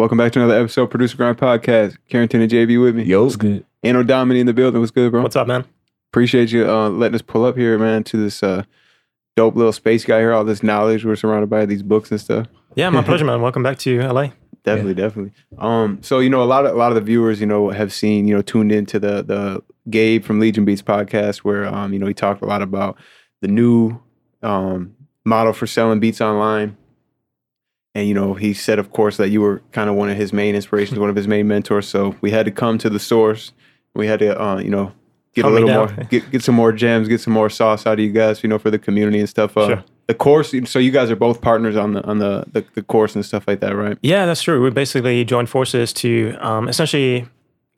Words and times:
Welcome 0.00 0.16
back 0.16 0.32
to 0.32 0.38
another 0.38 0.58
episode 0.58 0.84
of 0.84 0.90
Producer 0.90 1.18
Grind 1.18 1.36
Podcast. 1.36 1.98
Carrington 2.08 2.40
and 2.40 2.50
JB 2.50 2.82
with 2.82 2.96
me. 2.96 3.02
Yo. 3.02 3.22
What's 3.22 3.36
good? 3.36 3.66
Anno 3.82 4.02
Domini 4.02 4.40
in 4.40 4.46
the 4.46 4.54
building. 4.54 4.80
What's 4.80 4.90
good, 4.90 5.12
bro? 5.12 5.20
What's 5.20 5.36
up, 5.36 5.46
man? 5.46 5.66
Appreciate 6.10 6.50
you 6.50 6.66
uh, 6.66 6.88
letting 6.88 7.16
us 7.16 7.20
pull 7.20 7.44
up 7.44 7.54
here, 7.54 7.78
man, 7.78 8.02
to 8.04 8.16
this 8.16 8.42
uh, 8.42 8.62
dope 9.36 9.56
little 9.56 9.74
space 9.74 10.06
guy 10.06 10.20
here. 10.20 10.32
All 10.32 10.42
this 10.42 10.62
knowledge. 10.62 11.04
We're 11.04 11.16
surrounded 11.16 11.50
by 11.50 11.66
these 11.66 11.82
books 11.82 12.10
and 12.10 12.18
stuff. 12.18 12.46
Yeah, 12.76 12.88
my 12.88 13.02
pleasure, 13.02 13.26
man. 13.26 13.42
Welcome 13.42 13.62
back 13.62 13.76
to 13.80 14.00
LA. 14.00 14.28
Definitely, 14.64 14.94
definitely. 14.94 15.32
Um, 15.58 15.98
so 16.02 16.18
you 16.18 16.30
know, 16.30 16.42
a 16.42 16.44
lot 16.44 16.64
of 16.64 16.74
a 16.74 16.78
lot 16.78 16.92
of 16.92 16.94
the 16.94 17.02
viewers, 17.02 17.38
you 17.38 17.46
know, 17.46 17.68
have 17.68 17.92
seen, 17.92 18.26
you 18.26 18.34
know, 18.34 18.40
tuned 18.40 18.72
into 18.72 18.98
the 18.98 19.22
the 19.22 19.62
Gabe 19.90 20.24
from 20.24 20.40
Legion 20.40 20.64
Beats 20.64 20.80
podcast, 20.80 21.38
where 21.38 21.66
um, 21.66 21.92
you 21.92 21.98
know, 21.98 22.06
he 22.06 22.14
talked 22.14 22.40
a 22.40 22.46
lot 22.46 22.62
about 22.62 22.96
the 23.42 23.48
new 23.48 24.00
um 24.42 24.94
model 25.26 25.52
for 25.52 25.66
selling 25.66 26.00
beats 26.00 26.22
online. 26.22 26.78
And 27.94 28.06
you 28.06 28.14
know, 28.14 28.34
he 28.34 28.54
said, 28.54 28.78
of 28.78 28.90
course, 28.92 29.16
that 29.16 29.30
you 29.30 29.40
were 29.40 29.62
kind 29.72 29.90
of 29.90 29.96
one 29.96 30.08
of 30.10 30.16
his 30.16 30.32
main 30.32 30.54
inspirations, 30.54 30.98
one 30.98 31.10
of 31.10 31.16
his 31.16 31.26
main 31.26 31.48
mentors. 31.48 31.88
So 31.88 32.14
we 32.20 32.30
had 32.30 32.46
to 32.46 32.52
come 32.52 32.78
to 32.78 32.88
the 32.90 33.00
source. 33.00 33.52
We 33.94 34.06
had 34.06 34.20
to, 34.20 34.40
uh, 34.40 34.58
you 34.58 34.70
know, 34.70 34.92
get 35.34 35.42
Calm 35.42 35.52
a 35.52 35.54
little 35.54 35.68
more, 35.68 36.04
get 36.04 36.30
get 36.30 36.42
some 36.42 36.54
more 36.54 36.72
gems, 36.72 37.08
get 37.08 37.20
some 37.20 37.32
more 37.32 37.50
sauce 37.50 37.86
out 37.86 37.94
of 37.94 38.00
you 38.00 38.12
guys, 38.12 38.42
you 38.42 38.48
know, 38.48 38.58
for 38.58 38.70
the 38.70 38.78
community 38.78 39.18
and 39.18 39.28
stuff. 39.28 39.56
Uh, 39.56 39.66
Sure. 39.66 39.84
The 40.06 40.14
course. 40.14 40.52
So 40.64 40.80
you 40.80 40.90
guys 40.90 41.08
are 41.08 41.16
both 41.16 41.40
partners 41.40 41.76
on 41.76 41.92
the 41.94 42.02
on 42.04 42.18
the, 42.18 42.44
the 42.52 42.64
the 42.74 42.82
course 42.82 43.14
and 43.14 43.24
stuff 43.24 43.44
like 43.46 43.60
that, 43.60 43.76
right? 43.76 43.96
Yeah, 44.02 44.26
that's 44.26 44.42
true. 44.42 44.60
We 44.60 44.70
basically 44.70 45.24
joined 45.24 45.48
forces 45.48 45.92
to 45.94 46.36
um, 46.40 46.68
essentially 46.68 47.28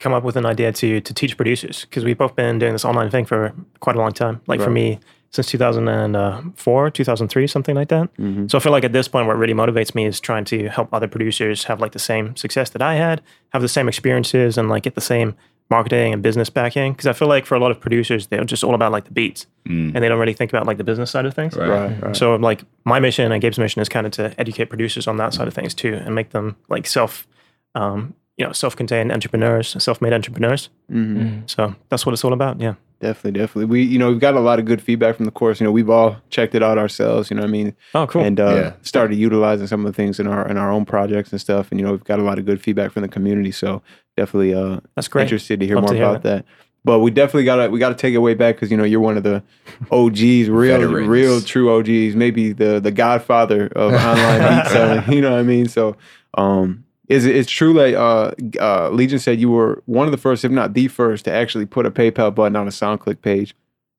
come 0.00 0.14
up 0.14 0.24
with 0.24 0.36
an 0.36 0.46
idea 0.46 0.72
to 0.72 1.00
to 1.02 1.14
teach 1.14 1.36
producers 1.36 1.82
because 1.82 2.04
we've 2.04 2.16
both 2.16 2.34
been 2.34 2.58
doing 2.58 2.72
this 2.72 2.84
online 2.86 3.10
thing 3.10 3.26
for 3.26 3.52
quite 3.80 3.96
a 3.96 3.98
long 3.98 4.12
time. 4.12 4.40
Like 4.46 4.60
for 4.62 4.70
me, 4.70 4.98
since 5.32 5.46
2004, 5.46 6.90
2003, 6.90 7.46
something 7.46 7.74
like 7.74 7.88
that. 7.88 8.14
Mhm. 8.16 8.50
So 8.50 8.58
I 8.58 8.60
feel 8.60 8.72
like 8.72 8.84
at 8.84 8.92
this 8.92 9.08
point, 9.08 9.26
what 9.26 9.36
really 9.38 9.54
motivates 9.54 9.94
me 9.94 10.04
is 10.06 10.20
trying 10.20 10.44
to 10.46 10.68
help 10.68 10.88
other 10.92 11.08
producers 11.08 11.64
have 11.64 11.80
like 11.80 11.92
the 11.92 11.98
same 11.98 12.36
success 12.36 12.70
that 12.70 12.82
I 12.82 12.94
had, 12.96 13.22
have 13.52 13.62
the 13.62 13.68
same 13.68 13.88
experiences, 13.88 14.58
and 14.58 14.68
like 14.68 14.82
get 14.82 14.94
the 14.94 15.00
same 15.00 15.34
marketing 15.70 16.12
and 16.12 16.22
business 16.22 16.50
backing. 16.50 16.92
Because 16.92 17.06
I 17.06 17.14
feel 17.14 17.28
like 17.28 17.46
for 17.46 17.54
a 17.54 17.58
lot 17.58 17.70
of 17.70 17.80
producers, 17.80 18.26
they're 18.26 18.44
just 18.44 18.62
all 18.62 18.74
about 18.74 18.92
like 18.92 19.04
the 19.04 19.12
beats, 19.12 19.46
Mm. 19.66 19.94
and 19.94 20.02
they 20.04 20.08
don't 20.08 20.18
really 20.18 20.34
think 20.34 20.52
about 20.52 20.66
like 20.66 20.76
the 20.76 20.84
business 20.84 21.10
side 21.10 21.24
of 21.24 21.34
things. 21.34 21.56
Right. 21.56 21.68
Right. 21.68 22.02
Right. 22.02 22.16
So 22.16 22.34
like 22.36 22.64
my 22.84 23.00
mission 23.00 23.32
and 23.32 23.40
Gabe's 23.40 23.58
mission 23.58 23.80
is 23.80 23.88
kind 23.88 24.06
of 24.06 24.12
to 24.12 24.34
educate 24.38 24.66
producers 24.66 25.06
on 25.06 25.16
that 25.16 25.32
side 25.34 25.48
of 25.48 25.54
things 25.54 25.72
too, 25.72 25.94
and 25.94 26.14
make 26.14 26.30
them 26.30 26.56
like 26.68 26.86
self, 26.86 27.26
um, 27.74 28.14
you 28.36 28.44
know, 28.46 28.52
self-contained 28.52 29.12
entrepreneurs, 29.12 29.76
self-made 29.82 30.12
entrepreneurs. 30.12 30.68
Mhm. 30.92 31.48
So 31.48 31.74
that's 31.90 32.04
what 32.04 32.12
it's 32.12 32.24
all 32.24 32.32
about. 32.32 32.60
Yeah. 32.60 32.74
Definitely, 33.02 33.32
definitely. 33.40 33.64
We, 33.64 33.82
you 33.82 33.98
know, 33.98 34.10
we've 34.10 34.20
got 34.20 34.34
a 34.34 34.40
lot 34.40 34.60
of 34.60 34.64
good 34.64 34.80
feedback 34.80 35.16
from 35.16 35.24
the 35.24 35.32
course. 35.32 35.60
You 35.60 35.66
know, 35.66 35.72
we've 35.72 35.90
all 35.90 36.18
checked 36.30 36.54
it 36.54 36.62
out 36.62 36.78
ourselves. 36.78 37.30
You 37.30 37.34
know, 37.36 37.42
what 37.42 37.48
I 37.48 37.50
mean, 37.50 37.74
Oh, 37.96 38.06
cool. 38.06 38.22
and 38.22 38.38
uh, 38.38 38.54
Yeah. 38.54 38.72
started 38.82 39.16
utilizing 39.16 39.66
some 39.66 39.84
of 39.84 39.92
the 39.92 39.96
things 39.96 40.20
in 40.20 40.28
our 40.28 40.48
in 40.48 40.56
our 40.56 40.70
own 40.70 40.84
projects 40.84 41.32
and 41.32 41.40
stuff. 41.40 41.72
And 41.72 41.80
you 41.80 41.84
know, 41.84 41.90
we've 41.92 42.04
got 42.04 42.20
a 42.20 42.22
lot 42.22 42.38
of 42.38 42.46
good 42.46 42.60
feedback 42.62 42.92
from 42.92 43.02
the 43.02 43.08
community. 43.08 43.50
So 43.50 43.82
definitely, 44.16 44.54
uh, 44.54 44.78
that's 44.94 45.08
great. 45.08 45.22
interested 45.24 45.58
to 45.58 45.66
hear 45.66 45.74
Love 45.74 45.82
more 45.84 45.92
to 45.94 45.96
hear 45.98 46.08
about 46.08 46.22
that. 46.22 46.44
But 46.84 47.00
we 47.00 47.10
definitely 47.10 47.42
gotta 47.44 47.68
we 47.70 47.80
gotta 47.80 47.96
take 47.96 48.14
it 48.14 48.18
way 48.18 48.34
back 48.34 48.54
because 48.54 48.70
you 48.70 48.76
know 48.76 48.84
you're 48.84 49.00
one 49.00 49.16
of 49.16 49.24
the 49.24 49.42
OGs, 49.90 50.48
real 50.48 50.78
Veterans. 50.78 51.08
real 51.08 51.40
true 51.40 51.76
OGs, 51.76 52.14
maybe 52.14 52.52
the 52.52 52.78
the 52.80 52.90
Godfather 52.92 53.66
of 53.74 53.92
online 53.94 54.40
beat 54.62 54.70
selling. 54.70 55.12
You 55.12 55.20
know 55.22 55.30
what 55.32 55.40
I 55.40 55.42
mean? 55.42 55.66
So, 55.68 55.96
um, 56.34 56.84
is 57.08 57.26
it 57.26 57.34
it's 57.36 57.50
true 57.50 57.72
like 57.72 57.94
uh, 57.94 58.30
uh, 58.60 58.90
Legion 58.90 59.18
said 59.18 59.40
you 59.40 59.50
were 59.50 59.82
one 59.86 60.06
of 60.06 60.12
the 60.12 60.18
first, 60.18 60.44
if 60.44 60.50
not 60.52 60.72
the 60.74 60.88
first, 60.88 61.24
to 61.26 61.32
actually 61.32 61.66
put 61.66 61.84
a 61.86 61.90
PayPal 61.90 62.34
button 62.34 62.56
on 62.56 62.66
a 62.66 62.70
SoundClick 62.70 63.20
page. 63.22 63.54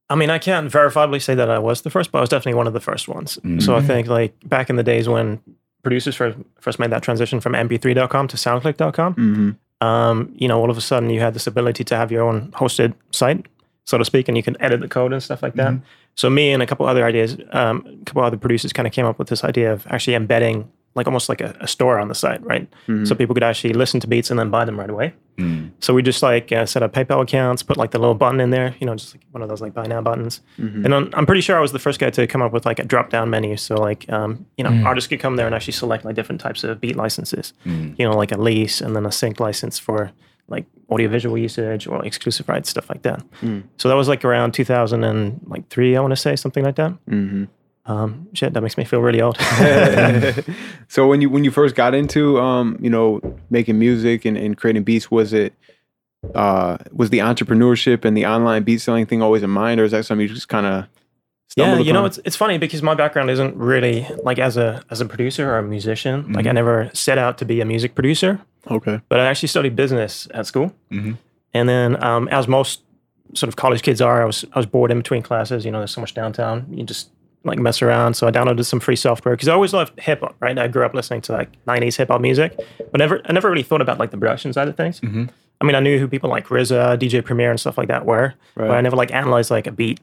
I 0.09 0.15
mean, 0.15 0.29
I 0.29 0.37
can't 0.37 0.71
verifiably 0.71 1.21
say 1.21 1.33
that 1.35 1.49
I 1.49 1.59
was 1.59 1.81
the 1.81 1.89
first, 1.89 2.11
but 2.11 2.19
I 2.19 2.21
was 2.21 2.29
definitely 2.29 2.55
one 2.57 2.67
of 2.67 2.73
the 2.73 2.79
first 2.79 3.07
ones. 3.07 3.33
So 3.33 3.39
I 3.75 3.79
Mm-hmm. 3.79 3.87
think 3.87 4.07
like 4.07 4.33
back 4.47 4.69
in 4.69 4.75
the 4.75 4.83
days 4.83 5.07
when 5.09 5.39
producers 5.81 6.15
first 6.15 6.37
first 6.59 6.79
made 6.79 6.91
that 6.91 7.03
transition 7.03 7.39
from 7.39 7.53
MP3.com 7.53 8.27
to 8.29 8.37
SoundClick.com, 8.37 9.15
Mm-hmm. 9.15 9.85
um, 9.87 10.31
you 10.35 10.47
know, 10.47 10.59
all 10.59 10.69
of 10.69 10.77
a 10.77 10.81
sudden 10.81 11.09
you 11.09 11.19
had 11.19 11.33
this 11.33 11.47
ability 11.47 11.83
to 11.85 11.95
have 11.95 12.11
your 12.11 12.23
own 12.23 12.51
hosted 12.51 12.93
site, 13.11 13.45
so 13.85 13.97
to 13.97 14.05
speak, 14.05 14.27
and 14.27 14.37
you 14.37 14.43
can 14.43 14.55
edit 14.61 14.79
the 14.81 14.87
code 14.87 15.13
and 15.13 15.21
stuff 15.23 15.41
like 15.43 15.55
that. 15.55 15.73
So 16.15 16.29
me 16.29 16.51
and 16.51 16.61
a 16.61 16.67
couple 16.67 16.85
other 16.85 17.03
ideas, 17.05 17.37
um, 17.51 17.83
a 18.01 18.05
couple 18.05 18.21
other 18.23 18.37
producers 18.37 18.71
kind 18.71 18.87
of 18.87 18.93
came 18.93 19.05
up 19.05 19.17
with 19.19 19.29
this 19.29 19.43
idea 19.43 19.73
of 19.73 19.87
actually 19.87 20.13
embedding 20.15 20.69
like 20.95 21.07
almost 21.07 21.27
like 21.29 21.41
a, 21.41 21.55
a 21.59 21.67
store 21.67 21.97
on 21.99 22.07
the 22.07 22.15
site, 22.15 22.43
right? 22.45 22.67
Mhm. 22.87 23.07
So 23.07 23.15
people 23.15 23.33
could 23.33 23.43
actually 23.43 23.73
listen 23.73 23.99
to 24.01 24.07
beats 24.07 24.29
and 24.29 24.39
then 24.39 24.49
buy 24.51 24.63
them 24.65 24.79
right 24.79 24.89
away. 24.89 25.13
Mm. 25.39 25.71
So 25.79 25.93
we 25.95 26.03
just 26.03 26.21
like 26.21 26.51
uh, 26.51 26.65
set 26.67 26.83
up 26.83 26.93
PayPal 26.93 27.21
accounts, 27.23 27.63
put 27.63 27.77
like 27.77 27.89
the 27.91 27.97
little 27.97 28.13
button 28.13 28.39
in 28.39 28.51
there, 28.51 28.75
you 28.79 28.85
know, 28.85 28.93
just 28.95 29.15
like 29.15 29.23
one 29.31 29.41
of 29.41 29.49
those 29.49 29.59
like 29.61 29.73
buy 29.73 29.87
now 29.87 30.01
buttons. 30.01 30.41
Mhm. 30.59 30.85
And 30.85 30.93
I'm, 30.93 31.09
I'm 31.13 31.25
pretty 31.25 31.41
sure 31.41 31.57
I 31.57 31.61
was 31.61 31.71
the 31.71 31.79
first 31.79 31.99
guy 31.99 32.11
to 32.11 32.27
come 32.27 32.43
up 32.43 32.53
with 32.53 32.65
like 32.67 32.77
a 32.77 32.83
drop 32.85 33.09
down 33.09 33.31
menu. 33.31 33.57
So 33.57 33.75
like, 33.75 34.07
um, 34.11 34.45
you 34.57 34.63
know, 34.63 34.69
Mm. 34.69 34.85
artists 34.85 35.07
could 35.07 35.19
come 35.19 35.35
there 35.35 35.47
and 35.47 35.55
actually 35.55 35.73
select 35.73 36.05
like 36.05 36.13
different 36.15 36.39
types 36.41 36.63
of 36.63 36.79
beat 36.79 36.95
licenses. 36.95 37.53
Mm. 37.65 37.95
You 37.97 38.07
know, 38.07 38.15
like 38.15 38.31
a 38.31 38.37
lease 38.39 38.79
and 38.79 38.95
then 38.95 39.05
a 39.07 39.11
sync 39.11 39.39
license 39.39 39.79
for 39.79 40.11
like 40.47 40.65
audiovisual 40.91 41.37
usage 41.39 41.87
or 41.87 42.05
exclusive 42.05 42.47
rights, 42.47 42.69
stuff 42.69 42.87
like 42.89 43.01
that. 43.01 43.23
Mm. 43.41 43.63
So 43.77 43.89
that 43.89 43.95
was 43.95 44.07
like 44.07 44.23
around 44.23 44.51
2003, 44.53 45.95
I 45.95 45.99
want 45.99 46.11
to 46.11 46.15
say 46.15 46.35
something 46.35 46.63
like 46.63 46.75
that. 46.75 46.93
Mhm. 47.09 47.47
Um, 47.85 48.29
shit, 48.33 48.53
that 48.53 48.61
makes 48.61 48.77
me 48.77 48.85
feel 48.85 49.01
really 49.01 49.21
old. 49.21 49.37
so 50.87 51.07
when 51.07 51.21
you 51.21 51.29
when 51.29 51.43
you 51.43 51.51
first 51.51 51.75
got 51.75 51.93
into 51.93 52.39
um 52.39 52.77
you 52.79 52.89
know 52.89 53.19
making 53.49 53.77
music 53.77 54.23
and, 54.25 54.37
and 54.37 54.57
creating 54.57 54.83
beats 54.83 55.11
was 55.11 55.33
it 55.33 55.53
uh 56.33 56.77
was 56.93 57.09
the 57.09 57.19
entrepreneurship 57.19 58.05
and 58.05 58.15
the 58.15 58.25
online 58.25 58.63
beat 58.63 58.79
selling 58.79 59.05
thing 59.05 59.21
always 59.21 59.43
in 59.43 59.49
mind 59.49 59.81
or 59.81 59.83
is 59.83 59.91
that 59.91 60.05
something 60.05 60.25
you 60.25 60.33
just 60.33 60.47
kind 60.47 60.65
of 60.65 60.85
yeah, 61.55 61.77
you 61.77 61.93
know, 61.93 62.05
it's 62.05 62.19
it's 62.25 62.35
funny 62.35 62.57
because 62.57 62.81
my 62.81 62.95
background 62.95 63.29
isn't 63.29 63.55
really 63.55 64.07
like 64.23 64.39
as 64.39 64.57
a 64.57 64.81
as 64.89 65.01
a 65.01 65.05
producer 65.05 65.51
or 65.51 65.59
a 65.59 65.63
musician. 65.63 66.33
Like 66.33 66.47
I 66.47 66.51
never 66.51 66.89
set 66.93 67.19
out 67.19 67.37
to 67.39 67.45
be 67.45 67.61
a 67.61 67.65
music 67.65 67.93
producer, 67.93 68.39
okay 68.71 69.01
but 69.07 69.19
I 69.19 69.25
actually 69.25 69.49
studied 69.49 69.75
business 69.75 70.27
at 70.33 70.47
school. 70.47 70.73
Mhm. 70.91 71.17
And 71.53 71.69
then, 71.69 72.03
um, 72.03 72.27
as 72.29 72.47
most 72.47 72.81
sort 73.35 73.49
of 73.49 73.55
college 73.55 73.83
kids 73.83 74.01
are, 74.01 74.23
I 74.23 74.25
was 74.25 74.45
I 74.53 74.59
was 74.59 74.65
bored 74.65 74.89
in 74.89 74.97
between 74.97 75.21
classes. 75.21 75.63
You 75.63 75.71
know, 75.71 75.77
there's 75.77 75.91
so 75.91 76.01
much 76.01 76.15
downtown. 76.15 76.65
You 76.71 76.83
just 76.83 77.09
like 77.43 77.59
mess 77.59 77.81
around. 77.81 78.13
So 78.15 78.27
I 78.27 78.31
downloaded 78.31 78.65
some 78.65 78.79
free 78.79 78.95
software 78.95 79.35
because 79.35 79.47
I 79.49 79.53
always 79.53 79.73
loved 79.73 79.99
hip 79.99 80.21
hop. 80.21 80.35
Right, 80.39 80.57
I 80.57 80.67
grew 80.67 80.85
up 80.85 80.93
listening 80.93 81.21
to 81.21 81.31
like 81.33 81.49
'90s 81.65 81.97
hip 81.97 82.09
hop 82.09 82.21
music, 82.21 82.57
but 82.91 82.97
never 82.99 83.21
I 83.25 83.33
never 83.33 83.49
really 83.49 83.63
thought 83.63 83.81
about 83.81 83.99
like 83.99 84.11
the 84.11 84.17
production 84.17 84.53
side 84.53 84.67
of 84.67 84.77
things. 84.77 84.99
Mhm. 85.01 85.29
I 85.61 85.65
mean, 85.65 85.75
I 85.75 85.79
knew 85.79 85.97
who 85.99 86.07
people 86.07 86.29
like 86.29 86.47
RZA, 86.47 86.97
DJ 86.99 87.23
Premier, 87.23 87.49
and 87.49 87.59
stuff 87.59 87.77
like 87.77 87.87
that 87.87 88.05
were, 88.05 88.33
but 88.55 88.71
I 88.71 88.81
never 88.81 88.95
like 88.97 89.11
analyzed 89.13 89.49
like 89.51 89.67
a 89.67 89.71
beat. 89.71 89.99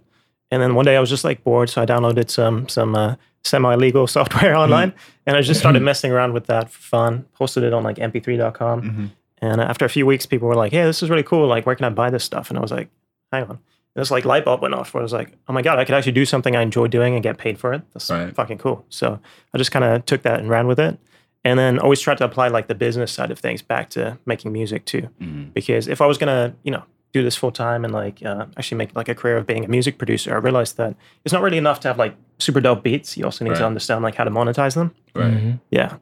And 0.51 0.61
then 0.62 0.75
one 0.75 0.84
day 0.84 0.97
I 0.97 1.01
was 1.01 1.11
just 1.11 1.23
like 1.25 1.45
bored, 1.45 1.69
so 1.71 1.83
I 1.83 1.87
downloaded 1.87 2.31
some 2.31 2.69
some 2.69 2.95
uh, 2.97 3.17
semi 3.45 3.75
legal 3.75 4.07
software 4.17 4.55
online, 4.57 4.93
and 5.27 5.37
I 5.37 5.43
just 5.43 5.61
started 5.65 5.83
messing 5.83 6.12
around 6.12 6.33
with 6.33 6.47
that 6.47 6.71
for 6.71 6.81
fun. 6.83 7.25
Posted 7.34 7.62
it 7.65 7.72
on 7.72 7.83
like 7.84 7.97
MP3.com, 7.99 8.83
Mhm. 8.83 9.11
and 9.43 9.61
after 9.61 9.84
a 9.84 9.89
few 9.89 10.07
weeks, 10.07 10.27
people 10.27 10.49
were 10.49 10.55
like, 10.57 10.72
"Hey, 10.72 10.83
this 10.84 11.03
is 11.03 11.11
really 11.11 11.22
cool. 11.22 11.47
Like, 11.47 11.67
where 11.67 11.75
can 11.77 11.84
I 11.87 11.91
buy 11.91 12.11
this 12.11 12.25
stuff?" 12.25 12.49
And 12.51 12.59
I 12.59 12.62
was 12.62 12.71
like, 12.72 12.89
"Hang 13.33 13.45
on." 13.45 13.59
And 14.00 14.06
this 14.06 14.11
like 14.11 14.25
light 14.25 14.47
bulb 14.47 14.62
went 14.62 14.72
off 14.72 14.94
where 14.94 15.03
I 15.03 15.05
was 15.05 15.12
like, 15.12 15.33
"Oh 15.47 15.53
my 15.53 15.61
god, 15.61 15.78
I 15.78 15.84
could 15.84 15.94
actually 15.94 16.12
do 16.12 16.25
something 16.25 16.56
I 16.56 16.62
enjoy 16.62 16.87
doing 16.87 17.12
and 17.12 17.22
get 17.22 17.37
paid 17.37 17.59
for 17.59 17.75
it. 17.75 17.83
That's 17.93 18.09
Right. 18.11 18.34
fucking 18.34 18.56
cool." 18.56 18.87
So 18.88 19.21
I 19.53 19.59
just 19.59 19.71
kind 19.72 19.84
of 19.84 20.06
took 20.06 20.22
that 20.22 20.41
and 20.41 20.49
ran 20.49 20.66
with 20.66 20.81
it, 20.81 20.99
and 21.44 21.59
then 21.59 21.78
always 21.78 22.00
tried 22.00 22.16
to 22.19 22.25
apply 22.25 22.49
like 22.49 22.66
the 22.66 22.75
business 22.75 23.12
side 23.12 23.31
of 23.31 23.39
things 23.39 23.60
back 23.60 23.91
to 23.91 24.16
making 24.25 24.53
music 24.53 24.87
too 24.87 25.10
Mm. 25.21 25.53
because 25.53 25.87
if 25.87 26.00
I 26.00 26.06
was 26.06 26.16
gonna, 26.16 26.55
you 26.62 26.71
know, 26.72 26.84
do 27.12 27.22
this 27.22 27.37
full 27.37 27.50
time 27.50 27.84
and 27.84 27.93
like 27.93 28.25
uh, 28.25 28.47
actually 28.56 28.78
make 28.78 28.97
like 28.97 29.10
a 29.10 29.15
career 29.15 29.37
of 29.37 29.47
being 29.47 29.65
a 29.66 29.69
music 29.69 29.99
producer, 29.99 30.33
I 30.34 30.39
realized 30.39 30.78
that 30.78 30.94
it's 31.27 31.33
not 31.34 31.43
really 31.43 31.59
enough 31.59 31.81
to 31.81 31.89
have 31.89 31.99
like 31.99 32.15
super 32.39 32.60
dope 32.62 32.83
beats. 32.83 33.19
You 33.19 33.27
also 33.27 33.44
need 33.44 33.50
Right. 33.50 33.59
to 33.59 33.66
understand 33.66 34.03
like 34.03 34.15
how 34.15 34.25
to 34.25 34.31
monetize 34.31 34.75
them. 34.77 34.94
Right. 35.15 35.34
Mhm. 35.34 35.60
Yeah, 35.71 35.97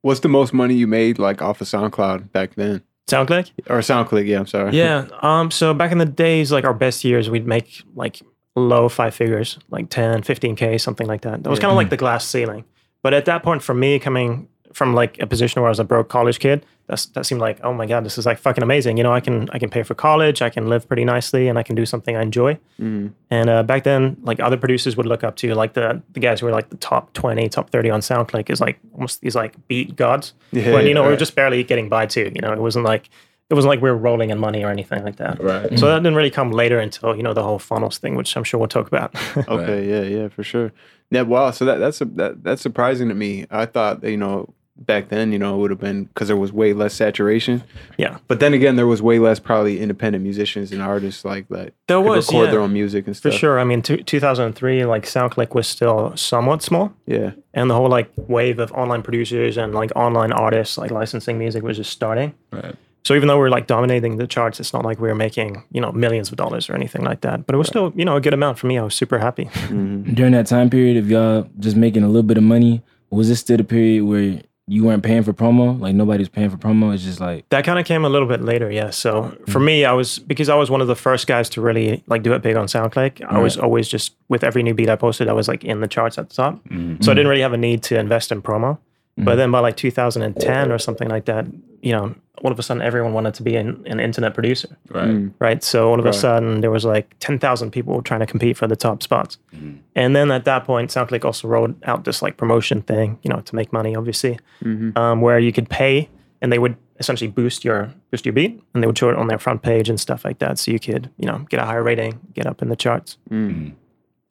what's 0.00 0.20
the 0.20 0.28
most 0.28 0.54
money 0.54 0.74
you 0.74 0.86
made 0.86 1.18
like 1.18 1.42
off 1.42 1.60
of 1.60 1.66
SoundCloud 1.66 2.32
back 2.32 2.54
then 2.54 2.82
SoundClick. 3.08 3.50
or 3.68 3.78
SoundClick 3.78 4.26
yeah 4.26 4.38
I'm 4.38 4.46
sorry 4.46 4.72
Yeah. 4.76 5.06
Um. 5.20 5.50
So 5.50 5.74
back 5.74 5.92
in 5.92 5.98
the 5.98 6.06
days, 6.06 6.52
like 6.52 6.64
our 6.64 6.74
best 6.74 7.04
years, 7.04 7.28
we'd 7.28 7.46
make 7.46 7.82
like 7.94 8.20
low 8.54 8.88
five 8.88 9.14
figures, 9.14 9.58
like 9.70 9.88
10, 9.88 10.22
15 10.22 10.56
k, 10.56 10.78
something 10.78 11.06
like 11.06 11.22
that. 11.22 11.42
That 11.42 11.50
was 11.50 11.58
kind 11.58 11.70
of 11.70 11.76
like 11.76 11.90
the 11.90 11.96
glass 11.96 12.26
ceiling. 12.26 12.64
But 13.02 13.14
at 13.14 13.24
that 13.24 13.42
point, 13.42 13.62
for 13.62 13.74
me, 13.74 13.98
coming 13.98 14.48
from 14.72 14.94
like 14.94 15.18
a 15.20 15.26
position 15.26 15.62
where 15.62 15.68
I 15.68 15.70
was 15.70 15.78
a 15.78 15.84
broke 15.84 16.08
college 16.08 16.38
kid, 16.38 16.64
that's 16.86 17.06
that 17.06 17.24
seemed 17.26 17.40
like, 17.40 17.60
oh 17.62 17.72
my 17.72 17.86
god, 17.86 18.04
this 18.04 18.18
is 18.18 18.26
like 18.26 18.38
fucking 18.38 18.62
amazing. 18.62 18.96
You 18.96 19.02
know, 19.02 19.12
I 19.12 19.20
can 19.20 19.48
I 19.50 19.58
can 19.58 19.70
pay 19.70 19.82
for 19.82 19.94
college, 19.94 20.42
I 20.42 20.50
can 20.50 20.68
live 20.68 20.86
pretty 20.88 21.04
nicely, 21.04 21.48
and 21.48 21.58
I 21.58 21.62
can 21.62 21.76
do 21.76 21.86
something 21.86 22.16
I 22.16 22.22
enjoy. 22.22 22.58
Mhm. 22.80 23.12
And 23.30 23.48
uh, 23.50 23.62
back 23.62 23.84
then, 23.84 24.16
like 24.22 24.40
other 24.40 24.56
producers 24.56 24.96
would 24.96 25.06
look 25.06 25.22
up 25.24 25.36
to, 25.36 25.54
like 25.54 25.74
the 25.74 26.02
the 26.12 26.20
guys 26.20 26.40
who 26.40 26.46
were 26.46 26.52
like 26.52 26.70
the 26.70 26.76
top 26.76 27.12
twenty, 27.12 27.48
top 27.48 27.70
thirty 27.70 27.90
on 27.90 28.00
SoundClick, 28.00 28.50
is 28.50 28.60
like 28.60 28.78
almost 28.94 29.20
these 29.20 29.34
like 29.36 29.54
beat 29.68 29.94
gods. 29.96 30.34
yeah 30.50 30.72
when 30.72 30.86
you 30.86 30.94
know 30.94 31.02
we 31.02 31.08
were 31.10 31.16
just 31.16 31.34
barely 31.34 31.62
getting 31.64 31.88
by 31.88 32.06
too. 32.06 32.30
You 32.34 32.40
know, 32.40 32.52
it 32.52 32.58
wasn't 32.60 32.84
like 32.84 33.08
it 33.50 33.54
wasn't 33.54 33.68
like 33.70 33.82
we 33.82 33.90
were 33.90 33.96
rolling 33.98 34.30
in 34.30 34.38
money 34.38 34.64
or 34.64 34.70
anything 34.70 35.04
like 35.04 35.16
that. 35.16 35.38
Right. 35.42 35.78
So 35.78 35.86
that 35.86 35.98
didn't 36.02 36.14
really 36.14 36.30
come 36.30 36.52
later 36.52 36.78
until 36.78 37.14
you 37.16 37.22
know 37.22 37.34
the 37.34 37.42
whole 37.42 37.58
funnels 37.58 37.98
thing, 37.98 38.14
which 38.16 38.34
I'm 38.36 38.44
sure 38.44 38.58
we'll 38.58 38.68
talk 38.68 38.86
about. 38.86 39.14
Okay, 39.48 39.86
yeah, 39.88 40.02
yeah, 40.02 40.28
for 40.28 40.42
sure. 40.42 40.72
Yeah, 41.10 41.22
wow. 41.22 41.50
So 41.50 41.64
that 41.66 41.76
that's 41.78 41.98
that, 41.98 42.42
that's 42.42 42.62
surprising 42.62 43.08
to 43.10 43.14
me. 43.14 43.46
I 43.50 43.66
thought 43.66 44.02
you 44.04 44.16
know 44.16 44.54
back 44.86 45.08
then, 45.08 45.32
you 45.32 45.38
know, 45.38 45.54
it 45.54 45.58
would 45.58 45.70
have 45.70 45.80
been 45.80 46.04
because 46.04 46.28
there 46.28 46.36
was 46.36 46.52
way 46.52 46.72
less 46.72 46.94
saturation. 46.94 47.62
Yeah. 47.98 48.18
But 48.28 48.40
then 48.40 48.54
again, 48.54 48.76
there 48.76 48.86
was 48.86 49.02
way 49.02 49.18
less 49.18 49.40
probably 49.40 49.80
independent 49.80 50.22
musicians 50.22 50.72
and 50.72 50.82
artists 50.82 51.24
like 51.24 51.48
that. 51.48 51.74
There 51.88 52.00
was, 52.00 52.28
record 52.28 52.44
yeah. 52.46 52.50
their 52.50 52.60
own 52.60 52.72
music 52.72 53.06
and 53.06 53.16
stuff. 53.16 53.32
For 53.32 53.38
sure. 53.38 53.60
I 53.60 53.64
mean, 53.64 53.82
two, 53.82 53.98
2003, 53.98 54.84
like 54.84 55.04
SoundClick 55.04 55.54
was 55.54 55.66
still 55.66 56.16
somewhat 56.16 56.62
small. 56.62 56.92
Yeah. 57.06 57.32
And 57.54 57.70
the 57.70 57.74
whole 57.74 57.88
like 57.88 58.10
wave 58.16 58.58
of 58.58 58.72
online 58.72 59.02
producers 59.02 59.56
and 59.56 59.74
like 59.74 59.90
online 59.96 60.32
artists, 60.32 60.78
like 60.78 60.90
licensing 60.90 61.38
music 61.38 61.62
was 61.62 61.76
just 61.76 61.90
starting. 61.90 62.34
Right. 62.50 62.76
So 63.04 63.14
even 63.14 63.26
though 63.26 63.36
we 63.36 63.46
are 63.46 63.50
like 63.50 63.66
dominating 63.66 64.16
the 64.16 64.28
charts, 64.28 64.60
it's 64.60 64.72
not 64.72 64.84
like 64.84 65.00
we 65.00 65.08
were 65.08 65.14
making, 65.14 65.64
you 65.72 65.80
know, 65.80 65.90
millions 65.90 66.30
of 66.30 66.36
dollars 66.36 66.70
or 66.70 66.74
anything 66.74 67.02
like 67.02 67.22
that. 67.22 67.46
But 67.46 67.54
it 67.56 67.58
was 67.58 67.66
still, 67.66 67.92
you 67.96 68.04
know, 68.04 68.14
a 68.14 68.20
good 68.20 68.32
amount 68.32 68.58
for 68.58 68.68
me. 68.68 68.78
I 68.78 68.82
was 68.82 68.94
super 68.94 69.18
happy. 69.18 69.46
Mm-hmm. 69.46 70.14
During 70.14 70.32
that 70.32 70.46
time 70.46 70.70
period 70.70 70.96
of 70.96 71.10
y'all 71.10 71.48
just 71.58 71.76
making 71.76 72.04
a 72.04 72.06
little 72.06 72.22
bit 72.22 72.38
of 72.38 72.44
money, 72.44 72.82
was 73.10 73.28
this 73.28 73.40
still 73.40 73.56
the 73.56 73.64
period 73.64 74.04
where 74.04 74.40
you 74.68 74.84
weren't 74.84 75.02
paying 75.02 75.22
for 75.22 75.32
promo? 75.32 75.78
Like 75.78 75.94
nobody's 75.94 76.28
paying 76.28 76.50
for 76.50 76.56
promo. 76.56 76.94
It's 76.94 77.02
just 77.02 77.20
like 77.20 77.48
That 77.48 77.64
kind 77.64 77.78
of 77.78 77.84
came 77.84 78.04
a 78.04 78.08
little 78.08 78.28
bit 78.28 78.42
later, 78.42 78.70
yeah. 78.70 78.90
So 78.90 79.36
for 79.48 79.58
mm. 79.58 79.64
me, 79.64 79.84
I 79.84 79.92
was 79.92 80.18
because 80.18 80.48
I 80.48 80.54
was 80.54 80.70
one 80.70 80.80
of 80.80 80.86
the 80.86 80.96
first 80.96 81.26
guys 81.26 81.48
to 81.50 81.60
really 81.60 82.02
like 82.06 82.22
do 82.22 82.32
it 82.32 82.42
big 82.42 82.56
on 82.56 82.66
SoundClick. 82.66 83.24
I 83.24 83.38
was 83.38 83.56
always 83.56 83.88
just 83.88 84.14
with 84.28 84.44
every 84.44 84.62
new 84.62 84.74
beat 84.74 84.88
I 84.88 84.96
posted, 84.96 85.28
I 85.28 85.32
was 85.32 85.48
like 85.48 85.64
in 85.64 85.80
the 85.80 85.88
charts 85.88 86.18
at 86.18 86.28
the 86.28 86.34
top. 86.34 86.54
Mm-hmm. 86.68 87.02
So 87.02 87.10
I 87.10 87.14
didn't 87.14 87.28
really 87.28 87.42
have 87.42 87.52
a 87.52 87.58
need 87.58 87.82
to 87.84 87.98
invest 87.98 88.30
in 88.30 88.40
promo. 88.42 88.78
But 89.16 89.22
mm-hmm. 89.22 89.38
then 89.38 89.50
by 89.50 89.60
like 89.60 89.76
2010 89.76 90.72
or 90.72 90.78
something 90.78 91.08
like 91.08 91.26
that, 91.26 91.46
you 91.82 91.92
know, 91.92 92.14
all 92.42 92.50
of 92.50 92.58
a 92.58 92.62
sudden 92.62 92.82
everyone 92.82 93.12
wanted 93.12 93.34
to 93.34 93.42
be 93.42 93.56
an, 93.56 93.82
an 93.86 94.00
internet 94.00 94.32
producer, 94.32 94.76
Right. 94.88 95.08
Mm. 95.08 95.34
right? 95.38 95.62
So 95.62 95.90
all 95.90 96.00
of 96.00 96.06
a 96.06 96.12
sudden 96.12 96.60
there 96.60 96.70
was 96.70 96.84
like 96.84 97.14
10,000 97.20 97.70
people 97.70 98.00
trying 98.02 98.20
to 98.20 98.26
compete 98.26 98.56
for 98.56 98.66
the 98.66 98.74
top 98.74 99.02
spots. 99.02 99.38
Mm-hmm. 99.54 99.78
And 99.94 100.16
then 100.16 100.30
at 100.30 100.44
that 100.46 100.64
point, 100.64 100.90
SoundClick 100.90 101.24
also 101.24 101.46
rolled 101.46 101.74
out 101.84 102.04
this 102.04 102.22
like 102.22 102.36
promotion 102.38 102.80
thing, 102.82 103.18
you 103.22 103.28
know, 103.28 103.40
to 103.40 103.54
make 103.54 103.72
money, 103.72 103.94
obviously, 103.94 104.38
mm-hmm. 104.64 104.96
um, 104.96 105.20
where 105.20 105.38
you 105.38 105.52
could 105.52 105.68
pay 105.68 106.08
and 106.40 106.50
they 106.50 106.58
would 106.58 106.76
essentially 106.98 107.28
boost 107.28 107.64
your 107.64 107.92
boost 108.10 108.24
your 108.24 108.32
beat 108.32 108.62
and 108.72 108.82
they 108.82 108.86
would 108.86 108.96
show 108.96 109.10
it 109.10 109.16
on 109.16 109.26
their 109.26 109.38
front 109.38 109.62
page 109.62 109.88
and 109.88 110.00
stuff 110.00 110.24
like 110.24 110.38
that. 110.38 110.58
So 110.58 110.70
you 110.70 110.78
could, 110.78 111.10
you 111.18 111.26
know, 111.26 111.38
get 111.50 111.60
a 111.60 111.66
higher 111.66 111.82
rating, 111.82 112.18
get 112.32 112.46
up 112.46 112.62
in 112.62 112.68
the 112.68 112.76
charts. 112.76 113.18
Mm. 113.30 113.74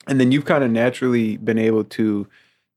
And 0.07 0.19
then 0.19 0.31
you've 0.31 0.45
kind 0.45 0.63
of 0.63 0.72
naturally 0.72 1.38
been 1.38 1.60
able 1.60 1.84
to 1.84 2.27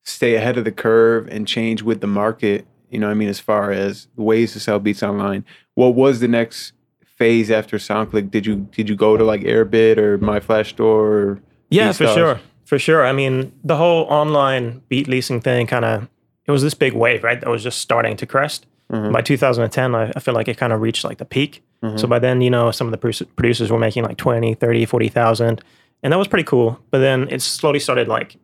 stay 0.04 0.34
ahead 0.36 0.56
of 0.56 0.64
the 0.64 0.72
curve 0.72 1.26
and 1.28 1.46
change 1.48 1.82
with 1.82 2.00
the 2.00 2.06
market. 2.06 2.66
You 2.90 2.98
know, 3.00 3.06
what 3.06 3.12
I 3.12 3.14
mean, 3.14 3.28
as 3.28 3.40
far 3.40 3.72
as 3.72 4.06
ways 4.16 4.52
to 4.52 4.60
sell 4.60 4.78
beats 4.78 5.02
online. 5.02 5.44
What 5.74 5.94
was 5.94 6.20
the 6.20 6.28
next 6.28 6.72
phase 7.04 7.50
after 7.50 7.76
SoundClick? 7.78 8.30
Did 8.30 8.46
you 8.46 8.68
did 8.70 8.88
you 8.88 8.94
go 8.96 9.16
to 9.16 9.24
like 9.24 9.40
Airbit 9.42 9.98
or 9.98 10.18
My 10.18 10.40
Flash 10.40 10.70
Store? 10.70 11.10
Or 11.10 11.42
Yeah, 11.70 11.90
for 11.92 12.04
BeatStars? 12.04 12.14
sure. 12.14 12.40
For 12.64 12.78
sure. 12.78 13.04
I 13.04 13.12
mean, 13.12 13.52
the 13.62 13.76
whole 13.76 14.04
online 14.04 14.82
beat 14.88 15.06
leasing 15.08 15.40
thing 15.40 15.66
kind 15.66 15.84
of, 15.84 16.08
it 16.46 16.50
was 16.50 16.62
this 16.62 16.72
big 16.74 16.94
wave, 16.94 17.22
right? 17.22 17.40
That 17.40 17.50
was 17.50 17.62
just 17.62 17.78
starting 17.78 18.16
to 18.16 18.26
crest. 18.26 18.66
Mm-hmm. 18.90 19.12
By 19.12 19.22
2010, 19.22 19.94
I, 19.94 20.12
I 20.14 20.20
feel 20.20 20.34
like 20.34 20.48
it 20.48 20.56
kind 20.56 20.72
of 20.72 20.80
reached 20.80 21.04
like 21.04 21.18
the 21.18 21.24
peak. 21.24 21.62
Mm-hmm. 21.82 21.98
So 21.98 22.06
by 22.06 22.18
then, 22.18 22.40
you 22.40 22.50
know, 22.50 22.70
some 22.70 22.86
of 22.86 22.92
the 22.92 22.98
produ- 22.98 23.26
producers 23.36 23.70
were 23.70 23.78
making 23.78 24.04
like 24.04 24.16
20, 24.16 24.54
30, 24.54 24.84
40,000. 24.86 25.62
And 26.02 26.12
that 26.12 26.16
was 26.16 26.28
pretty 26.28 26.44
cool. 26.44 26.78
But 26.90 26.98
then 26.98 27.28
it 27.30 27.42
slowly 27.42 27.80
started 27.80 28.08
like 28.08 28.36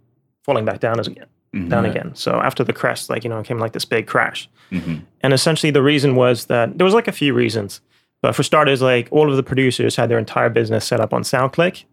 falling 0.45 0.65
back 0.65 0.81
down 0.81 0.99
as 1.01 1.09
Mm-hmm. 1.55 1.67
again, 1.67 1.69
down 1.69 1.85
again. 1.85 2.15
So 2.15 2.41
after 2.41 2.63
the 2.63 2.73
crest, 2.73 3.11
like, 3.11 3.25
you 3.25 3.31
know, 3.31 3.39
it 3.39 3.47
came 3.47 3.59
like 3.59 3.73
this 3.73 3.85
big 3.85 4.07
crash. 4.07 4.49
Mm-hmm. 4.71 4.99
And 5.23 5.33
essentially 5.33 5.73
the 5.73 5.83
reason 5.83 6.15
was 6.15 6.47
that 6.47 6.79
there 6.79 6.85
was 6.85 6.95
like 6.95 7.09
a 7.09 7.13
few 7.13 7.35
reasons. 7.35 7.81
But 8.23 8.37
for 8.37 8.43
starters, 8.43 8.83
like 8.83 9.09
all 9.11 9.31
of 9.31 9.37
the 9.37 9.43
producers 9.43 9.97
had 9.97 10.09
their 10.09 10.19
entire 10.19 10.49
business 10.49 10.87
set 10.87 11.01
up 11.01 11.13
on 11.13 11.23
SoundClick. 11.23 11.85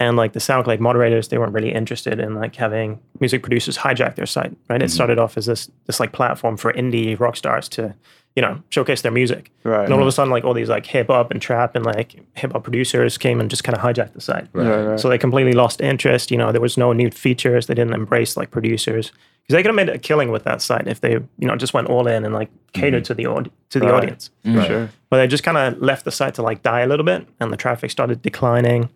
And 0.00 0.16
like 0.16 0.32
the 0.32 0.40
SoundClick 0.40 0.80
moderators, 0.80 1.28
they 1.28 1.38
weren't 1.38 1.52
really 1.52 1.72
interested 1.72 2.18
in 2.18 2.34
like 2.34 2.56
having 2.56 2.98
music 3.20 3.42
producers 3.42 3.78
hijack 3.78 4.16
their 4.16 4.26
site, 4.26 4.56
right? 4.68 4.82
It 4.82 4.86
mm-hmm. 4.86 4.94
started 4.94 5.18
off 5.18 5.36
as 5.38 5.46
this 5.46 5.70
this 5.86 6.00
like 6.00 6.12
platform 6.12 6.56
for 6.56 6.72
indie 6.72 7.18
rock 7.18 7.36
stars 7.36 7.68
to, 7.70 7.94
you 8.36 8.42
know, 8.42 8.62
showcase 8.68 9.00
their 9.02 9.10
music. 9.10 9.50
Right. 9.64 9.84
And 9.84 9.92
all 9.94 10.00
of 10.00 10.06
a 10.06 10.12
sudden, 10.12 10.30
like 10.30 10.44
all 10.44 10.54
these 10.54 10.68
like 10.68 10.86
hip 10.86 11.08
hop 11.08 11.30
and 11.30 11.40
trap 11.42 11.74
and 11.74 11.84
like 11.84 12.14
hip 12.34 12.52
hop 12.52 12.62
producers 12.62 13.16
came 13.18 13.40
and 13.40 13.48
just 13.50 13.64
kind 13.64 13.74
of 13.76 13.82
hijacked 13.82 14.12
the 14.12 14.20
site. 14.20 14.46
Right, 14.52 14.84
right. 14.84 15.00
So 15.00 15.08
they 15.08 15.16
completely 15.18 15.54
lost 15.54 15.80
interest. 15.80 16.30
You 16.30 16.36
know, 16.36 16.52
there 16.52 16.60
was 16.60 16.76
no 16.76 16.92
new 16.92 17.10
features. 17.10 17.66
They 17.66 17.74
didn't 17.74 17.94
embrace 17.94 18.36
like 18.36 18.50
producers 18.50 19.10
because 19.42 19.54
they 19.54 19.62
could 19.62 19.68
have 19.70 19.74
made 19.74 19.88
a 19.88 19.98
killing 19.98 20.30
with 20.30 20.44
that 20.44 20.60
site 20.60 20.86
if 20.86 21.00
they, 21.00 21.12
you 21.12 21.48
know, 21.48 21.56
just 21.56 21.72
went 21.72 21.88
all 21.88 22.06
in 22.06 22.24
and 22.24 22.34
like 22.34 22.50
catered 22.74 23.04
to 23.06 23.14
the 23.14 23.26
aud- 23.26 23.50
to 23.70 23.80
the 23.80 23.86
Right. 23.86 23.94
audience. 23.94 24.30
For 24.44 24.62
sure. 24.64 24.90
But 25.08 25.16
they 25.16 25.26
just 25.28 25.42
kind 25.42 25.56
of 25.56 25.80
left 25.80 26.04
the 26.04 26.10
site 26.12 26.34
to 26.34 26.42
like 26.42 26.62
die 26.62 26.80
a 26.80 26.86
little 26.86 27.06
bit, 27.06 27.26
and 27.40 27.50
the 27.52 27.56
traffic 27.56 27.90
started 27.90 28.20
declining. 28.22 28.90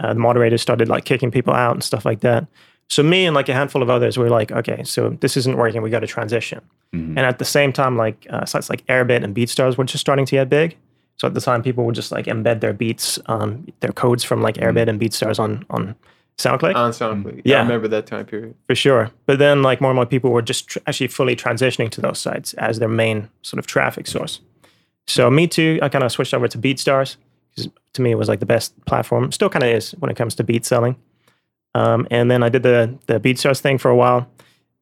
Uh, 0.00 0.12
the 0.12 0.20
moderators 0.20 0.60
started 0.60 0.88
like 0.88 1.04
kicking 1.04 1.30
people 1.30 1.54
out 1.54 1.72
and 1.72 1.82
stuff 1.84 2.04
like 2.04 2.20
that. 2.20 2.46
So 2.92 3.02
me 3.02 3.24
and 3.24 3.34
like 3.34 3.48
a 3.48 3.54
handful 3.54 3.82
of 3.82 3.88
others 3.88 4.18
were 4.18 4.28
like, 4.28 4.52
okay, 4.52 4.82
so 4.84 5.16
this 5.22 5.34
isn't 5.38 5.56
working. 5.56 5.80
We 5.80 5.88
got 5.88 6.00
to 6.00 6.06
transition. 6.06 6.60
And 6.92 7.20
at 7.20 7.38
the 7.38 7.44
same 7.46 7.72
time, 7.72 7.96
like 7.96 8.26
uh, 8.28 8.44
sites 8.44 8.68
like 8.68 8.84
Airbit 8.86 9.24
and 9.24 9.34
BeatStars 9.34 9.78
were 9.78 9.84
just 9.84 10.02
starting 10.02 10.26
to 10.26 10.32
get 10.32 10.50
big. 10.50 10.76
So 11.16 11.26
at 11.26 11.32
the 11.32 11.40
time, 11.40 11.62
people 11.62 11.86
would 11.86 11.94
just 11.94 12.12
like 12.12 12.26
embed 12.26 12.60
their 12.60 12.74
beats, 12.74 13.18
um, 13.26 13.66
their 13.80 13.92
codes 13.92 14.24
from 14.24 14.42
like 14.42 14.56
Airbit 14.56 14.88
and 14.88 15.00
BeatStars 15.00 15.38
on 15.40 15.64
on 15.70 15.94
SoundClick 16.36 16.74
On 16.74 16.90
SoundClick. 16.90 17.40
Yeah. 17.46 17.60
I 17.60 17.62
remember 17.62 17.88
that 17.88 18.06
time 18.06 18.26
period. 18.26 18.54
for 18.66 18.74
sure. 18.74 19.10
But 19.24 19.38
then 19.38 19.62
like 19.62 19.80
more 19.80 19.90
and 19.90 19.96
more 19.96 20.04
people 20.04 20.30
were 20.30 20.42
just 20.42 20.68
tr- 20.68 20.80
actually 20.86 21.08
fully 21.08 21.34
transitioning 21.34 21.88
to 21.92 22.02
those 22.02 22.18
sites 22.18 22.52
as 22.54 22.78
their 22.78 22.88
main 22.90 23.30
sort 23.40 23.58
of 23.58 23.66
traffic 23.66 24.06
source. 24.06 24.40
So 25.06 25.30
me 25.30 25.46
too, 25.46 25.78
I 25.80 25.88
kind 25.88 26.04
of 26.04 26.12
switched 26.12 26.34
over 26.34 26.46
to 26.46 26.58
BeatStars 26.58 27.16
because 27.54 27.72
to 27.94 28.02
me 28.02 28.10
it 28.10 28.18
was 28.18 28.28
like 28.28 28.40
the 28.40 28.52
best 28.54 28.78
platform. 28.84 29.32
Still 29.32 29.48
kind 29.48 29.62
of 29.62 29.70
is 29.70 29.92
when 29.92 30.10
it 30.10 30.16
comes 30.18 30.34
to 30.34 30.44
beat 30.44 30.66
selling. 30.66 30.96
Um, 31.74 32.06
and 32.10 32.30
then 32.30 32.42
I 32.42 32.48
did 32.48 32.62
the 32.62 32.98
the 33.06 33.18
BeatStars 33.18 33.60
thing 33.60 33.78
for 33.78 33.90
a 33.90 33.96
while, 33.96 34.28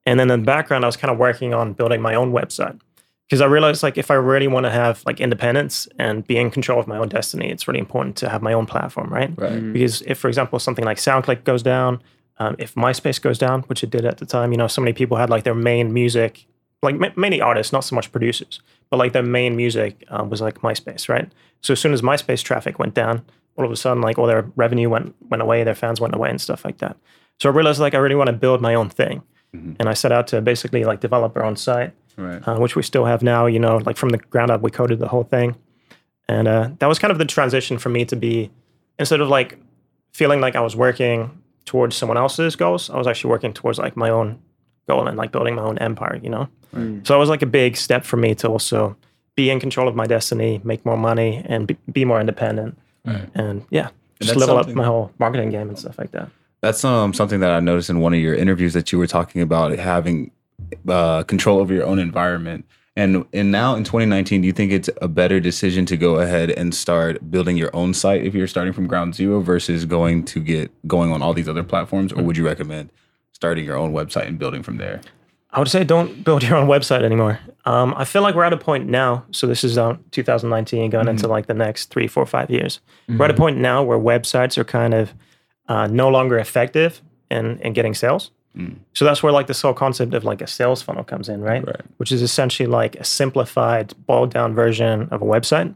and 0.06 0.18
then 0.18 0.30
in 0.30 0.40
the 0.40 0.46
background 0.46 0.84
I 0.84 0.88
was 0.88 0.96
kind 0.96 1.12
of 1.12 1.18
working 1.18 1.54
on 1.54 1.72
building 1.72 2.00
my 2.00 2.14
own 2.14 2.32
website 2.32 2.80
because 3.30 3.40
I 3.40 3.46
realized 3.46 3.84
like 3.84 3.96
if 3.96 4.10
I 4.10 4.14
really 4.14 4.48
want 4.48 4.66
to 4.66 4.70
have 4.70 5.04
like 5.06 5.20
independence 5.20 5.86
and 6.00 6.26
be 6.26 6.36
in 6.36 6.50
control 6.50 6.80
of 6.80 6.88
my 6.88 6.98
own 6.98 7.08
destiny, 7.08 7.48
it's 7.48 7.68
really 7.68 7.78
important 7.78 8.16
to 8.16 8.28
have 8.28 8.42
my 8.42 8.52
own 8.52 8.66
platform, 8.66 9.08
right? 9.08 9.32
Right. 9.36 9.72
Because 9.72 10.02
if, 10.02 10.18
for 10.18 10.26
example, 10.26 10.58
something 10.58 10.84
like 10.84 10.96
SoundClick 10.96 11.44
goes 11.44 11.62
down, 11.62 12.02
um, 12.38 12.56
if 12.58 12.74
MySpace 12.74 13.22
goes 13.22 13.38
down, 13.38 13.62
which 13.62 13.84
it 13.84 13.90
did 13.90 14.04
at 14.04 14.18
the 14.18 14.26
time, 14.26 14.50
you 14.50 14.58
know, 14.58 14.66
so 14.66 14.80
many 14.80 14.92
people 14.92 15.16
had 15.16 15.30
like 15.30 15.44
their 15.44 15.54
main 15.54 15.92
music, 15.92 16.44
like 16.82 16.96
ma- 16.96 17.12
many 17.14 17.40
artists, 17.40 17.72
not 17.72 17.84
so 17.84 17.94
much 17.94 18.10
producers, 18.10 18.60
but 18.90 18.96
like 18.96 19.12
their 19.12 19.22
main 19.22 19.54
music 19.54 20.02
um, 20.08 20.28
was 20.28 20.40
like 20.40 20.58
MySpace, 20.62 21.08
right? 21.08 21.30
So 21.60 21.74
as 21.74 21.78
soon 21.78 21.92
as 21.92 22.02
MySpace 22.02 22.42
traffic 22.42 22.80
went 22.80 22.94
down, 22.94 23.24
all 23.56 23.64
of 23.64 23.70
a 23.70 23.76
sudden, 23.76 24.02
like 24.02 24.18
all 24.18 24.26
their 24.26 24.42
revenue 24.56 24.88
went 24.88 25.14
went 25.30 25.42
away, 25.42 25.64
their 25.64 25.74
fans 25.74 26.00
went 26.00 26.14
away, 26.14 26.30
and 26.30 26.40
stuff 26.40 26.64
like 26.64 26.78
that. 26.78 26.96
So 27.38 27.48
I 27.48 27.52
realized 27.52 27.80
like 27.80 27.94
I 27.94 27.98
really 27.98 28.14
want 28.14 28.28
to 28.28 28.32
build 28.34 28.60
my 28.60 28.74
own 28.74 28.88
thing, 28.90 29.22
and 29.52 29.88
I 29.88 29.94
set 29.94 30.12
out 30.12 30.26
to 30.28 30.40
basically 30.40 30.84
like 30.84 31.00
develop 31.00 31.36
our 31.36 31.44
own 31.44 31.56
site 31.56 31.92
Right. 32.16 32.46
uh, 32.46 32.56
which 32.58 32.76
we 32.76 32.82
still 32.82 33.04
have 33.06 33.22
now. 33.22 33.46
You 33.46 33.58
know, 33.58 33.78
like 33.78 33.96
from 33.96 34.10
the 34.10 34.18
ground 34.18 34.50
up, 34.50 34.60
we 34.62 34.70
coded 34.70 34.98
the 34.98 35.08
whole 35.08 35.24
thing, 35.24 35.56
and 36.28 36.46
uh, 36.48 36.70
that 36.78 36.86
was 36.86 36.98
kind 36.98 37.10
of 37.12 37.18
the 37.18 37.24
transition 37.24 37.78
for 37.78 37.88
me 37.88 38.04
to 38.06 38.16
be 38.16 38.50
instead 38.98 39.20
of 39.20 39.28
like 39.28 39.58
feeling 40.12 40.40
like 40.40 40.54
I 40.56 40.60
was 40.60 40.76
working 40.76 41.30
towards 41.64 41.96
someone 41.96 42.18
else's 42.18 42.56
goals, 42.56 42.90
I 42.90 42.96
was 42.98 43.06
actually 43.06 43.30
working 43.30 43.52
towards 43.52 43.78
like 43.78 43.96
my 43.96 44.10
own 44.10 44.38
goal 44.88 45.06
and 45.06 45.16
like 45.16 45.30
building 45.32 45.54
my 45.54 45.62
own 45.62 45.78
empire. 45.78 46.18
You 46.22 46.30
know, 46.30 46.48
so 47.04 47.14
it 47.14 47.18
was 47.18 47.28
like 47.28 47.42
a 47.42 47.46
big 47.46 47.76
step 47.76 48.04
for 48.04 48.16
me 48.16 48.34
to 48.36 48.48
also 48.48 48.96
be 49.36 49.50
in 49.50 49.58
control 49.60 49.88
of 49.88 49.94
my 49.94 50.06
destiny, 50.06 50.60
make 50.64 50.84
more 50.84 50.96
money, 50.96 51.42
and 51.46 51.66
be, 51.66 51.76
be 51.90 52.04
more 52.04 52.20
independent, 52.20 52.76
and 53.04 53.64
yeah, 53.70 53.90
just 54.20 54.36
level 54.36 54.56
up 54.58 54.68
my 54.68 54.84
whole 54.84 55.12
marketing 55.18 55.50
game 55.50 55.68
and 55.68 55.78
stuff 55.78 55.98
like 55.98 56.10
that. 56.12 56.30
That's 56.60 56.84
um 56.84 57.14
something 57.14 57.40
that 57.40 57.50
I 57.50 57.60
noticed 57.60 57.90
in 57.90 58.00
one 58.00 58.12
of 58.12 58.20
your 58.20 58.34
interviews 58.34 58.74
that 58.74 58.92
you 58.92 58.98
were 58.98 59.06
talking 59.06 59.40
about 59.40 59.78
having 59.78 60.30
uh, 60.88 61.22
control 61.24 61.58
over 61.58 61.72
your 61.72 61.86
own 61.86 61.98
environment. 61.98 62.66
And 62.96 63.24
and 63.32 63.50
now 63.50 63.76
in 63.76 63.84
2019, 63.84 64.42
do 64.42 64.46
you 64.46 64.52
think 64.52 64.72
it's 64.72 64.90
a 65.00 65.08
better 65.08 65.40
decision 65.40 65.86
to 65.86 65.96
go 65.96 66.16
ahead 66.16 66.50
and 66.50 66.74
start 66.74 67.30
building 67.30 67.56
your 67.56 67.74
own 67.74 67.94
site 67.94 68.24
if 68.24 68.34
you're 68.34 68.46
starting 68.46 68.72
from 68.72 68.86
ground 68.86 69.14
zero 69.14 69.40
versus 69.40 69.84
going 69.84 70.24
to 70.26 70.40
get 70.40 70.70
going 70.86 71.12
on 71.12 71.22
all 71.22 71.32
these 71.32 71.48
other 71.48 71.64
platforms, 71.64 72.12
or 72.12 72.22
would 72.22 72.36
you 72.36 72.44
recommend 72.44 72.90
starting 73.32 73.64
your 73.64 73.76
own 73.76 73.92
website 73.92 74.26
and 74.26 74.38
building 74.38 74.62
from 74.62 74.76
there? 74.76 75.00
I 75.52 75.58
would 75.58 75.68
say 75.68 75.84
don't 75.84 76.24
build 76.24 76.42
your 76.46 76.56
own 76.56 76.68
website 76.68 77.02
anymore. 77.02 77.40
Um, 77.64 77.94
I 77.96 78.04
feel 78.04 78.22
like 78.22 78.34
we're 78.34 78.44
at 78.44 78.52
a 78.52 78.58
point 78.58 78.88
now. 78.88 79.24
So 79.32 79.46
this 79.46 79.64
is 79.64 79.76
uh, 79.76 79.96
2019 80.12 80.90
going 80.90 81.08
into 81.08 81.28
like 81.28 81.46
the 81.46 81.54
next 81.54 81.90
three, 81.90 82.06
four, 82.06 82.24
five 82.26 82.50
years. 82.50 82.80
We're 83.08 83.26
at 83.26 83.30
a 83.30 83.34
point 83.34 83.58
now 83.58 83.82
where 83.82 83.98
websites 83.98 84.56
are 84.56 84.64
kind 84.64 84.94
of 84.94 85.12
uh, 85.68 85.86
no 85.86 86.08
longer 86.08 86.38
effective 86.38 87.02
in, 87.30 87.58
in 87.60 87.72
getting 87.72 87.94
sales. 87.94 88.30
So 88.94 89.04
that's 89.04 89.22
where 89.22 89.32
like 89.32 89.46
this 89.46 89.62
whole 89.62 89.74
concept 89.74 90.12
of 90.14 90.24
like 90.24 90.42
a 90.42 90.46
sales 90.46 90.82
funnel 90.82 91.04
comes 91.04 91.28
in, 91.28 91.40
right? 91.40 91.64
Right. 91.64 91.82
Which 91.98 92.10
is 92.10 92.22
essentially 92.22 92.66
like 92.66 92.96
a 92.96 93.04
simplified, 93.04 93.94
boiled 94.06 94.32
down 94.32 94.54
version 94.54 95.08
of 95.10 95.22
a 95.22 95.24
website. 95.24 95.74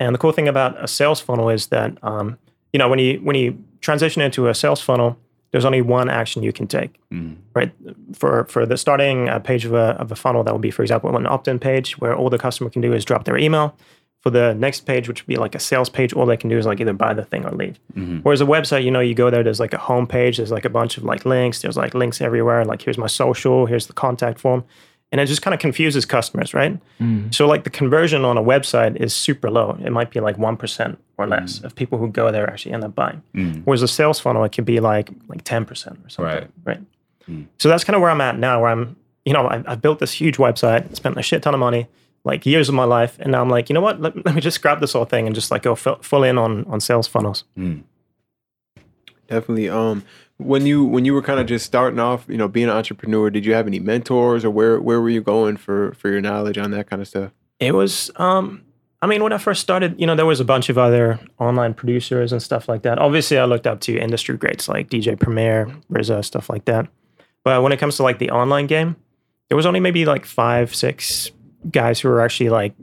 And 0.00 0.14
the 0.14 0.18
cool 0.18 0.32
thing 0.32 0.48
about 0.48 0.82
a 0.82 0.88
sales 0.88 1.20
funnel 1.20 1.50
is 1.50 1.66
that 1.66 1.98
um, 2.02 2.38
you 2.72 2.78
know 2.78 2.88
when 2.88 2.98
you 2.98 3.18
when 3.18 3.36
you 3.36 3.62
transition 3.82 4.22
into 4.22 4.48
a 4.48 4.54
sales 4.54 4.80
funnel, 4.80 5.18
there's 5.52 5.64
only 5.64 5.82
one 5.82 6.08
action 6.08 6.42
you 6.42 6.52
can 6.52 6.66
take, 6.66 6.92
right? 7.54 7.72
For 8.14 8.44
for 8.44 8.66
the 8.66 8.76
starting 8.76 9.28
uh, 9.28 9.38
page 9.40 9.64
of 9.64 9.72
a 9.74 9.96
of 10.00 10.12
a 10.12 10.16
funnel, 10.16 10.44
that 10.44 10.52
would 10.52 10.62
be, 10.62 10.70
for 10.70 10.82
example, 10.82 11.16
an 11.16 11.26
opt-in 11.26 11.58
page 11.58 11.98
where 11.98 12.14
all 12.14 12.30
the 12.30 12.38
customer 12.38 12.70
can 12.70 12.82
do 12.82 12.92
is 12.92 13.04
drop 13.04 13.24
their 13.24 13.36
email. 13.38 13.74
For 14.22 14.28
the 14.30 14.52
next 14.54 14.80
page, 14.84 15.08
which 15.08 15.22
would 15.22 15.26
be 15.34 15.36
like 15.36 15.54
a 15.54 15.58
sales 15.58 15.88
page, 15.88 16.12
all 16.12 16.26
they 16.26 16.36
can 16.36 16.50
do 16.50 16.58
is 16.58 16.66
like 16.66 16.78
either 16.78 16.92
buy 16.92 17.14
the 17.14 17.24
thing 17.24 17.46
or 17.46 17.52
leave. 17.52 17.80
Whereas 18.22 18.42
a 18.42 18.44
website, 18.44 18.84
you 18.84 18.90
know, 18.90 19.00
you 19.00 19.14
go 19.14 19.30
there, 19.30 19.42
there's 19.42 19.60
like 19.60 19.72
a 19.72 19.78
home 19.78 20.06
page, 20.06 20.36
there's 20.36 20.50
like 20.52 20.66
a 20.66 20.70
bunch 20.70 20.98
of 20.98 21.04
like 21.04 21.24
links, 21.24 21.62
there's 21.62 21.76
like 21.78 21.94
links 21.94 22.20
everywhere, 22.20 22.64
like 22.66 22.82
here's 22.82 22.98
my 22.98 23.06
social, 23.06 23.64
here's 23.64 23.86
the 23.86 23.94
contact 23.94 24.38
form. 24.38 24.62
and 25.10 25.20
it 25.20 25.26
just 25.26 25.42
kind 25.42 25.54
of 25.54 25.60
confuses 25.60 26.04
customers, 26.06 26.54
right? 26.54 26.78
Mm. 27.00 27.34
So 27.34 27.46
like 27.48 27.64
the 27.64 27.70
conversion 27.70 28.24
on 28.24 28.36
a 28.38 28.42
website 28.42 28.94
is 28.96 29.12
super 29.14 29.50
low. 29.50 29.76
It 29.82 29.90
might 29.90 30.10
be 30.10 30.20
like 30.20 30.38
one 30.38 30.56
percent 30.56 30.98
or 31.22 31.28
less 31.28 31.60
of 31.60 31.74
people 31.74 31.98
who 31.98 32.08
go 32.08 32.30
there 32.32 32.48
actually 32.50 32.72
end 32.72 32.84
up 32.84 32.94
buying. 32.94 33.22
Mm. 33.34 33.62
Whereas 33.64 33.82
a 33.82 33.88
sales 33.88 34.18
funnel, 34.20 34.44
it 34.44 34.52
could 34.52 34.64
be 34.64 34.80
like 34.80 35.10
like 35.28 35.42
ten 35.44 35.64
percent 35.64 35.98
or 36.04 36.08
something, 36.08 36.34
Right. 36.34 36.50
right? 36.64 36.80
Mm. 37.28 37.46
So 37.58 37.68
that's 37.68 37.84
kind 37.84 37.94
of 37.96 38.02
where 38.02 38.10
I'm 38.10 38.20
at 38.20 38.38
now. 38.38 38.60
Where 38.62 38.70
I'm, 38.70 38.96
you 39.24 39.32
know, 39.32 39.46
I, 39.46 39.62
I 39.66 39.74
built 39.74 39.98
this 39.98 40.12
huge 40.12 40.36
website, 40.38 40.96
spent 40.96 41.16
a 41.18 41.22
shit 41.22 41.42
ton 41.42 41.54
of 41.54 41.60
money, 41.60 41.86
like 42.24 42.44
years 42.46 42.68
of 42.68 42.74
my 42.74 42.84
life, 42.84 43.16
and 43.20 43.32
now 43.32 43.40
I'm 43.40 43.50
like, 43.50 43.68
you 43.68 43.74
know 43.74 43.80
what? 43.80 44.00
Let, 44.00 44.24
let 44.24 44.34
me 44.34 44.40
just 44.40 44.60
grab 44.62 44.80
this 44.80 44.92
whole 44.94 45.04
thing 45.04 45.26
and 45.26 45.34
just 45.34 45.50
like 45.50 45.62
go 45.62 45.74
full, 45.74 45.96
full 46.02 46.24
in 46.24 46.38
on 46.38 46.64
on 46.66 46.80
sales 46.80 47.06
funnels. 47.06 47.44
Mm. 47.58 47.82
Definitely. 49.28 49.68
Um, 49.68 50.04
when 50.38 50.66
you 50.66 50.84
when 50.84 51.04
you 51.04 51.14
were 51.14 51.22
kind 51.22 51.38
of 51.38 51.46
just 51.46 51.66
starting 51.66 52.00
off, 52.00 52.24
you 52.28 52.36
know, 52.36 52.48
being 52.48 52.68
an 52.68 52.74
entrepreneur, 52.76 53.30
did 53.30 53.44
you 53.44 53.54
have 53.54 53.66
any 53.66 53.78
mentors, 53.78 54.44
or 54.44 54.50
where 54.50 54.80
where 54.80 55.00
were 55.00 55.10
you 55.10 55.20
going 55.20 55.56
for 55.56 55.92
for 55.92 56.08
your 56.10 56.20
knowledge 56.20 56.58
on 56.58 56.70
that 56.72 56.88
kind 56.88 57.00
of 57.02 57.06
stuff? 57.08 57.30
It 57.60 57.74
was, 57.74 58.10
um, 58.16 58.62
I 59.02 59.06
mean, 59.06 59.22
when 59.22 59.32
I 59.32 59.38
first 59.38 59.62
started, 59.62 59.98
you 59.98 60.06
know, 60.06 60.14
there 60.14 60.26
was 60.26 60.40
a 60.40 60.44
bunch 60.44 60.68
of 60.68 60.76
other 60.76 61.18
online 61.38 61.72
producers 61.72 62.32
and 62.32 62.42
stuff 62.42 62.68
like 62.68 62.82
that. 62.82 62.98
Obviously, 62.98 63.38
I 63.38 63.46
looked 63.46 63.66
up 63.66 63.80
to 63.82 63.98
industry 63.98 64.36
greats 64.36 64.68
like 64.68 64.90
DJ 64.90 65.18
Premier, 65.18 65.74
RZA, 65.90 66.22
stuff 66.24 66.50
like 66.50 66.66
that. 66.66 66.86
But 67.42 67.62
when 67.62 67.72
it 67.72 67.78
comes 67.78 67.96
to 67.96 68.02
like 68.02 68.18
the 68.18 68.30
online 68.30 68.66
game, 68.66 68.96
there 69.48 69.56
was 69.56 69.64
only 69.64 69.80
maybe 69.80 70.04
like 70.04 70.26
five, 70.26 70.74
six 70.74 71.30
guys 71.70 71.98
who 72.00 72.08
were 72.08 72.20
actually 72.20 72.50
like 72.50 72.74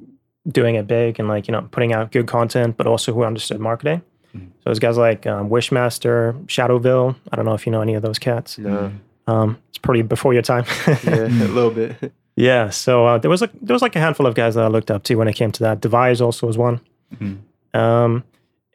doing 0.47 0.75
it 0.75 0.87
big 0.87 1.19
and 1.19 1.27
like, 1.27 1.47
you 1.47 1.51
know, 1.51 1.61
putting 1.71 1.93
out 1.93 2.11
good 2.11 2.25
content, 2.25 2.77
but 2.77 2.87
also 2.87 3.13
who 3.13 3.23
understood 3.23 3.59
marketing. 3.59 4.01
Mhm. 4.35 4.47
So 4.47 4.61
there's 4.65 4.79
guys 4.79 4.97
like 4.97 5.27
um, 5.27 5.49
Wishmaster, 5.49 6.33
Shadowville. 6.47 7.15
I 7.31 7.35
don't 7.35 7.45
know 7.45 7.53
if 7.53 7.65
you 7.67 7.71
know 7.71 7.81
any 7.81 7.93
of 7.93 8.01
those 8.01 8.17
cats. 8.17 8.57
No. 8.57 8.91
Um, 9.27 9.57
it's 9.69 9.77
pretty 9.77 10.01
before 10.01 10.33
your 10.33 10.41
time. 10.41 10.65
Yeah, 11.03 11.27
a 11.27 11.27
little 11.47 11.69
bit. 11.71 12.11
Yeah, 12.37 12.69
so 12.69 13.05
uh, 13.07 13.17
there 13.17 13.29
was 13.31 13.41
like 13.41 13.51
there 13.61 13.73
was 13.73 13.81
like 13.81 13.95
a 13.95 13.99
handful 13.99 14.25
of 14.27 14.35
guys 14.35 14.53
that 14.55 14.63
I 14.63 14.67
looked 14.67 14.91
up 14.91 15.03
to 15.03 15.15
when 15.15 15.27
it 15.27 15.33
came 15.33 15.51
to 15.53 15.63
that. 15.63 15.81
Devise 15.81 16.21
also 16.21 16.45
was 16.47 16.57
one, 16.57 16.79
Mhm. 17.15 17.37
um, 17.73 18.23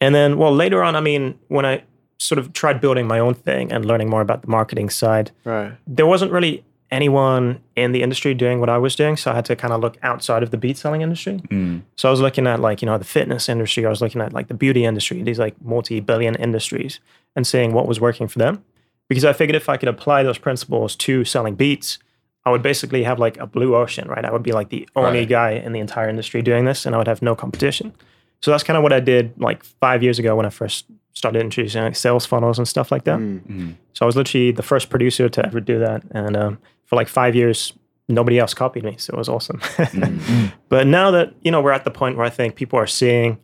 and 0.00 0.14
then 0.14 0.37
well 0.37 0.52
later 0.54 0.83
on, 0.83 0.97
I 0.97 1.00
mean, 1.00 1.38
when 1.49 1.64
I 1.64 1.83
sort 2.19 2.38
of 2.40 2.52
tried 2.52 2.81
building 2.81 3.07
my 3.07 3.19
own 3.21 3.35
thing 3.35 3.73
and 3.73 3.85
learning 3.85 4.11
more 4.11 4.21
about 4.21 4.42
the 4.42 4.49
marketing 4.49 4.90
side, 4.90 5.31
Right. 5.45 5.73
there 5.87 6.07
wasn't 6.07 6.33
really 6.33 6.64
anyone 6.90 7.59
in 7.75 7.92
the 7.92 8.02
industry 8.02 8.35
doing 8.35 8.61
what 8.61 8.69
I 8.69 8.78
was 8.78 8.95
doing, 8.97 9.16
so 9.16 9.31
I 9.31 9.35
had 9.37 9.45
to 9.47 9.57
kind 9.57 9.73
of 9.73 9.81
look 9.81 9.97
outside 10.02 10.42
of 10.42 10.50
the 10.50 10.59
beat 10.59 10.76
selling 10.76 11.00
industry. 11.02 11.40
Mm. 11.49 11.83
So 11.97 12.09
I 12.09 12.11
was 12.11 12.21
looking 12.21 12.47
at 12.49 12.59
like 12.61 12.83
you 12.83 12.87
know 12.87 12.99
the 12.99 13.04
fitness 13.04 13.49
industry, 13.49 13.87
I 13.87 13.90
was 13.90 14.00
looking 14.02 14.21
at 14.21 14.33
like 14.33 14.49
the 14.49 14.54
beauty 14.54 14.85
industry, 14.85 15.23
these 15.23 15.38
like 15.38 15.54
multi-billion 15.64 16.35
industries, 16.35 16.99
and 17.37 17.47
seeing 17.47 17.73
what 17.73 17.87
was 17.87 18.00
working 18.00 18.26
for 18.26 18.40
them, 18.40 18.64
because 19.09 19.25
I 19.25 19.33
figured 19.33 19.54
if 19.54 19.69
I 19.69 19.76
could 19.76 19.88
apply 19.88 20.25
those 20.25 20.38
principles 20.38 20.97
to 20.97 21.25
selling 21.25 21.54
beats, 21.54 21.99
I 22.44 22.50
would 22.50 22.62
basically 22.62 23.04
have 23.04 23.18
like 23.18 23.37
a 23.38 23.46
blue 23.46 23.76
ocean, 23.76 24.08
right? 24.08 24.25
I 24.25 24.32
would 24.32 24.42
be 24.42 24.52
like 24.52 24.68
the 24.70 24.88
only 24.96 25.20
Right. 25.20 25.28
guy 25.28 25.50
in 25.52 25.72
the 25.72 25.80
entire 25.80 26.08
industry 26.08 26.42
doing 26.42 26.64
this, 26.64 26.84
and 26.87 26.94
I 26.94 26.99
would 26.99 27.06
have 27.06 27.22
no 27.22 27.34
competition. 27.37 27.92
So 28.40 28.50
that's 28.50 28.64
kind 28.64 28.76
of 28.76 28.82
what 28.82 28.92
I 28.92 28.99
did 29.00 29.32
like 29.40 29.62
five 29.64 30.02
years 30.02 30.18
ago 30.18 30.34
when 30.34 30.46
I 30.46 30.50
first 30.50 30.87
started 31.12 31.40
introducing 31.40 31.82
like 31.82 31.94
sales 31.94 32.26
funnels 32.26 32.58
and 32.58 32.66
stuff 32.66 32.90
like 32.90 33.04
that. 33.04 33.18
Mm. 33.20 33.40
Mm. 33.46 33.75
So 33.92 34.04
I 34.04 34.06
was 34.06 34.16
literally 34.16 34.50
the 34.50 34.62
first 34.62 34.90
producer 34.90 35.28
to 35.28 35.46
ever 35.46 35.61
do 35.61 35.78
that, 35.78 36.02
and 36.11 36.37
um, 36.37 36.58
for 36.87 36.96
like 36.96 37.08
five 37.08 37.37
years, 37.37 37.72
nobody 38.08 38.38
else 38.40 38.54
copied 38.54 38.82
me. 38.82 38.96
So 38.99 39.12
it 39.14 39.18
was 39.18 39.28
awesome. 39.28 39.61
Mm. 39.61 40.52
but 40.68 40.87
now 40.88 41.12
that 41.12 41.34
you 41.42 41.50
know 41.52 41.61
we're 41.61 41.72
at 41.72 41.84
the 41.84 41.90
point 41.92 42.16
where 42.16 42.26
I 42.26 42.30
think 42.30 42.56
people 42.56 42.78
are 42.78 42.88
seeing, 42.88 43.38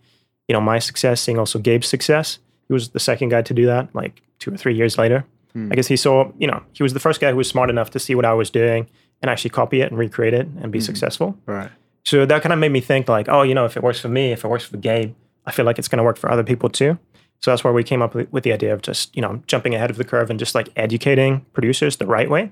you 0.48 0.54
know, 0.54 0.60
my 0.60 0.80
success, 0.80 1.20
seeing 1.20 1.38
also 1.38 1.58
Gabe's 1.60 1.86
success. 1.86 2.38
He 2.66 2.72
was 2.74 2.88
the 2.90 3.00
second 3.00 3.28
guy 3.28 3.42
to 3.42 3.54
do 3.54 3.66
that, 3.66 3.94
like 3.94 4.22
two 4.40 4.52
or 4.52 4.56
three 4.56 4.74
years 4.74 4.98
later. 4.98 5.24
Hmm. 5.52 5.72
I 5.72 5.74
guess 5.76 5.86
he 5.86 5.96
saw, 5.96 6.30
you 6.38 6.46
know, 6.46 6.62
he 6.72 6.82
was 6.82 6.92
the 6.92 7.00
first 7.00 7.20
guy 7.20 7.30
who 7.30 7.36
was 7.36 7.48
smart 7.48 7.70
enough 7.70 7.90
to 7.90 7.98
see 7.98 8.14
what 8.14 8.24
I 8.24 8.34
was 8.34 8.50
doing 8.50 8.88
and 9.22 9.30
actually 9.30 9.50
copy 9.50 9.80
it 9.80 9.90
and 9.90 9.98
recreate 9.98 10.34
it 10.34 10.46
and 10.62 10.70
be 10.70 10.78
Mhm. 10.78 10.82
successful. 10.82 11.36
Right. 11.46 11.70
So 12.04 12.24
that 12.26 12.42
kind 12.42 12.52
of 12.52 12.58
made 12.58 12.72
me 12.72 12.80
think 12.80 13.08
like, 13.08 13.28
oh, 13.28 13.42
you 13.42 13.54
know, 13.54 13.64
if 13.64 13.76
it 13.76 13.82
works 13.82 14.00
for 14.00 14.08
me, 14.08 14.32
if 14.32 14.44
it 14.44 14.48
works 14.48 14.64
for 14.64 14.76
Gabe, 14.76 15.14
I 15.46 15.50
feel 15.50 15.64
like 15.64 15.78
it's 15.78 15.88
going 15.88 15.98
to 15.98 16.04
work 16.04 16.16
for 16.18 16.30
other 16.30 16.44
people 16.44 16.68
too. 16.68 16.98
So 17.40 17.50
that's 17.50 17.62
where 17.64 17.72
we 17.72 17.84
came 17.84 18.02
up 18.02 18.14
with, 18.14 18.32
with 18.32 18.44
the 18.44 18.52
idea 18.52 18.72
of 18.74 18.82
just, 18.82 19.14
you 19.14 19.22
know, 19.22 19.42
jumping 19.46 19.74
ahead 19.74 19.90
of 19.90 19.96
the 19.96 20.04
curve 20.04 20.28
and 20.30 20.38
just 20.38 20.54
like 20.54 20.68
educating 20.76 21.44
producers 21.52 21.96
the 21.96 22.06
right 22.06 22.28
way, 22.28 22.50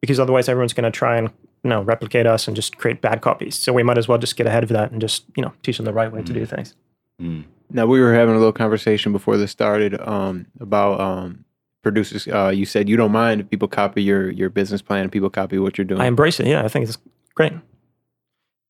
because 0.00 0.20
otherwise 0.20 0.48
everyone's 0.48 0.72
going 0.72 0.90
to 0.90 0.96
try 0.96 1.16
and 1.16 1.30
you 1.64 1.70
know 1.70 1.82
replicate 1.82 2.24
us 2.24 2.46
and 2.46 2.54
just 2.54 2.78
create 2.78 3.00
bad 3.00 3.20
copies. 3.20 3.56
So 3.56 3.72
we 3.72 3.82
might 3.82 3.98
as 3.98 4.06
well 4.06 4.16
just 4.18 4.36
get 4.36 4.46
ahead 4.46 4.62
of 4.62 4.68
that 4.70 4.92
and 4.92 5.00
just 5.00 5.24
you 5.36 5.42
know 5.42 5.52
teach 5.64 5.76
them 5.78 5.86
the 5.86 5.92
right 5.92 6.10
way 6.12 6.22
to 6.22 6.32
do 6.32 6.46
things. 6.46 6.74
Mm. 7.20 7.44
Now 7.70 7.86
we 7.86 8.00
were 8.00 8.14
having 8.14 8.34
a 8.36 8.38
little 8.38 8.52
conversation 8.52 9.10
before 9.12 9.36
this 9.36 9.50
started 9.50 10.00
um, 10.00 10.46
about 10.60 11.00
um, 11.00 11.44
producers. 11.88 12.28
Uh, 12.28 12.52
you 12.54 12.66
said 12.66 12.88
you 12.88 12.96
don't 12.96 13.12
mind 13.12 13.40
if 13.40 13.50
people 13.50 13.68
copy 13.68 14.02
your 14.02 14.30
your 14.30 14.50
business 14.50 14.82
plan 14.82 15.02
and 15.02 15.12
people 15.12 15.30
copy 15.30 15.58
what 15.58 15.78
you're 15.78 15.84
doing. 15.84 16.00
I 16.00 16.06
embrace 16.06 16.38
it. 16.40 16.46
Yeah, 16.46 16.64
I 16.64 16.68
think 16.68 16.88
it's 16.88 16.98
great. 17.34 17.52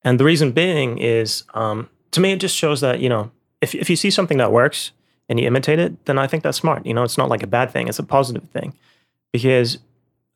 And 0.02 0.20
the 0.20 0.24
reason 0.24 0.52
being 0.52 0.98
is, 0.98 1.44
um, 1.54 1.88
to 2.12 2.20
me, 2.20 2.32
it 2.32 2.40
just 2.40 2.56
shows 2.56 2.80
that 2.80 3.00
you 3.00 3.08
know, 3.08 3.30
if 3.60 3.74
if 3.74 3.90
you 3.90 3.96
see 3.96 4.10
something 4.10 4.38
that 4.38 4.52
works 4.52 4.92
and 5.28 5.40
you 5.40 5.46
imitate 5.46 5.78
it, 5.78 6.04
then 6.06 6.18
I 6.18 6.26
think 6.26 6.42
that's 6.44 6.58
smart. 6.58 6.86
You 6.86 6.94
know, 6.94 7.02
it's 7.02 7.18
not 7.18 7.28
like 7.28 7.42
a 7.42 7.46
bad 7.46 7.70
thing; 7.70 7.88
it's 7.88 7.98
a 7.98 8.04
positive 8.04 8.48
thing, 8.50 8.74
because 9.32 9.78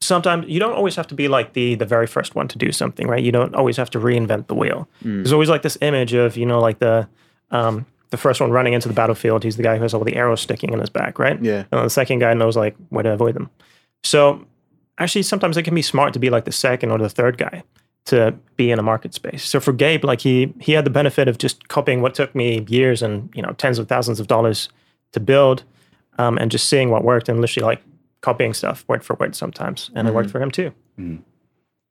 sometimes 0.01 0.47
you 0.49 0.59
don't 0.59 0.75
always 0.75 0.97
have 0.97 1.07
to 1.07 1.15
be 1.15 1.29
like 1.29 1.53
the 1.53 1.77
the 1.77 1.87
very 1.87 2.09
first 2.09 2.35
one 2.35 2.49
to 2.49 2.59
do 2.59 2.73
something, 2.73 3.07
right? 3.07 3.23
You 3.23 3.33
don't 3.33 3.55
always 3.55 3.77
have 3.77 3.91
to 3.91 4.01
reinvent 4.01 4.49
the 4.49 4.55
wheel. 4.55 4.89
Mm. 5.05 5.23
There's 5.23 5.33
always 5.33 5.49
like 5.49 5.63
this 5.63 5.79
image 5.81 6.13
of 6.15 6.37
you 6.37 6.47
know, 6.47 6.61
like 6.61 6.81
the 6.81 7.09
um, 7.53 7.87
the 8.13 8.19
first 8.19 8.41
one 8.41 8.51
running 8.51 8.75
into 8.75 8.89
the 8.89 8.95
battlefield. 8.95 9.43
He's 9.43 9.57
the 9.57 9.63
guy 9.63 9.77
who 9.77 9.83
has 9.83 9.95
all 9.95 10.05
the 10.05 10.15
arrows 10.15 10.43
sticking 10.43 10.73
in 10.73 10.79
his 10.79 10.91
back, 10.91 11.19
right? 11.19 11.43
yeah. 11.43 11.65
And 11.73 11.85
the 11.85 11.91
second 11.91 12.19
guy 12.19 12.33
knows 12.35 12.57
like 12.57 12.77
where 12.91 13.03
to 13.03 13.11
avoid 13.11 13.35
them. 13.35 13.51
So 14.05 14.47
actually, 14.99 15.23
sometimes 15.23 15.57
it 15.57 15.63
can 15.63 15.75
be 15.75 15.83
smart 15.83 16.13
to 16.13 16.19
be 16.19 16.29
like 16.29 16.45
the 16.45 16.53
second 16.53 16.91
or 16.91 16.99
the 16.99 17.09
third 17.09 17.39
guy 17.39 17.65
to 18.05 18.35
be 18.57 18.71
in 18.71 18.79
a 18.79 18.83
market 18.83 19.15
space. 19.15 19.45
So 19.45 19.61
for 19.61 19.73
Gabe, 19.73 20.05
like 20.05 20.21
he 20.21 20.53
he 20.61 20.73
had 20.73 20.85
the 20.85 20.91
benefit 20.91 21.27
of 21.27 21.39
just 21.39 21.69
copying 21.69 22.03
what 22.03 22.15
took 22.15 22.35
me 22.35 22.67
years 22.69 23.03
and 23.03 23.31
you 23.35 23.43
know 23.43 23.53
tens 23.53 23.79
of 23.79 23.89
thousands 23.89 24.21
of 24.21 24.27
dollars 24.27 24.69
to 25.13 25.21
build, 25.21 25.65
um, 26.19 26.37
and 26.37 26.51
just 26.51 26.69
seeing 26.69 26.91
what 26.91 27.05
worked 27.05 27.31
and 27.31 27.41
literally 27.41 27.65
like 27.65 27.83
copying 28.21 28.53
stuff 28.53 28.85
word 28.89 29.03
for 29.03 29.17
word 29.19 29.35
sometimes, 29.35 29.91
and 29.95 30.07
it 30.07 30.13
worked 30.15 30.31
for 30.31 30.41
him 30.41 30.51
too. 30.51 30.71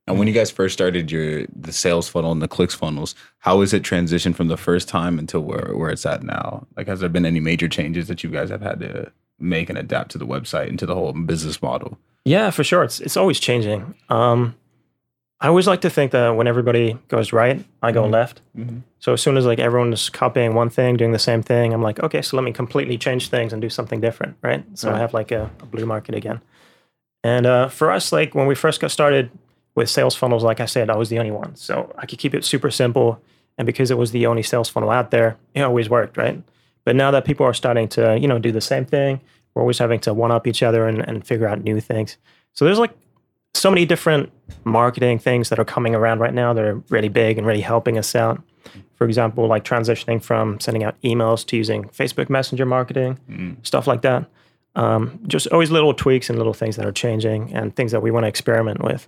And 0.06 0.18
when 0.18 0.26
you 0.26 0.34
guys 0.34 0.50
first 0.50 0.72
started 0.74 1.10
your 1.12 1.46
the 1.54 1.72
sales 1.72 2.08
funnel 2.08 2.32
and 2.32 2.42
the 2.42 2.48
clicks 2.48 2.74
funnels, 2.74 3.14
how 3.38 3.60
is 3.60 3.72
it 3.72 3.82
transitioned 3.84 4.34
from 4.34 4.48
the 4.48 4.56
first 4.56 4.88
time 4.88 5.18
until 5.18 5.40
where 5.40 5.72
where 5.76 5.90
it's 5.90 6.04
at 6.04 6.22
now? 6.22 6.66
Like, 6.76 6.88
has 6.88 7.00
there 7.00 7.08
been 7.08 7.26
any 7.26 7.40
major 7.40 7.68
changes 7.68 8.08
that 8.08 8.24
you 8.24 8.30
guys 8.30 8.50
have 8.50 8.62
had 8.62 8.80
to 8.80 9.12
make 9.38 9.68
and 9.68 9.78
adapt 9.78 10.10
to 10.12 10.18
the 10.18 10.26
website 10.26 10.68
and 10.68 10.78
to 10.80 10.86
the 10.86 10.94
whole 10.94 11.12
business 11.12 11.62
model? 11.62 11.98
Yeah, 12.24 12.50
for 12.50 12.64
sure. 12.64 12.82
It's 12.82 13.00
it's 13.00 13.16
always 13.16 13.38
changing. 13.38 13.94
Um, 14.08 14.56
I 15.40 15.48
always 15.48 15.66
like 15.66 15.80
to 15.80 15.90
think 15.90 16.12
that 16.12 16.30
when 16.36 16.46
everybody 16.46 16.96
goes 17.08 17.32
right, 17.32 17.64
I 17.82 17.90
go 17.90 18.06
left. 18.06 18.40
Mhm. 18.56 18.82
So 19.00 19.12
as 19.12 19.20
soon 19.20 19.36
as 19.36 19.44
like 19.44 19.58
everyone 19.58 19.92
is 19.92 20.08
copying 20.08 20.54
one 20.54 20.70
thing, 20.70 20.96
doing 20.96 21.10
the 21.12 21.18
same 21.18 21.42
thing, 21.42 21.72
I'm 21.72 21.82
like, 21.82 22.00
okay, 22.00 22.22
so 22.22 22.36
let 22.36 22.44
me 22.44 22.52
completely 22.52 22.96
change 22.96 23.28
things 23.28 23.52
and 23.52 23.60
do 23.60 23.68
something 23.68 24.00
different, 24.00 24.36
right? 24.42 24.64
So 24.74 24.92
I 24.92 24.98
have 24.98 25.12
like 25.12 25.32
a, 25.32 25.50
a 25.60 25.66
blue 25.66 25.84
market 25.86 26.14
again. 26.14 26.40
And 27.24 27.46
uh, 27.46 27.68
for 27.68 27.90
us, 27.90 28.12
like 28.12 28.36
when 28.36 28.46
we 28.46 28.54
first 28.54 28.80
got 28.80 28.92
started 28.92 29.30
with 29.74 29.88
sales 29.88 30.14
funnels, 30.14 30.44
like 30.44 30.60
I 30.60 30.66
said, 30.66 30.90
I 30.90 30.96
was 30.96 31.08
the 31.08 31.18
only 31.18 31.30
one, 31.30 31.54
so 31.56 31.92
I 31.98 32.06
could 32.06 32.18
keep 32.18 32.34
it 32.34 32.44
super 32.44 32.70
simple. 32.70 33.20
And 33.58 33.66
because 33.66 33.90
it 33.90 33.98
was 33.98 34.10
the 34.12 34.26
only 34.26 34.42
sales 34.42 34.68
funnel 34.68 34.90
out 34.90 35.10
there, 35.10 35.36
it 35.54 35.60
always 35.62 35.88
worked, 35.90 36.16
right? 36.16 36.42
But 36.84 36.96
now 36.96 37.10
that 37.10 37.24
people 37.24 37.46
are 37.46 37.54
starting 37.54 37.88
to, 37.90 38.18
you 38.18 38.26
know, 38.26 38.38
do 38.38 38.50
the 38.52 38.60
same 38.60 38.84
thing, 38.84 39.20
we're 39.54 39.62
always 39.62 39.78
having 39.78 40.00
to 40.00 40.14
one 40.14 40.32
up 40.32 40.46
each 40.46 40.62
other 40.62 40.86
and, 40.88 41.00
and 41.06 41.26
figure 41.26 41.46
out 41.46 41.62
new 41.62 41.78
things. 41.80 42.16
So 42.54 42.64
there's 42.64 42.78
like 42.78 42.92
so 43.54 43.70
many 43.70 43.84
different 43.84 44.32
marketing 44.64 45.18
things 45.18 45.50
that 45.50 45.58
are 45.58 45.64
coming 45.64 45.94
around 45.94 46.20
right 46.20 46.32
now 46.32 46.52
that 46.54 46.64
are 46.64 46.82
really 46.88 47.08
big 47.08 47.36
and 47.38 47.46
really 47.46 47.60
helping 47.60 47.98
us 47.98 48.14
out. 48.14 48.42
For 48.94 49.06
example, 49.06 49.46
like 49.46 49.64
transitioning 49.64 50.22
from 50.22 50.58
sending 50.60 50.82
out 50.84 51.00
emails 51.02 51.44
to 51.46 51.56
using 51.56 51.84
Facebook 51.84 52.30
Messenger 52.30 52.64
marketing, 52.66 53.18
Mm. 53.30 53.56
stuff 53.66 53.86
like 53.86 54.02
that. 54.02 54.24
Um, 54.74 55.20
just 55.26 55.46
always 55.48 55.70
little 55.70 55.92
tweaks 55.92 56.30
and 56.30 56.38
little 56.38 56.54
things 56.54 56.76
that 56.76 56.86
are 56.86 56.92
changing 56.92 57.52
and 57.52 57.76
things 57.76 57.92
that 57.92 58.00
we 58.00 58.10
want 58.10 58.24
to 58.24 58.28
experiment 58.28 58.82
with. 58.82 59.06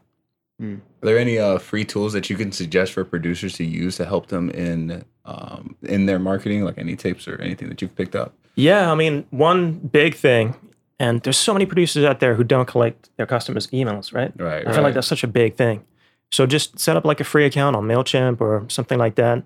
Are 0.61 0.81
there 1.01 1.19
any 1.19 1.39
uh, 1.39 1.59
free 1.59 1.85
tools 1.85 2.13
that 2.13 2.31
you 2.31 2.37
can 2.37 2.53
suggest 2.53 2.93
for 2.93 3.05
producers 3.05 3.55
to 3.55 3.65
use 3.65 3.97
to 3.97 4.05
help 4.05 4.29
them 4.29 4.51
in 4.51 5.05
um, 5.25 5.77
in 5.83 6.07
their 6.07 6.19
marketing, 6.19 6.65
like 6.65 6.79
any 6.79 6.95
tips 6.95 7.27
or 7.27 7.41
anything 7.41 7.69
that 7.69 7.83
you've 7.83 7.97
picked 7.97 8.15
up? 8.15 8.35
Yeah, 8.55 8.93
I 8.93 8.95
mean, 8.95 9.27
one 9.31 9.73
big 9.73 10.15
thing, 10.15 10.55
and 11.01 11.21
there's 11.23 11.39
so 11.39 11.53
many 11.53 11.67
producers 11.67 12.05
out 12.05 12.21
there 12.21 12.35
who 12.35 12.45
don't 12.45 12.67
collect 12.67 13.11
their 13.17 13.27
customers' 13.27 13.67
emails, 13.69 14.15
right? 14.15 14.33
Right. 14.39 14.67
I 14.67 14.73
feel 14.73 14.83
like 14.83 14.95
that's 14.95 15.09
such 15.09 15.25
a 15.25 15.29
big 15.29 15.57
thing. 15.57 15.85
So 16.31 16.47
just 16.47 16.79
set 16.79 16.97
up 16.97 17.05
like 17.05 17.21
a 17.21 17.25
free 17.25 17.45
account 17.45 17.75
on 17.75 17.85
Mailchimp 17.85 18.41
or 18.41 18.65
something 18.69 18.99
like 18.99 19.17
that, 19.17 19.43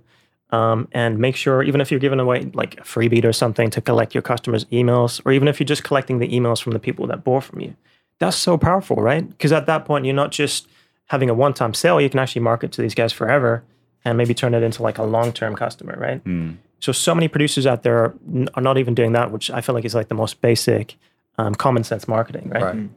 um, 0.50 0.88
and 0.92 1.18
make 1.18 1.36
sure 1.36 1.62
even 1.62 1.80
if 1.80 1.90
you're 1.90 2.00
giving 2.00 2.20
away 2.20 2.50
like 2.52 2.78
a 2.78 2.82
freebie 2.82 3.24
or 3.24 3.32
something 3.32 3.70
to 3.70 3.80
collect 3.80 4.14
your 4.14 4.22
customers' 4.22 4.66
emails, 4.66 5.22
or 5.24 5.32
even 5.32 5.48
if 5.48 5.58
you're 5.58 5.66
just 5.66 5.84
collecting 5.84 6.18
the 6.18 6.28
emails 6.28 6.60
from 6.60 6.72
the 6.72 6.78
people 6.78 7.06
that 7.06 7.24
bought 7.24 7.44
from 7.44 7.60
you, 7.60 7.74
that's 8.18 8.36
so 8.36 8.58
powerful, 8.58 8.96
right? 8.96 9.26
Because 9.26 9.52
at 9.52 9.64
that 9.66 9.86
point, 9.86 10.04
you're 10.04 10.14
not 10.14 10.32
just 10.32 10.68
having 11.08 11.28
a 11.28 11.34
one-time 11.34 11.74
sale; 11.74 12.00
you 12.00 12.08
can 12.08 12.20
actually 12.20 12.42
market 12.42 12.72
to 12.72 12.82
these 12.82 12.94
guys 12.94 13.12
forever, 13.12 13.64
and 14.04 14.16
maybe 14.16 14.34
turn 14.34 14.54
it 14.54 14.62
into 14.62 14.82
like 14.82 14.98
a 14.98 15.04
long-term 15.04 15.56
customer, 15.56 15.96
right? 15.98 16.24
Mm. 16.24 16.56
So 16.80 16.92
so 16.92 17.14
many 17.14 17.28
producers 17.28 17.66
out 17.66 17.82
there 17.82 17.98
are, 17.98 18.14
n- 18.32 18.48
are 18.54 18.62
not 18.62 18.78
even 18.78 18.94
doing 18.94 19.12
that, 19.12 19.32
which 19.32 19.50
I 19.50 19.60
feel 19.60 19.74
like 19.74 19.84
is 19.84 19.94
like 19.94 20.08
the 20.08 20.14
most 20.14 20.40
basic, 20.40 20.96
um, 21.36 21.54
common 21.54 21.84
sense 21.84 22.06
marketing, 22.06 22.50
right? 22.50 22.62
Right. 22.62 22.88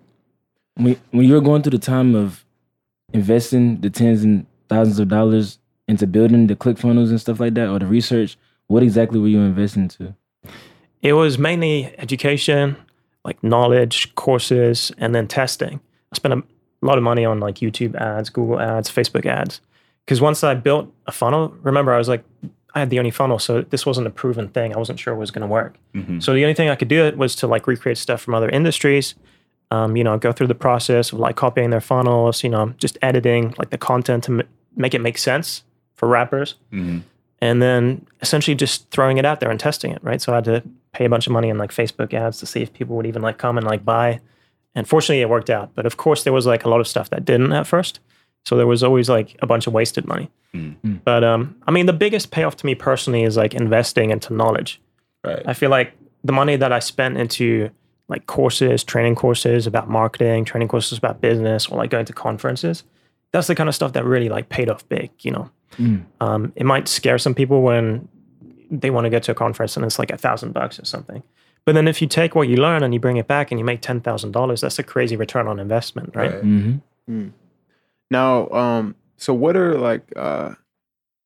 when 0.75 0.97
when 1.11 1.25
you're 1.25 1.41
going 1.41 1.63
through 1.63 1.71
the 1.71 1.79
time 1.79 2.15
of 2.15 2.45
investing 3.13 3.81
the 3.81 3.89
tens 3.89 4.23
and 4.23 4.45
thousands 4.69 4.99
of 4.99 5.09
dollars 5.09 5.59
into 5.87 6.07
building 6.07 6.47
the 6.47 6.55
ClickFunnels 6.55 7.09
and 7.09 7.19
stuff 7.19 7.39
like 7.39 7.53
that, 7.55 7.67
or 7.67 7.79
the 7.79 7.85
research. 7.85 8.37
What 8.67 8.83
exactly 8.83 9.19
were 9.19 9.27
you 9.27 9.41
investing 9.41 9.83
into? 9.83 10.15
It 11.01 11.13
was 11.13 11.37
mainly 11.37 11.93
education, 11.97 12.77
like 13.25 13.43
knowledge, 13.43 14.15
courses, 14.15 14.91
and 14.97 15.13
then 15.13 15.27
testing. 15.27 15.81
I 16.11 16.15
spent 16.15 16.33
a 16.33 16.43
lot 16.85 16.97
of 16.97 17.03
money 17.03 17.25
on 17.25 17.39
like 17.39 17.55
YouTube 17.55 17.95
ads, 17.95 18.29
Google 18.29 18.59
ads, 18.59 18.89
Facebook 18.89 19.25
ads. 19.25 19.61
Because 20.05 20.19
once 20.21 20.43
I 20.43 20.55
built 20.55 20.91
a 21.07 21.11
funnel, 21.11 21.53
remember 21.61 21.93
I 21.93 21.97
was 21.97 22.09
like, 22.09 22.23
I 22.73 22.79
had 22.79 22.89
the 22.89 22.99
only 22.99 23.11
funnel, 23.11 23.37
so 23.37 23.61
this 23.61 23.85
wasn't 23.85 24.07
a 24.07 24.09
proven 24.09 24.47
thing. 24.47 24.73
I 24.73 24.77
wasn't 24.77 24.97
sure 24.99 25.13
it 25.13 25.17
was 25.17 25.29
going 25.29 25.41
to 25.41 25.47
work. 25.47 25.75
Mhm. 25.93 26.23
So 26.23 26.33
the 26.33 26.43
only 26.43 26.53
thing 26.53 26.69
I 26.69 26.75
could 26.75 26.87
do 26.87 27.05
it 27.05 27.17
was 27.17 27.35
to 27.37 27.47
like 27.47 27.67
recreate 27.67 27.97
stuff 27.97 28.21
from 28.21 28.33
other 28.33 28.49
industries. 28.49 29.13
Um, 29.71 29.95
you 29.95 30.03
know, 30.03 30.17
go 30.17 30.31
through 30.31 30.47
the 30.47 30.55
process 30.55 31.11
of 31.11 31.19
like 31.19 31.35
copying 31.35 31.69
their 31.69 31.81
funnels. 31.81 32.43
You 32.43 32.49
know, 32.49 32.73
just 32.77 32.97
editing 33.01 33.53
like 33.57 33.69
the 33.69 33.77
content 33.77 34.23
to 34.25 34.39
m- 34.39 34.47
make 34.75 34.93
it 34.93 34.99
make 35.01 35.17
sense 35.17 35.63
for 35.95 36.07
rappers, 36.07 36.55
Mhm. 36.73 37.01
and 37.41 37.61
then 37.61 38.05
essentially 38.21 38.55
just 38.55 38.89
throwing 38.89 39.17
it 39.17 39.25
out 39.25 39.39
there 39.41 39.49
and 39.51 39.59
testing 39.59 39.91
it. 39.91 39.99
Right. 40.01 40.21
So 40.21 40.31
I 40.31 40.35
had 40.35 40.45
to 40.45 40.63
pay 40.93 41.05
a 41.05 41.09
bunch 41.09 41.27
of 41.27 41.33
money 41.33 41.51
on 41.51 41.57
like 41.57 41.71
Facebook 41.71 42.13
ads 42.13 42.39
to 42.39 42.45
see 42.45 42.61
if 42.61 42.73
people 42.73 42.95
would 42.95 43.05
even 43.05 43.21
like 43.21 43.37
come 43.37 43.57
and 43.57 43.67
like 43.67 43.83
buy. 43.85 44.19
And 44.75 44.87
fortunately, 44.87 45.21
it 45.21 45.29
worked 45.29 45.49
out. 45.49 45.75
But 45.75 45.85
of 45.85 45.97
course, 45.97 46.23
there 46.23 46.33
was 46.33 46.45
like 46.45 46.63
a 46.65 46.69
lot 46.69 46.79
of 46.79 46.87
stuff 46.87 47.09
that 47.09 47.25
didn't 47.25 47.51
at 47.53 47.67
first. 47.67 47.99
So 48.45 48.55
there 48.57 48.67
was 48.67 48.83
always 48.83 49.09
like 49.09 49.35
a 49.41 49.47
bunch 49.47 49.67
of 49.67 49.73
wasted 49.73 50.07
money. 50.07 50.31
Mm. 50.53 51.01
But 51.03 51.23
um, 51.23 51.55
I 51.67 51.71
mean, 51.71 51.85
the 51.85 51.93
biggest 51.93 52.31
payoff 52.31 52.57
to 52.57 52.65
me 52.65 52.73
personally 52.75 53.23
is 53.23 53.37
like 53.37 53.53
investing 53.53 54.11
into 54.11 54.33
knowledge. 54.33 54.81
Right. 55.23 55.43
I 55.45 55.53
feel 55.53 55.69
like 55.69 55.93
the 56.23 56.33
money 56.33 56.55
that 56.55 56.71
I 56.71 56.79
spent 56.79 57.17
into 57.17 57.69
like 58.07 58.25
courses, 58.25 58.83
training 58.83 59.15
courses 59.15 59.67
about 59.67 59.89
marketing, 59.89 60.45
training 60.45 60.67
courses 60.67 60.97
about 60.97 61.21
business, 61.21 61.67
or 61.67 61.77
like 61.77 61.89
going 61.89 62.05
to 62.05 62.13
conferences, 62.13 62.83
that's 63.31 63.47
the 63.47 63.55
kind 63.55 63.69
of 63.69 63.75
stuff 63.75 63.93
that 63.93 64.03
really 64.05 64.27
like 64.29 64.49
paid 64.49 64.69
off 64.69 64.87
big. 64.89 65.11
You 65.19 65.31
know, 65.31 65.49
Mm. 65.77 66.03
um, 66.19 66.51
it 66.55 66.65
might 66.65 66.89
scare 66.89 67.17
some 67.17 67.33
people 67.33 67.61
when 67.61 68.09
they 68.69 68.89
want 68.89 69.05
to 69.05 69.09
go 69.09 69.19
to 69.19 69.31
a 69.31 69.35
conference 69.35 69.77
and 69.77 69.85
it's 69.85 69.97
like 69.99 70.11
a 70.11 70.17
thousand 70.17 70.51
bucks 70.53 70.77
or 70.79 70.83
something. 70.85 71.23
But 71.65 71.73
then 71.75 71.87
if 71.87 72.01
you 72.01 72.07
take 72.07 72.33
what 72.35 72.47
you 72.47 72.57
learn 72.57 72.83
and 72.83 72.93
you 72.93 72.99
bring 72.99 73.17
it 73.17 73.27
back 73.27 73.51
and 73.51 73.59
you 73.59 73.65
make 73.65 73.81
ten 73.81 74.01
thousand 74.01 74.31
dollars, 74.31 74.61
that's 74.61 74.79
a 74.79 74.83
crazy 74.83 75.15
return 75.15 75.47
on 75.47 75.59
investment, 75.59 76.15
right? 76.15 76.33
Right. 76.33 76.41
hmm 76.41 77.29
Now, 78.09 78.49
um, 78.49 78.95
so 79.17 79.33
what 79.33 79.55
are 79.55 79.77
like 79.77 80.11
uh, 80.15 80.55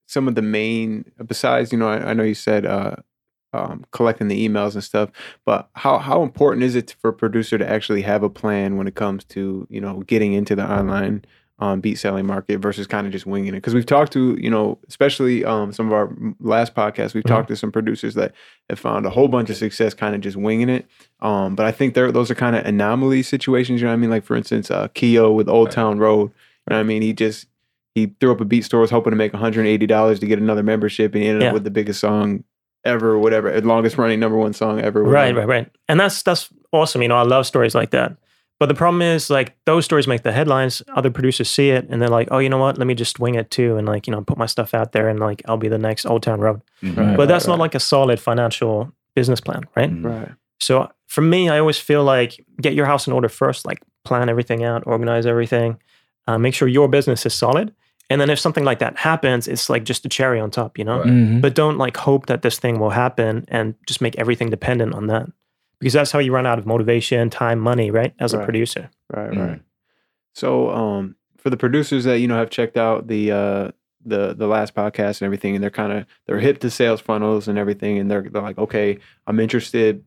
some 0.08 0.28
of 0.28 0.36
the 0.36 0.42
main 0.42 1.06
besides 1.26 1.72
you 1.72 1.78
know 1.78 1.88
I, 1.88 2.12
I 2.12 2.14
know 2.14 2.24
you 2.24 2.36
said 2.36 2.66
uh, 2.66 2.98
um, 3.54 3.86
collecting 3.92 4.28
the 4.28 4.48
emails 4.48 4.74
and 4.74 4.84
stuff, 4.84 5.10
but 5.46 5.70
how 5.74 5.98
how 5.98 6.22
important 6.22 6.64
is 6.64 6.76
it 6.76 6.96
for 7.00 7.10
a 7.10 7.14
producer 7.14 7.58
to 7.58 7.70
actually 7.70 8.02
have 8.02 8.22
a 8.24 8.30
plan 8.30 8.78
when 8.78 8.88
it 8.88 8.96
comes 8.96 9.24
to 9.26 9.66
you 9.70 9.80
know 9.80 10.02
getting 10.02 10.34
into 10.34 10.56
the 10.56 10.70
online 10.70 11.24
um, 11.60 11.80
beat 11.80 11.96
selling 11.96 12.26
market 12.26 12.58
versus 12.60 12.86
kind 12.88 13.08
of 13.08 13.14
just 13.14 13.26
winging 13.26 13.50
it? 13.54 13.58
Because 13.58 13.74
we've 13.74 13.86
talked 13.86 14.12
to 14.14 14.38
you 14.40 14.50
know 14.50 14.78
especially 14.88 15.46
um, 15.46 15.72
some 15.74 15.88
of 15.88 15.94
our 15.94 16.10
last 16.40 16.76
podcasts, 16.76 17.14
we've 17.14 17.24
Mhm. 17.24 17.28
talked 17.30 17.48
to 17.50 17.56
some 17.56 17.72
producers 17.72 18.14
that 18.16 18.34
have 18.70 18.80
found 18.80 19.06
a 19.06 19.10
whole 19.10 19.28
bunch 19.28 19.50
of 19.50 19.56
success 19.56 19.94
kind 19.94 20.16
of 20.16 20.22
just 20.22 20.36
winging 20.38 20.70
it. 20.70 20.86
Um, 21.22 21.56
but 21.56 21.66
I 21.66 21.72
think 21.72 21.94
there 21.94 22.12
those 22.12 22.30
are 22.30 22.36
kind 22.36 22.56
of 22.56 22.66
anomaly 22.66 23.24
situations. 23.24 23.80
You 23.82 23.86
know 23.88 23.92
what 23.92 23.98
I 23.98 24.02
mean? 24.02 24.10
Like 24.10 24.26
for 24.26 24.36
instance, 24.36 24.70
uh, 24.70 24.88
Kio 24.94 25.32
with 25.32 25.48
Old. 25.50 25.72
Town 25.72 25.98
Road. 26.00 26.32
You 26.68 26.72
know 26.72 26.76
what 26.78 26.80
I 26.80 26.84
mean? 26.84 27.02
He 27.02 27.14
just 27.14 27.48
he 27.94 28.14
threw 28.20 28.32
up 28.34 28.42
a 28.42 28.46
beat 28.46 28.66
store, 28.66 28.82
was 28.82 28.92
hoping 28.92 29.12
to 29.12 29.16
make 29.18 29.32
$180 29.32 30.20
to 30.20 30.26
get 30.28 30.38
another 30.40 30.64
membership, 30.64 31.14
and 31.16 31.24
he 31.24 31.30
ended 31.30 31.44
Yeah. 31.44 31.48
up 31.50 31.54
with 31.54 31.64
the 31.64 31.72
biggest 31.72 32.02
song 32.02 32.44
ever, 32.84 33.12
or 33.12 33.20
whatever, 33.20 33.60
longest 33.62 33.98
running 33.98 34.20
number 34.20 34.38
one 34.38 34.52
song 34.54 34.82
ever. 34.82 35.02
Right, 35.02 35.34
right, 35.34 35.48
right. 35.48 35.72
And 35.88 35.98
that's 36.00 36.22
that's 36.22 36.50
awesome. 36.74 37.02
You 37.02 37.08
know, 37.08 37.16
I 37.16 37.24
love 37.24 37.46
stories 37.48 37.74
like 37.74 37.92
that. 37.92 38.18
But 38.60 38.68
the 38.68 38.74
problem 38.76 39.02
is, 39.02 39.30
like, 39.30 39.58
those 39.66 39.84
stories 39.84 40.08
make 40.08 40.24
the 40.24 40.32
headlines. 40.32 40.82
Other 40.96 41.12
producers 41.12 41.50
see 41.50 41.72
it, 41.72 41.88
and 41.90 42.02
they're 42.02 42.08
like, 42.10 42.30
"Oh, 42.32 42.40
you 42.40 42.48
know 42.50 42.58
what? 42.58 42.78
Let 42.78 42.88
me 42.88 42.96
just 42.96 43.20
wing 43.20 43.36
it 43.36 43.52
too, 43.52 43.76
and 43.78 43.86
like, 43.88 44.08
you 44.08 44.12
know, 44.12 44.22
put 44.22 44.38
my 44.38 44.46
stuff 44.46 44.74
out 44.74 44.94
there, 44.94 45.10
and 45.10 45.20
like, 45.20 45.42
I'll 45.48 45.58
be 45.58 45.68
the 45.68 45.78
next 45.78 46.06
Old 46.06 46.24
Town 46.24 46.40
Road." 46.40 46.62
Mhm. 46.82 46.98
Right. 46.98 47.18
But 47.18 47.28
that's 47.28 47.48
not 47.48 47.54
right. 47.54 47.60
like 47.62 47.76
a 47.76 47.80
solid 47.82 48.20
financial 48.20 48.92
business 49.16 49.42
plan, 49.42 49.64
right? 49.76 49.92
Mhm. 49.92 50.06
Right. 50.06 50.30
So 50.60 50.90
for 51.08 51.22
me, 51.22 51.50
I 51.50 51.60
always 51.60 51.78
feel 51.80 52.04
like 52.04 52.44
get 52.62 52.74
your 52.74 52.86
house 52.86 53.08
in 53.08 53.14
order 53.14 53.28
first. 53.30 53.66
Like, 53.66 53.80
plan 54.06 54.30
everything 54.30 54.64
out, 54.64 54.84
organize 54.86 55.26
everything, 55.26 55.78
uh, 56.28 56.38
make 56.38 56.54
sure 56.54 56.68
your 56.70 56.88
business 56.88 57.26
is 57.26 57.34
solid, 57.34 57.74
and 58.10 58.22
then 58.22 58.30
if 58.30 58.40
something 58.40 58.64
like 58.64 58.80
that 58.80 58.98
happens, 58.98 59.48
it's 59.48 59.70
like 59.70 59.84
just 59.84 60.06
a 60.06 60.10
cherry 60.10 60.40
on 60.40 60.50
top, 60.50 60.78
you 60.78 60.86
know. 60.86 61.00
Right. 61.00 61.08
hmm 61.08 61.42
But 61.42 61.56
don't 61.56 61.78
like 61.78 61.98
hope 61.98 62.28
that 62.28 62.42
this 62.42 62.58
thing 62.60 62.80
will 62.80 62.92
happen 62.92 63.44
and 63.50 63.76
just 63.86 64.00
make 64.00 64.16
everything 64.18 64.50
dependent 64.50 64.94
on 64.94 65.08
that. 65.08 65.28
Because 65.86 65.94
that's 65.94 66.12
how 66.12 66.18
you 66.18 66.34
run 66.34 66.48
out 66.48 66.58
of 66.58 66.66
motivation, 66.66 67.30
time, 67.30 67.60
money, 67.60 67.92
right? 67.92 68.12
As 68.20 68.34
a 68.34 68.44
producer. 68.44 68.90
Right, 69.16 69.30
Mm. 69.30 69.48
right. 69.48 69.62
So, 70.34 70.72
um, 70.72 71.16
for 71.38 71.52
the 71.52 71.58
producers 71.58 72.06
that 72.06 72.18
you 72.18 72.28
know 72.28 72.38
have 72.38 72.50
checked 72.50 72.76
out 72.76 73.06
the 73.06 73.32
uh, 73.32 73.72
the 74.04 74.34
the 74.34 74.48
last 74.48 74.74
podcast 74.74 75.22
and 75.22 75.28
everything, 75.28 75.54
and 75.54 75.64
they're 75.64 75.70
kind 75.70 75.92
of 75.94 76.08
they're 76.26 76.40
hip 76.40 76.58
to 76.62 76.72
sales 76.72 77.02
funnels 77.02 77.48
and 77.48 77.60
everything, 77.60 78.00
and 78.00 78.10
they're 78.10 78.24
they're 78.28 78.42
like, 78.42 78.58
okay, 78.58 78.98
I'm 79.28 79.40
interested. 79.40 80.04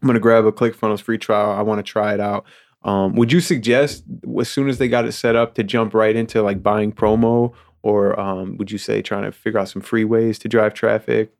I'm 0.00 0.06
gonna 0.06 0.18
grab 0.18 0.46
a 0.46 0.50
ClickFunnels 0.50 1.02
free 1.02 1.18
trial. 1.18 1.50
I 1.50 1.60
want 1.60 1.78
to 1.78 1.82
try 1.82 2.14
it 2.14 2.20
out. 2.20 2.46
Um, 2.82 3.14
would 3.16 3.30
you 3.30 3.40
suggest 3.42 4.04
as 4.40 4.48
soon 4.48 4.70
as 4.70 4.78
they 4.78 4.88
got 4.88 5.04
it 5.04 5.12
set 5.12 5.36
up 5.36 5.52
to 5.56 5.62
jump 5.62 5.92
right 5.92 6.16
into 6.16 6.40
like 6.40 6.62
buying 6.62 6.90
promo, 6.90 7.52
or 7.82 8.18
um, 8.18 8.56
would 8.56 8.70
you 8.70 8.78
say 8.78 9.02
trying 9.02 9.24
to 9.24 9.32
figure 9.32 9.60
out 9.60 9.68
some 9.68 9.82
free 9.82 10.04
ways 10.06 10.38
to 10.38 10.48
drive 10.48 10.72
traffic? 10.72 11.34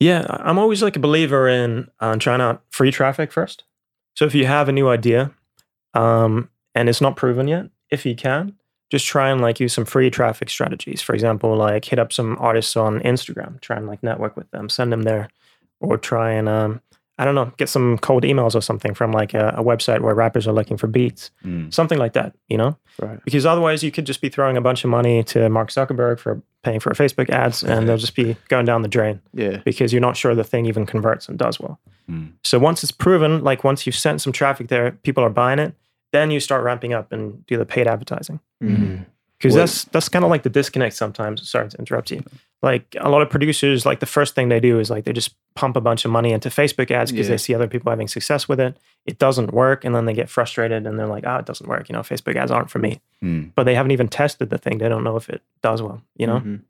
Yeah, 0.00 0.26
I'm 0.28 0.58
always 0.58 0.82
like 0.82 0.96
a 0.96 1.00
believer 1.00 1.48
in 1.48 1.88
uh, 2.00 2.16
trying 2.16 2.40
out 2.40 2.62
free 2.70 2.90
traffic 2.90 3.32
first. 3.32 3.64
So 4.14 4.24
if 4.24 4.34
you 4.34 4.46
have 4.46 4.68
a 4.68 4.72
new 4.72 4.88
idea 4.88 5.32
um, 5.94 6.50
and 6.74 6.88
it's 6.88 7.00
not 7.00 7.16
proven 7.16 7.48
yet, 7.48 7.66
if 7.90 8.06
you 8.06 8.14
can, 8.14 8.54
just 8.90 9.06
try 9.06 9.30
and 9.30 9.40
like 9.40 9.60
use 9.60 9.72
some 9.72 9.84
free 9.84 10.10
traffic 10.10 10.50
strategies. 10.50 11.02
For 11.02 11.14
example, 11.14 11.56
like 11.56 11.84
hit 11.84 11.98
up 11.98 12.12
some 12.12 12.36
artists 12.40 12.76
on 12.76 13.00
Instagram, 13.00 13.60
try 13.60 13.76
and 13.76 13.86
like 13.86 14.02
network 14.02 14.36
with 14.36 14.50
them, 14.50 14.68
send 14.68 14.92
them 14.92 15.02
there, 15.02 15.28
or 15.80 15.98
try 15.98 16.30
and 16.32 16.48
um, 16.48 16.80
I 17.20 17.24
don't 17.24 17.34
know, 17.34 17.52
get 17.56 17.68
some 17.68 17.98
cold 17.98 18.22
emails 18.22 18.54
or 18.54 18.60
something 18.60 18.94
from 18.94 19.10
like 19.12 19.34
a, 19.34 19.54
a 19.56 19.62
website 19.64 20.00
where 20.02 20.14
rappers 20.14 20.46
are 20.46 20.52
looking 20.52 20.76
for 20.76 20.86
beats, 20.86 21.30
Mm. 21.44 21.72
something 21.74 21.98
like 21.98 22.12
that. 22.12 22.32
You 22.48 22.56
know, 22.58 22.76
Right. 23.00 23.18
because 23.24 23.44
otherwise 23.44 23.82
you 23.82 23.90
could 23.90 24.06
just 24.06 24.20
be 24.20 24.28
throwing 24.28 24.56
a 24.56 24.60
bunch 24.60 24.84
of 24.84 24.90
money 24.90 25.22
to 25.24 25.48
Mark 25.48 25.70
Zuckerberg 25.70 26.20
for 26.20 26.40
paying 26.62 26.80
for 26.80 26.90
Facebook 26.92 27.28
ads, 27.30 27.64
and 27.64 27.88
they'll 27.88 27.96
just 27.98 28.14
be 28.14 28.36
going 28.48 28.64
down 28.66 28.82
the 28.82 28.88
drain 28.88 29.20
Yeah. 29.34 29.58
because 29.64 29.92
you're 29.92 30.00
not 30.08 30.16
sure 30.16 30.34
the 30.34 30.44
thing 30.44 30.66
even 30.66 30.86
converts 30.86 31.28
and 31.28 31.36
does 31.38 31.58
well. 31.58 31.80
Mm. 32.10 32.32
So 32.44 32.58
once 32.58 32.82
it's 32.84 32.92
proven, 32.92 33.42
like 33.42 33.64
once 33.64 33.84
you've 33.86 33.96
sent 33.96 34.20
some 34.20 34.32
traffic 34.32 34.68
there, 34.68 34.92
people 35.02 35.24
are 35.24 35.30
buying 35.30 35.58
it, 35.58 35.74
then 36.12 36.30
you 36.30 36.40
start 36.40 36.62
ramping 36.64 36.94
up 36.94 37.12
and 37.12 37.44
do 37.46 37.56
the 37.58 37.66
paid 37.66 37.86
advertising. 37.86 38.40
Mhm. 38.62 39.04
Because 39.38 39.54
What- 39.54 39.60
that's 39.60 39.84
that's 39.84 40.08
kind 40.08 40.24
of 40.24 40.30
like 40.30 40.42
the 40.42 40.50
disconnect 40.50 40.94
sometimes. 40.96 41.48
Sorry 41.48 41.68
to 41.68 41.78
interrupt 41.78 42.10
you. 42.10 42.22
Like 42.60 42.96
a 42.98 43.08
lot 43.08 43.22
of 43.22 43.30
producers, 43.30 43.86
like 43.86 44.00
the 44.00 44.06
first 44.06 44.34
thing 44.34 44.48
they 44.48 44.58
do 44.58 44.80
is 44.80 44.90
like 44.90 45.04
they 45.04 45.12
just 45.12 45.34
pump 45.54 45.76
a 45.76 45.80
bunch 45.80 46.04
of 46.04 46.10
money 46.10 46.32
into 46.32 46.48
Facebook 46.48 46.90
ads 46.90 47.12
because 47.12 47.28
Yeah. 47.28 47.34
they 47.34 47.38
see 47.38 47.54
other 47.54 47.68
people 47.68 47.90
having 47.90 48.08
success 48.08 48.48
with 48.48 48.58
it. 48.58 48.76
It 49.06 49.18
doesn't 49.18 49.52
work, 49.52 49.84
and 49.84 49.94
then 49.94 50.06
they 50.06 50.12
get 50.12 50.28
frustrated 50.28 50.84
and 50.86 50.98
they're 50.98 51.06
like, 51.06 51.24
"Oh, 51.26 51.36
it 51.36 51.46
doesn't 51.46 51.68
work." 51.68 51.88
You 51.88 51.92
know, 51.94 52.00
Facebook 52.00 52.34
ads 52.36 52.50
aren't 52.50 52.68
for 52.70 52.80
me. 52.80 53.00
Mm. 53.22 53.52
But 53.54 53.64
they 53.64 53.74
haven't 53.76 53.92
even 53.92 54.08
tested 54.08 54.50
the 54.50 54.58
thing. 54.58 54.78
They 54.78 54.88
don't 54.88 55.04
know 55.04 55.16
if 55.16 55.28
it 55.30 55.42
does 55.62 55.82
well. 55.82 56.02
You 56.16 56.26
know. 56.26 56.40
Mhm. 56.40 56.60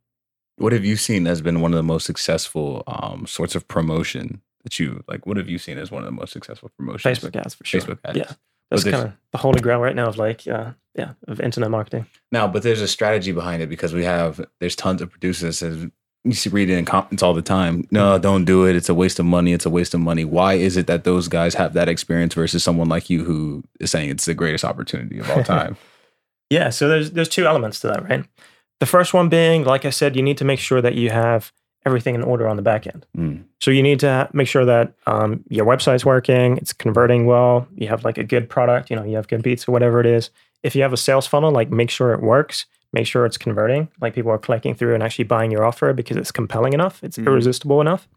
What 0.57 0.73
have 0.73 0.85
you 0.85 0.97
seen 0.97 1.27
as 1.27 1.41
been 1.41 1.61
one 1.61 1.73
of 1.73 1.77
the 1.77 1.83
most 1.85 2.05
successful 2.05 2.83
um, 2.87 3.27
sorts 3.27 3.55
of 3.55 3.67
promotion 3.69 4.43
that 4.65 4.79
you 4.79 5.05
like? 5.09 5.25
What 5.25 5.37
have 5.39 5.49
you 5.49 5.57
seen 5.59 5.79
as 5.79 5.91
one 5.91 6.03
of 6.03 6.07
the 6.07 6.13
most 6.13 6.33
successful 6.33 6.71
promotions? 6.77 7.19
Facebook 7.19 7.37
ads 7.37 7.55
for 7.55 7.65
sure. 7.65 7.81
Facebook 7.81 7.99
ads. 8.05 8.19
Yeah, 8.19 8.33
that's 8.71 8.85
kind 8.85 9.09
of 9.09 9.13
the 9.33 9.39
holy 9.39 9.61
grail 9.61 9.79
right 9.81 9.97
now 9.97 10.07
of 10.07 10.19
like, 10.19 10.47
uh, 10.47 10.73
yeah, 10.95 11.13
of 11.27 11.41
internet 11.41 11.71
marketing. 11.71 12.07
Now, 12.33 12.49
but 12.49 12.63
there's 12.63 12.81
a 12.81 12.89
strategy 12.89 13.33
behind 13.33 13.63
it 13.63 13.69
because 13.69 13.95
we 13.95 14.05
have 14.05 14.45
there's 14.61 14.77
tons 14.77 15.01
of 15.01 15.11
producers 15.11 15.43
that 15.43 15.53
says 15.53 15.91
you 16.25 16.33
see 16.33 16.51
read 16.51 16.69
it 16.69 16.77
in 16.77 16.85
comments 16.85 17.23
all 17.23 17.35
the 17.35 17.43
time. 17.43 17.87
No, 17.91 18.19
don't 18.19 18.45
do 18.45 18.67
it. 18.67 18.77
It's 18.77 18.89
a 18.89 18.95
waste 18.95 19.19
of 19.19 19.27
money. 19.27 19.53
It's 19.53 19.67
a 19.67 19.71
waste 19.71 19.95
of 19.95 20.01
money. 20.01 20.25
Why 20.25 20.55
is 20.55 20.77
it 20.77 20.87
that 20.87 21.05
those 21.05 21.29
guys 21.29 21.55
have 21.55 21.73
that 21.75 21.89
experience 21.89 22.35
versus 22.35 22.63
someone 22.63 22.89
like 22.89 23.09
you 23.09 23.25
who 23.25 23.65
is 23.81 23.91
saying 23.91 24.11
it's 24.11 24.25
the 24.25 24.35
greatest 24.35 24.65
opportunity 24.65 25.19
of 25.19 25.31
all 25.31 25.43
time? 25.43 25.77
Yeah, 26.51 26.71
so 26.71 26.89
there's 26.89 27.11
there's 27.11 27.29
two 27.29 27.47
elements 27.47 27.79
to 27.81 27.89
that, 27.89 28.09
right? 28.09 28.25
The 28.81 28.87
first 28.87 29.13
one 29.13 29.29
being, 29.29 29.65
like 29.65 29.85
I 29.85 29.91
said, 29.91 30.17
you 30.17 30.23
need 30.23 30.39
to 30.39 30.47
make 30.47 30.61
sure 30.61 30.81
that 30.81 30.95
you 30.95 31.11
have 31.11 31.53
everything 31.87 32.15
in 32.15 32.23
order 32.23 32.47
on 32.49 32.57
the 32.57 32.63
back 32.63 32.87
end. 32.87 33.07
Mm. 33.17 33.45
So 33.61 33.71
you 33.71 33.83
need 33.83 34.01
to 34.01 34.29
make 34.33 34.49
sure 34.49 34.65
that 34.65 34.93
um, 35.07 35.45
your 35.49 35.65
website's 35.65 36.05
working, 36.05 36.57
it's 36.59 36.73
converting 36.73 37.25
well, 37.27 37.67
you 37.77 37.89
have 37.89 38.05
like 38.05 38.19
a 38.19 38.25
good 38.25 38.49
product, 38.49 38.91
you 38.91 38.97
know, 38.97 39.05
you 39.05 39.17
have 39.17 39.29
good 39.29 39.43
beats 39.43 39.67
or 39.69 39.73
whatever 39.73 40.01
it 40.01 40.07
is. 40.07 40.31
If 40.63 40.75
you 40.77 40.83
have 40.83 40.93
a 40.93 40.97
sales 40.97 41.27
funnel, 41.27 41.51
like 41.51 41.71
make 41.71 41.89
sure 41.91 42.13
it 42.13 42.21
works, 42.21 42.67
make 42.93 43.07
sure 43.07 43.25
it's 43.25 43.39
converting, 43.39 43.89
like 44.01 44.15
people 44.15 44.31
are 44.31 44.39
clicking 44.39 44.75
through 44.75 44.95
and 44.95 45.03
actually 45.03 45.25
buying 45.25 45.51
your 45.51 45.65
offer 45.65 45.93
because 45.93 46.17
it's 46.17 46.33
compelling 46.33 46.73
enough, 46.73 47.03
it's 47.03 47.17
Mhm. 47.17 47.27
irresistible 47.27 47.81
enough. 47.81 48.09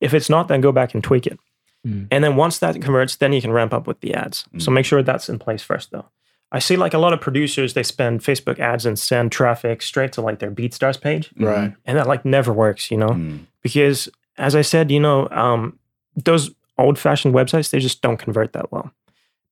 If 0.00 0.12
it's 0.14 0.30
not, 0.30 0.48
then 0.48 0.60
go 0.60 0.72
back 0.72 0.94
and 0.94 1.02
tweak 1.04 1.26
it. 1.26 1.38
Mm. 1.86 2.08
And 2.10 2.24
then 2.24 2.36
once 2.36 2.58
that 2.58 2.80
converts, 2.80 3.16
then 3.16 3.32
you 3.32 3.42
can 3.42 3.52
ramp 3.52 3.74
up 3.74 3.86
with 3.86 4.00
the 4.00 4.14
ads. 4.14 4.46
So 4.58 4.70
Mm. 4.70 4.74
make 4.74 4.86
sure 4.86 5.02
that's 5.02 5.28
in 5.28 5.38
place 5.38 5.62
first, 5.62 5.90
though. 5.90 6.06
I 6.54 6.60
see 6.60 6.76
like 6.76 6.94
a 6.94 6.98
lot 6.98 7.12
of 7.12 7.20
producers, 7.20 7.74
they 7.74 7.82
spend 7.82 8.20
Facebook 8.20 8.60
ads 8.60 8.86
and 8.86 8.96
send 8.96 9.32
traffic 9.32 9.82
straight 9.82 10.12
to 10.12 10.20
like 10.20 10.38
their 10.38 10.52
BeatStars 10.52 11.00
page. 11.00 11.32
Right. 11.36 11.74
And 11.84 11.98
that 11.98 12.06
like 12.06 12.24
never 12.24 12.52
works, 12.52 12.92
you 12.92 12.96
know? 12.96 13.08
Mm. 13.08 13.46
Because 13.60 14.08
as 14.38 14.54
I 14.54 14.62
said, 14.62 14.88
you 14.92 15.00
know, 15.00 15.28
um, 15.30 15.76
those 16.14 16.52
old 16.78 16.96
fashioned 16.96 17.34
websites, 17.34 17.70
they 17.70 17.80
just 17.80 18.02
don't 18.02 18.18
convert 18.18 18.52
that 18.52 18.70
well. 18.70 18.92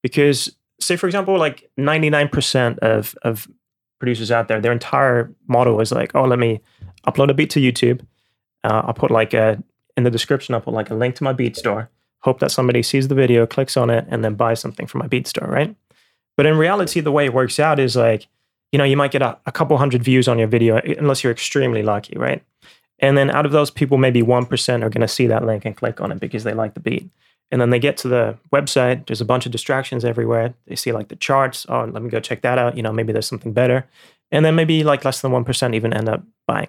Because 0.00 0.54
say, 0.78 0.94
for 0.94 1.06
example, 1.06 1.36
like 1.36 1.68
99% 1.76 2.78
of, 2.78 3.16
of 3.22 3.48
producers 3.98 4.30
out 4.30 4.46
there, 4.46 4.60
their 4.60 4.70
entire 4.70 5.34
model 5.48 5.80
is 5.80 5.90
like, 5.90 6.14
oh, 6.14 6.22
let 6.22 6.38
me 6.38 6.60
upload 7.04 7.30
a 7.30 7.34
beat 7.34 7.50
to 7.50 7.60
YouTube. 7.60 8.06
Uh, 8.62 8.82
I'll 8.84 8.94
put 8.94 9.10
like 9.10 9.34
a 9.34 9.60
in 9.96 10.04
the 10.04 10.10
description. 10.10 10.54
I'll 10.54 10.60
put 10.60 10.72
like 10.72 10.90
a 10.90 10.94
link 10.94 11.16
to 11.16 11.24
my 11.24 11.32
beat 11.32 11.56
store. 11.56 11.90
Hope 12.20 12.38
that 12.38 12.52
somebody 12.52 12.84
sees 12.84 13.08
the 13.08 13.16
video, 13.16 13.44
clicks 13.44 13.76
on 13.76 13.90
it, 13.90 14.06
and 14.08 14.24
then 14.24 14.36
buys 14.36 14.60
something 14.60 14.86
from 14.86 15.00
my 15.00 15.08
beat 15.08 15.26
store, 15.26 15.48
right? 15.48 15.74
But 16.36 16.46
in 16.46 16.56
reality, 16.56 17.00
the 17.00 17.12
way 17.12 17.26
it 17.26 17.34
works 17.34 17.58
out 17.60 17.78
is 17.78 17.96
like, 17.96 18.26
you 18.72 18.78
know, 18.78 18.84
you 18.84 18.96
might 18.96 19.10
get 19.10 19.22
a, 19.22 19.38
a 19.46 19.52
couple 19.52 19.76
hundred 19.76 20.02
views 20.02 20.28
on 20.28 20.38
your 20.38 20.48
video 20.48 20.76
unless 20.98 21.22
you're 21.22 21.32
extremely 21.32 21.82
lucky, 21.82 22.16
right? 22.16 22.42
And 22.98 23.18
then 23.18 23.30
out 23.30 23.44
of 23.44 23.52
those 23.52 23.70
people, 23.70 23.98
maybe 23.98 24.22
1% 24.22 24.82
are 24.82 24.88
going 24.88 25.00
to 25.00 25.08
see 25.08 25.26
that 25.26 25.44
link 25.44 25.64
and 25.64 25.76
click 25.76 26.00
on 26.00 26.12
it 26.12 26.20
because 26.20 26.44
they 26.44 26.54
like 26.54 26.74
the 26.74 26.80
beat. 26.80 27.10
And 27.50 27.60
then 27.60 27.68
they 27.68 27.78
get 27.78 27.98
to 27.98 28.08
the 28.08 28.38
website, 28.50 29.06
there's 29.06 29.20
a 29.20 29.26
bunch 29.26 29.44
of 29.44 29.52
distractions 29.52 30.06
everywhere. 30.06 30.54
They 30.66 30.76
see 30.76 30.92
like 30.92 31.08
the 31.08 31.16
charts. 31.16 31.66
Oh, 31.68 31.84
let 31.84 32.02
me 32.02 32.08
go 32.08 32.18
check 32.18 32.40
that 32.42 32.58
out. 32.58 32.76
You 32.76 32.82
know, 32.82 32.92
maybe 32.92 33.12
there's 33.12 33.28
something 33.28 33.52
better. 33.52 33.86
And 34.30 34.44
then 34.44 34.54
maybe 34.54 34.84
like 34.84 35.04
less 35.04 35.20
than 35.20 35.32
1% 35.32 35.74
even 35.74 35.92
end 35.92 36.08
up 36.08 36.22
buying. 36.46 36.68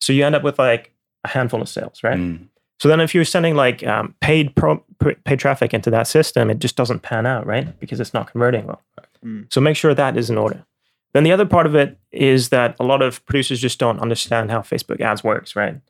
So 0.00 0.14
you 0.14 0.24
end 0.24 0.34
up 0.34 0.42
with 0.42 0.58
like 0.58 0.92
a 1.24 1.28
handful 1.28 1.60
of 1.60 1.68
sales, 1.68 2.02
right? 2.02 2.18
Mm. 2.18 2.48
So 2.84 2.88
then 2.90 3.00
if 3.00 3.14
you're 3.14 3.24
sending 3.24 3.54
like 3.54 3.82
um, 3.86 4.14
paid 4.20 4.54
pro, 4.56 4.76
paid 5.24 5.38
traffic 5.38 5.72
into 5.72 5.88
that 5.88 6.06
system, 6.06 6.50
it 6.50 6.58
just 6.58 6.76
doesn't 6.76 7.00
pan 7.00 7.24
out, 7.24 7.46
right? 7.46 7.80
Because 7.80 7.98
it's 7.98 8.12
not 8.12 8.30
converting 8.30 8.66
well. 8.66 8.82
Mm. 9.24 9.50
So 9.50 9.62
make 9.62 9.74
sure 9.74 9.94
that 9.94 10.18
is 10.18 10.28
in 10.28 10.36
order. 10.36 10.66
Then 11.14 11.24
the 11.24 11.32
other 11.32 11.46
part 11.46 11.64
of 11.64 11.74
it 11.74 11.96
is 12.12 12.50
that 12.50 12.76
a 12.78 12.84
lot 12.84 13.00
of 13.00 13.24
producers 13.24 13.58
just 13.58 13.78
don't 13.78 14.00
understand 14.00 14.50
how 14.50 14.60
Facebook 14.60 15.00
ads 15.00 15.24
works, 15.24 15.56
right? 15.56 15.80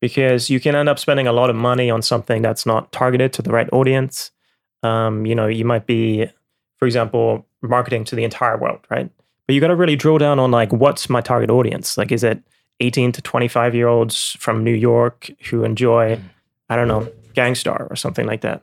Because 0.00 0.48
you 0.48 0.60
can 0.60 0.76
end 0.76 0.88
up 0.88 1.00
spending 1.00 1.26
a 1.26 1.32
lot 1.32 1.50
of 1.50 1.56
money 1.56 1.90
on 1.90 2.02
something 2.02 2.40
that's 2.40 2.64
not 2.64 2.92
targeted 2.92 3.32
to 3.32 3.42
the 3.42 3.50
right 3.50 3.68
audience. 3.72 4.30
Um, 4.84 5.26
you 5.26 5.34
know, 5.34 5.48
you 5.48 5.64
might 5.64 5.86
be, 5.86 6.30
for 6.76 6.86
example, 6.86 7.48
marketing 7.62 8.04
to 8.04 8.14
the 8.14 8.22
entire 8.22 8.56
world, 8.56 8.78
right? 8.92 9.10
But 9.48 9.54
you 9.54 9.60
got 9.60 9.74
to 9.74 9.76
really 9.76 9.96
drill 9.96 10.18
down 10.18 10.38
on 10.38 10.52
like, 10.52 10.72
what's 10.72 11.10
my 11.10 11.20
target 11.20 11.50
audience? 11.50 11.98
Like, 11.98 12.12
is 12.12 12.22
it 12.22 12.44
18 12.78 13.10
to 13.10 13.22
25 13.22 13.74
year 13.74 13.88
olds 13.88 14.36
from 14.38 14.62
New 14.62 14.72
York 14.72 15.30
who 15.50 15.64
enjoy, 15.64 16.20
I 16.68 16.76
don't 16.76 16.88
know, 16.88 17.08
Gang 17.34 17.54
Starr 17.54 17.86
or 17.90 17.96
something 17.96 18.26
like 18.26 18.40
that? 18.42 18.62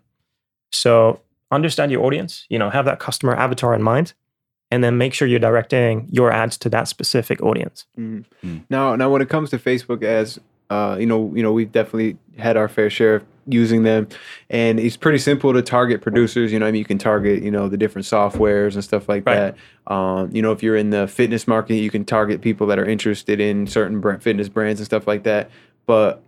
So 0.71 1.19
understand 1.51 1.91
your 1.91 2.03
audience, 2.03 2.45
you 2.49 2.57
know, 2.57 2.69
have 2.69 2.85
that 2.85 2.99
customer 2.99 3.35
avatar 3.35 3.73
in 3.75 3.83
mind, 3.83 4.13
and 4.71 4.83
then 4.83 4.97
make 4.97 5.13
sure 5.13 5.27
you're 5.27 5.39
directing 5.39 6.07
your 6.11 6.31
ads 6.31 6.57
to 6.59 6.69
that 6.69 6.87
specific 6.87 7.41
audience. 7.41 7.85
Mhm. 7.99 8.23
Mm. 8.43 8.61
Now, 8.69 8.95
now 8.95 9.09
when 9.09 9.21
it 9.21 9.29
comes 9.29 9.49
to 9.49 9.57
Facebook 9.57 10.03
ads, 10.03 10.39
uh, 10.69 10.95
you 10.99 11.05
know, 11.05 11.31
you 11.35 11.43
know, 11.43 11.51
we've 11.51 11.71
definitely 11.71 12.17
had 12.37 12.55
our 12.55 12.69
fair 12.69 12.89
share 12.89 13.15
of 13.15 13.23
using 13.47 13.83
them, 13.83 14.07
and 14.49 14.79
it's 14.79 14.95
pretty 14.95 15.17
simple 15.17 15.51
to 15.51 15.61
target 15.61 16.01
producers. 16.01 16.53
You 16.53 16.59
know, 16.59 16.67
I 16.67 16.71
mean, 16.71 16.79
you 16.79 16.85
can 16.85 16.97
target, 16.97 17.43
you 17.43 17.51
know, 17.51 17.67
the 17.67 17.75
different 17.75 18.05
softwares 18.05 18.75
and 18.75 18.83
stuff 18.83 19.09
like 19.09 19.25
Right. 19.25 19.53
that. 19.87 19.93
Um, 19.93 20.29
you 20.31 20.41
know, 20.41 20.53
if 20.53 20.63
you're 20.63 20.77
in 20.77 20.91
the 20.91 21.07
fitness 21.07 21.47
market, 21.49 21.75
you 21.75 21.89
can 21.89 22.05
target 22.05 22.39
people 22.39 22.67
that 22.67 22.79
are 22.79 22.85
interested 22.85 23.41
in 23.41 23.67
certain 23.67 23.99
br- 23.99 24.13
fitness 24.15 24.47
brands 24.47 24.79
and 24.79 24.85
stuff 24.85 25.05
like 25.07 25.23
that. 25.23 25.49
But 25.85 26.23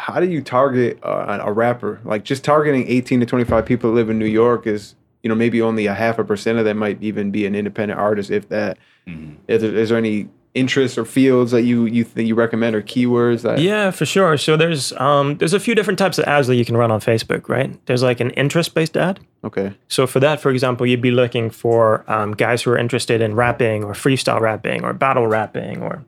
how 0.00 0.18
do 0.18 0.26
you 0.26 0.40
target 0.40 0.98
uh, 1.02 1.38
a 1.42 1.52
rapper? 1.52 2.00
Like 2.04 2.24
just 2.24 2.42
targeting 2.42 2.88
18 2.88 3.20
to 3.20 3.26
25 3.26 3.66
people 3.66 3.90
that 3.90 3.94
live 3.94 4.08
in 4.08 4.18
New 4.18 4.24
York 4.24 4.66
is, 4.66 4.94
you 5.22 5.28
know, 5.28 5.34
maybe 5.34 5.60
only 5.60 5.84
a 5.84 5.94
half 5.94 6.18
a 6.18 6.24
percent 6.24 6.58
of 6.58 6.64
them 6.64 6.78
might 6.78 7.02
even 7.02 7.30
be 7.30 7.44
an 7.44 7.54
independent 7.54 8.00
artist, 8.00 8.30
if 8.30 8.48
that. 8.48 8.78
Mhm. 9.06 9.34
Is 9.46 9.60
there, 9.60 9.76
is 9.76 9.90
there 9.90 9.98
any 9.98 10.28
interests 10.54 10.96
or 10.98 11.04
fields 11.04 11.52
that 11.52 11.62
you 11.62 11.84
you 11.84 12.02
think 12.02 12.26
you 12.26 12.34
recommend 12.34 12.74
or 12.74 12.80
keywords 12.80 13.42
that? 13.42 13.58
Yeah, 13.58 13.90
for 13.90 14.06
sure. 14.06 14.38
So 14.38 14.56
there's 14.56 14.92
um, 14.94 15.36
there's 15.36 15.52
a 15.52 15.60
few 15.60 15.74
different 15.74 15.98
types 15.98 16.18
of 16.18 16.24
ads 16.24 16.46
that 16.46 16.56
you 16.56 16.64
can 16.64 16.78
run 16.78 16.90
on 16.90 17.00
Facebook, 17.00 17.50
right? 17.50 17.70
There's 17.84 18.02
like 18.02 18.20
an 18.20 18.30
interest 18.30 18.74
based 18.74 18.96
ad. 18.96 19.20
Okay. 19.44 19.74
So 19.88 20.06
for 20.06 20.18
that, 20.20 20.40
for 20.40 20.50
example, 20.50 20.86
you'd 20.86 21.02
be 21.02 21.10
looking 21.10 21.50
for 21.50 22.04
um, 22.10 22.32
guys 22.32 22.62
who 22.62 22.70
are 22.70 22.78
interested 22.78 23.20
in 23.20 23.34
rapping 23.34 23.84
or 23.84 23.92
freestyle 23.92 24.40
rapping 24.40 24.82
or 24.82 24.94
battle 24.94 25.26
rapping 25.26 25.82
or 25.82 26.02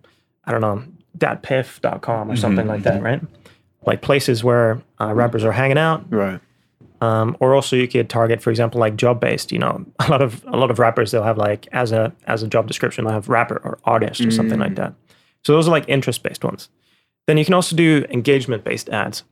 I 0.47 0.51
don't 0.51 0.63
know, 0.63 0.83
datpiff.com 1.19 2.31
or 2.31 2.37
something 2.37 2.67
like 2.67 2.83
that, 2.85 3.03
right? 3.03 3.21
Like 3.85 4.03
places 4.03 4.45
where 4.45 4.83
uh, 5.01 5.13
rappers 5.15 5.45
are 5.45 5.53
hanging 5.53 5.79
out. 5.79 6.05
Right. 6.13 6.41
Um, 7.01 7.37
or 7.41 7.55
also 7.55 7.75
you 7.75 7.89
could 7.89 8.09
target, 8.09 8.41
for 8.41 8.51
example, 8.51 8.79
like 8.79 8.97
job 8.97 9.21
based. 9.21 9.51
You 9.51 9.59
know, 9.59 9.85
a 10.01 10.09
lot 10.09 10.23
of 10.23 10.45
a 10.47 10.57
lot 10.57 10.71
of 10.71 10.79
rappers 10.79 11.11
they'll 11.11 11.23
have 11.23 11.39
like 11.39 11.67
as 11.73 11.93
a 11.93 12.13
as 12.27 12.43
a 12.43 12.49
job 12.49 12.67
description 12.67 13.05
they'll 13.05 13.15
have 13.15 13.29
rapper 13.29 13.61
or 13.65 13.79
artist 13.85 14.21
or 14.21 14.31
something 14.31 14.59
like 14.59 14.77
that. 14.77 14.95
So 15.45 15.53
those 15.53 15.67
are 15.67 15.73
like 15.73 15.89
interest 15.89 16.23
based 16.23 16.45
ones. 16.45 16.69
Then 17.27 17.39
you 17.39 17.45
can 17.45 17.55
also 17.55 17.77
do 17.77 18.05
engagement 18.11 18.65
based 18.65 18.89
ads. 18.89 19.25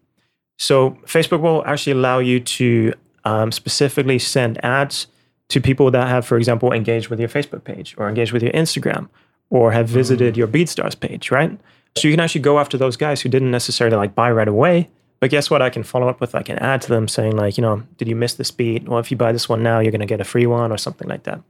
So 0.59 0.91
Facebook 1.07 1.41
will 1.41 1.65
actually 1.65 1.93
allow 1.93 2.19
you 2.19 2.41
to 2.41 2.93
um, 3.25 3.53
specifically 3.53 4.19
send 4.19 4.63
ads 4.65 5.07
to 5.49 5.61
people 5.61 5.91
that 5.91 6.09
have, 6.09 6.27
for 6.27 6.37
example, 6.37 6.73
engaged 6.73 7.09
with 7.09 7.19
your 7.19 7.29
Facebook 7.29 7.65
page 7.65 7.95
or 7.99 8.09
engaged 8.09 8.33
with 8.33 8.43
your 8.43 8.53
Instagram 8.53 9.09
or 9.49 9.73
have 9.73 9.89
visited 9.89 10.37
your 10.37 10.47
BeatStars 10.47 10.99
page, 10.99 11.31
right? 11.31 11.59
So 11.96 12.09
you 12.09 12.14
can 12.14 12.20
actually 12.20 12.42
go 12.42 12.59
after 12.59 12.79
those 12.79 12.96
guys 12.96 13.20
who 13.20 13.29
didn't 13.29 13.50
necessarily 13.50 13.96
like 13.96 14.14
buy 14.14 14.31
right 14.31 14.48
away. 14.48 14.88
But 15.20 15.31
guess 15.31 15.50
what? 15.50 15.61
I 15.61 15.68
can 15.68 15.83
follow 15.83 16.09
up 16.09 16.20
with 16.20 16.33
like 16.33 16.48
an 16.48 16.59
ad 16.61 16.81
to 16.83 16.88
them 16.88 17.07
saying 17.07 17.37
like, 17.37 17.59
you 17.59 17.62
know, 17.62 17.83
did 17.98 18.09
you 18.09 18.16
miss 18.16 18.35
this 18.35 18.50
beat? 18.50 18.88
Well, 18.88 18.98
if 18.98 19.11
you 19.11 19.16
buy 19.16 19.33
this 19.33 19.48
one 19.48 19.62
now, 19.62 19.79
you're 19.81 19.90
going 19.92 20.00
to 20.00 20.07
get 20.07 20.20
a 20.20 20.24
free 20.24 20.46
one 20.46 20.72
or 20.72 20.79
something 20.79 21.09
like 21.09 21.24
that. 21.24 21.40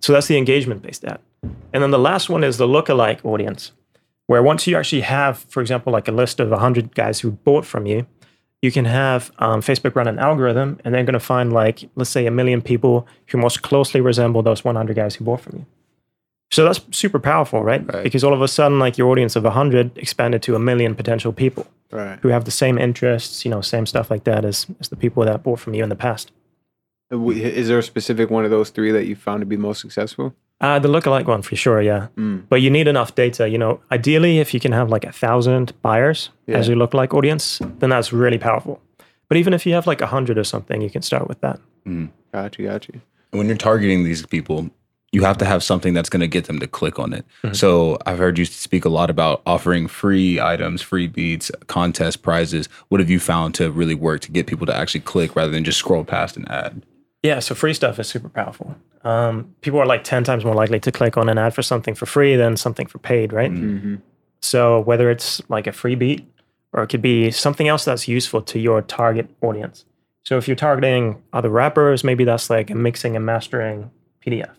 So 0.00 0.12
that's 0.12 0.28
the 0.28 0.38
engagement 0.38 0.82
based 0.82 1.04
ad. 1.04 1.20
And 1.72 1.82
then 1.82 1.90
the 1.90 1.98
last 1.98 2.30
one 2.30 2.42
is 2.42 2.56
the 2.56 2.66
lookalike 2.66 3.24
audience, 3.24 3.72
where 4.28 4.42
once 4.42 4.66
you 4.66 4.76
actually 4.76 5.02
have, 5.02 5.38
for 5.38 5.60
example, 5.60 5.92
like 5.92 6.08
a 6.08 6.12
list 6.12 6.40
of 6.40 6.50
100 6.50 6.94
guys 6.94 7.20
who 7.20 7.32
bought 7.32 7.66
from 7.66 7.86
you, 7.86 8.06
you 8.62 8.72
can 8.72 8.86
have 8.86 9.30
um, 9.38 9.60
Facebook 9.60 9.94
run 9.94 10.08
an 10.08 10.18
algorithm 10.18 10.80
and 10.84 10.94
they're 10.94 11.04
going 11.04 11.12
to 11.12 11.20
find 11.20 11.52
like, 11.52 11.88
let's 11.96 12.10
say, 12.10 12.24
a 12.26 12.30
million 12.30 12.62
people 12.62 13.06
who 13.28 13.38
most 13.38 13.62
closely 13.62 14.00
resemble 14.00 14.42
those 14.42 14.64
100 14.64 14.96
guys 14.96 15.16
who 15.16 15.24
bought 15.24 15.40
from 15.40 15.58
you. 15.58 15.66
So 16.52 16.64
that's 16.64 16.80
super 16.92 17.18
powerful, 17.18 17.62
right? 17.64 17.84
Right. 17.92 18.04
Because 18.04 18.22
all 18.24 18.32
of 18.32 18.40
a 18.42 18.48
sudden, 18.48 18.78
like 18.78 18.96
your 18.98 19.08
audience 19.10 19.34
of 19.36 19.44
100 19.44 19.98
expanded 19.98 20.42
to 20.42 20.54
a 20.54 20.58
million 20.58 20.94
potential 20.94 21.32
people 21.32 21.66
Right. 21.90 22.18
who 22.22 22.28
have 22.28 22.44
the 22.44 22.50
same 22.50 22.78
interests, 22.78 23.44
you 23.44 23.50
know, 23.50 23.60
same 23.60 23.86
stuff 23.86 24.10
like 24.10 24.24
that 24.24 24.44
as, 24.44 24.66
as 24.80 24.88
the 24.88 24.96
people 24.96 25.24
that 25.24 25.42
bought 25.42 25.58
from 25.60 25.74
you 25.74 25.82
in 25.82 25.88
the 25.88 25.96
past. 25.96 26.30
Uh, 27.12 27.28
Is 27.30 27.68
there 27.68 27.78
a 27.78 27.82
specific 27.82 28.30
one 28.30 28.44
of 28.44 28.50
those 28.50 28.70
three 28.70 28.90
that 28.92 29.06
you 29.06 29.14
found 29.16 29.40
to 29.40 29.46
be 29.46 29.56
most 29.56 29.80
successful? 29.80 30.34
Uh, 30.60 30.78
the 30.78 30.88
lookalike 30.88 31.26
one 31.26 31.42
for 31.42 31.54
sure, 31.56 31.80
yeah. 31.82 32.08
Mm. 32.16 32.44
But 32.48 32.62
you 32.62 32.70
need 32.70 32.88
enough 32.88 33.14
data. 33.14 33.48
You 33.48 33.58
know, 33.58 33.80
ideally, 33.92 34.38
if 34.38 34.54
you 34.54 34.60
can 34.60 34.72
have 34.72 34.88
like 34.88 35.04
a 35.04 35.12
thousand 35.12 35.72
buyers 35.82 36.30
as 36.48 36.66
Yeah. 36.68 36.74
your 36.74 36.86
lookalike 36.86 37.12
audience, 37.14 37.60
then 37.78 37.90
that's 37.90 38.12
really 38.12 38.38
powerful. 38.38 38.80
But 39.28 39.36
even 39.36 39.52
if 39.52 39.66
you 39.66 39.74
have 39.74 39.86
like 39.86 40.00
a 40.00 40.06
hundred 40.06 40.38
or 40.38 40.44
something, 40.44 40.80
you 40.80 40.90
can 40.90 41.02
start 41.02 41.28
with 41.28 41.40
that. 41.40 41.60
Got 42.32 42.58
you. 42.58 42.66
Got 42.66 42.88
you. 42.88 43.00
when 43.32 43.46
you're 43.48 43.56
targeting 43.56 44.02
these 44.04 44.24
people, 44.24 44.70
you 45.16 45.24
have 45.24 45.38
to 45.38 45.46
have 45.46 45.62
something 45.62 45.94
that's 45.94 46.10
going 46.10 46.20
to 46.20 46.26
get 46.26 46.44
them 46.44 46.58
to 46.60 46.66
click 46.66 46.98
on 46.98 47.14
it. 47.14 47.24
So 47.54 47.96
I've 48.04 48.18
heard 48.18 48.36
you 48.38 48.44
speak 48.44 48.84
a 48.84 48.90
lot 48.90 49.08
about 49.08 49.40
offering 49.46 49.88
free 49.88 50.38
items, 50.38 50.82
free 50.82 51.06
beats, 51.06 51.50
contest 51.68 52.20
prizes. 52.20 52.68
What 52.88 53.00
have 53.00 53.08
you 53.08 53.18
found 53.18 53.54
to 53.54 53.70
really 53.70 53.94
work 53.94 54.20
to 54.20 54.30
get 54.30 54.46
people 54.46 54.66
to 54.66 54.76
actually 54.76 55.00
click 55.00 55.34
rather 55.34 55.50
than 55.50 55.64
just 55.64 55.78
scroll 55.78 56.04
past 56.04 56.36
an 56.36 56.46
ad? 56.48 56.84
Yeah, 57.22 57.38
so 57.38 57.54
free 57.54 57.72
stuff 57.72 57.98
is 57.98 58.08
super 58.08 58.28
powerful. 58.28 58.76
Um, 59.04 59.54
people 59.62 59.78
are 59.78 59.86
like 59.86 60.04
10 60.04 60.22
times 60.22 60.44
more 60.44 60.54
likely 60.54 60.80
to 60.80 60.92
click 60.92 61.16
on 61.16 61.30
an 61.30 61.38
ad 61.38 61.54
for 61.54 61.62
something 61.62 61.94
for 61.94 62.04
free 62.04 62.36
than 62.36 62.58
something 62.58 62.86
for 62.86 62.98
paid, 62.98 63.32
right? 63.32 63.50
Mm-hmm. 63.50 63.94
So 64.42 64.80
whether 64.80 65.10
it's 65.10 65.40
like 65.48 65.66
a 65.66 65.72
free 65.72 65.94
beat 65.94 66.30
or 66.74 66.82
it 66.82 66.88
could 66.88 67.00
be 67.00 67.30
something 67.30 67.68
else 67.68 67.86
that's 67.86 68.06
useful 68.06 68.42
to 68.42 68.58
your 68.58 68.82
target 68.82 69.30
audience. 69.40 69.86
So 70.24 70.36
if 70.36 70.46
you're 70.46 70.56
targeting 70.56 71.22
other 71.32 71.48
rappers, 71.48 72.04
maybe 72.04 72.24
that's 72.24 72.50
like 72.50 72.68
a 72.68 72.74
mixing 72.74 73.16
and 73.16 73.24
mastering 73.24 73.90
PDF. 74.20 74.50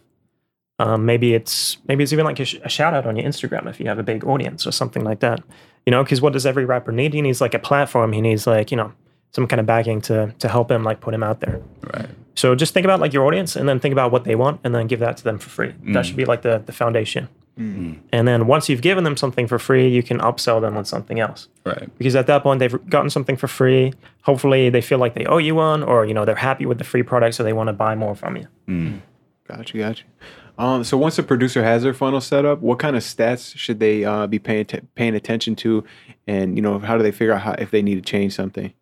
Um, 0.79 1.05
maybe 1.05 1.33
it's 1.33 1.77
maybe 1.87 2.03
it's 2.03 2.13
even 2.13 2.25
like 2.25 2.39
a, 2.39 2.45
sh- 2.45 2.59
a 2.63 2.69
shout 2.69 2.93
out 2.93 3.07
on 3.07 3.15
your 3.15 3.27
Instagram 3.27 3.67
if 3.67 3.79
you 3.79 3.87
have 3.87 3.97
a 3.97 4.03
big 4.03 4.23
audience 4.25 4.67
or 4.67 4.71
something 4.71 5.03
like 5.03 5.21
that. 5.21 5.41
You 5.85 5.91
know, 5.91 6.03
because 6.03 6.21
what 6.21 6.33
does 6.33 6.45
every 6.45 6.65
rapper 6.65 6.91
need? 6.91 7.13
He 7.13 7.21
needs 7.21 7.41
like 7.41 7.53
a 7.53 7.59
platform. 7.59 8.13
He 8.13 8.21
needs 8.21 8.45
like 8.45 8.69
you 8.71 8.77
know 8.77 8.93
some 9.31 9.47
kind 9.47 9.59
of 9.59 9.65
backing 9.65 10.01
to 10.01 10.33
to 10.39 10.47
help 10.47 10.69
him 10.69 10.83
like 10.83 10.99
put 10.99 11.13
him 11.13 11.23
out 11.23 11.39
there. 11.39 11.61
Right. 11.93 12.09
So 12.35 12.53
just 12.53 12.73
think 12.73 12.85
about 12.85 12.99
like 12.99 13.13
your 13.13 13.25
audience 13.25 13.55
and 13.55 13.67
then 13.67 13.79
think 13.79 13.93
about 13.93 14.11
what 14.11 14.23
they 14.23 14.35
want 14.35 14.61
and 14.63 14.75
then 14.75 14.85
give 14.85 14.99
that 14.99 15.17
to 15.17 15.23
them 15.23 15.39
for 15.39 15.49
free. 15.49 15.69
That 15.69 15.77
mm. 15.85 16.03
should 16.03 16.15
be 16.15 16.25
like 16.25 16.43
the, 16.43 16.61
the 16.63 16.71
foundation. 16.71 17.29
Mm. 17.57 17.97
And 18.11 18.27
then 18.27 18.45
once 18.45 18.69
you've 18.69 18.83
given 18.83 19.03
them 19.03 19.17
something 19.17 19.47
for 19.47 19.57
free, 19.57 19.87
you 19.87 20.03
can 20.03 20.19
upsell 20.19 20.61
them 20.61 20.77
on 20.77 20.85
something 20.85 21.19
else. 21.19 21.47
Right. 21.65 21.89
Because 21.97 22.15
at 22.15 22.27
that 22.27 22.43
point 22.43 22.59
they've 22.59 22.89
gotten 22.89 23.09
something 23.09 23.37
for 23.37 23.47
free. 23.47 23.91
Hopefully 24.21 24.69
they 24.69 24.81
feel 24.81 24.99
like 24.99 25.15
they 25.15 25.25
owe 25.25 25.39
you 25.39 25.55
one 25.55 25.81
or 25.81 26.05
you 26.05 26.13
know 26.13 26.25
they're 26.25 26.35
happy 26.35 26.67
with 26.67 26.77
the 26.77 26.83
free 26.83 27.01
product 27.01 27.33
so 27.33 27.43
they 27.43 27.53
want 27.53 27.69
to 27.69 27.73
buy 27.73 27.95
more 27.95 28.13
from 28.13 28.37
you. 28.37 28.47
Got 29.47 29.73
you. 29.73 29.81
Got 29.81 29.99
you. 29.99 30.05
Um, 30.57 30.83
so 30.83 30.97
once 30.97 31.19
a 31.19 31.23
producer 31.23 31.63
has 31.63 31.83
their 31.83 31.93
funnel 31.93 32.19
set 32.19 32.43
up, 32.43 32.59
what 32.59 32.79
kind 32.79 32.95
of 32.95 33.03
stats 33.03 33.55
should 33.55 33.79
they 33.79 34.03
uh, 34.03 34.25
be 34.25 34.39
paying 34.39 34.65
t- 34.65 34.81
paying 34.95 35.15
attention 35.15 35.55
to, 35.57 35.83
and 36.25 36.55
you 36.55 36.61
know 36.61 36.79
how 36.79 36.97
do 36.97 37.03
they 37.03 37.11
figure 37.11 37.33
out 37.33 37.41
how, 37.41 37.51
if 37.53 37.71
they 37.71 37.81
need 37.81 37.95
to 37.95 38.01
change 38.01 38.33
something? 38.33 38.73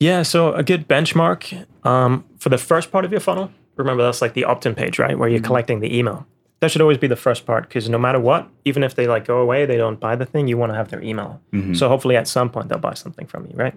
Yeah, 0.00 0.22
so 0.22 0.52
a 0.52 0.64
good 0.64 0.88
benchmark 0.88 1.66
um, 1.86 2.24
for 2.38 2.48
the 2.48 2.58
first 2.58 2.90
part 2.90 3.04
of 3.04 3.12
your 3.12 3.20
funnel. 3.20 3.50
Remember, 3.76 4.02
that's 4.02 4.20
like 4.20 4.34
the 4.34 4.44
opt-in 4.44 4.74
page, 4.74 4.98
right, 4.98 5.16
where 5.16 5.28
you're 5.28 5.40
collecting 5.40 5.80
the 5.80 5.96
email. 5.96 6.26
That 6.60 6.70
should 6.70 6.82
always 6.82 6.98
be 6.98 7.06
the 7.06 7.16
first 7.16 7.46
part 7.46 7.68
because 7.68 7.88
no 7.88 7.98
matter 7.98 8.20
what, 8.20 8.48
even 8.64 8.82
if 8.82 8.94
they 8.94 9.06
like 9.06 9.24
go 9.24 9.38
away, 9.38 9.64
they 9.66 9.76
don't 9.76 9.98
buy 9.98 10.16
the 10.16 10.26
thing, 10.26 10.48
you 10.48 10.58
want 10.58 10.72
to 10.72 10.76
have 10.76 10.90
their 10.90 11.02
email. 11.02 11.40
So 11.74 11.88
hopefully, 11.88 12.16
at 12.16 12.28
some 12.28 12.50
point, 12.50 12.68
they'll 12.68 12.78
buy 12.78 12.94
something 12.94 13.26
from 13.26 13.46
you, 13.46 13.56
right? 13.56 13.74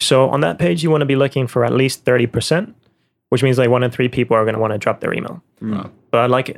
So 0.00 0.28
on 0.30 0.40
that 0.40 0.58
page, 0.58 0.82
you 0.82 0.90
want 0.90 1.02
to 1.02 1.06
be 1.06 1.16
looking 1.16 1.46
for 1.46 1.64
at 1.64 1.72
least 1.72 2.04
thirty 2.04 2.26
percent, 2.26 2.74
which 3.32 3.42
means 3.42 3.56
like 3.56 3.70
one 3.70 3.82
in 3.82 3.90
three 3.90 4.08
people 4.10 4.36
are 4.36 4.44
going 4.44 4.54
to 4.54 4.60
want 4.60 4.74
to 4.74 4.78
drop 4.78 5.00
their 5.00 5.14
email. 5.14 5.42
Wow. 5.62 5.90
But 6.10 6.28
like 6.28 6.54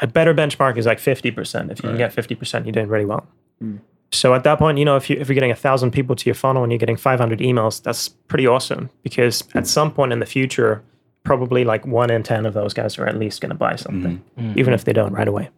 a 0.00 0.06
better 0.08 0.34
benchmark 0.34 0.76
is 0.76 0.84
like 0.84 0.98
50%. 0.98 1.70
If 1.70 1.78
you 1.78 1.82
can 1.82 1.90
Right. 1.90 1.98
get 1.98 2.12
50%, 2.12 2.64
you're 2.64 2.72
doing 2.72 2.88
really 2.88 3.04
well. 3.04 3.28
Mm. 3.62 3.78
So 4.10 4.34
at 4.34 4.42
that 4.42 4.58
point, 4.58 4.76
you 4.78 4.84
know, 4.84 4.96
if, 4.96 5.08
you, 5.08 5.16
if 5.20 5.28
you're 5.28 5.34
getting 5.36 5.52
a 5.52 5.62
thousand 5.66 5.92
people 5.92 6.16
to 6.16 6.24
your 6.26 6.34
funnel 6.34 6.64
and 6.64 6.72
you're 6.72 6.80
getting 6.80 6.96
500 6.96 7.38
emails, 7.38 7.80
that's 7.80 8.08
pretty 8.08 8.44
awesome 8.44 8.90
because 9.04 9.44
at 9.54 9.68
some 9.68 9.92
point 9.92 10.12
in 10.12 10.18
the 10.18 10.26
future, 10.26 10.82
probably 11.22 11.62
like 11.62 11.86
one 11.86 12.10
in 12.10 12.24
10 12.24 12.44
of 12.44 12.54
those 12.54 12.74
guys 12.74 12.98
are 12.98 13.06
at 13.06 13.16
least 13.16 13.40
going 13.40 13.50
to 13.50 13.54
buy 13.56 13.76
something, 13.76 14.20
even 14.56 14.74
if 14.74 14.82
they 14.84 14.92
don't 14.92 15.12
right 15.12 15.28
away. 15.28 15.48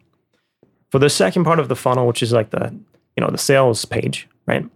For 0.91 0.99
the 0.99 1.09
second 1.09 1.45
part 1.45 1.57
of 1.59 1.67
the 1.67 1.75
funnel, 1.75 2.05
which 2.05 2.21
is 2.21 2.31
like 2.31 2.51
the, 2.51 2.71
you 3.17 3.21
know, 3.21 3.31
the 3.31 3.39
sales 3.39 3.85
page, 3.85 4.27
right? 4.45 4.69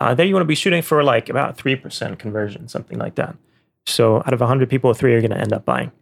Uh, 0.00 0.14
there 0.14 0.24
you 0.24 0.32
want 0.32 0.44
to 0.44 0.48
be 0.48 0.54
shooting 0.54 0.80
for 0.80 1.04
like 1.04 1.28
about 1.28 1.58
3% 1.58 2.18
conversion, 2.18 2.68
something 2.68 2.96
like 2.98 3.16
that. 3.16 3.36
So 3.86 4.16
out 4.18 4.32
of 4.32 4.40
100 4.40 4.68
people, 4.68 4.92
three 4.94 5.14
are 5.14 5.20
going 5.20 5.30
to 5.32 5.38
end 5.38 5.52
up 5.52 5.64
buying. 5.64 5.92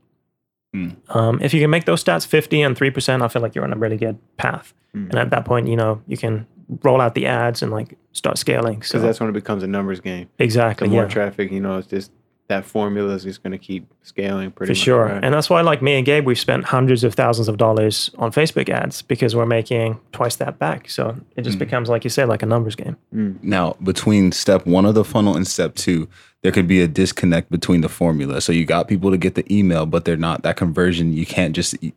Hmm. 0.75 0.91
Um, 1.09 1.41
if 1.41 1.55
you 1.55 1.61
can 1.61 1.71
make 1.71 1.87
those 1.87 2.05
stats 2.05 2.27
50 2.27 2.61
and 2.63 2.77
3%, 2.77 3.23
I 3.23 3.29
feel 3.29 3.41
like 3.41 3.55
you're 3.55 3.65
on 3.65 3.73
a 3.73 3.77
really 3.77 3.97
good 3.97 4.19
path. 4.37 4.75
Hmm. 4.93 5.07
And 5.11 5.15
at 5.17 5.31
that 5.31 5.45
point, 5.45 5.69
you 5.69 5.77
know, 5.77 6.03
you 6.07 6.17
can 6.17 6.47
roll 6.83 7.01
out 7.01 7.15
the 7.15 7.27
ads 7.27 7.63
and 7.63 7.73
like 7.73 7.97
start 8.13 8.39
scaling. 8.39 8.83
So 8.83 8.99
that's 8.99 9.21
when 9.21 9.31
it 9.31 9.33
becomes 9.33 9.63
a 9.63 9.67
numbers 9.67 10.01
game. 10.01 10.29
The 10.37 10.45
exactly, 10.45 10.89
more 10.89 11.05
yeah. 11.05 11.09
traffic, 11.09 11.51
you 11.51 11.61
know, 11.61 11.79
it's 11.79 11.89
just 11.89 12.11
that 12.49 12.65
formula 12.65 13.13
is 13.13 13.25
just 13.25 13.43
going 13.43 13.53
to 13.53 13.59
keep 13.59 13.87
scaling 14.03 14.51
pretty 14.51 14.73
For 14.73 14.79
much. 14.79 14.85
sure. 14.85 15.05
right? 15.05 15.23
And 15.23 15.35
that's 15.35 15.51
why, 15.51 15.61
like 15.61 15.83
me 15.83 15.97
and 15.97 16.07
Gabe, 16.07 16.27
we've 16.27 16.39
spent 16.39 16.65
hundreds 16.65 17.05
of 17.05 17.15
thousands 17.15 17.47
of 17.47 17.59
dollars 17.59 18.11
on 18.17 18.33
Facebook 18.33 18.71
ads 18.71 19.03
because 19.03 19.37
we're 19.37 19.47
making 19.47 20.01
twice 20.13 20.37
that 20.37 20.59
back. 20.59 20.89
So 20.89 21.15
it 21.37 21.43
just 21.43 21.57
mm. 21.57 21.61
becomes, 21.61 21.91
like 21.91 22.05
you 22.05 22.11
said, 22.11 22.29
like 22.29 22.43
a 22.43 22.47
numbers 22.47 22.75
game. 22.75 22.97
Mm. 23.15 23.43
Now, 23.43 23.77
between 23.83 24.33
step 24.33 24.67
one 24.67 24.87
of 24.87 24.95
the 24.95 25.05
funnel 25.05 25.37
and 25.37 25.47
step 25.47 25.75
two, 25.75 26.09
there 26.43 26.53
could 26.53 26.67
be 26.67 26.81
a 26.81 26.89
disconnect 26.89 27.51
between 27.51 27.83
the 27.83 27.89
formula. 27.89 28.41
So 28.41 28.53
you 28.53 28.65
got 28.65 28.89
people 28.89 29.11
to 29.11 29.19
get 29.19 29.35
the 29.35 29.45
email, 29.55 29.85
but 29.85 30.07
they're 30.07 30.17
not 30.17 30.43
that 30.43 30.57
conversion. 30.57 31.13
You 31.13 31.27
can't 31.27 31.55
just 31.55 31.81
you 31.83 31.93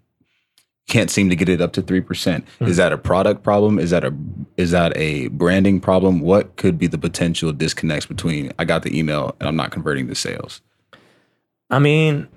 can't 0.91 1.09
seem 1.09 1.29
to 1.29 1.35
get 1.35 1.49
it 1.49 1.61
up 1.61 1.73
to 1.73 1.81
three 1.81 2.01
percent. 2.01 2.45
Is 2.59 2.77
that 2.77 2.91
a 2.91 2.97
product 2.97 3.41
problem? 3.43 3.79
Is 3.79 3.89
that 3.89 4.03
a 4.03 4.13
is 4.57 4.71
that 4.71 4.95
a 4.97 5.29
branding 5.29 5.79
problem? 5.79 6.19
What 6.19 6.55
could 6.57 6.77
be 6.77 6.85
the 6.87 6.97
potential 6.99 7.51
disconnects 7.51 8.05
between 8.05 8.51
I 8.59 8.65
got 8.65 8.83
the 8.83 8.95
email 8.97 9.35
and 9.39 9.47
I'm 9.49 9.55
not 9.55 9.71
converting 9.71 10.07
the 10.07 10.15
sales? 10.15 10.61
I 11.69 11.79
mean, 11.79 12.27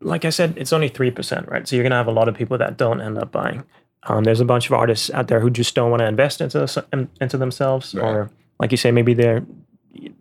like 0.00 0.24
I 0.24 0.30
said, 0.30 0.54
it's 0.56 0.72
only 0.72 0.88
3%, 0.88 1.48
right? 1.50 1.68
So 1.68 1.76
you're 1.76 1.82
going 1.82 1.90
to 1.90 1.96
have 1.96 2.06
a 2.06 2.12
lot 2.12 2.26
of 2.28 2.34
people 2.34 2.56
that 2.58 2.78
don't 2.78 3.00
end 3.02 3.18
up 3.18 3.30
buying. 3.30 3.62
Um, 4.04 4.24
there's 4.24 4.40
a 4.40 4.44
bunch 4.46 4.66
of 4.66 4.72
artists 4.72 5.10
out 5.10 5.28
there 5.28 5.40
who 5.40 5.50
just 5.50 5.74
don't 5.74 5.90
want 5.90 6.00
to 6.00 6.06
invest 6.06 6.40
into 6.40 6.66
in- 6.92 7.10
into 7.20 7.36
themselves, 7.36 7.94
Right. 7.94 8.04
or 8.04 8.30
like 8.58 8.70
you 8.72 8.76
say, 8.78 8.90
maybe 8.90 9.14
they're 9.14 9.44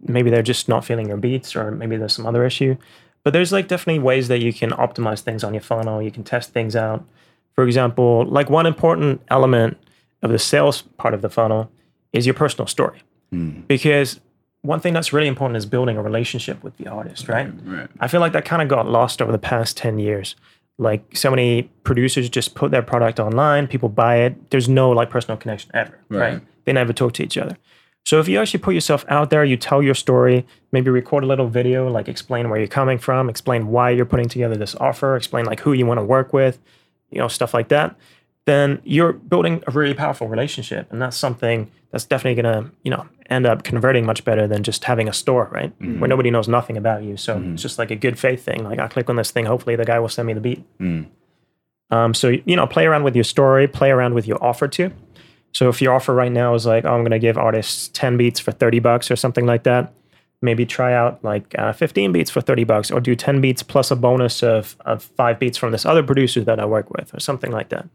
maybe 0.05 0.29
they're 0.29 0.43
just 0.43 0.67
not 0.67 0.83
feeling 0.85 1.07
your 1.07 1.17
beats, 1.17 1.55
or 1.55 1.71
maybe 1.71 1.95
there's 1.97 2.13
some 2.13 2.27
other 2.27 2.45
issue. 2.45 2.75
But 3.23 3.31
there's 3.33 3.51
like 3.53 3.67
definitely 3.69 3.99
ways 4.03 4.27
that 4.27 4.41
you 4.41 4.51
can 4.51 4.71
optimize 4.71 5.21
things 5.21 5.43
on 5.43 5.53
your 5.53 5.61
funnel. 5.63 6.01
You 6.01 6.11
can 6.11 6.23
test 6.23 6.51
things 6.51 6.75
out. 6.75 7.05
For 7.55 7.65
example, 7.65 8.25
like 8.25 8.49
one 8.49 8.65
important 8.65 9.21
element 9.29 9.77
of 10.21 10.31
the 10.31 10.39
sales 10.39 10.83
part 10.97 11.13
of 11.13 11.21
the 11.21 11.29
funnel 11.29 11.71
is 12.13 12.25
your 12.25 12.33
personal 12.33 12.67
story, 12.67 13.01
hmm. 13.31 13.61
because 13.67 14.19
one 14.61 14.79
thing 14.79 14.93
that's 14.93 15.11
really 15.11 15.27
important 15.27 15.57
is 15.57 15.65
building 15.65 15.97
a 15.97 16.03
relationship 16.03 16.63
with 16.63 16.77
the 16.77 16.87
artist, 16.87 17.27
right? 17.27 17.51
Right. 17.63 17.89
I 17.99 18.07
feel 18.07 18.19
like 18.19 18.33
that 18.33 18.45
kind 18.45 18.61
of 18.61 18.67
got 18.67 18.87
lost 18.87 19.21
over 19.21 19.31
the 19.31 19.39
past 19.39 19.75
10 19.77 19.97
years. 19.99 20.35
Like 20.77 21.15
so 21.15 21.29
many 21.29 21.63
producers 21.83 22.29
just 22.29 22.55
put 22.55 22.71
their 22.71 22.81
product 22.81 23.19
online, 23.19 23.67
people 23.67 23.89
buy 23.89 24.17
it. 24.17 24.51
There's 24.51 24.69
no 24.69 24.91
like 24.91 25.09
personal 25.09 25.37
connection 25.37 25.71
ever, 25.73 25.99
right? 26.09 26.33
Right. 26.33 26.41
They 26.65 26.73
never 26.73 26.93
talk 26.93 27.13
to 27.13 27.23
each 27.23 27.37
other. 27.37 27.57
So 28.03 28.19
if 28.19 28.27
you 28.27 28.39
actually 28.39 28.61
put 28.61 28.73
yourself 28.73 29.05
out 29.07 29.29
there, 29.29 29.43
you 29.43 29.57
tell 29.57 29.83
your 29.83 29.93
story, 29.93 30.45
maybe 30.71 30.89
record 30.89 31.23
a 31.23 31.27
little 31.27 31.47
video, 31.47 31.87
like 31.87 32.07
explain 32.07 32.49
where 32.49 32.59
you're 32.59 32.67
coming 32.67 32.97
from, 32.97 33.29
explain 33.29 33.67
why 33.67 33.91
you're 33.91 34.05
putting 34.05 34.27
together 34.27 34.55
this 34.55 34.75
offer, 34.75 35.15
explain 35.15 35.45
like 35.45 35.59
who 35.59 35.73
you 35.73 35.85
want 35.85 35.99
to 35.99 36.03
work 36.03 36.33
with, 36.33 36.59
you 37.11 37.19
know, 37.19 37.27
stuff 37.27 37.53
like 37.53 37.69
that, 37.69 37.95
then 38.45 38.81
you're 38.83 39.13
building 39.13 39.63
a 39.67 39.71
really 39.71 39.93
powerful 39.93 40.27
relationship. 40.27 40.91
And 40.91 41.01
that's 41.01 41.17
something 41.17 41.69
that's 41.91 42.05
definitely 42.05 42.41
going 42.41 42.63
to, 42.63 42.71
you 42.83 42.91
know, 42.91 43.07
end 43.29 43.45
up 43.45 43.63
converting 43.63 44.05
much 44.05 44.25
better 44.25 44.47
than 44.47 44.63
just 44.63 44.83
having 44.85 45.07
a 45.07 45.13
store, 45.13 45.49
right? 45.51 45.77
Mm-hmm. 45.79 45.99
Where 45.99 46.07
nobody 46.07 46.31
knows 46.31 46.47
nothing 46.47 46.77
about 46.77 47.03
you. 47.03 47.17
So 47.17 47.35
mm-hmm. 47.35 47.53
it's 47.53 47.61
just 47.61 47.77
like 47.77 47.91
a 47.91 47.95
good 47.95 48.17
faith 48.17 48.43
thing. 48.43 48.63
Like 48.63 48.79
I 48.79 48.87
click 48.87 49.09
on 49.09 49.15
this 49.15 49.31
thing, 49.31 49.45
hopefully 49.45 49.75
the 49.75 49.85
guy 49.85 49.99
will 49.99 50.09
send 50.09 50.27
me 50.27 50.33
the 50.33 50.41
beat. 50.41 50.65
Mm. 50.79 51.07
Um, 51.91 52.13
so, 52.13 52.29
you 52.29 52.55
know, 52.55 52.65
play 52.65 52.85
around 52.85 53.03
with 53.03 53.15
your 53.15 53.25
story, 53.25 53.67
play 53.67 53.91
around 53.91 54.13
with 54.13 54.25
your 54.25 54.43
offer 54.43 54.67
too. 54.67 54.91
So 55.53 55.67
if 55.67 55.81
your 55.81 55.93
offer 55.93 56.13
right 56.13 56.31
now 56.31 56.53
is 56.55 56.65
like, 56.65 56.85
oh, 56.85 56.93
I'm 56.93 57.01
going 57.01 57.11
to 57.11 57.19
give 57.19 57.37
artists 57.37 57.89
10 57.89 58.17
beats 58.17 58.39
for 58.39 58.51
30 58.51 58.79
bucks 58.79 59.11
or 59.11 59.17
something 59.17 59.45
like 59.45 59.63
that, 59.63 59.93
maybe 60.41 60.65
try 60.65 60.93
out 60.93 61.23
like 61.23 61.53
uh, 61.57 61.71
15 61.73 62.11
beats 62.11 62.31
for 62.31 62.41
30 62.41 62.63
bucks 62.63 62.91
or 62.91 62.99
do 62.99 63.15
10 63.15 63.41
beats 63.41 63.61
plus 63.63 63.91
a 63.91 63.95
bonus 63.95 64.41
of, 64.41 64.75
of 64.81 65.03
five 65.03 65.39
beats 65.39 65.57
from 65.57 65.71
this 65.71 65.85
other 65.85 66.03
producer 66.03 66.41
that 66.43 66.59
I 66.59 66.65
work 66.65 66.89
with 66.89 67.13
or 67.13 67.19
something 67.19 67.51
like 67.51 67.69
that. 67.69 67.87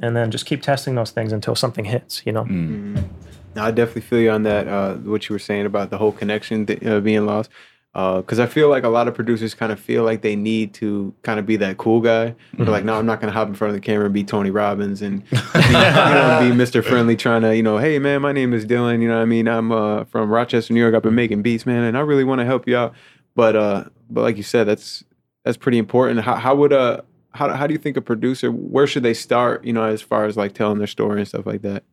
And 0.00 0.16
then 0.16 0.30
just 0.30 0.46
keep 0.46 0.62
testing 0.62 0.94
those 0.94 1.10
things 1.10 1.32
until 1.32 1.54
something 1.54 1.84
hits, 1.84 2.22
you 2.24 2.32
know? 2.32 2.44
No, 2.44 3.62
I 3.62 3.70
definitely 3.70 4.02
feel 4.02 4.20
you 4.20 4.30
on 4.30 4.42
that. 4.42 4.66
Uh, 4.66 4.94
what 4.94 5.28
you 5.28 5.34
were 5.34 5.38
saying 5.38 5.66
about 5.66 5.90
the 5.90 5.98
whole 5.98 6.12
connection 6.12 6.66
th- 6.66 6.84
uh, 6.84 7.00
being 7.00 7.26
lost. 7.26 7.50
Because 7.94 8.40
I 8.40 8.46
feel 8.46 8.68
like 8.68 8.82
a 8.82 8.88
lot 8.88 9.06
of 9.06 9.14
producers 9.14 9.54
kind 9.54 9.70
of 9.70 9.78
feel 9.78 10.02
like 10.02 10.22
they 10.22 10.34
need 10.34 10.74
to 10.74 11.14
kind 11.22 11.38
of 11.38 11.46
be 11.46 11.56
that 11.58 11.76
cool 11.78 12.00
guy. 12.00 12.34
They're 12.54 12.66
like, 12.66 12.84
no, 12.84 12.98
I'm 12.98 13.06
not 13.06 13.20
going 13.20 13.32
to 13.32 13.38
hop 13.38 13.46
in 13.46 13.54
front 13.54 13.70
of 13.70 13.76
the 13.76 13.80
camera 13.80 14.06
and 14.06 14.14
be 14.14 14.24
Tony 14.24 14.50
Robbins 14.50 15.00
and 15.00 15.22
be, 15.30 15.36
you 15.36 15.72
know, 15.72 16.38
be 16.42 16.50
Mr. 16.56 16.84
Friendly, 16.84 17.14
trying 17.14 17.42
to, 17.42 17.54
you 17.54 17.62
know, 17.62 17.78
hey 17.78 18.00
man, 18.00 18.20
my 18.20 18.32
name 18.32 18.52
is 18.52 18.66
Dylan. 18.66 19.00
You 19.00 19.06
know, 19.06 19.14
what 19.14 19.22
I 19.22 19.26
mean, 19.26 19.46
I'm 19.46 19.70
uh, 19.70 20.04
from 20.04 20.28
Rochester, 20.28 20.74
New 20.74 20.80
York. 20.80 20.96
I've 20.96 21.02
been 21.02 21.14
making 21.14 21.42
beats, 21.42 21.66
man, 21.66 21.84
and 21.84 21.96
I 21.96 22.00
really 22.00 22.24
want 22.24 22.40
to 22.40 22.44
help 22.44 22.66
you 22.66 22.76
out. 22.76 22.94
But 23.36 23.54
uh, 23.54 23.84
but 24.10 24.22
like 24.22 24.36
you 24.36 24.42
said, 24.42 24.64
that's 24.64 25.04
that's 25.44 25.56
pretty 25.56 25.78
important. 25.78 26.20
How, 26.20 26.34
how 26.34 26.56
would 26.56 26.72
uh 26.72 27.02
how 27.30 27.52
how 27.52 27.68
do 27.68 27.74
you 27.74 27.78
think 27.78 27.96
a 27.96 28.02
producer 28.02 28.50
where 28.50 28.88
should 28.88 29.04
they 29.04 29.14
start? 29.14 29.64
You 29.64 29.72
know, 29.72 29.84
as 29.84 30.02
far 30.02 30.24
as 30.24 30.36
like 30.36 30.54
telling 30.54 30.78
their 30.78 30.88
story 30.88 31.20
and 31.20 31.28
stuff 31.28 31.46
like 31.46 31.62
that. 31.62 31.84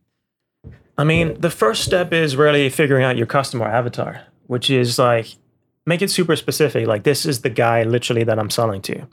I 0.98 1.04
mean, 1.04 1.40
the 1.40 1.50
first 1.50 1.84
step 1.84 2.12
is 2.12 2.36
really 2.36 2.68
figuring 2.68 3.04
out 3.04 3.16
your 3.16 3.26
customer 3.26 3.66
avatar, 3.66 4.22
which 4.46 4.68
is 4.68 4.98
like 4.98 5.36
make 5.86 6.02
it 6.02 6.10
super 6.10 6.36
specific. 6.36 6.86
Like 6.86 7.04
this 7.04 7.26
is 7.26 7.42
the 7.42 7.50
guy 7.50 7.82
literally 7.84 8.24
that 8.24 8.38
I'm 8.38 8.50
selling 8.50 8.82
to. 8.82 9.06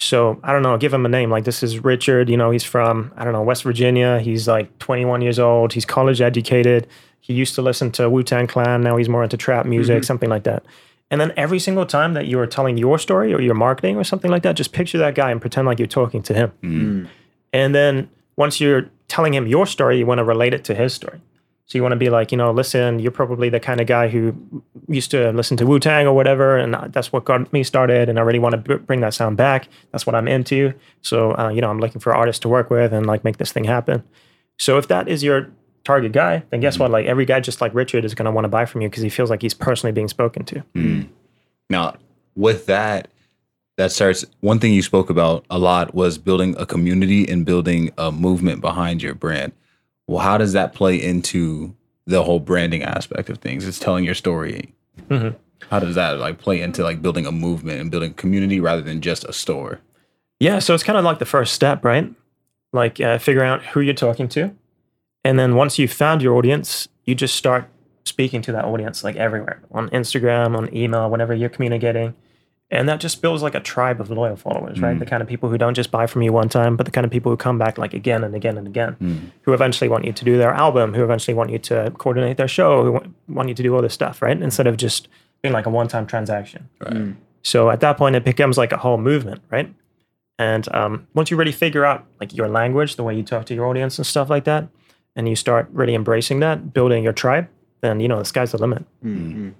So 0.00 0.40
I 0.42 0.52
don't 0.52 0.62
know, 0.62 0.76
give 0.76 0.92
him 0.92 1.06
a 1.06 1.08
name. 1.08 1.30
Like 1.30 1.44
this 1.44 1.62
is 1.62 1.82
Richard. 1.82 2.28
You 2.28 2.36
know, 2.36 2.50
he's 2.50 2.64
from 2.64 3.12
I 3.16 3.24
don't 3.24 3.32
know 3.32 3.42
West 3.42 3.62
Virginia. 3.62 4.20
He's 4.20 4.48
like 4.48 4.78
21 4.78 5.22
years 5.22 5.38
old. 5.38 5.72
He's 5.72 5.84
college 5.84 6.20
educated. 6.20 6.86
He 7.20 7.32
used 7.32 7.54
to 7.54 7.62
listen 7.62 7.90
to 7.92 8.10
Wu 8.10 8.22
Tang 8.22 8.46
Clan. 8.46 8.82
Now 8.82 8.96
he's 8.96 9.08
more 9.08 9.22
into 9.22 9.36
trap 9.36 9.66
music, 9.66 9.96
mm-hmm. 9.96 10.04
something 10.04 10.28
like 10.28 10.44
that. 10.44 10.62
And 11.10 11.20
then 11.20 11.32
every 11.36 11.58
single 11.58 11.86
time 11.86 12.14
that 12.14 12.26
you 12.26 12.38
are 12.40 12.46
telling 12.46 12.76
your 12.76 12.98
story 12.98 13.32
or 13.32 13.40
your 13.40 13.54
marketing 13.54 13.96
or 13.96 14.04
something 14.04 14.30
like 14.30 14.42
that, 14.42 14.56
just 14.56 14.72
picture 14.72 14.98
that 14.98 15.14
guy 15.14 15.30
and 15.30 15.40
pretend 15.40 15.66
like 15.66 15.78
you're 15.78 15.86
talking 15.86 16.22
to 16.22 16.34
him. 16.34 16.52
Mm. 16.62 17.08
And 17.52 17.74
then 17.74 18.10
once 18.36 18.60
you're 18.60 18.90
telling 19.08 19.32
him 19.32 19.46
your 19.46 19.66
story, 19.66 19.98
you 19.98 20.06
want 20.06 20.18
to 20.18 20.24
relate 20.24 20.54
it 20.54 20.64
to 20.64 20.74
his 20.74 20.92
story. 20.92 21.20
So 21.66 21.78
you 21.78 21.82
want 21.82 21.92
to 21.92 21.96
be 21.96 22.10
like, 22.10 22.30
you 22.30 22.36
know, 22.36 22.50
listen, 22.50 22.98
you're 22.98 23.10
probably 23.10 23.48
the 23.48 23.58
kind 23.58 23.80
of 23.80 23.86
guy 23.86 24.08
who 24.08 24.34
used 24.86 25.10
to 25.12 25.32
listen 25.32 25.56
to 25.56 25.66
Wu 25.66 25.78
Tang 25.80 26.06
or 26.06 26.14
whatever, 26.14 26.58
and 26.58 26.74
that's 26.92 27.10
what 27.10 27.24
got 27.24 27.50
me 27.54 27.62
started. 27.62 28.08
And 28.08 28.18
I 28.18 28.22
really 28.22 28.38
want 28.38 28.52
to 28.52 28.58
b- 28.58 28.84
bring 28.84 29.00
that 29.00 29.14
sound 29.14 29.38
back. 29.38 29.68
That's 29.90 30.06
what 30.06 30.14
I'm 30.14 30.28
into. 30.28 30.74
So 31.00 31.36
uh, 31.38 31.48
you 31.48 31.62
know, 31.62 31.70
I'm 31.70 31.80
looking 31.80 32.00
for 32.00 32.14
artists 32.14 32.40
to 32.40 32.48
work 32.48 32.68
with 32.68 32.92
and 32.92 33.06
like 33.06 33.24
make 33.24 33.38
this 33.38 33.50
thing 33.50 33.64
happen. 33.64 34.02
So 34.58 34.76
if 34.76 34.88
that 34.88 35.08
is 35.08 35.22
your 35.22 35.50
target 35.84 36.12
guy, 36.12 36.42
then 36.50 36.60
guess 36.60 36.78
what? 36.78 36.90
Like 36.90 37.06
every 37.06 37.24
guy 37.24 37.40
just 37.40 37.60
like 37.60 37.74
Richard 37.74 38.04
is 38.04 38.14
going 38.14 38.26
to 38.26 38.30
want 38.30 38.44
to 38.44 38.48
buy 38.48 38.66
from 38.66 38.82
you 38.82 38.88
because 38.88 39.02
he 39.02 39.08
feels 39.08 39.30
like 39.30 39.42
he's 39.42 39.54
personally 39.54 39.92
being 39.92 40.08
spoken 40.08 40.44
to. 40.46 40.62
Now, 41.70 41.96
with 42.36 42.66
that, 42.66 43.08
that 43.76 43.90
starts 43.90 44.24
one 44.40 44.58
thing 44.60 44.72
you 44.72 44.82
spoke 44.82 45.10
about 45.10 45.44
a 45.50 45.58
lot 45.58 45.94
was 45.94 46.18
building 46.18 46.54
a 46.58 46.66
community 46.66 47.28
and 47.28 47.44
building 47.44 47.90
a 47.98 48.12
movement 48.12 48.60
behind 48.60 49.02
your 49.02 49.14
brand. 49.14 49.52
Well, 50.06 50.18
how 50.18 50.38
does 50.38 50.52
that 50.52 50.74
play 50.74 51.00
into 51.02 51.74
the 52.06 52.22
whole 52.22 52.40
branding 52.40 52.82
aspect 52.82 53.30
of 53.30 53.38
things? 53.38 53.66
It's 53.66 53.78
telling 53.78 54.04
your 54.04 54.14
story. 54.14 54.74
Mhm. 55.08 55.34
How 55.70 55.78
does 55.78 55.94
that 55.94 56.18
like 56.18 56.38
play 56.38 56.60
into 56.60 56.82
like 56.82 57.00
building 57.00 57.26
a 57.26 57.32
movement 57.32 57.80
and 57.80 57.90
building 57.90 58.14
community 58.14 58.60
rather 58.60 58.82
than 58.82 59.00
just 59.00 59.24
a 59.24 59.32
store? 59.32 59.80
Yeah, 60.40 60.58
so 60.58 60.74
it's 60.74 60.82
kind 60.82 60.98
of 60.98 61.04
like 61.04 61.18
the 61.20 61.24
first 61.24 61.54
step, 61.54 61.84
right? 61.84 62.12
Like 62.72 63.00
uh, 63.00 63.18
figuring 63.18 63.48
out 63.48 63.64
who 63.66 63.80
you're 63.80 63.94
talking 63.94 64.28
to, 64.30 64.50
and 65.24 65.38
then 65.38 65.54
once 65.54 65.78
you've 65.78 65.92
found 65.92 66.20
your 66.22 66.34
audience, 66.34 66.88
you 67.04 67.14
just 67.14 67.36
start 67.36 67.68
speaking 68.04 68.42
to 68.42 68.52
that 68.52 68.64
audience 68.64 69.02
like 69.04 69.16
everywhere 69.16 69.60
on 69.70 69.88
Instagram, 69.90 70.56
on 70.56 70.74
email, 70.76 71.08
whenever 71.08 71.32
you're 71.34 71.48
communicating, 71.48 72.14
and 72.70 72.88
that 72.88 73.00
just 73.00 73.22
builds 73.22 73.42
like 73.42 73.54
a 73.54 73.60
tribe 73.60 74.00
of 74.00 74.10
loyal 74.10 74.36
followers, 74.36 74.80
right? 74.80 74.96
Mm. 74.96 74.98
The 74.98 75.06
kind 75.06 75.22
of 75.22 75.28
people 75.28 75.48
who 75.48 75.58
don't 75.58 75.74
just 75.74 75.90
buy 75.90 76.06
from 76.06 76.22
you 76.22 76.32
one 76.32 76.48
time, 76.48 76.76
but 76.76 76.86
the 76.86 76.92
kind 76.92 77.04
of 77.04 77.10
people 77.10 77.30
who 77.30 77.36
come 77.36 77.58
back 77.58 77.78
like 77.78 77.94
again 77.94 78.24
and 78.24 78.34
again 78.34 78.56
and 78.56 78.66
again, 78.66 78.96
mm. 79.00 79.30
who 79.42 79.52
eventually 79.52 79.88
want 79.88 80.04
you 80.04 80.12
to 80.12 80.24
do 80.24 80.38
their 80.38 80.52
album, 80.52 80.94
who 80.94 81.04
eventually 81.04 81.34
want 81.34 81.50
you 81.50 81.58
to 81.58 81.92
coordinate 81.98 82.36
their 82.36 82.48
show, 82.48 82.82
who 82.82 82.92
want, 82.92 83.14
want 83.28 83.48
you 83.48 83.54
to 83.54 83.62
do 83.62 83.74
all 83.74 83.82
this 83.82 83.94
stuff, 83.94 84.22
right? 84.22 84.40
Instead 84.40 84.66
of 84.66 84.76
just 84.76 85.08
being 85.42 85.52
like 85.52 85.66
a 85.66 85.70
one-time 85.70 86.06
transaction. 86.06 86.68
Right. 86.80 86.94
Mm. 86.94 87.16
So 87.42 87.70
at 87.70 87.80
that 87.80 87.98
point, 87.98 88.16
it 88.16 88.24
becomes 88.24 88.56
like 88.56 88.72
a 88.72 88.78
whole 88.78 88.96
movement, 88.96 89.42
right? 89.50 89.72
And 90.38 90.66
um, 90.74 91.06
once 91.14 91.30
you 91.30 91.36
really 91.36 91.52
figure 91.52 91.84
out 91.84 92.06
like 92.18 92.34
your 92.34 92.48
language, 92.48 92.96
the 92.96 93.04
way 93.04 93.14
you 93.14 93.22
talk 93.22 93.44
to 93.46 93.54
your 93.54 93.66
audience 93.66 93.98
and 93.98 94.06
stuff 94.06 94.30
like 94.30 94.44
that, 94.44 94.68
and 95.14 95.28
you 95.28 95.36
start 95.36 95.68
really 95.70 95.94
embracing 95.94 96.40
that, 96.40 96.72
building 96.72 97.04
your 97.04 97.12
tribe, 97.12 97.48
then 97.82 98.00
you 98.00 98.08
know 98.08 98.18
the 98.18 98.24
sky's 98.24 98.52
the 98.52 98.58
limit. 98.58 98.84
Mm-hmm. 99.04 99.50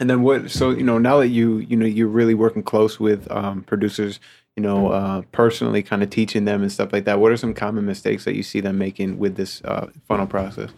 And 0.00 0.08
then 0.08 0.22
what? 0.22 0.50
So 0.50 0.70
you 0.70 0.82
know, 0.82 0.98
now 0.98 1.18
that 1.18 1.28
you 1.28 1.58
you 1.58 1.76
know 1.76 1.86
you're 1.86 2.08
really 2.08 2.34
working 2.34 2.62
close 2.62 2.98
with 2.98 3.30
um, 3.30 3.62
producers, 3.62 4.18
you 4.56 4.62
know, 4.62 4.88
uh, 4.88 5.22
personally 5.30 5.82
kind 5.82 6.02
of 6.02 6.08
teaching 6.08 6.46
them 6.46 6.62
and 6.62 6.72
stuff 6.72 6.92
like 6.92 7.04
that, 7.04 7.20
what 7.20 7.30
are 7.30 7.36
some 7.36 7.52
common 7.52 7.84
mistakes 7.84 8.24
that 8.24 8.34
you 8.34 8.42
see 8.42 8.60
them 8.60 8.78
making 8.78 9.18
with 9.18 9.36
this 9.36 9.62
uh, 9.64 9.90
funnel 10.08 10.26
process? 10.26 10.70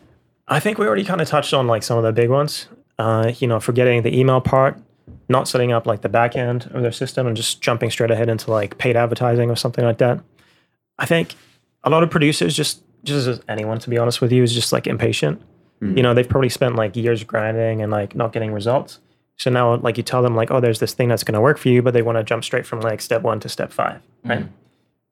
I 0.48 0.58
think 0.58 0.76
we 0.76 0.86
already 0.86 1.04
kind 1.04 1.20
of 1.20 1.28
touched 1.28 1.54
on 1.54 1.68
like 1.68 1.84
some 1.84 1.96
of 1.96 2.04
the 2.04 2.12
big 2.12 2.28
ones. 2.28 2.68
Uh, 2.98 3.32
you 3.38 3.46
know, 3.46 3.60
forgetting 3.60 4.02
the 4.02 4.16
email 4.16 4.40
part, 4.40 4.78
not 5.28 5.48
setting 5.48 5.72
up 5.72 5.86
like 5.86 6.02
the 6.02 6.08
back 6.08 6.36
end 6.36 6.68
of 6.74 6.82
their 6.82 6.92
system 6.92 7.26
and 7.26 7.36
just 7.36 7.60
jumping 7.60 7.90
straight 7.90 8.10
ahead 8.10 8.28
into 8.28 8.50
like 8.50 8.76
paid 8.78 8.96
advertising 8.96 9.50
or 9.50 9.56
something 9.56 9.84
like 9.84 9.98
that. 9.98 10.20
I 10.98 11.06
think 11.06 11.34
a 11.84 11.90
lot 11.90 12.02
of 12.02 12.10
producers 12.10 12.54
just 12.54 12.82
just 13.04 13.26
as 13.26 13.40
anyone 13.48 13.78
to 13.80 13.90
be 13.90 13.98
honest 13.98 14.20
with 14.20 14.32
you 14.32 14.42
is 14.42 14.52
just 14.52 14.72
like 14.72 14.86
impatient. 14.86 15.40
Mm. 15.80 15.96
You 15.96 16.02
know, 16.02 16.14
they've 16.14 16.28
probably 16.28 16.48
spent 16.48 16.76
like 16.76 16.96
years 16.96 17.24
grinding 17.24 17.82
and 17.82 17.90
like 17.90 18.14
not 18.14 18.32
getting 18.32 18.52
results. 18.52 19.00
So 19.42 19.50
now 19.50 19.74
like 19.74 19.96
you 19.96 20.04
tell 20.04 20.22
them 20.22 20.36
like, 20.36 20.52
oh, 20.52 20.60
there's 20.60 20.78
this 20.78 20.94
thing 20.94 21.08
that's 21.08 21.24
gonna 21.24 21.40
work 21.40 21.58
for 21.58 21.68
you, 21.68 21.82
but 21.82 21.94
they 21.94 22.02
want 22.02 22.16
to 22.16 22.22
jump 22.22 22.44
straight 22.44 22.64
from 22.64 22.80
like 22.80 23.00
step 23.00 23.22
one 23.22 23.40
to 23.40 23.48
step 23.48 23.72
five. 23.72 24.00
Right. 24.24 24.46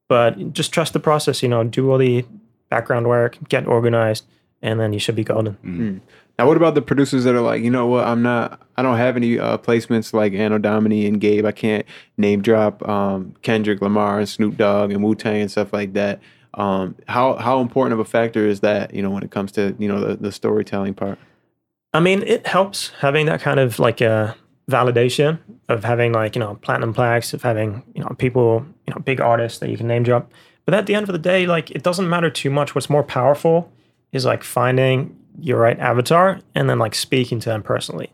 But 0.08 0.52
just 0.52 0.72
trust 0.72 0.92
the 0.92 1.00
process, 1.00 1.42
you 1.42 1.48
know, 1.48 1.64
do 1.64 1.90
all 1.90 1.98
the 1.98 2.24
background 2.68 3.08
work, 3.08 3.38
get 3.48 3.66
organized, 3.66 4.24
and 4.62 4.78
then 4.78 4.92
you 4.92 5.00
should 5.00 5.16
be 5.16 5.24
golden. 5.24 6.00
Now, 6.38 6.46
what 6.46 6.56
about 6.56 6.74
the 6.74 6.82
producers 6.82 7.24
that 7.24 7.34
are 7.34 7.40
like, 7.40 7.62
you 7.62 7.70
know 7.70 7.86
what, 7.86 8.06
I'm 8.06 8.22
not, 8.22 8.62
I 8.76 8.82
don't 8.82 8.96
have 8.96 9.16
any 9.16 9.38
uh, 9.38 9.58
placements 9.58 10.12
like 10.12 10.32
Anno 10.32 10.58
Domini 10.58 11.06
and 11.06 11.20
Gabe. 11.20 11.44
I 11.44 11.52
can't 11.52 11.84
name 12.16 12.40
drop 12.40 12.88
um, 12.88 13.34
Kendrick 13.42 13.82
Lamar 13.82 14.20
and 14.20 14.28
Snoop 14.28 14.56
Dogg 14.56 14.92
and 14.92 15.02
Wu 15.02 15.16
Tang 15.16 15.40
and 15.40 15.50
stuff 15.50 15.72
like 15.72 15.92
that. 15.94 16.20
Um, 16.54 16.94
how 17.08 17.34
how 17.34 17.60
important 17.60 17.94
of 17.94 17.98
a 17.98 18.04
factor 18.04 18.46
is 18.46 18.60
that, 18.60 18.94
you 18.94 19.02
know, 19.02 19.10
when 19.10 19.22
it 19.22 19.30
comes 19.30 19.52
to 19.52 19.74
you 19.78 19.88
know 19.88 20.00
the, 20.00 20.16
the 20.16 20.32
storytelling 20.32 20.94
part? 20.94 21.18
I 21.92 22.00
mean, 22.00 22.22
it 22.22 22.46
helps 22.46 22.90
having 23.00 23.26
that 23.26 23.40
kind 23.40 23.58
of 23.58 23.78
like 23.78 24.00
a 24.00 24.36
validation 24.70 25.38
of 25.68 25.84
having 25.84 26.12
like, 26.12 26.36
you 26.36 26.40
know, 26.40 26.54
platinum 26.56 26.94
plaques, 26.94 27.34
of 27.34 27.42
having, 27.42 27.82
you 27.94 28.02
know, 28.02 28.14
people, 28.18 28.64
you 28.86 28.94
know, 28.94 29.00
big 29.00 29.20
artists 29.20 29.58
that 29.58 29.70
you 29.70 29.76
can 29.76 29.88
name 29.88 30.04
drop. 30.04 30.30
But 30.64 30.74
at 30.74 30.86
the 30.86 30.94
end 30.94 31.08
of 31.08 31.12
the 31.12 31.18
day, 31.18 31.46
like 31.46 31.70
it 31.72 31.82
doesn't 31.82 32.08
matter 32.08 32.30
too 32.30 32.50
much. 32.50 32.74
What's 32.74 32.88
more 32.88 33.02
powerful 33.02 33.72
is 34.12 34.24
like 34.24 34.44
finding 34.44 35.16
your 35.40 35.58
right 35.58 35.78
avatar 35.78 36.40
and 36.54 36.70
then 36.70 36.78
like 36.78 36.94
speaking 36.94 37.40
to 37.40 37.48
them 37.48 37.62
personally. 37.62 38.12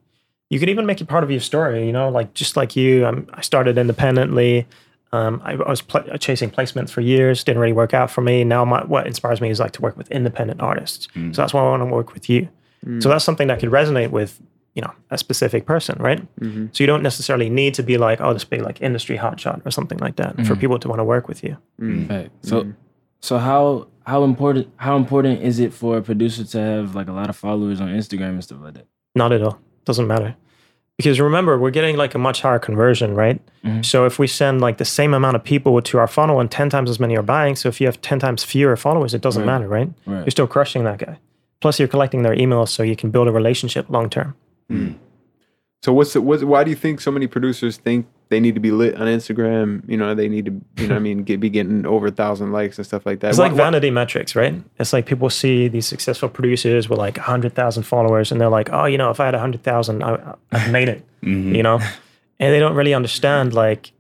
You 0.49 0.61
could 0.61 0.69
even 0.69 0.87
make 0.87 1.01
it 1.01 1.07
part 1.07 1.25
of 1.25 1.31
your 1.31 1.41
story, 1.41 1.85
you 1.87 1.93
know, 1.93 2.09
like 2.09 2.33
just 2.35 2.57
like 2.57 2.77
you, 2.77 3.05
um, 3.05 3.27
I 3.35 3.41
started 3.41 3.77
independently. 3.77 4.67
Um, 5.12 5.43
I, 5.45 5.53
I 5.53 5.69
was 5.69 5.83
pl- 5.83 6.17
chasing 6.19 6.51
placements 6.51 6.91
for 6.91 7.01
years, 7.01 7.43
didn't 7.45 7.61
really 7.61 7.73
work 7.73 7.93
out 7.95 8.11
for 8.11 8.21
me. 8.21 8.45
Now, 8.45 8.65
my, 8.65 8.85
what 8.85 9.07
inspires 9.07 9.41
me 9.41 9.51
is 9.51 9.61
like 9.61 9.73
to 9.73 9.83
work 9.83 9.97
with 9.97 10.11
independent 10.11 10.61
artists. 10.61 11.09
So 11.35 11.43
that's 11.43 11.53
why 11.53 11.61
I 11.61 11.69
want 11.69 11.83
to 11.83 11.87
work 11.87 12.15
with 12.15 12.31
you. 12.31 12.49
So 13.01 13.09
that's 13.09 13.25
something 13.25 13.49
that 13.49 13.59
could 13.61 13.70
resonate 13.70 14.11
with, 14.11 14.40
you 14.75 14.83
know, 14.83 14.92
a 15.11 15.18
specific 15.18 15.66
person, 15.66 15.96
right? 16.01 16.20
Mm-hmm. 16.40 16.66
So 16.72 16.83
you 16.85 16.87
don't 16.87 17.03
necessarily 17.03 17.51
need 17.51 17.75
to 17.75 17.83
be 17.83 17.99
like, 17.99 18.20
oh, 18.20 18.33
this 18.33 18.44
big 18.44 18.62
like 18.62 18.81
industry 18.81 19.18
hotshot 19.18 19.64
or 19.66 19.70
something 19.70 19.99
like 19.99 20.16
that 20.16 20.37
for 20.37 20.42
mm-hmm. 20.42 20.55
people 20.61 20.79
to 20.79 20.88
want 20.88 21.01
to 21.01 21.05
work 21.05 21.29
with 21.29 21.42
you. 21.42 21.57
Mm-hmm. 21.81 22.12
Right. 22.12 22.31
So, 22.42 22.72
so 23.20 23.38
how 23.38 23.88
how 24.07 24.22
important 24.25 24.68
how 24.77 24.96
important 24.96 25.42
is 25.42 25.59
it 25.59 25.72
for 25.72 25.96
a 25.99 26.03
producer 26.03 26.44
to 26.44 26.59
have 26.59 26.94
like 26.94 27.09
a 27.09 27.12
lot 27.12 27.29
of 27.29 27.37
followers 27.37 27.81
on 27.81 27.88
Instagram 27.88 28.31
and 28.31 28.44
stuff 28.44 28.61
like 28.62 28.75
that? 28.75 28.87
Not 29.14 29.33
at 29.33 29.42
all. 29.42 29.59
Doesn't 29.85 30.07
matter. 30.07 30.37
Because 30.96 31.20
remember, 31.20 31.59
we're 31.59 31.70
getting 31.72 31.96
like 31.96 32.14
a 32.14 32.18
much 32.18 32.40
higher 32.40 32.59
conversion, 32.59 33.14
right? 33.14 33.38
So 33.83 34.07
if 34.07 34.18
we 34.18 34.27
send 34.27 34.61
like 34.62 34.79
the 34.79 34.85
same 34.85 35.12
amount 35.12 35.37
of 35.37 35.44
people 35.44 35.83
to 35.83 35.99
our 35.99 36.07
funnel 36.07 36.40
and 36.40 36.51
10 36.51 36.70
times 36.70 36.88
as 36.88 36.99
many 37.01 37.16
are 37.16 37.22
buying, 37.22 37.55
so 37.57 37.68
if 37.68 37.81
you 37.81 37.87
have 37.87 38.01
10 38.01 38.18
times 38.18 38.44
fewer 38.44 38.77
followers, 38.77 39.12
it 39.12 39.20
doesn't 39.20 39.42
Right. 39.42 39.53
matter, 39.53 39.68
right? 39.68 39.90
Right. 40.07 40.20
You're 40.20 40.31
still 40.31 40.46
crushing 40.46 40.85
that 40.85 40.99
guy. 40.99 41.18
Plus, 41.61 41.79
you're 41.79 41.88
collecting 41.88 42.23
their 42.23 42.35
emails 42.37 42.69
so 42.69 42.83
you 42.83 42.97
can 42.97 43.11
build 43.11 43.29
a 43.29 43.33
relationship 43.33 43.88
long 43.88 44.11
term. 44.11 44.35
Hmm. 44.69 44.92
So 45.83 45.92
what's 45.92 46.14
the, 46.14 46.21
what's 46.21 46.42
why 46.42 46.64
do 46.64 46.71
you 46.71 46.77
think 46.77 47.01
so 47.01 47.11
many 47.11 47.27
producers 47.27 47.77
think 47.77 48.07
they 48.29 48.40
need 48.40 48.55
to 48.55 48.61
be 48.61 48.73
lit 48.73 48.97
on 48.97 49.07
Instagram? 49.07 49.88
You 49.88 49.97
know, 49.97 50.14
they 50.14 50.29
need 50.29 50.47
to, 50.47 50.83
you 50.83 50.88
know, 50.88 50.97
I 50.97 50.99
mean, 50.99 51.23
get 51.23 51.38
be 51.38 51.49
getting 51.49 51.87
over 51.87 52.09
a 52.09 52.11
thousand 52.11 52.51
likes 52.53 52.77
and 52.77 52.87
stuff 52.87 53.07
like 53.07 53.21
that. 53.21 53.29
It's 53.31 53.38
Why- 53.38 53.49
like 53.49 53.57
vanity 53.57 53.90
metrics, 53.90 54.35
right? 54.35 54.53
Hmm. 54.55 54.61
It's 54.79 54.92
like 54.92 55.07
people 55.07 55.31
see 55.31 55.69
these 55.69 55.87
successful 55.87 56.29
producers 56.29 56.88
with 56.88 56.99
like 56.99 57.16
100,000 57.19 57.83
followers 57.85 58.33
and 58.33 58.40
they're 58.40 58.49
like, 58.49 58.71
oh, 58.73 58.87
you 58.87 58.99
know, 58.99 59.11
if 59.11 59.21
I 59.21 59.27
had 59.27 59.35
100,000, 59.35 60.03
I- 60.03 60.35
I've 60.53 60.71
made 60.73 60.88
it, 60.88 61.05
mm-hmm. 61.23 61.55
you 61.55 61.62
know? 61.62 61.79
And 62.38 62.53
they 62.53 62.59
don't 62.59 62.75
really 62.75 62.92
understand 62.92 63.55
like 63.55 63.92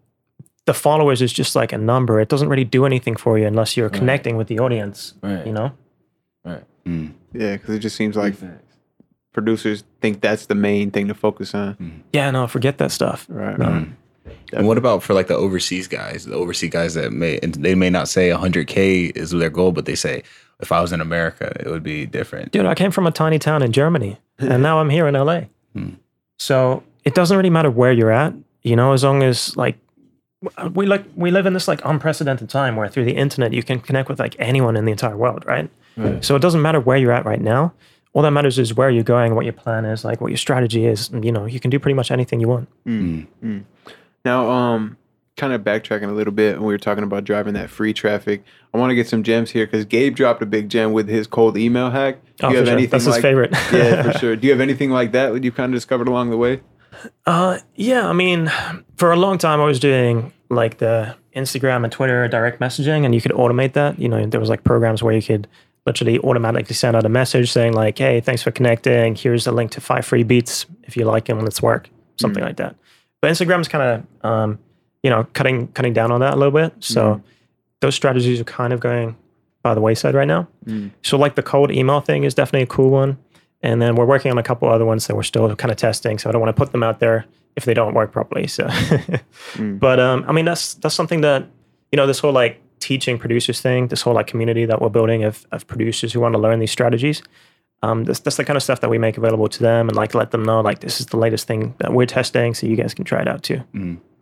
the 0.66 0.74
followers 0.74 1.22
is 1.22 1.32
just 1.32 1.56
like 1.56 1.72
a 1.72 1.78
number. 1.78 2.20
It 2.20 2.28
doesn't 2.28 2.50
really 2.50 2.64
do 2.64 2.84
anything 2.84 3.16
for 3.16 3.38
you 3.38 3.46
unless 3.46 3.78
you're 3.78 3.88
connecting 3.88 4.36
with 4.36 4.48
the 4.48 4.58
audience, 4.58 5.14
Right. 5.22 5.46
you 5.46 5.52
know? 5.52 5.72
Right. 6.44 6.62
Hmm. 6.84 7.06
Yeah, 7.36 7.56
because 7.56 7.74
it 7.74 7.80
just 7.80 7.96
seems 7.96 8.16
like 8.16 8.34
Facts. 8.34 8.76
producers 9.32 9.84
think 10.00 10.20
that's 10.20 10.46
the 10.46 10.54
main 10.54 10.90
thing 10.90 11.08
to 11.08 11.14
focus 11.14 11.54
on. 11.54 11.74
Mm-hmm. 11.74 11.98
Yeah, 12.12 12.30
no, 12.30 12.46
forget 12.46 12.78
that 12.78 12.90
stuff. 12.90 13.26
Right. 13.28 13.58
No. 13.58 13.66
Mm-hmm. 13.66 13.92
And 14.52 14.66
what 14.66 14.78
about 14.78 15.02
for 15.02 15.14
like 15.14 15.28
the 15.28 15.36
overseas 15.36 15.88
guys? 15.88 16.24
The 16.24 16.34
overseas 16.34 16.70
guys 16.70 16.94
that 16.94 17.12
may 17.12 17.38
and 17.42 17.54
they 17.54 17.74
may 17.74 17.90
not 17.90 18.08
say 18.08 18.30
100k 18.30 19.16
is 19.16 19.30
their 19.30 19.50
goal, 19.50 19.72
but 19.72 19.86
they 19.86 19.94
say 19.94 20.22
if 20.60 20.72
I 20.72 20.80
was 20.80 20.92
in 20.92 21.00
America, 21.00 21.52
it 21.60 21.68
would 21.68 21.82
be 21.82 22.06
different. 22.06 22.52
Dude, 22.52 22.66
I 22.66 22.74
came 22.74 22.90
from 22.90 23.06
a 23.06 23.12
tiny 23.12 23.38
town 23.38 23.62
in 23.62 23.72
Germany 23.72 24.18
and 24.38 24.62
now 24.62 24.80
I'm 24.80 24.90
here 24.90 25.06
in 25.06 25.14
LA. 25.14 25.42
Mm. 25.74 25.96
So 26.38 26.82
it 27.04 27.14
doesn't 27.14 27.36
really 27.36 27.50
matter 27.50 27.70
where 27.70 27.92
you're 27.92 28.10
at, 28.10 28.34
you 28.62 28.76
know, 28.76 28.92
as 28.92 29.04
long 29.04 29.22
as 29.22 29.56
like 29.56 29.78
we 30.72 30.86
like 30.86 31.04
we 31.14 31.30
live 31.30 31.46
in 31.46 31.52
this 31.52 31.68
like 31.68 31.80
unprecedented 31.84 32.48
time 32.48 32.76
where 32.76 32.88
through 32.88 33.04
the 33.04 33.16
internet 33.16 33.52
you 33.52 33.62
can 33.62 33.80
connect 33.80 34.08
with 34.08 34.18
like 34.18 34.36
anyone 34.38 34.76
in 34.76 34.84
the 34.84 34.92
entire 34.92 35.16
world, 35.16 35.44
right? 35.46 35.70
Right. 35.96 36.24
So 36.24 36.36
it 36.36 36.40
doesn't 36.42 36.62
matter 36.62 36.80
where 36.80 36.96
you're 36.96 37.12
at 37.12 37.24
right 37.24 37.40
now. 37.40 37.72
All 38.12 38.22
that 38.22 38.30
matters 38.30 38.58
is 38.58 38.72
where 38.74 38.88
you're 38.90 39.02
going, 39.04 39.34
what 39.34 39.44
your 39.44 39.52
plan 39.52 39.84
is, 39.84 40.04
like 40.04 40.20
what 40.20 40.28
your 40.30 40.38
strategy 40.38 40.86
is, 40.86 41.10
and 41.10 41.24
you 41.24 41.30
know, 41.32 41.44
you 41.46 41.60
can 41.60 41.70
do 41.70 41.78
pretty 41.78 41.94
much 41.94 42.10
anything 42.10 42.40
you 42.40 42.48
want. 42.48 42.68
Now, 44.24 44.50
um, 44.50 44.96
kind 45.36 45.52
of 45.52 45.60
backtracking 45.62 46.08
a 46.08 46.12
little 46.12 46.32
bit, 46.32 46.56
when 46.56 46.66
we 46.66 46.72
were 46.74 46.78
talking 46.78 47.04
about 47.04 47.24
driving 47.24 47.54
that 47.54 47.68
free 47.70 47.92
traffic, 47.92 48.42
I 48.72 48.78
want 48.78 48.90
to 48.90 48.94
get 48.94 49.06
some 49.06 49.22
gems 49.22 49.50
here 49.50 49.66
because 49.66 49.84
Gabe 49.84 50.14
dropped 50.16 50.42
a 50.42 50.46
big 50.46 50.68
gem 50.68 50.92
with 50.92 51.08
his 51.08 51.26
cold 51.26 51.56
email 51.58 51.90
hack. 51.90 52.18
Do 52.38 52.46
Oh, 52.46 52.50
you 52.50 52.56
have 52.56 52.66
sure. 52.66 52.72
anything 52.72 52.90
That's 52.90 53.04
his 53.04 53.18
favorite. 53.18 53.50
yeah, 53.72 54.02
for 54.02 54.12
sure. 54.18 54.36
Do 54.36 54.46
you 54.46 54.52
have 54.52 54.60
anything 54.60 54.90
like 54.90 55.12
that 55.12 55.32
that 55.32 55.44
you 55.44 55.52
kind 55.52 55.72
of 55.72 55.76
discovered 55.76 56.08
along 56.08 56.30
the 56.30 56.36
way? 56.38 56.60
Uh, 57.26 57.58
yeah, 57.74 58.08
I 58.08 58.12
mean, 58.14 58.50
for 58.96 59.12
a 59.12 59.16
long 59.16 59.36
time 59.38 59.60
I 59.60 59.64
was 59.64 59.78
doing 59.78 60.32
like 60.48 60.78
the 60.78 61.14
Instagram 61.34 61.84
and 61.84 61.92
Twitter 61.92 62.26
direct 62.28 62.60
messaging, 62.60 63.04
and 63.04 63.14
you 63.14 63.20
could 63.20 63.32
automate 63.32 63.74
that. 63.74 63.98
You 63.98 64.08
know, 64.08 64.24
there 64.26 64.40
was 64.40 64.48
like 64.48 64.64
programs 64.64 65.02
where 65.02 65.14
you 65.14 65.20
could 65.22 65.46
literally 65.86 66.18
automatically 66.18 66.74
send 66.74 66.96
out 66.96 67.04
a 67.04 67.08
message 67.08 67.50
saying 67.50 67.72
like, 67.72 67.98
"Hey, 67.98 68.20
thanks 68.20 68.42
for 68.42 68.50
connecting. 68.50 69.14
Here's 69.14 69.46
a 69.46 69.52
link 69.52 69.70
to 69.72 69.80
five 69.80 70.04
free 70.04 70.22
beats 70.24 70.66
if 70.84 70.96
you 70.96 71.04
like 71.04 71.26
them. 71.26 71.40
Let's 71.40 71.62
work." 71.62 71.88
Something 72.20 72.42
like 72.42 72.56
that. 72.56 72.76
But 73.20 73.30
Instagram's 73.30 73.68
kind 73.68 74.04
of, 74.22 74.30
um, 74.30 74.58
you 75.02 75.10
know, 75.10 75.26
cutting 75.32 75.68
cutting 75.68 75.92
down 75.92 76.10
on 76.12 76.20
that 76.20 76.34
a 76.34 76.36
little 76.36 76.52
bit. 76.52 76.74
So 76.80 77.22
those 77.80 77.94
strategies 77.94 78.40
are 78.40 78.44
kind 78.44 78.72
of 78.72 78.80
going 78.80 79.16
by 79.62 79.74
the 79.74 79.80
wayside 79.80 80.14
right 80.14 80.28
now. 80.28 80.48
So 81.02 81.18
like 81.18 81.34
the 81.34 81.42
cold 81.42 81.70
email 81.70 82.00
thing 82.00 82.24
is 82.24 82.34
definitely 82.34 82.62
a 82.62 82.66
cool 82.66 82.90
one. 82.90 83.18
And 83.62 83.82
then 83.82 83.96
we're 83.96 84.04
working 84.04 84.30
on 84.30 84.38
a 84.38 84.42
couple 84.42 84.68
other 84.68 84.84
ones 84.84 85.06
that 85.06 85.16
we're 85.16 85.24
still 85.24 85.54
kind 85.56 85.72
of 85.72 85.76
testing. 85.76 86.18
So 86.18 86.28
I 86.28 86.32
don't 86.32 86.40
want 86.40 86.54
to 86.54 86.60
put 86.60 86.72
them 86.72 86.82
out 86.82 87.00
there 87.00 87.26
if 87.56 87.64
they 87.64 87.74
don't 87.74 87.94
work 87.94 88.12
properly. 88.12 88.46
So, 88.46 88.68
but 89.58 89.98
um, 89.98 90.24
I 90.28 90.32
mean, 90.32 90.44
that's 90.44 90.74
that's 90.74 90.94
something 90.94 91.22
that 91.22 91.46
you 91.90 91.96
know 91.96 92.06
this 92.06 92.18
whole 92.20 92.32
like 92.32 92.60
teaching 92.80 93.18
producers 93.18 93.60
thing, 93.60 93.88
this 93.88 94.02
whole 94.02 94.14
like 94.14 94.26
community 94.26 94.64
that 94.64 94.80
we're 94.80 94.88
building 94.88 95.24
of 95.24 95.46
of 95.52 95.66
producers 95.66 96.12
who 96.12 96.20
want 96.20 96.34
to 96.34 96.38
learn 96.38 96.58
these 96.58 96.70
strategies. 96.70 97.22
Um, 97.82 98.04
that's 98.04 98.20
that's 98.20 98.36
the 98.36 98.44
kind 98.44 98.56
of 98.56 98.62
stuff 98.62 98.80
that 98.80 98.90
we 98.90 98.98
make 98.98 99.18
available 99.18 99.48
to 99.48 99.62
them 99.62 99.88
and 99.88 99.96
like 99.96 100.14
let 100.14 100.30
them 100.30 100.42
know 100.42 100.60
like 100.60 100.80
this 100.80 101.00
is 101.00 101.06
the 101.06 101.16
latest 101.16 101.46
thing 101.46 101.74
that 101.78 101.92
we're 101.92 102.06
testing, 102.06 102.54
so 102.54 102.66
you 102.66 102.76
guys 102.76 102.94
can 102.94 103.04
try 103.04 103.20
it 103.20 103.28
out 103.28 103.42
too. 103.42 103.62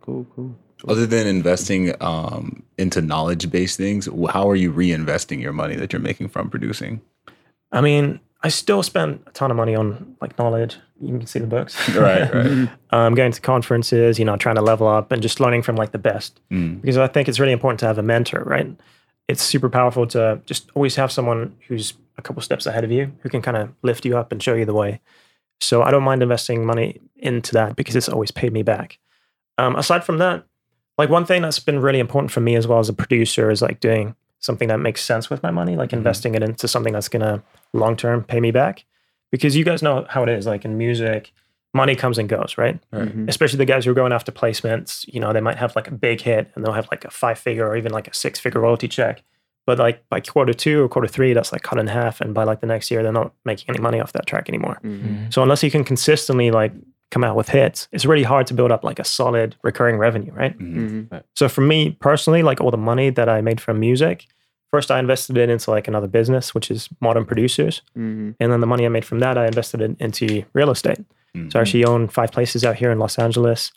Cool, 0.01 0.25
cool. 0.35 0.55
Other 0.87 1.05
than 1.05 1.25
investing 1.25 1.93
um, 2.01 2.63
into 2.77 3.01
knowledge 3.01 3.49
based 3.49 3.77
things, 3.77 4.07
how 4.29 4.49
are 4.49 4.55
you 4.55 4.71
reinvesting 4.71 5.41
your 5.41 5.53
money 5.53 5.75
that 5.75 5.93
you're 5.93 6.01
making 6.01 6.27
from 6.27 6.49
producing? 6.49 7.01
I 7.71 7.81
mean, 7.81 8.19
I 8.43 8.49
still 8.49 8.83
spend 8.83 9.23
a 9.25 9.31
ton 9.31 9.51
of 9.51 9.57
money 9.57 9.75
on 9.75 10.15
like 10.21 10.37
knowledge. 10.37 10.77
You 11.01 11.17
can 11.17 11.27
see 11.27 11.39
the 11.39 11.47
books. 11.47 11.89
Right, 11.89 12.33
right. 12.33 12.69
um, 12.91 13.15
going 13.15 13.31
to 13.31 13.41
conferences, 13.41 14.17
you 14.17 14.25
know, 14.25 14.37
trying 14.37 14.55
to 14.55 14.61
level 14.61 14.87
up 14.87 15.11
and 15.11 15.21
just 15.21 15.39
learning 15.39 15.61
from 15.61 15.75
like 15.75 15.91
the 15.91 15.97
best. 15.97 16.39
Mm. 16.51 16.81
Because 16.81 16.97
I 16.97 17.07
think 17.07 17.27
it's 17.27 17.39
really 17.39 17.51
important 17.51 17.79
to 17.81 17.87
have 17.87 17.97
a 17.97 18.03
mentor, 18.03 18.43
right? 18.45 18.67
It's 19.27 19.43
super 19.43 19.69
powerful 19.69 20.07
to 20.07 20.41
just 20.45 20.69
always 20.75 20.95
have 20.95 21.11
someone 21.11 21.55
who's 21.67 21.93
a 22.17 22.21
couple 22.21 22.41
steps 22.41 22.65
ahead 22.65 22.83
of 22.83 22.91
you 22.91 23.11
who 23.21 23.29
can 23.29 23.41
kind 23.41 23.57
of 23.57 23.73
lift 23.81 24.05
you 24.05 24.17
up 24.17 24.31
and 24.31 24.41
show 24.41 24.53
you 24.53 24.65
the 24.65 24.73
way. 24.73 25.01
So 25.59 25.83
I 25.83 25.91
don't 25.91 26.03
mind 26.03 26.21
investing 26.21 26.65
money 26.65 27.01
into 27.17 27.53
that 27.53 27.75
because 27.75 27.95
it's 27.95 28.09
always 28.09 28.31
paid 28.31 28.53
me 28.53 28.63
back. 28.63 28.99
Um, 29.57 29.75
aside 29.75 30.03
from 30.03 30.17
that, 30.19 30.45
like 30.97 31.09
one 31.09 31.25
thing 31.25 31.41
that's 31.41 31.59
been 31.59 31.79
really 31.79 31.99
important 31.99 32.31
for 32.31 32.39
me 32.39 32.55
as 32.55 32.67
well 32.67 32.79
as 32.79 32.89
a 32.89 32.93
producer 32.93 33.49
is 33.49 33.61
like 33.61 33.79
doing 33.79 34.15
something 34.39 34.67
that 34.67 34.79
makes 34.79 35.03
sense 35.03 35.29
with 35.29 35.43
my 35.43 35.51
money, 35.51 35.75
like 35.75 35.91
investing 35.91 36.35
it 36.35 36.43
into 36.43 36.67
something 36.67 36.93
that's 36.93 37.09
gonna 37.09 37.43
long 37.73 37.95
term 37.95 38.23
pay 38.23 38.39
me 38.39 38.51
back. 38.51 38.85
Because 39.35 39.55
you 39.57 39.65
guys 39.65 39.81
know 39.83 40.05
how 40.09 40.23
it 40.23 40.29
is, 40.29 40.45
like 40.45 40.63
in 40.65 40.77
music, 40.77 41.31
money 41.73 41.93
comes 41.95 42.17
and 42.17 42.29
goes, 42.29 42.57
right? 42.57 42.79
Mhm. 42.93 43.27
Especially 43.27 43.57
the 43.57 43.65
guys 43.65 43.83
who 43.83 43.91
are 43.91 43.95
going 44.01 44.13
after 44.13 44.31
placements, 44.31 45.05
you 45.13 45.19
know, 45.19 45.33
they 45.33 45.41
might 45.41 45.57
have 45.57 45.75
like 45.75 45.89
a 45.89 45.93
big 45.93 46.21
hit 46.21 46.49
and 46.55 46.63
they'll 46.63 46.73
have 46.73 46.87
like 46.89 47.03
a 47.03 47.11
five 47.11 47.37
figure 47.37 47.67
or 47.67 47.75
even 47.75 47.91
like 47.91 48.07
a 48.07 48.13
six 48.13 48.39
figure 48.39 48.61
royalty 48.61 48.87
check. 48.87 49.23
But 49.65 49.77
like 49.79 50.07
by 50.09 50.21
quarter 50.21 50.53
two 50.53 50.83
or 50.83 50.87
quarter 50.87 51.07
three, 51.09 51.33
that's 51.33 51.51
like 51.51 51.63
cut 51.63 51.77
in 51.79 51.87
half. 51.87 52.21
And 52.21 52.33
by 52.33 52.43
like 52.45 52.61
the 52.61 52.67
next 52.67 52.89
year, 52.91 53.03
they're 53.03 53.11
not 53.11 53.33
making 53.43 53.65
any 53.69 53.79
money 53.81 53.99
off 53.99 54.13
that 54.13 54.25
track 54.25 54.47
anymore. 54.47 54.79
Mhm. 54.85 55.33
So 55.33 55.43
unless 55.43 55.63
you 55.63 55.71
can 55.71 55.83
consistently 55.83 56.49
like 56.51 56.71
come 57.11 57.23
out 57.23 57.35
with 57.35 57.49
hits, 57.49 57.87
it's 57.91 58.05
really 58.05 58.23
hard 58.23 58.47
to 58.47 58.53
build 58.53 58.71
up 58.71 58.83
like 58.83 58.99
a 58.99 59.03
solid 59.03 59.55
recurring 59.63 59.97
revenue, 59.97 60.31
right? 60.31 60.57
Mhm. 60.57 61.09
Mhm. 61.09 61.23
So 61.35 61.49
for 61.49 61.61
me 61.61 61.97
personally, 61.99 62.41
like 62.43 62.61
all 62.61 62.71
the 62.71 62.77
money 62.91 63.09
that 63.09 63.27
I 63.27 63.41
made 63.41 63.59
from 63.59 63.79
music, 63.79 64.27
first 64.75 64.91
I 64.91 64.99
invested 64.99 65.37
it 65.37 65.49
into 65.49 65.71
like 65.71 65.87
another 65.87 66.07
business, 66.07 66.53
which 66.55 66.69
is 66.69 66.89
modern 67.01 67.25
producers. 67.25 67.81
Mhm. 67.97 68.35
And 68.39 68.51
then 68.51 68.59
the 68.59 68.67
money 68.73 68.85
I 68.85 68.89
made 68.89 69.05
from 69.05 69.19
that, 69.19 69.37
I 69.37 69.45
invested 69.53 69.79
it 69.81 69.91
into 69.99 70.43
real 70.53 70.69
estate. 70.71 70.99
Mhm. 71.35 71.51
So 71.51 71.59
I 71.59 71.61
actually 71.61 71.85
own 71.85 72.07
five 72.07 72.31
places 72.31 72.63
out 72.67 72.75
here 72.75 72.91
in 72.91 72.99
Los 72.99 73.17
Angeles. 73.17 73.71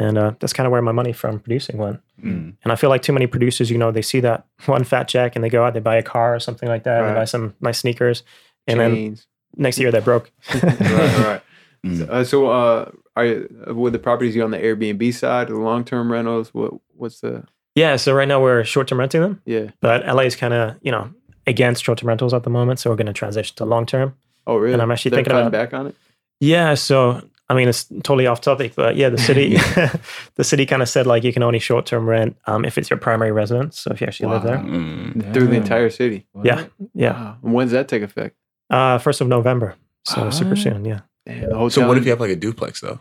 And 0.00 0.18
uh, 0.18 0.32
that's 0.40 0.52
kind 0.52 0.66
of 0.66 0.72
where 0.72 0.82
my 0.82 0.92
money 1.00 1.12
from 1.12 1.38
producing 1.38 1.78
went. 1.78 2.00
Mm. 2.20 2.54
And 2.62 2.72
I 2.72 2.76
feel 2.76 2.90
like 2.90 3.02
too 3.02 3.12
many 3.12 3.26
producers, 3.28 3.70
you 3.70 3.78
know, 3.78 3.92
they 3.92 4.02
see 4.02 4.20
that 4.20 4.44
one 4.66 4.84
fat 4.84 5.06
check 5.08 5.36
and 5.36 5.42
they 5.44 5.48
go 5.48 5.64
out, 5.64 5.72
they 5.74 5.80
buy 5.80 5.96
a 5.96 6.02
car 6.02 6.34
or 6.34 6.40
something 6.40 6.68
like 6.68 6.82
that, 6.84 6.98
Right. 6.98 7.08
they 7.08 7.14
buy 7.20 7.24
some 7.26 7.54
nice 7.60 7.78
sneakers, 7.78 8.24
and 8.66 8.80
then 8.80 9.18
next 9.56 9.78
year 9.78 9.90
they're 9.92 10.00
broke. 10.10 10.30
right, 10.54 11.18
right. 11.30 11.42
Mm. 11.84 12.08
Uh, 12.08 12.24
so, 12.24 12.46
uh, 12.48 12.90
are 13.14 13.26
with 13.74 13.92
the 13.92 13.98
properties 13.98 14.34
you 14.34 14.42
on 14.42 14.52
the 14.52 14.58
Airbnb 14.58 15.12
side, 15.12 15.48
the 15.48 15.54
long 15.54 15.84
term 15.84 16.10
rentals? 16.10 16.48
What 16.54 16.72
what's 16.96 17.20
the 17.20 17.44
yeah, 17.74 17.96
so 17.96 18.12
right 18.12 18.28
now 18.28 18.40
we're 18.42 18.64
short 18.64 18.88
term 18.88 18.98
renting 19.00 19.20
them, 19.20 19.40
yeah? 19.44 19.70
but 19.80 20.06
LA 20.06 20.22
is 20.22 20.36
kind 20.36 20.54
of, 20.54 20.76
you 20.82 20.90
know, 20.92 21.10
against 21.46 21.84
short 21.84 21.98
term 21.98 22.08
rentals 22.08 22.32
at 22.34 22.42
the 22.44 22.50
moment. 22.50 22.78
So 22.80 22.90
we're 22.90 22.96
going 22.96 23.06
to 23.06 23.12
transition 23.12 23.56
to 23.56 23.64
long 23.64 23.86
term. 23.86 24.14
Oh, 24.46 24.56
really? 24.56 24.72
And 24.74 24.82
I'm 24.82 24.90
actually 24.90 25.10
They're 25.10 25.18
thinking 25.18 25.32
cutting 25.32 25.46
about- 25.48 25.70
back 25.70 25.74
on 25.78 25.86
it. 25.88 25.94
Yeah, 26.40 26.74
so 26.74 27.22
I 27.48 27.54
mean, 27.54 27.68
it's 27.68 27.84
totally 28.02 28.26
off 28.26 28.40
topic, 28.40 28.74
but 28.74 28.96
yeah, 28.96 29.08
the 29.08 29.18
city, 29.18 29.56
the 30.36 30.44
city 30.44 30.66
kind 30.66 30.82
of 30.82 30.88
said 30.88 31.06
like 31.06 31.24
you 31.24 31.32
can 31.32 31.42
only 31.42 31.58
short 31.58 31.86
term 31.86 32.08
rent 32.08 32.36
um, 32.46 32.64
if 32.64 32.76
it's 32.78 32.90
your 32.90 32.98
primary 32.98 33.32
residence. 33.32 33.78
So 33.80 33.90
if 33.92 34.00
you 34.00 34.06
actually 34.06 34.30
live 34.30 34.42
there, 34.42 34.58
Mm. 34.58 35.32
through 35.32 35.46
the 35.48 35.56
entire 35.56 35.90
city. 35.90 36.26
Yeah. 36.42 36.64
yeah, 36.94 37.12
Wow. 37.12 37.36
And 37.42 37.52
when's 37.54 37.70
that 37.72 37.88
take 37.88 38.02
effect? 38.02 38.36
uh, 38.70 38.98
first 38.98 39.20
of 39.20 39.28
November, 39.28 39.74
so 40.04 40.30
super 40.30 40.52
Ah. 40.52 40.62
soon. 40.62 40.84
Yeah. 40.84 41.00
Damn. 41.26 41.70
So 41.70 41.86
what 41.86 41.96
if 41.98 42.04
you 42.04 42.10
have 42.10 42.20
like 42.20 42.30
a 42.30 42.36
duplex 42.36 42.80
though? 42.80 42.98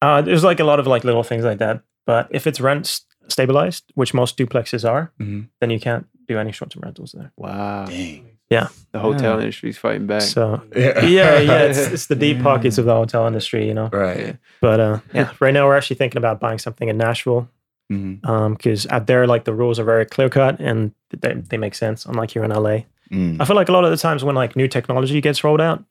Uh, 0.00 0.20
there's 0.22 0.44
like 0.44 0.60
a 0.60 0.64
lot 0.64 0.78
of 0.80 0.86
like 0.86 1.04
little 1.04 1.22
things 1.22 1.44
like 1.44 1.58
that. 1.58 1.82
But 2.06 2.28
if 2.30 2.46
it's 2.46 2.60
rent 2.60 2.86
s- 2.86 3.02
stabilized, 3.28 3.84
which 3.94 4.12
most 4.14 4.36
duplexes 4.38 4.88
are, 4.88 5.12
Mhm. 5.20 5.48
then 5.60 5.70
you 5.70 5.80
can't 5.80 6.06
do 6.28 6.38
any 6.38 6.52
short 6.52 6.70
term 6.70 6.82
rentals 6.84 7.12
there. 7.12 7.32
Wow. 7.36 7.86
Dang. 7.86 8.26
Yeah. 8.50 8.68
The 8.92 8.98
hotel 8.98 9.34
Yeah. 9.36 9.40
industry's 9.40 9.78
fighting 9.78 10.06
back. 10.06 10.20
So 10.22 10.62
Yeah. 10.76 11.04
yeah, 11.18 11.38
yeah, 11.40 11.62
it's, 11.68 11.78
it's 11.78 12.06
the 12.06 12.14
deep 12.16 12.42
pockets 12.42 12.76
of 12.78 12.84
the 12.84 12.94
hotel 12.94 13.26
industry, 13.26 13.66
you 13.66 13.74
know. 13.74 13.88
Right. 13.92 14.36
But 14.60 14.80
uh, 14.80 14.98
yeah, 15.14 15.30
right 15.40 15.54
now 15.54 15.66
we're 15.66 15.76
actually 15.76 15.96
thinking 15.96 16.18
about 16.18 16.38
buying 16.40 16.58
something 16.58 16.88
in 16.88 16.98
Nashville 16.98 17.48
because 17.88 18.86
out 18.88 19.06
there, 19.06 19.26
like 19.26 19.44
the 19.44 19.52
rules 19.54 19.78
are 19.78 19.84
very 19.84 20.06
clear 20.06 20.28
cut 20.28 20.58
and 20.60 20.92
they, 21.10 21.34
they 21.34 21.56
make 21.58 21.74
sense, 21.74 22.06
unlike 22.06 22.30
here 22.30 22.44
in 22.44 22.50
LA. 22.50 22.84
Mm. 23.10 23.36
I 23.40 23.44
feel 23.44 23.56
like 23.56 23.68
a 23.68 23.72
lot 23.72 23.84
of 23.84 23.90
the 23.90 23.96
times 23.96 24.24
when 24.24 24.34
like 24.34 24.56
new 24.56 24.68
technology 24.68 25.20
gets 25.20 25.44
rolled 25.44 25.60
out, 25.60 25.84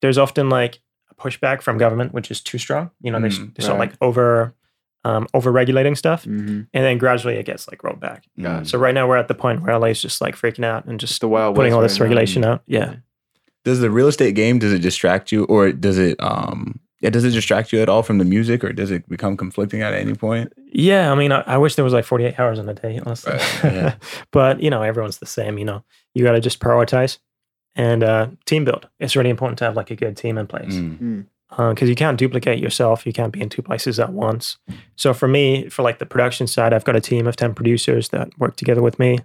there's 0.00 0.16
often 0.18 0.48
like 0.48 0.80
a 1.10 1.14
pushback 1.14 1.60
from 1.62 1.76
government, 1.78 2.12
which 2.14 2.30
is 2.30 2.40
too 2.40 2.58
strong. 2.58 2.90
You 3.02 3.10
know, 3.12 3.20
they, 3.20 3.28
s- 3.28 3.38
Mm, 3.38 3.54
they 3.54 3.62
start 3.62 3.78
right. 3.78 3.90
like 3.90 3.98
over 4.00 4.54
um, 5.04 5.26
over 5.34 5.50
regulating 5.52 5.94
stuff, 5.96 6.24
hmm 6.24 6.62
and 6.74 6.84
then 6.84 6.98
gradually 6.98 7.36
it 7.36 7.44
gets 7.46 7.68
like 7.68 7.82
rolled 7.82 8.00
back. 8.00 8.24
Mm. 8.38 8.66
So 8.66 8.78
right 8.78 8.94
now 8.94 9.08
we're 9.08 9.16
at 9.16 9.28
the 9.28 9.34
point 9.34 9.62
where 9.62 9.76
LA 9.78 9.88
is 9.88 10.00
just 10.02 10.20
like 10.20 10.36
freaking 10.36 10.64
out 10.64 10.84
and 10.84 10.94
It's 11.02 11.10
just 11.10 11.20
the 11.20 11.28
wild 11.28 11.56
putting 11.56 11.72
all 11.74 11.80
this 11.82 11.98
right 11.98 12.06
now. 12.06 12.10
regulation 12.10 12.44
out. 12.44 12.62
Yeah. 12.66 12.96
Does 13.64 13.80
the 13.80 13.90
real 13.90 14.08
estate 14.08 14.34
game 14.34 14.58
does 14.58 14.72
it 14.72 14.80
distract 14.80 15.32
you, 15.32 15.44
or 15.44 15.72
does 15.72 15.98
it 15.98 16.20
um 16.22 16.80
yeah 17.00 17.10
does 17.10 17.24
it 17.24 17.30
distract 17.30 17.72
you 17.72 17.80
at 17.80 17.88
all 17.88 18.02
from 18.02 18.18
the 18.18 18.24
music, 18.24 18.62
or 18.64 18.72
does 18.72 18.90
it 18.90 19.08
become 19.08 19.36
conflicting 19.36 19.82
at 19.82 19.92
any 19.94 20.14
point? 20.14 20.52
Yeah, 20.72 21.10
I 21.12 21.14
mean, 21.16 21.32
I, 21.32 21.40
I 21.46 21.58
wish 21.58 21.74
there 21.74 21.84
was 21.84 21.92
like 21.92 22.04
48 22.04 22.38
hours 22.40 22.58
in 22.58 22.68
a 22.68 22.74
day, 22.74 23.00
honestly. 23.04 23.32
Right, 23.32 23.64
yeah. 23.64 23.94
but, 24.32 24.62
you 24.62 24.70
know, 24.70 24.82
everyone's 24.82 25.18
the 25.18 25.26
same, 25.26 25.58
you 25.58 25.64
know. 25.64 25.84
You 26.14 26.24
got 26.24 26.32
to 26.32 26.40
just 26.40 26.60
prioritize 26.60 27.18
and 27.76 28.02
uh, 28.02 28.28
team 28.46 28.64
build. 28.64 28.88
It's 29.00 29.14
really 29.16 29.30
important 29.30 29.58
to 29.58 29.64
have 29.64 29.76
like 29.76 29.90
a 29.90 29.96
good 29.96 30.16
team 30.16 30.38
in 30.38 30.46
place 30.46 30.72
Mm. 30.74 31.26
Because 31.56 31.88
you 31.88 31.94
can't 31.94 32.18
duplicate 32.18 32.58
yourself. 32.58 33.04
You 33.04 33.12
can't 33.12 33.32
be 33.32 33.40
in 33.40 33.48
two 33.48 33.62
places 33.62 34.00
at 34.00 34.12
once. 34.12 34.56
So 34.96 35.12
for 35.12 35.28
me, 35.28 35.68
for 35.68 35.82
like 35.82 35.98
the 35.98 36.06
production 36.06 36.46
side, 36.46 36.72
I've 36.72 36.84
got 36.84 36.96
a 36.96 37.00
team 37.00 37.26
of 37.26 37.36
10 37.36 37.54
producers 37.54 38.08
that 38.08 38.36
work 38.38 38.56
together 38.56 38.80
with 38.82 38.98
me. 38.98 39.18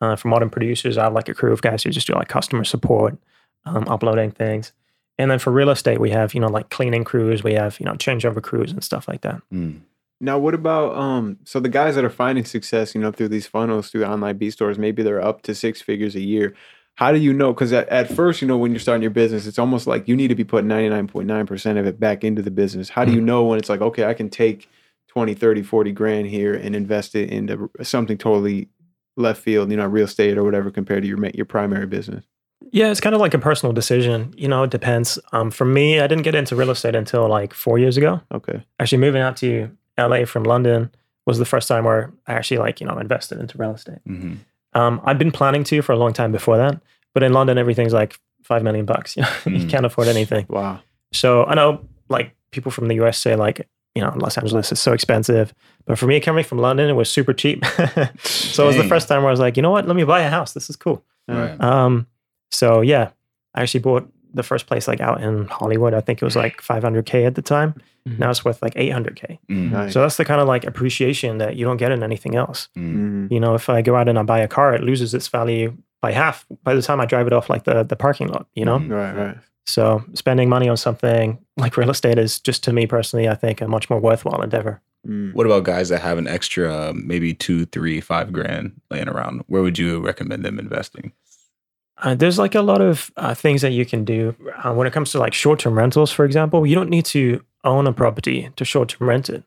Uh, 0.00 0.16
for 0.16 0.28
modern 0.28 0.50
producers, 0.50 0.98
I 0.98 1.04
have 1.04 1.12
like 1.12 1.28
a 1.28 1.34
crew 1.34 1.52
of 1.52 1.62
guys 1.62 1.82
who 1.82 1.90
just 1.90 2.08
do 2.08 2.14
like 2.14 2.28
customer 2.28 2.64
support, 2.64 3.16
um, 3.64 3.86
uploading 3.88 4.32
things. 4.32 4.72
And 5.18 5.30
then 5.30 5.38
for 5.38 5.52
real 5.52 5.70
estate, 5.70 6.00
we 6.00 6.10
have, 6.10 6.34
you 6.34 6.40
know, 6.40 6.48
like 6.48 6.70
cleaning 6.70 7.04
crews, 7.04 7.44
we 7.44 7.54
have, 7.54 7.78
you 7.78 7.86
know, 7.86 7.92
changeover 7.94 8.42
crews 8.42 8.72
and 8.72 8.82
stuff 8.82 9.06
like 9.06 9.20
that. 9.20 9.40
Mm. 9.52 9.80
Now, 10.20 10.38
what 10.38 10.54
about 10.54 10.96
um? 10.96 11.38
So 11.44 11.58
the 11.58 11.68
guys 11.68 11.96
that 11.96 12.04
are 12.04 12.10
finding 12.10 12.44
success, 12.44 12.94
you 12.94 13.00
know, 13.00 13.10
through 13.10 13.28
these 13.28 13.46
funnels, 13.46 13.90
through 13.90 14.04
online 14.04 14.38
B 14.38 14.50
stores, 14.50 14.78
maybe 14.78 15.02
they're 15.02 15.22
up 15.22 15.42
to 15.42 15.54
six 15.54 15.82
figures 15.82 16.14
a 16.14 16.20
year. 16.20 16.54
How 16.96 17.10
do 17.12 17.18
you 17.18 17.32
know? 17.32 17.52
Because 17.52 17.72
at, 17.72 17.88
at 17.88 18.12
first, 18.12 18.42
you 18.42 18.48
know, 18.48 18.58
when 18.58 18.70
you're 18.70 18.80
starting 18.80 19.02
your 19.02 19.10
business, 19.10 19.46
it's 19.46 19.58
almost 19.58 19.86
like 19.86 20.06
you 20.08 20.14
need 20.16 20.28
to 20.28 20.34
be 20.34 20.44
putting 20.44 20.68
99.9% 20.68 21.78
of 21.78 21.86
it 21.86 21.98
back 21.98 22.22
into 22.22 22.42
the 22.42 22.50
business. 22.50 22.90
How 22.90 23.04
do 23.04 23.12
you 23.12 23.20
know 23.20 23.44
when 23.44 23.58
it's 23.58 23.68
like, 23.68 23.80
okay, 23.80 24.04
I 24.04 24.14
can 24.14 24.28
take 24.28 24.68
20, 25.08 25.34
30, 25.34 25.62
40 25.62 25.92
grand 25.92 26.26
here 26.26 26.54
and 26.54 26.76
invest 26.76 27.14
it 27.14 27.30
into 27.30 27.70
something 27.82 28.18
totally 28.18 28.68
left 29.16 29.42
field, 29.42 29.70
you 29.70 29.76
know, 29.76 29.86
real 29.86 30.04
estate 30.04 30.38
or 30.38 30.44
whatever 30.44 30.70
compared 30.70 31.02
to 31.02 31.08
your 31.08 31.18
your 31.34 31.46
primary 31.46 31.86
business? 31.86 32.24
Yeah, 32.70 32.90
it's 32.90 33.00
kind 33.00 33.14
of 33.14 33.20
like 33.20 33.34
a 33.34 33.38
personal 33.38 33.72
decision. 33.72 34.32
You 34.36 34.48
know, 34.48 34.62
it 34.62 34.70
depends. 34.70 35.18
Um, 35.32 35.50
for 35.50 35.64
me, 35.64 36.00
I 36.00 36.06
didn't 36.06 36.22
get 36.22 36.34
into 36.34 36.54
real 36.56 36.70
estate 36.70 36.94
until 36.94 37.28
like 37.28 37.52
four 37.52 37.78
years 37.78 37.96
ago. 37.96 38.20
Okay. 38.32 38.64
Actually, 38.78 38.98
moving 38.98 39.20
out 39.20 39.36
to 39.38 39.70
LA 39.98 40.24
from 40.24 40.44
London 40.44 40.90
was 41.26 41.38
the 41.38 41.44
first 41.44 41.68
time 41.68 41.84
where 41.84 42.12
I 42.26 42.34
actually 42.34 42.58
like 42.58 42.80
you 42.80 42.86
know 42.86 42.98
invested 42.98 43.38
into 43.38 43.58
real 43.58 43.72
estate. 43.74 43.98
Mhm. 44.08 44.38
Um, 44.74 45.00
I've 45.04 45.18
been 45.18 45.30
planning 45.32 45.64
to 45.64 45.82
for 45.82 45.92
a 45.92 45.96
long 45.96 46.12
time 46.12 46.32
before 46.32 46.56
that, 46.56 46.80
but 47.14 47.22
in 47.22 47.32
London, 47.32 47.58
everything's 47.58 47.92
like 47.92 48.18
five 48.44 48.62
million 48.62 48.84
bucks. 48.86 49.16
You 49.16 49.22
know, 49.22 49.28
you 49.46 49.66
Mm. 49.66 49.70
can't 49.70 49.86
afford 49.86 50.08
anything. 50.08 50.46
Wow. 50.48 50.80
So 51.12 51.44
I 51.44 51.54
know 51.54 51.84
like 52.08 52.34
people 52.50 52.70
from 52.72 52.88
the 52.88 52.94
US 53.04 53.18
say 53.18 53.36
like 53.36 53.68
you 53.94 54.02
know 54.02 54.12
Los 54.16 54.38
Angeles 54.38 54.72
is 54.72 54.80
so 54.80 54.92
expensive, 54.92 55.52
but 55.84 55.98
for 55.98 56.06
me 56.06 56.20
coming 56.20 56.44
from 56.44 56.58
London, 56.58 56.88
it 56.88 56.94
was 56.94 57.10
super 57.10 57.32
cheap. 57.34 57.64
so 58.22 58.64
it 58.64 58.66
was 58.66 58.76
the 58.76 58.88
first 58.88 59.08
time 59.08 59.22
where 59.22 59.28
I 59.28 59.32
was 59.32 59.40
like, 59.40 59.56
you 59.56 59.62
know 59.62 59.70
what, 59.70 59.86
let 59.86 59.96
me 59.96 60.04
buy 60.04 60.20
a 60.22 60.30
house. 60.30 60.52
This 60.54 60.70
is 60.70 60.76
cool. 60.76 61.04
Right. 61.28 61.60
Um, 61.60 62.06
so 62.50 62.80
yeah, 62.80 63.10
I 63.54 63.62
actually 63.62 63.80
bought 63.80 64.10
the 64.34 64.42
first 64.42 64.66
place 64.66 64.88
like 64.88 65.00
out 65.00 65.22
in 65.22 65.46
Hollywood. 65.46 65.94
I 65.94 66.00
think 66.00 66.20
it 66.22 66.24
was 66.24 66.36
like 66.36 66.60
500k 66.62 67.26
at 67.26 67.34
the 67.34 67.42
time. 67.42 67.74
Mhm. 68.08 68.18
Now 68.18 68.30
it's 68.30 68.44
worth 68.44 68.60
like 68.62 68.74
800k. 68.74 69.38
Mm. 69.50 69.70
Nice. 69.70 69.92
So 69.92 70.00
that's 70.00 70.16
the 70.16 70.24
kind 70.24 70.40
of 70.40 70.48
like 70.48 70.64
appreciation 70.64 71.38
that 71.38 71.56
you 71.56 71.64
don't 71.64 71.76
get 71.76 71.92
in 71.92 72.02
anything 72.02 72.34
else. 72.34 72.68
Mm. 72.76 72.94
Mhm. 73.28 73.30
You 73.32 73.40
know, 73.40 73.54
if 73.54 73.68
I 73.68 73.82
go 73.82 73.94
out 73.96 74.08
and 74.08 74.18
I 74.18 74.22
buy 74.22 74.40
a 74.40 74.48
car, 74.48 74.74
it 74.74 74.82
loses 74.82 75.14
its 75.14 75.28
value 75.28 75.76
by 76.00 76.12
half 76.12 76.44
by 76.64 76.74
the 76.74 76.82
time 76.82 77.00
I 77.00 77.06
drive 77.06 77.26
it 77.28 77.32
off 77.32 77.48
like 77.48 77.64
the 77.64 77.82
the 77.84 77.96
parking 77.96 78.28
lot. 78.28 78.46
You 78.54 78.64
know, 78.64 78.78
Mhm. 78.78 78.90
Right. 78.90 79.14
Right. 79.26 79.36
so 79.64 80.02
spending 80.14 80.48
money 80.48 80.68
on 80.68 80.76
something 80.76 81.38
like 81.56 81.76
real 81.76 81.90
estate 81.90 82.18
is 82.18 82.40
just 82.40 82.64
to 82.64 82.72
me 82.72 82.86
personally, 82.86 83.28
I 83.28 83.36
think 83.36 83.60
a 83.60 83.68
much 83.68 83.88
more 83.88 84.00
worthwhile 84.00 84.42
endeavor. 84.42 84.80
Mm. 85.06 85.34
What 85.34 85.46
about 85.46 85.62
guys 85.64 85.88
that 85.90 86.00
have 86.00 86.18
an 86.18 86.26
extra 86.26 86.92
maybe 86.94 87.32
two, 87.34 87.66
three, 87.66 88.00
five 88.00 88.32
grand 88.32 88.72
laying 88.90 89.08
around? 89.08 89.42
Where 89.46 89.62
would 89.62 89.78
you 89.78 90.00
recommend 90.00 90.44
them 90.44 90.58
investing? 90.58 91.12
Uh, 92.02 92.14
there's 92.14 92.38
like 92.38 92.54
a 92.54 92.62
lot 92.62 92.80
of 92.80 93.10
uh, 93.16 93.32
things 93.34 93.62
that 93.62 93.70
you 93.72 93.86
can 93.86 94.04
do 94.04 94.34
uh, 94.62 94.72
when 94.74 94.86
it 94.86 94.92
comes 94.92 95.12
to 95.12 95.18
like 95.18 95.32
short-term 95.32 95.74
rentals, 95.78 96.10
for 96.10 96.24
example. 96.24 96.66
You 96.66 96.74
don't 96.74 96.90
need 96.90 97.04
to 97.06 97.40
own 97.64 97.86
a 97.86 97.92
property 97.92 98.50
to 98.56 98.64
short-term 98.64 99.08
rent 99.08 99.30
it. 99.30 99.44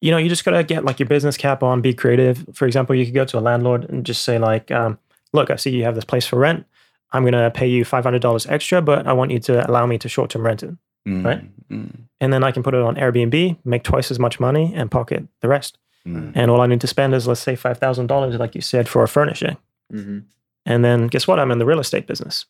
You 0.00 0.10
know, 0.10 0.18
you 0.18 0.28
just 0.28 0.44
gotta 0.44 0.64
get 0.64 0.84
like 0.84 0.98
your 0.98 1.08
business 1.08 1.36
cap 1.36 1.62
on, 1.62 1.80
be 1.80 1.94
creative. 1.94 2.44
For 2.52 2.66
example, 2.66 2.94
you 2.96 3.04
could 3.06 3.14
go 3.14 3.24
to 3.24 3.38
a 3.38 3.40
landlord 3.40 3.88
and 3.88 4.04
just 4.04 4.22
say 4.22 4.38
like, 4.38 4.70
um, 4.70 4.98
"Look, 5.32 5.50
I 5.50 5.56
see 5.56 5.70
you 5.70 5.84
have 5.84 5.94
this 5.94 6.04
place 6.04 6.26
for 6.26 6.36
rent. 6.38 6.66
I'm 7.12 7.24
gonna 7.24 7.50
pay 7.50 7.68
you 7.68 7.84
five 7.84 8.02
hundred 8.04 8.20
dollars 8.22 8.44
extra, 8.46 8.82
but 8.82 9.06
I 9.06 9.12
want 9.12 9.30
you 9.30 9.38
to 9.40 9.66
allow 9.70 9.86
me 9.86 9.96
to 9.98 10.08
short-term 10.08 10.44
rent 10.44 10.62
it, 10.64 10.74
Mm. 11.08 11.24
Right. 11.24 11.42
Mm. 11.70 11.90
and 12.20 12.32
then 12.32 12.42
I 12.42 12.50
can 12.50 12.62
put 12.62 12.74
it 12.74 12.80
on 12.82 12.96
Airbnb, 12.96 13.58
make 13.64 13.82
twice 13.84 14.10
as 14.10 14.18
much 14.18 14.40
money, 14.40 14.72
and 14.74 14.90
pocket 14.90 15.26
the 15.42 15.48
rest. 15.48 15.78
Mm. 16.06 16.32
And 16.34 16.50
all 16.50 16.60
I 16.60 16.66
need 16.66 16.80
to 16.80 16.86
spend 16.86 17.14
is 17.14 17.26
let's 17.28 17.40
say 17.40 17.56
five 17.56 17.78
thousand 17.78 18.08
dollars, 18.08 18.34
like 18.36 18.54
you 18.54 18.60
said, 18.62 18.88
for 18.88 19.02
a 19.04 19.08
furnishing." 19.08 19.56
hmm 19.90 20.18
And 20.66 20.84
then 20.84 21.06
guess 21.08 21.26
what? 21.26 21.38
I'm 21.38 21.50
in 21.50 21.58
the 21.58 21.66
real 21.66 21.80
estate 21.80 22.06
business. 22.06 22.46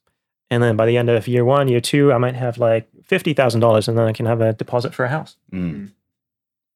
And 0.51 0.62
then 0.62 0.77
by 0.77 0.87
the 0.87 0.97
end 0.97 1.09
of 1.11 1.27
year 1.27 1.45
one, 1.45 1.69
year 1.69 1.81
two, 1.81 2.12
I 2.12 2.19
might 2.19 2.35
have 2.37 2.59
like 2.59 2.89
fifty 3.03 3.33
thousand 3.35 3.61
dollars, 3.61 3.89
and 3.89 3.97
then 3.99 4.07
I 4.07 4.12
can 4.12 4.27
have 4.27 4.41
a 4.41 4.53
deposit 4.53 4.95
for 4.95 5.05
a 5.05 5.09
house. 5.09 5.37
Mm. 5.53 5.91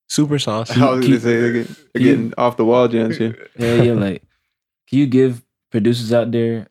Super 0.08 0.38
sauce. 0.38 0.70
I 0.76 0.90
was 0.90 1.04
gonna 1.06 1.20
say 1.20 1.36
they're 1.40 1.52
getting, 1.52 1.76
they're 1.94 2.02
you- 2.02 2.32
off 2.38 2.56
the 2.56 2.64
wall, 2.64 2.88
Jens. 2.88 3.20
Yeah. 3.20 3.32
Yeah, 3.58 3.82
yeah. 3.82 3.92
Like, 3.92 4.22
can 4.88 4.98
you 4.98 5.06
give 5.06 5.44
producers 5.70 6.12
out 6.12 6.32
there 6.32 6.68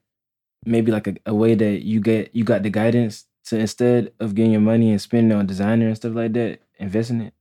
maybe 0.66 0.92
like 0.92 1.08
a, 1.08 1.16
a 1.28 1.36
way 1.36 1.54
that 1.56 1.84
you 1.86 2.00
get 2.02 2.36
you 2.36 2.44
got 2.44 2.64
the 2.64 2.70
guidance 2.72 3.26
to 3.46 3.58
instead 3.60 4.12
of 4.20 4.34
getting 4.36 4.52
your 4.52 4.62
money 4.62 4.90
and 4.92 5.00
spending 5.00 5.32
it 5.38 5.40
on 5.40 5.46
designer 5.46 5.88
and 5.88 5.96
stuff 5.96 6.14
like 6.16 6.34
that, 6.34 6.60
invest 6.80 7.12
in 7.12 7.22
it? 7.22 7.34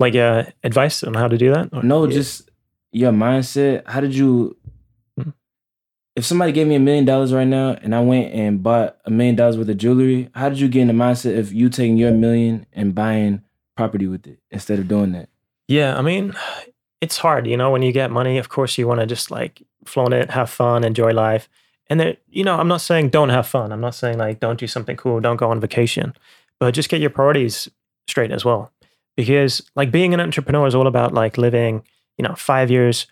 Like 0.00 0.16
uh, 0.16 0.42
advice 0.64 1.02
on 1.04 1.14
how 1.14 1.28
to 1.28 1.38
do 1.38 1.52
that? 1.54 1.68
Or- 1.72 1.82
No, 1.84 2.04
Yeah. 2.04 2.12
just 2.14 2.50
your 2.92 3.12
mindset. 3.12 3.86
How 3.86 4.00
did 4.00 4.14
you? 4.14 4.56
If 6.16 6.24
somebody 6.24 6.50
gave 6.50 6.66
me 6.66 6.74
a 6.74 6.80
million 6.80 7.04
dollars 7.04 7.32
right 7.32 7.46
now 7.46 7.76
and 7.82 7.94
I 7.94 8.00
went 8.00 8.32
and 8.32 8.62
bought 8.62 8.96
a 9.04 9.10
million 9.10 9.36
dollars 9.36 9.58
worth 9.58 9.68
of 9.68 9.76
jewelry, 9.76 10.30
how 10.34 10.48
did 10.48 10.58
you 10.58 10.68
get 10.68 10.80
in 10.80 10.88
the 10.88 10.94
mindset 10.94 11.38
of 11.38 11.52
you 11.52 11.68
taking 11.68 11.98
your 11.98 12.10
million 12.10 12.66
and 12.72 12.94
buying 12.94 13.42
property 13.76 14.06
with 14.06 14.26
it 14.26 14.38
instead 14.50 14.78
of 14.78 14.88
doing 14.88 15.12
that? 15.12 15.28
yeah. 15.68 15.96
I 15.96 16.02
mean, 16.02 16.34
it's 17.00 17.18
hard, 17.18 17.46
you 17.46 17.56
know. 17.56 17.70
When 17.70 17.82
you 17.82 17.92
get 17.92 18.10
money, 18.10 18.38
of 18.38 18.48
course, 18.48 18.78
you 18.78 18.88
want 18.88 19.00
to 19.00 19.06
just 19.06 19.30
like 19.30 19.62
flaunt 19.84 20.14
it, 20.14 20.30
have 20.30 20.50
fun, 20.50 20.84
enjoy 20.84 21.12
life. 21.12 21.48
And 21.88 22.00
then, 22.00 22.16
you 22.28 22.42
know, 22.42 22.56
I'm 22.56 22.68
not 22.68 22.80
saying 22.80 23.10
don't 23.10 23.28
have 23.28 23.46
fun. 23.46 23.70
I'm 23.72 23.80
not 23.80 23.94
saying 23.94 24.18
like 24.18 24.40
don't 24.40 24.58
do 24.58 24.66
something 24.66 24.96
cool, 24.96 25.20
don't 25.20 25.36
go 25.36 25.50
on 25.50 25.60
vacation, 25.60 26.14
but 26.58 26.74
just 26.74 26.88
get 26.88 27.00
your 27.00 27.10
priorities 27.10 27.68
straight 28.08 28.32
as 28.32 28.44
well. 28.44 28.72
Because 29.16 29.62
like 29.76 29.90
being 29.90 30.14
an 30.14 30.20
entrepreneur 30.20 30.66
is 30.66 30.74
all 30.74 30.86
about 30.86 31.14
like 31.14 31.38
living, 31.38 31.82
you 32.18 32.22
know, 32.26 32.34
five 32.34 32.70
years 32.70 33.06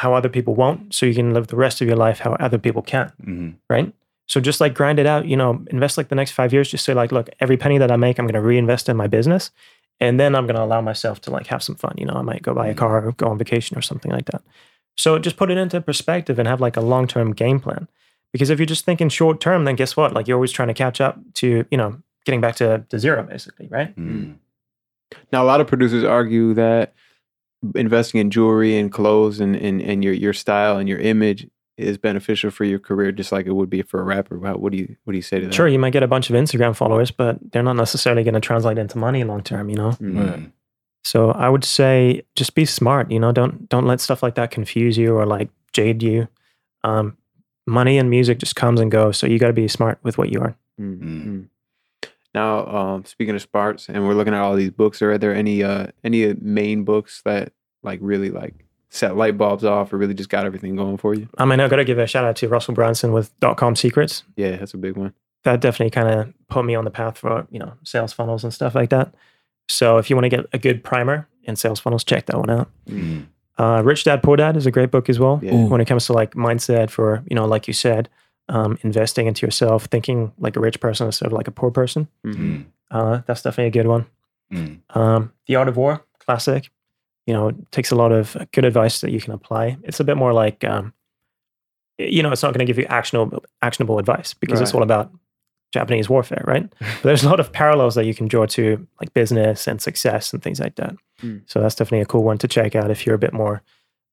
how 0.00 0.14
other 0.14 0.28
people 0.30 0.54
won't, 0.54 0.94
so 0.94 1.04
you 1.06 1.14
can 1.14 1.32
live 1.34 1.46
the 1.48 1.56
rest 1.56 1.80
of 1.80 1.86
your 1.86 1.96
life 1.96 2.18
how 2.20 2.32
other 2.46 2.58
people 2.58 2.82
can, 2.82 3.12
Mhm. 3.26 3.54
right? 3.68 3.92
So 4.26 4.40
just 4.40 4.60
like 4.60 4.74
grind 4.74 4.98
it 4.98 5.06
out, 5.06 5.26
you 5.26 5.36
know, 5.36 5.62
invest 5.70 5.98
like 5.98 6.08
the 6.08 6.14
next 6.14 6.32
five 6.32 6.52
years. 6.54 6.70
Just 6.70 6.84
say 6.84 6.94
like, 6.94 7.12
look, 7.12 7.28
every 7.40 7.56
penny 7.56 7.78
that 7.78 7.90
I 7.90 7.96
make, 7.96 8.18
I'm 8.18 8.26
going 8.26 8.40
to 8.42 8.48
reinvest 8.48 8.88
in 8.88 8.96
my 8.96 9.08
business, 9.08 9.50
and 9.98 10.18
then 10.18 10.34
I'm 10.34 10.46
going 10.46 10.56
to 10.56 10.62
allow 10.62 10.80
myself 10.80 11.20
to 11.22 11.30
like 11.30 11.48
have 11.48 11.62
some 11.62 11.74
fun. 11.76 11.94
You 11.98 12.06
know, 12.06 12.14
I 12.14 12.22
might 12.22 12.42
go 12.42 12.54
buy 12.54 12.68
a 12.68 12.74
Mhm. 12.74 12.78
car 12.78 13.04
or 13.06 13.12
go 13.12 13.26
on 13.28 13.38
vacation 13.38 13.76
or 13.76 13.82
something 13.82 14.10
like 14.12 14.26
that. 14.26 14.42
So 14.96 15.18
just 15.18 15.36
put 15.36 15.50
it 15.50 15.58
into 15.58 15.80
perspective 15.80 16.38
and 16.38 16.46
have 16.48 16.60
like 16.60 16.76
a 16.76 16.80
long 16.92 17.06
term 17.06 17.32
game 17.34 17.60
plan. 17.60 17.86
Because 18.32 18.48
if 18.50 18.58
you're 18.58 18.66
just 18.74 18.84
thinking 18.84 19.08
short 19.10 19.40
term, 19.40 19.64
then 19.64 19.74
guess 19.76 19.96
what? 19.96 20.14
Like 20.14 20.26
you're 20.28 20.36
always 20.38 20.52
trying 20.52 20.68
to 20.68 20.74
catch 20.84 21.00
up 21.00 21.18
to, 21.40 21.64
you 21.70 21.76
know, 21.78 22.00
getting 22.24 22.40
back 22.40 22.54
to, 22.56 22.84
to 22.88 22.98
zero 22.98 23.22
basically, 23.24 23.66
right? 23.68 23.94
Mm. 23.96 24.36
Now, 25.32 25.42
a 25.42 25.48
lot 25.52 25.60
of 25.60 25.66
producers 25.66 26.04
argue 26.04 26.54
that 26.54 26.92
investing 27.74 28.20
in 28.20 28.30
jewelry 28.30 28.78
and 28.78 28.90
clothes 28.92 29.40
and, 29.40 29.54
and, 29.56 29.80
and 29.82 30.02
your, 30.04 30.12
your 30.14 30.32
style 30.32 30.78
and 30.78 30.88
your 30.88 30.98
image 30.98 31.46
is 31.76 31.96
beneficial 31.98 32.50
for 32.50 32.64
your 32.64 32.78
career, 32.78 33.10
just 33.12 33.32
like 33.32 33.46
it 33.46 33.52
would 33.52 33.70
be 33.70 33.82
for 33.82 34.00
a 34.00 34.04
rapper. 34.04 34.38
How- 34.44 34.56
What 34.56 34.72
do 34.72 34.78
you 34.78 34.96
what 35.04 35.12
do 35.12 35.16
you 35.16 35.22
say 35.22 35.40
to 35.40 35.46
that? 35.46 35.54
Sure, 35.54 35.66
you 35.68 35.78
might 35.78 35.92
get 35.92 36.02
a 36.02 36.08
bunch 36.08 36.28
of 36.30 36.36
Instagram 36.36 36.76
followers, 36.76 37.10
but 37.10 37.38
they're 37.52 37.62
not 37.62 37.76
necessarily 37.76 38.22
going 38.22 38.34
to 38.34 38.40
translate 38.40 38.76
into 38.78 38.98
money 38.98 39.24
long 39.24 39.42
term, 39.42 39.70
you 39.70 39.76
know? 39.76 39.90
Mm. 40.00 40.30
Right. 40.30 40.52
So 41.04 41.30
I 41.30 41.48
would 41.48 41.64
say 41.64 42.22
just 42.36 42.54
be 42.54 42.66
smart, 42.66 43.10
you 43.10 43.18
know, 43.18 43.32
don't 43.32 43.66
don't 43.70 43.86
let 43.86 44.00
stuff 44.02 44.22
like 44.22 44.34
that 44.34 44.50
confuse 44.50 44.98
you 44.98 45.14
or 45.14 45.24
like 45.24 45.48
jade 45.72 46.02
you. 46.02 46.28
Um, 46.84 47.16
money 47.66 47.96
and 47.98 48.10
music 48.10 48.38
just 48.38 48.56
comes 48.56 48.80
and 48.80 48.90
goes, 48.90 49.16
so 49.16 49.26
you 49.26 49.38
got 49.38 49.46
to 49.46 49.52
be 49.54 49.68
smart 49.68 49.98
with 50.02 50.18
what 50.18 50.30
you 50.30 50.40
earn. 50.40 50.54
Mm, 50.78 50.98
Mm. 51.00 51.26
mm. 51.26 51.48
Now, 52.34 52.66
um, 52.66 53.04
speaking 53.04 53.34
of 53.34 53.42
Sparks, 53.42 53.88
and 53.88 54.06
we're 54.06 54.14
looking 54.14 54.34
at 54.34 54.40
all 54.40 54.54
these 54.54 54.70
books. 54.70 55.02
Are 55.02 55.18
there 55.18 55.34
any 55.34 55.62
uh, 55.62 55.88
any 56.04 56.32
main 56.34 56.84
books 56.84 57.22
that 57.24 57.52
like 57.82 57.98
really 58.02 58.30
like 58.30 58.66
set 58.88 59.16
light 59.16 59.36
bulbs 59.36 59.64
off, 59.64 59.92
or 59.92 59.98
really 59.98 60.14
just 60.14 60.30
got 60.30 60.46
everything 60.46 60.76
going 60.76 60.96
for 60.96 61.14
you? 61.14 61.28
I 61.38 61.44
mean, 61.44 61.58
I 61.60 61.68
got 61.68 61.76
to 61.76 61.84
give 61.84 61.98
a 61.98 62.06
shout 62.06 62.24
out 62.24 62.36
to 62.36 62.48
Russell 62.48 62.74
Brunson 62.74 63.12
with 63.12 63.38
dot 63.40 63.56
com 63.56 63.74
secrets. 63.74 64.22
Yeah, 64.36 64.56
that's 64.56 64.74
a 64.74 64.78
big 64.78 64.96
one. 64.96 65.12
That 65.42 65.60
definitely 65.60 65.90
kind 65.90 66.08
of 66.08 66.32
put 66.48 66.64
me 66.64 66.74
on 66.74 66.84
the 66.84 66.90
path 66.90 67.18
for 67.18 67.46
you 67.50 67.58
know 67.58 67.72
sales 67.82 68.12
funnels 68.12 68.44
and 68.44 68.54
stuff 68.54 68.74
like 68.74 68.90
that. 68.90 69.12
So 69.68 69.98
if 69.98 70.08
you 70.08 70.16
want 70.16 70.24
to 70.24 70.30
get 70.30 70.46
a 70.52 70.58
good 70.58 70.84
primer 70.84 71.28
in 71.44 71.56
sales 71.56 71.80
funnels, 71.80 72.04
check 72.04 72.26
that 72.26 72.38
one 72.38 72.50
out. 72.50 72.70
Mm. 72.88 73.26
Uh, 73.58 73.82
Rich 73.84 74.04
Dad 74.04 74.22
Poor 74.22 74.36
Dad 74.36 74.56
is 74.56 74.66
a 74.66 74.70
great 74.70 74.90
book 74.90 75.08
as 75.08 75.18
well. 75.18 75.40
Yeah. 75.42 75.66
When 75.66 75.80
it 75.80 75.86
comes 75.86 76.06
to 76.06 76.12
like 76.12 76.34
mindset 76.34 76.90
for 76.90 77.24
you 77.28 77.34
know 77.34 77.46
like 77.46 77.66
you 77.66 77.74
said 77.74 78.08
um, 78.50 78.78
investing 78.82 79.26
into 79.26 79.46
yourself 79.46 79.84
thinking 79.86 80.32
like 80.38 80.56
a 80.56 80.60
rich 80.60 80.78
person 80.80 81.06
instead 81.06 81.26
of 81.26 81.32
like 81.32 81.48
a 81.48 81.52
poor 81.60 81.70
person 81.70 82.08
Mhm. 82.26 82.34
Mm. 82.36 82.64
uh, 82.90 83.22
that's 83.26 83.42
definitely 83.42 83.68
a 83.68 83.82
good 83.82 83.86
one 83.88 84.04
Mm. 84.52 84.80
um, 84.96 85.32
the 85.46 85.54
art 85.56 85.68
of 85.68 85.76
war 85.76 86.04
classic 86.18 86.70
you 87.26 87.32
know 87.34 87.52
takes 87.70 87.90
a 87.92 87.96
lot 87.96 88.10
of 88.12 88.36
good 88.52 88.64
advice 88.64 89.00
that 89.00 89.10
you 89.12 89.20
can 89.20 89.32
apply 89.32 89.76
it's 89.84 90.00
a 90.00 90.04
bit 90.04 90.16
more 90.16 90.32
like 90.32 90.64
um, 90.64 90.92
you 91.98 92.22
know 92.22 92.32
it's 92.32 92.42
not 92.42 92.52
going 92.54 92.66
to 92.66 92.70
give 92.70 92.78
you 92.78 92.86
actionable 92.88 93.44
actionable 93.62 93.98
advice 93.98 94.34
because 94.34 94.60
it's 94.60 94.74
all 94.74 94.82
about 94.82 95.10
japanese 95.72 96.08
warfare 96.08 96.42
right 96.46 96.68
but 96.80 97.02
there's 97.04 97.22
a 97.22 97.28
lot 97.28 97.38
of 97.40 97.52
parallels 97.52 97.94
that 97.94 98.06
you 98.06 98.14
can 98.14 98.26
draw 98.26 98.46
to 98.46 98.86
like 99.00 99.12
business 99.14 99.68
and 99.68 99.80
success 99.80 100.32
and 100.32 100.42
things 100.42 100.58
like 100.60 100.76
that 100.76 100.94
Mm. 101.22 101.42
so 101.44 101.60
that's 101.60 101.74
definitely 101.74 102.00
a 102.00 102.06
cool 102.06 102.24
one 102.24 102.38
to 102.38 102.48
check 102.48 102.74
out 102.74 102.90
if 102.90 103.04
you're 103.04 103.14
a 103.14 103.18
bit 103.18 103.34
more 103.34 103.60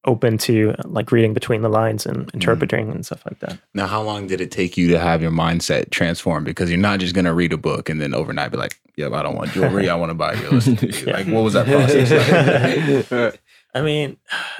open 0.04 0.38
to 0.38 0.74
like 0.84 1.10
reading 1.10 1.34
between 1.34 1.60
the 1.62 1.68
lines 1.68 2.06
and 2.06 2.30
interpreting 2.32 2.88
and 2.90 3.04
stuff 3.04 3.24
like 3.26 3.40
that 3.40 3.58
Now, 3.74 3.86
how 3.86 4.00
long 4.00 4.26
did 4.28 4.40
it 4.40 4.50
take 4.50 4.76
you 4.76 4.88
to 4.92 4.98
have 4.98 5.20
your 5.20 5.32
mindset 5.32 5.90
transformed? 5.90 6.46
Because 6.46 6.70
you're 6.70 6.78
not 6.78 7.00
just 7.00 7.14
going 7.14 7.24
to 7.24 7.34
read 7.34 7.52
a 7.52 7.56
book 7.56 7.88
and 7.88 8.00
then 8.00 8.14
overnight 8.14 8.52
be 8.52 8.58
like, 8.58 8.78
"Yep, 8.96 9.12
I 9.12 9.22
don't 9.22 9.34
want 9.36 9.50
jewelry. 9.50 9.88
I 9.88 9.96
want 9.96 10.10
to 10.10 10.14
buy 10.14 10.34
real 10.34 10.54
estate." 10.54 11.04
Yeah. 11.06 11.12
Like, 11.18 11.26
what 11.26 11.42
was 11.42 11.52
that 11.54 11.66
process? 11.66 13.10
like? 13.10 13.40
I 13.74 13.82
mean, 13.82 14.16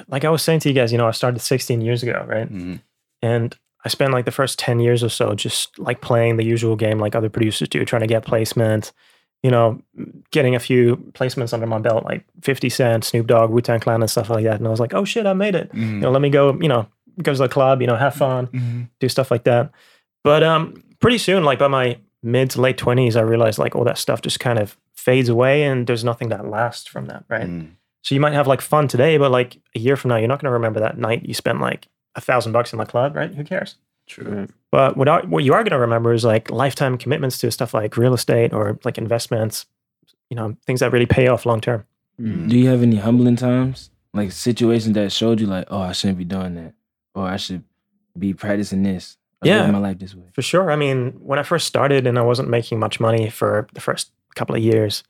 like 0.07 0.25
I 0.25 0.29
was 0.29 0.41
saying 0.43 0.59
to 0.61 0.69
you 0.69 0.75
guys, 0.75 0.91
you 0.91 0.97
know, 0.97 1.07
I 1.07 1.11
started 1.11 1.39
16 1.39 1.81
years 1.81 2.03
ago, 2.03 2.25
right? 2.27 2.51
Mhm. 2.51 2.81
And 3.21 3.55
I 3.85 3.89
spent 3.89 4.11
like 4.13 4.25
the 4.25 4.31
first 4.31 4.59
10 4.59 4.79
years 4.79 5.03
or 5.03 5.09
so 5.09 5.33
just 5.35 5.77
like 5.79 6.01
playing 6.01 6.35
the 6.37 6.43
usual 6.45 6.75
game 6.75 6.99
like 6.99 7.15
other 7.15 7.29
producers 7.29 7.69
do, 7.69 7.83
trying 7.85 8.01
to 8.01 8.07
get 8.07 8.25
placement, 8.25 8.91
you 9.43 9.49
know, 9.51 9.81
getting 10.31 10.55
a 10.55 10.59
few 10.59 10.97
placements 11.13 11.53
under 11.53 11.65
my 11.65 11.79
belt, 11.79 12.03
like 12.05 12.25
50 12.41 12.69
Cent, 12.69 13.05
Snoop 13.05 13.27
Dogg, 13.27 13.51
Wu 13.51 13.61
Tang 13.61 13.79
Clan, 13.79 14.01
and 14.01 14.09
stuff 14.11 14.29
like 14.29 14.43
that. 14.43 14.57
And 14.59 14.67
I 14.67 14.69
was 14.71 14.79
like, 14.79 14.93
oh 14.93 15.05
shit, 15.05 15.25
I 15.25 15.33
made 15.33 15.55
it. 15.55 15.69
You 15.73 15.81
know, 16.01 16.11
let 16.11 16.21
me 16.21 16.29
go, 16.29 16.53
you 16.59 16.67
know, 16.67 16.87
go 17.23 17.31
to 17.33 17.37
the 17.37 17.47
club, 17.49 17.81
you 17.81 17.87
know, 17.87 17.95
have 17.95 18.15
fun, 18.15 18.47
Mhm. 18.47 18.89
do 18.99 19.07
stuff 19.09 19.31
like 19.31 19.43
that. 19.45 19.71
But 20.23 20.43
um, 20.43 20.83
pretty 20.99 21.17
soon, 21.17 21.43
like 21.45 21.59
by 21.59 21.67
my 21.69 21.97
mid 22.21 22.49
to 22.51 22.61
late 22.61 22.77
20s, 22.77 23.15
I 23.15 23.21
realized 23.21 23.59
like 23.59 23.75
all 23.75 23.85
that 23.85 23.97
stuff 23.97 24.21
just 24.21 24.39
kind 24.41 24.59
of 24.59 24.77
fades 24.93 25.29
away 25.29 25.63
and 25.63 25.87
there's 25.87 26.03
nothing 26.03 26.29
that 26.29 26.45
lasts 26.45 26.87
from 26.87 27.05
that, 27.05 27.23
right? 27.29 27.47
Mm. 27.47 27.69
So 28.03 28.15
you 28.15 28.21
might 28.21 28.33
have 28.33 28.47
like 28.47 28.59
fun 28.61 28.87
today, 28.89 29.17
but 29.17 29.31
like 29.31 29.57
a 29.75 29.79
year 29.79 29.95
from 29.95 30.09
now, 30.09 30.17
you're 30.17 30.27
not 30.27 30.41
going 30.41 30.49
to 30.49 30.53
remember 30.53 30.81
that 30.81 30.97
night 30.97 31.23
you 31.25 31.33
spent 31.33 31.61
like 31.61 31.87
a 32.15 32.21
thousand 32.21 32.51
bucks 32.51 32.73
in 32.73 32.79
the 32.79 32.85
club, 32.85 33.15
right? 33.15 33.33
Who 33.33 33.43
cares? 33.45 33.75
True. 34.09 34.39
Right. 34.39 34.49
But 34.71 34.97
what 34.97 35.07
I, 35.07 35.21
what 35.21 35.43
you 35.43 35.53
are 35.53 35.63
going 35.63 35.71
to 35.71 35.79
remember 35.79 36.11
is 36.13 36.25
like 36.25 36.49
lifetime 36.49 36.97
commitments 36.97 37.37
to 37.39 37.51
stuff 37.51 37.73
like 37.73 37.95
real 37.95 38.13
estate 38.13 38.51
or 38.53 38.77
like 38.83 38.97
investments, 38.97 39.65
you 40.29 40.35
know, 40.35 40.57
things 40.65 40.81
that 40.81 40.91
really 40.91 41.05
pay 41.05 41.27
off 41.27 41.45
long 41.45 41.61
term. 41.61 41.85
Mm. 42.19 42.49
Do 42.49 42.57
you 42.57 42.67
have 42.69 42.81
any 42.81 42.97
humbling 42.97 43.35
times, 43.37 43.91
like 44.13 44.31
situations 44.31 44.95
that 44.95 45.11
showed 45.11 45.39
you, 45.39 45.47
like, 45.47 45.67
oh, 45.69 45.79
I 45.79 45.91
shouldn't 45.93 46.17
be 46.17 46.25
doing 46.25 46.55
that, 46.55 46.73
or 47.15 47.25
I 47.25 47.37
should 47.37 47.63
be 48.17 48.33
practicing 48.33 48.83
this, 48.83 49.17
or 49.41 49.47
Yeah. 49.47 49.69
my 49.71 49.77
life 49.77 49.99
this 49.99 50.15
way? 50.15 50.25
For 50.33 50.41
sure. 50.41 50.71
I 50.71 50.75
mean, 50.75 51.11
when 51.19 51.39
I 51.39 51.43
first 51.43 51.67
started 51.67 52.05
and 52.07 52.17
I 52.19 52.23
wasn't 52.23 52.49
making 52.49 52.79
much 52.79 52.99
money 52.99 53.29
for 53.29 53.67
the 53.73 53.81
first 53.81 54.11
couple 54.35 54.55
of 54.55 54.61
years, 54.61 55.03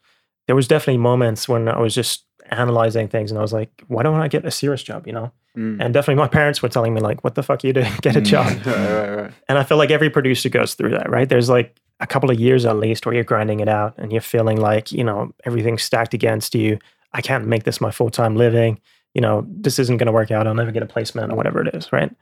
there 0.48 0.56
was 0.56 0.68
definitely 0.68 1.00
moments 1.00 1.48
when 1.50 1.68
I 1.68 1.80
was 1.80 1.96
just 1.96 2.26
analyzing 2.52 3.08
things 3.08 3.32
and 3.32 3.38
I 3.38 3.42
was 3.42 3.54
like, 3.54 3.84
why 3.88 4.04
don't 4.04 4.20
I 4.20 4.28
get 4.28 4.46
a 4.46 4.52
serious 4.52 4.84
job, 4.84 5.08
you 5.08 5.14
know? 5.14 5.32
Mm. 5.60 5.78
And 5.84 5.94
definitely 5.94 6.22
my 6.22 6.28
parents 6.30 6.62
were 6.62 6.70
telling 6.70 6.94
me 6.94 7.02
like, 7.02 7.24
what 7.24 7.36
the 7.36 7.44
fuck 7.44 7.64
are 7.64 7.68
you 7.68 7.74
doing? 7.74 7.92
Get 8.02 8.16
a 8.16 8.22
Mm. 8.22 8.26
job. 8.26 8.48
right, 8.66 8.94
right, 8.94 9.22
right. 9.24 9.34
And 9.50 9.58
I 9.58 9.64
feel 9.64 9.78
like 9.78 9.92
every 9.92 10.10
producer 10.10 10.48
goes 10.50 10.74
through 10.76 10.92
that, 10.92 11.10
right? 11.10 11.28
There's 11.28 11.50
like 11.50 11.76
a 12.00 12.08
couple 12.08 12.32
of 12.32 12.40
years 12.40 12.66
at 12.66 12.78
least 12.78 13.06
where 13.06 13.14
you're 13.14 13.24
grinding 13.26 13.60
it 13.60 13.68
out 13.68 13.94
and 13.98 14.12
you're 14.12 14.22
feeling 14.22 14.58
like, 14.62 14.92
you 14.92 15.04
know, 15.04 15.34
everything's 15.46 15.84
stacked 15.84 16.14
against 16.14 16.56
you. 16.56 16.80
I 17.14 17.22
can't 17.22 17.46
make 17.48 17.64
this 17.64 17.82
my 17.82 17.92
full 17.92 18.10
time 18.10 18.36
living. 18.38 18.80
You 19.14 19.22
know, 19.22 19.46
this 19.50 19.80
isn't 19.80 19.98
going 19.98 20.08
to 20.08 20.14
work 20.14 20.32
out. 20.32 20.48
I'll 20.48 20.54
never 20.56 20.72
get 20.72 20.84
a 20.84 20.86
placement 20.86 21.32
or 21.32 21.36
whatever 21.36 21.62
it 21.66 21.76
is, 21.76 21.92
right? 21.92 22.16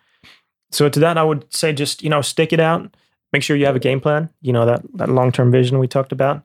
So 0.72 0.90
to 0.90 1.00
that, 1.02 1.18
I 1.18 1.24
would 1.24 1.46
say 1.54 1.74
just, 1.74 2.02
you 2.02 2.10
know, 2.10 2.22
stick 2.22 2.52
it 2.54 2.60
out. 2.60 2.96
Make 3.34 3.44
sure 3.44 3.56
you 3.58 3.66
have 3.66 3.76
a 3.76 3.80
game 3.80 4.00
plan, 4.00 4.30
you 4.42 4.54
know, 4.54 4.66
that, 4.66 4.82
that 4.96 5.10
long 5.10 5.32
term 5.32 5.52
vision 5.52 5.80
we 5.80 5.88
talked 5.88 6.12
about, 6.14 6.44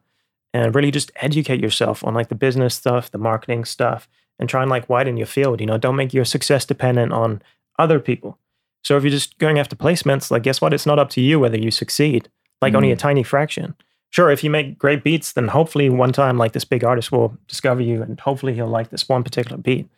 and 0.52 0.74
really 0.74 0.90
just 0.90 1.12
educate 1.16 1.60
yourself 1.60 2.04
on 2.04 2.12
like 2.12 2.28
the 2.28 2.34
business 2.34 2.74
stuff, 2.74 3.10
the 3.12 3.18
marketing 3.18 3.64
stuff, 3.64 4.08
and 4.38 4.48
try 4.48 4.62
and 4.62 4.70
like 4.70 4.88
widen 4.88 5.16
your 5.16 5.26
field. 5.26 5.60
You 5.60 5.66
know, 5.66 5.78
don't 5.78 5.96
make 5.96 6.12
your 6.14 6.24
success 6.24 6.64
dependent 6.64 7.12
on 7.12 7.42
other 7.78 8.00
people. 8.00 8.38
So 8.84 8.96
if 8.96 9.04
you're 9.04 9.10
just 9.10 9.38
going 9.38 9.58
after 9.58 9.76
placements, 9.76 10.30
like 10.30 10.42
guess 10.42 10.60
what? 10.60 10.74
It's 10.74 10.86
not 10.86 10.98
up 10.98 11.10
to 11.10 11.20
you 11.20 11.38
whether 11.38 11.58
you 11.58 11.70
succeed. 11.70 12.28
Like 12.60 12.74
only 12.74 12.92
a 12.92 12.96
tiny 12.96 13.24
fraction. 13.24 13.74
Sure, 14.10 14.30
if 14.30 14.44
you 14.44 14.50
make 14.50 14.78
great 14.78 15.02
beats, 15.02 15.32
then 15.32 15.48
hopefully 15.48 15.88
one 15.88 16.12
time 16.12 16.38
like 16.38 16.52
this 16.52 16.64
big 16.64 16.84
artist 16.84 17.10
will 17.10 17.36
discover 17.48 17.80
you 17.82 18.02
and 18.02 18.20
hopefully 18.20 18.54
he'll 18.54 18.68
like 18.68 18.90
this 18.90 19.08
one 19.08 19.24
particular 19.24 19.56
beat. 19.56 19.88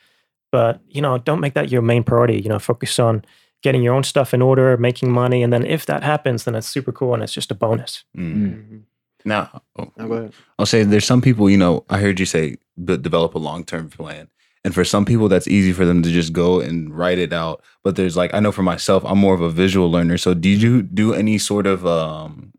But 0.52 0.80
you 0.88 1.02
know, 1.02 1.18
don't 1.18 1.40
make 1.40 1.54
that 1.54 1.70
your 1.70 1.82
main 1.82 2.04
priority. 2.04 2.40
You 2.40 2.48
know, 2.48 2.58
focus 2.58 2.98
on 2.98 3.24
getting 3.62 3.82
your 3.82 3.94
own 3.94 4.04
stuff 4.04 4.32
in 4.32 4.40
order, 4.40 4.76
making 4.76 5.10
money, 5.10 5.42
and 5.42 5.52
then 5.52 5.64
if 5.64 5.84
that 5.86 6.02
happens, 6.02 6.44
then 6.44 6.54
it's 6.54 6.68
super 6.68 6.92
cool 6.92 7.12
and 7.14 7.22
it's 7.22 7.32
just 7.32 7.50
a 7.50 7.54
bonus. 7.54 8.04
Mm. 8.16 8.34
Mhm. 8.36 8.82
Now, 9.24 9.62
oh, 9.78 9.90
Now 9.96 10.06
go 10.06 10.14
ahead. 10.14 10.32
I'll 10.58 10.66
say 10.66 10.82
there's 10.84 11.06
some 11.06 11.22
people, 11.22 11.48
you 11.48 11.56
know, 11.56 11.84
I 11.88 11.98
heard 11.98 12.20
you 12.20 12.26
say 12.26 12.56
b- 12.82 12.96
develop 12.96 13.34
a 13.34 13.38
long 13.38 13.64
term 13.64 13.88
plan. 13.88 14.28
And 14.64 14.74
for 14.74 14.84
some 14.84 15.04
people, 15.04 15.28
that's 15.28 15.46
easy 15.46 15.72
for 15.72 15.84
them 15.84 16.02
to 16.02 16.10
just 16.10 16.32
go 16.32 16.60
and 16.60 16.96
write 16.96 17.18
it 17.18 17.34
out. 17.34 17.62
But 17.82 17.96
there's 17.96 18.16
like, 18.16 18.32
I 18.32 18.40
know 18.40 18.50
for 18.50 18.62
myself, 18.62 19.04
I'm 19.04 19.18
more 19.18 19.34
of 19.34 19.42
a 19.42 19.50
visual 19.50 19.90
learner. 19.90 20.16
So 20.16 20.32
did 20.32 20.62
you 20.62 20.82
do 20.82 21.12
any 21.12 21.36
sort 21.36 21.66
of, 21.66 21.86
um, 21.86 22.54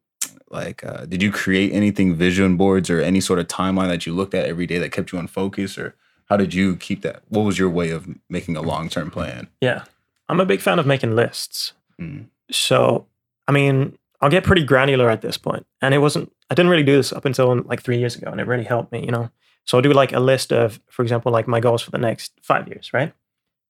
like, 0.51 0.86
uh, 0.86 1.05
did 1.05 1.24
you 1.24 1.32
create 1.32 1.74
anything 1.74 2.13
vision 2.13 2.57
boards 2.57 2.91
or 2.91 3.01
any 3.01 3.22
sort 3.22 3.39
of 3.39 3.47
timeline 3.47 3.88
that 3.88 4.05
you 4.05 4.13
looked 4.13 4.36
at 4.36 4.45
every 4.45 4.68
day 4.68 4.78
that 4.78 4.91
kept 4.91 5.11
you 5.11 5.18
on 5.18 5.26
focus? 5.26 5.80
Or 5.80 5.95
how 6.30 6.38
did 6.38 6.53
you 6.53 6.76
keep 6.76 7.01
that? 7.01 7.24
What 7.30 7.41
was 7.41 7.57
your 7.57 7.72
way 7.72 7.89
of 7.89 8.07
making 8.30 8.55
a 8.55 8.61
long 8.61 8.88
term 8.88 9.09
plan? 9.09 9.47
Yeah. 9.59 9.86
I'm 10.30 10.39
a 10.39 10.45
big 10.45 10.61
fan 10.61 10.78
of 10.78 10.86
making 10.86 11.16
lists. 11.16 11.74
Mm. 11.99 12.28
So, 12.51 13.07
I 13.47 13.51
mean, 13.51 13.97
I'll 14.22 14.30
get 14.30 14.43
pretty 14.43 14.63
granular 14.63 15.09
at 15.09 15.22
this 15.22 15.38
point. 15.38 15.66
And 15.82 15.93
it 15.93 15.99
wasn't, 15.99 16.32
I 16.51 16.55
didn't 16.55 16.70
really 16.70 16.84
do 16.84 16.97
this 16.97 17.11
up 17.11 17.26
until 17.26 17.63
like 17.63 17.82
three 17.82 17.97
years 17.97 18.16
ago, 18.16 18.30
and 18.30 18.39
it 18.39 18.47
really 18.47 18.63
helped 18.63 18.91
me, 18.91 19.03
you 19.03 19.11
know? 19.11 19.32
So 19.66 19.78
I'll 19.78 19.82
do 19.82 19.91
like 19.93 20.13
a 20.13 20.20
list 20.20 20.53
of, 20.53 20.80
for 20.89 21.01
example, 21.01 21.32
like 21.32 21.47
my 21.47 21.59
goals 21.59 21.82
for 21.82 21.91
the 21.91 21.97
next 21.97 22.34
five 22.41 22.68
years, 22.68 22.93
right? 22.93 23.13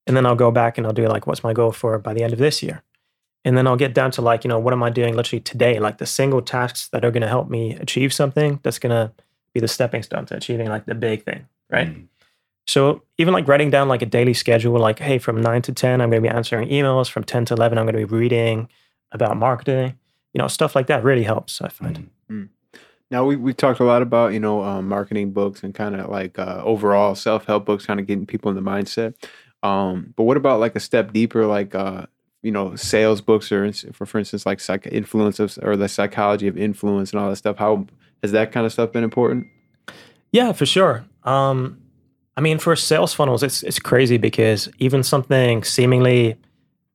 And 0.07 0.15
then 0.15 0.25
I'll 0.25 0.35
go 0.35 0.51
back 0.51 0.77
and 0.77 0.85
I'll 0.85 0.93
do 0.93 1.07
like, 1.07 1.25
what's 1.25 1.43
my 1.43 1.53
goal 1.53 1.71
for 1.71 1.97
by 1.97 2.13
the 2.13 2.23
end 2.23 2.33
of 2.33 2.39
this 2.39 2.61
year? 2.61 2.83
And 3.43 3.57
then 3.57 3.67
I'll 3.67 3.77
get 3.77 3.93
down 3.93 4.11
to 4.11 4.21
like, 4.21 4.43
you 4.43 4.49
know, 4.49 4.59
what 4.59 4.73
am 4.73 4.83
I 4.83 4.89
doing 4.89 5.15
literally 5.15 5.39
today? 5.39 5.79
Like 5.79 5.99
the 5.99 6.05
single 6.05 6.41
tasks 6.41 6.89
that 6.89 7.05
are 7.05 7.11
going 7.11 7.21
to 7.21 7.27
help 7.27 7.49
me 7.49 7.75
achieve 7.75 8.13
something 8.13 8.59
that's 8.63 8.79
going 8.79 8.91
to 8.91 9.11
be 9.53 9.59
the 9.59 9.67
stepping 9.67 10.03
stone 10.03 10.25
to 10.27 10.35
achieving 10.35 10.67
like 10.67 10.85
the 10.85 10.95
big 10.95 11.23
thing, 11.23 11.47
right? 11.69 11.87
Mm. 11.87 12.07
So 12.67 13.03
even 13.17 13.33
like 13.33 13.47
writing 13.47 13.69
down 13.69 13.87
like 13.87 14.01
a 14.01 14.07
daily 14.07 14.33
schedule, 14.33 14.77
like, 14.79 14.99
hey, 14.99 15.19
from 15.19 15.39
nine 15.39 15.61
to 15.63 15.71
10, 15.71 16.01
I'm 16.01 16.09
going 16.09 16.21
to 16.23 16.27
be 16.27 16.35
answering 16.35 16.69
emails. 16.69 17.09
From 17.09 17.23
10 17.23 17.45
to 17.45 17.53
11, 17.53 17.77
I'm 17.77 17.85
going 17.85 17.95
to 17.95 18.07
be 18.07 18.15
reading 18.15 18.67
about 19.11 19.37
marketing. 19.37 19.97
You 20.33 20.39
know, 20.39 20.47
stuff 20.47 20.75
like 20.75 20.87
that 20.87 21.03
really 21.03 21.23
helps, 21.23 21.61
I 21.61 21.69
find. 21.69 22.09
Mm. 22.29 22.49
Now 23.11 23.25
we 23.25 23.35
we've 23.35 23.57
talked 23.57 23.79
a 23.79 23.83
lot 23.83 24.01
about 24.01 24.33
you 24.33 24.39
know 24.39 24.63
um, 24.63 24.87
marketing 24.87 25.31
books 25.31 25.63
and 25.63 25.73
kind 25.73 25.95
of 25.95 26.09
like 26.09 26.39
uh, 26.39 26.61
overall 26.63 27.15
self 27.15 27.45
help 27.45 27.65
books, 27.65 27.85
kind 27.85 27.99
of 27.99 28.07
getting 28.07 28.25
people 28.25 28.49
in 28.49 28.55
the 28.55 28.61
mindset. 28.69 29.13
Um, 29.63 30.13
but 30.15 30.23
what 30.23 30.37
about 30.37 30.59
like 30.59 30.75
a 30.75 30.79
step 30.79 31.13
deeper, 31.13 31.45
like 31.45 31.75
uh, 31.75 32.05
you 32.41 32.51
know 32.51 32.75
sales 32.75 33.21
books 33.21 33.51
or 33.51 33.71
for 33.93 34.05
for 34.05 34.19
instance 34.19 34.45
like 34.45 34.59
psych 34.59 34.87
influence 34.91 35.39
of, 35.39 35.57
or 35.61 35.75
the 35.75 35.87
psychology 35.87 36.47
of 36.47 36.57
influence 36.57 37.11
and 37.11 37.19
all 37.19 37.29
that 37.29 37.35
stuff? 37.35 37.57
How 37.57 37.85
has 38.21 38.31
that 38.31 38.51
kind 38.51 38.65
of 38.65 38.73
stuff 38.73 38.91
been 38.91 39.03
important? 39.03 39.47
Yeah, 40.31 40.51
for 40.51 40.65
sure. 40.65 41.05
Um, 41.23 41.81
I 42.37 42.41
mean, 42.41 42.59
for 42.59 42.75
sales 42.75 43.13
funnels, 43.13 43.43
it's 43.43 43.63
it's 43.63 43.79
crazy 43.79 44.17
because 44.17 44.69
even 44.79 45.03
something 45.03 45.63
seemingly 45.63 46.37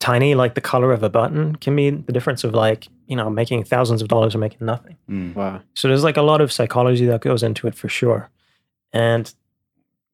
tiny 0.00 0.34
like 0.34 0.54
the 0.54 0.60
color 0.60 0.92
of 0.92 1.02
a 1.02 1.08
button 1.10 1.54
can 1.56 1.76
be 1.76 1.90
the 1.90 2.12
difference 2.12 2.42
of 2.42 2.52
like 2.54 2.88
you 3.06 3.14
know 3.14 3.30
making 3.30 3.62
thousands 3.64 4.02
of 4.02 4.08
dollars 4.08 4.34
or 4.34 4.38
making 4.38 4.66
nothing. 4.66 4.96
Mm. 5.08 5.34
Wow. 5.34 5.60
So 5.74 5.86
there's 5.88 6.02
like 6.04 6.16
a 6.16 6.22
lot 6.22 6.40
of 6.40 6.50
psychology 6.52 7.06
that 7.06 7.20
goes 7.20 7.42
into 7.42 7.66
it 7.68 7.74
for 7.74 7.88
sure. 7.88 8.28
And 8.92 9.32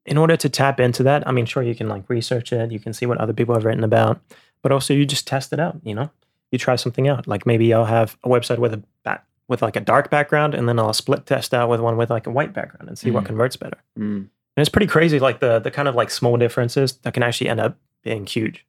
in 0.04 0.18
order 0.18 0.36
to 0.36 0.48
tap 0.48 0.78
into 0.80 1.02
that, 1.04 1.26
I 1.26 1.32
mean, 1.32 1.46
sure, 1.46 1.62
you 1.62 1.74
can 1.74 1.88
like 1.88 2.04
research 2.08 2.52
it, 2.52 2.70
you 2.70 2.78
can 2.78 2.92
see 2.92 3.06
what 3.06 3.18
other 3.18 3.32
people 3.32 3.54
have 3.54 3.64
written 3.64 3.84
about, 3.84 4.20
but 4.62 4.70
also 4.72 4.92
you 4.94 5.06
just 5.06 5.26
test 5.26 5.52
it 5.52 5.60
out, 5.60 5.76
you 5.82 5.94
know? 5.94 6.10
You 6.52 6.58
try 6.58 6.76
something 6.76 7.08
out. 7.08 7.26
Like 7.26 7.46
maybe 7.46 7.72
I'll 7.74 7.84
have 7.86 8.16
a 8.22 8.28
website 8.28 8.58
with 8.58 8.74
a 8.74 8.82
back 9.04 9.24
with 9.48 9.62
like 9.62 9.76
a 9.76 9.80
dark 9.80 10.10
background 10.10 10.54
and 10.54 10.68
then 10.68 10.78
I'll 10.78 10.92
split 10.92 11.24
test 11.26 11.54
out 11.54 11.68
with 11.68 11.80
one 11.80 11.96
with 11.96 12.10
like 12.10 12.26
a 12.26 12.30
white 12.30 12.52
background 12.52 12.88
and 12.88 12.98
see 12.98 13.10
what 13.12 13.22
Mhm. 13.24 13.28
converts 13.28 13.56
better. 13.56 13.78
Mm. 13.98 14.16
And 14.16 14.28
it's 14.62 14.68
pretty 14.68 14.88
crazy, 14.88 15.18
like 15.20 15.38
the 15.40 15.60
the 15.60 15.70
kind 15.70 15.86
of 15.88 15.94
like 15.94 16.10
small 16.10 16.36
differences 16.36 16.94
that 17.02 17.14
can 17.14 17.22
actually 17.22 17.48
end 17.48 17.60
up 17.60 17.76
being 18.02 18.26
huge. 18.26 18.65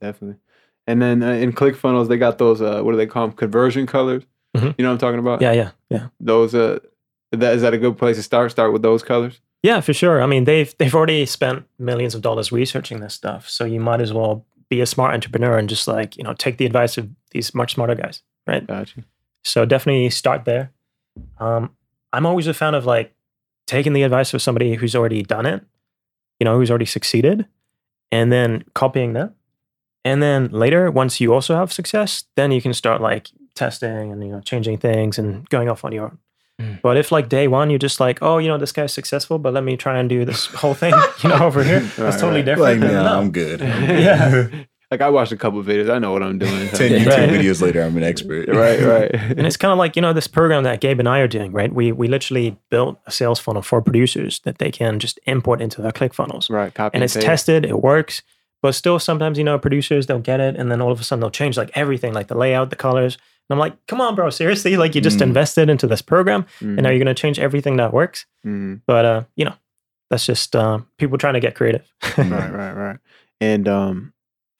Definitely. 0.00 0.36
And 0.86 1.00
then 1.00 1.22
uh, 1.22 1.30
in 1.32 1.52
ClickFunnels, 1.52 2.08
they 2.08 2.16
got 2.18 2.38
those 2.38 2.60
uh, 2.60 2.82
what 2.82 2.92
do 2.92 2.96
they 2.98 3.06
call 3.06 3.28
them? 3.28 3.36
Conversion 3.36 3.86
colors. 3.86 4.24
Mhm. 4.56 4.74
You 4.76 4.82
know 4.82 4.88
what 4.90 4.94
I'm 4.94 4.98
talking 4.98 5.18
about? 5.20 5.40
Yeah, 5.40 5.52
yeah, 5.52 5.70
yeah. 5.88 6.08
Those 6.20 6.54
uh, 6.54 6.78
that 7.30 7.54
is 7.54 7.62
that 7.62 7.72
a 7.72 7.78
good 7.78 7.96
place 7.96 8.16
to 8.16 8.22
start? 8.22 8.50
Start 8.50 8.72
with 8.72 8.82
those 8.82 9.02
colors. 9.02 9.40
Yeah, 9.62 9.80
for 9.80 9.92
sure. 9.94 10.20
I 10.20 10.26
mean, 10.26 10.44
they've 10.44 10.74
they've 10.78 10.94
already 10.94 11.24
spent 11.24 11.64
millions 11.78 12.14
of 12.14 12.20
dollars 12.20 12.52
researching 12.52 13.00
this 13.00 13.14
stuff, 13.14 13.48
so 13.48 13.64
you 13.64 13.80
might 13.80 14.00
as 14.00 14.12
well 14.12 14.44
be 14.68 14.80
a 14.80 14.86
smart 14.86 15.14
entrepreneur 15.14 15.56
and 15.56 15.68
just 15.68 15.86
like 15.88 16.16
you 16.16 16.24
know 16.24 16.34
take 16.34 16.56
the 16.58 16.66
advice 16.66 16.98
of 16.98 17.08
these 17.30 17.54
much 17.54 17.74
smarter 17.74 17.94
guys, 17.94 18.22
right? 18.46 18.66
Gotcha. 18.66 19.04
So 19.44 19.64
definitely 19.64 20.10
start 20.10 20.44
there. 20.44 20.72
Um, 21.38 21.70
I'm 22.12 22.26
always 22.26 22.46
a 22.46 22.54
fan 22.54 22.74
of 22.74 22.84
like 22.86 23.14
taking 23.66 23.92
the 23.92 24.02
advice 24.02 24.34
of 24.34 24.42
somebody 24.42 24.74
who's 24.74 24.94
already 24.96 25.22
done 25.22 25.46
it, 25.46 25.64
you 26.40 26.44
know, 26.44 26.58
who's 26.58 26.70
already 26.70 26.84
succeeded, 26.86 27.46
and 28.10 28.30
then 28.32 28.64
copying 28.74 29.12
that. 29.14 29.32
And 30.04 30.22
then 30.22 30.48
later, 30.50 30.90
once 30.90 31.20
you 31.20 31.32
also 31.32 31.54
have 31.54 31.72
success, 31.72 32.24
then 32.36 32.50
you 32.52 32.60
can 32.60 32.72
start 32.74 33.00
like 33.00 33.30
testing 33.54 34.10
and 34.12 34.22
you 34.24 34.32
know 34.32 34.40
changing 34.40 34.78
things 34.78 35.18
and 35.18 35.48
going 35.50 35.68
off 35.68 35.84
on 35.84 35.92
your 35.92 36.04
own. 36.04 36.18
Mm. 36.60 36.82
But 36.82 36.96
if 36.96 37.12
like 37.12 37.28
day 37.28 37.48
one 37.48 37.70
you're 37.70 37.78
just 37.78 38.00
like, 38.00 38.18
oh, 38.22 38.38
you 38.38 38.48
know, 38.48 38.58
this 38.58 38.72
guy's 38.72 38.92
successful, 38.92 39.38
but 39.38 39.52
let 39.54 39.64
me 39.64 39.76
try 39.76 39.98
and 39.98 40.08
do 40.08 40.24
this 40.24 40.46
whole 40.46 40.74
thing, 40.74 40.94
you 41.22 41.28
know, 41.28 41.44
over 41.44 41.62
here, 41.64 41.80
that's 41.80 41.98
Right, 41.98 42.12
totally 42.20 42.40
right. 42.40 42.44
different. 42.44 42.80
Like, 42.80 42.90
then 42.90 43.04
no. 43.04 43.18
I'm 43.20 43.30
good. 43.30 43.60
Yeah. 44.06 44.48
like 44.90 45.00
I 45.00 45.08
watched 45.08 45.32
a 45.32 45.36
couple 45.36 45.58
of 45.60 45.66
videos. 45.66 45.88
I 45.88 45.98
know 45.98 46.12
what 46.12 46.22
I'm 46.22 46.38
doing. 46.38 46.68
Ten 46.74 46.90
YouTube 46.92 47.06
Right. 47.06 47.28
videos 47.30 47.62
later, 47.62 47.82
I'm 47.82 47.96
an 47.96 48.02
expert. 48.02 48.48
right, 48.48 48.80
right. 48.80 49.10
And 49.14 49.46
it's 49.46 49.56
kind 49.56 49.72
of 49.72 49.78
like, 49.78 49.96
you 49.96 50.02
know, 50.02 50.12
this 50.12 50.26
program 50.26 50.64
that 50.64 50.80
Gabe 50.80 50.98
and 51.00 51.08
I 51.08 51.20
are 51.20 51.28
doing, 51.28 51.52
right? 51.52 51.72
We 51.72 51.92
we 51.92 52.08
literally 52.08 52.58
built 52.70 52.98
a 53.06 53.10
sales 53.10 53.38
funnel 53.40 53.62
for 53.62 53.80
producers 53.80 54.40
that 54.40 54.58
they 54.58 54.70
can 54.70 54.98
just 54.98 55.18
import 55.24 55.62
into 55.62 55.80
their 55.80 55.92
ClickFunnels. 55.92 56.50
right. 56.50 56.74
Copy 56.74 56.94
And 56.94 57.02
it's 57.04 57.14
paste. 57.14 57.26
tested, 57.26 57.64
it 57.64 57.80
works. 57.82 58.22
But 58.62 58.74
still 58.76 58.98
sometimes, 59.00 59.38
you 59.38 59.44
know, 59.44 59.58
producers 59.58 60.06
they'll 60.06 60.20
get 60.20 60.40
it 60.40 60.56
and 60.56 60.70
then 60.70 60.80
all 60.80 60.92
of 60.92 61.00
a 61.00 61.04
sudden 61.04 61.20
they'll 61.20 61.30
change 61.30 61.56
like 61.58 61.70
everything, 61.74 62.12
like 62.14 62.28
the 62.28 62.36
layout, 62.36 62.70
the 62.70 62.76
colors. 62.76 63.16
And 63.50 63.54
I'm 63.56 63.58
like, 63.58 63.74
come 63.88 64.00
on, 64.00 64.14
bro, 64.14 64.30
seriously? 64.30 64.76
Like 64.82 64.94
you 64.94 65.00
just 65.00 65.18
Mm. 65.18 65.22
invested 65.22 65.68
into 65.68 65.86
this 65.88 66.00
program 66.00 66.44
Mhm, 66.60 66.76
and 66.78 66.82
now 66.82 66.90
you're 66.90 66.98
gonna 67.00 67.12
change 67.14 67.38
everything 67.40 67.76
that 67.78 67.92
works. 67.92 68.24
mhm. 68.46 68.80
But 68.86 69.04
uh, 69.04 69.22
you 69.36 69.44
know, 69.44 69.54
that's 70.10 70.24
just 70.26 70.54
uh, 70.54 70.78
people 70.96 71.18
trying 71.18 71.34
to 71.34 71.40
get 71.40 71.54
creative. 71.56 71.82
right, 72.16 72.52
right, 72.52 72.72
right. 72.84 72.98
And 73.40 73.66
um, 73.66 74.12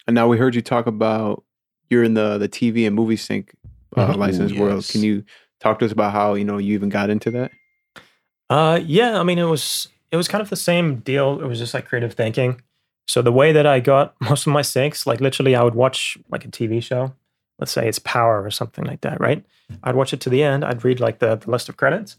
and 0.09 0.15
now 0.15 0.27
we 0.27 0.37
heard 0.37 0.55
you 0.57 0.63
talk 0.63 0.87
about 0.89 1.45
you're 1.91 2.03
in 2.03 2.15
the 2.15 2.39
the 2.39 2.49
TV 2.49 2.87
and 2.87 2.97
movie 2.97 3.17
sync 3.17 3.53
uh, 3.97 4.15
Mhm. 4.15 4.17
license 4.17 4.53
Ooh, 4.53 4.57
world. 4.57 4.77
yes. 4.77 4.91
Can 4.91 5.03
you 5.05 5.23
talk 5.61 5.79
to 5.79 5.85
us 5.85 5.93
about 5.93 6.13
how 6.13 6.35
you 6.35 6.45
know 6.45 6.59
you 6.59 6.75
even 6.75 6.89
got 6.89 7.09
into 7.09 7.31
that? 7.31 7.53
Uh, 8.51 8.81
yeah, 8.85 9.19
I 9.21 9.23
mean, 9.23 9.39
it 9.39 9.45
was 9.45 9.89
it 10.11 10.17
was 10.17 10.27
kind 10.29 10.43
of 10.43 10.51
the 10.51 10.57
same 10.57 10.97
deal. 10.97 11.41
It 11.41 11.47
was 11.47 11.59
just 11.59 11.73
like 11.75 11.87
creative 11.87 12.15
thinking. 12.15 12.61
So 13.07 13.21
the 13.23 13.33
way 13.33 13.53
that 13.53 13.67
I 13.67 13.81
got 13.81 14.15
most 14.21 14.47
of 14.47 14.53
my 14.53 14.63
syncs, 14.63 15.07
like 15.07 15.21
literally, 15.21 15.55
I 15.55 15.63
would 15.63 15.75
watch 15.75 16.17
like 16.31 16.45
a 16.45 16.49
TV 16.49 16.83
show. 16.83 17.15
Let's 17.59 17.73
say 17.73 17.87
it's 17.89 17.99
Power 18.01 18.43
or 18.43 18.51
something 18.51 18.85
like 18.85 19.03
that, 19.03 19.21
right? 19.21 19.45
I'd 19.85 19.95
watch 19.95 20.13
it 20.13 20.21
to 20.21 20.31
the 20.31 20.43
end. 20.43 20.65
I'd 20.65 20.85
read 20.85 21.01
like 21.01 21.19
the, 21.21 21.37
the 21.37 21.51
list 21.51 21.69
of 21.69 21.77
credits, 21.77 22.17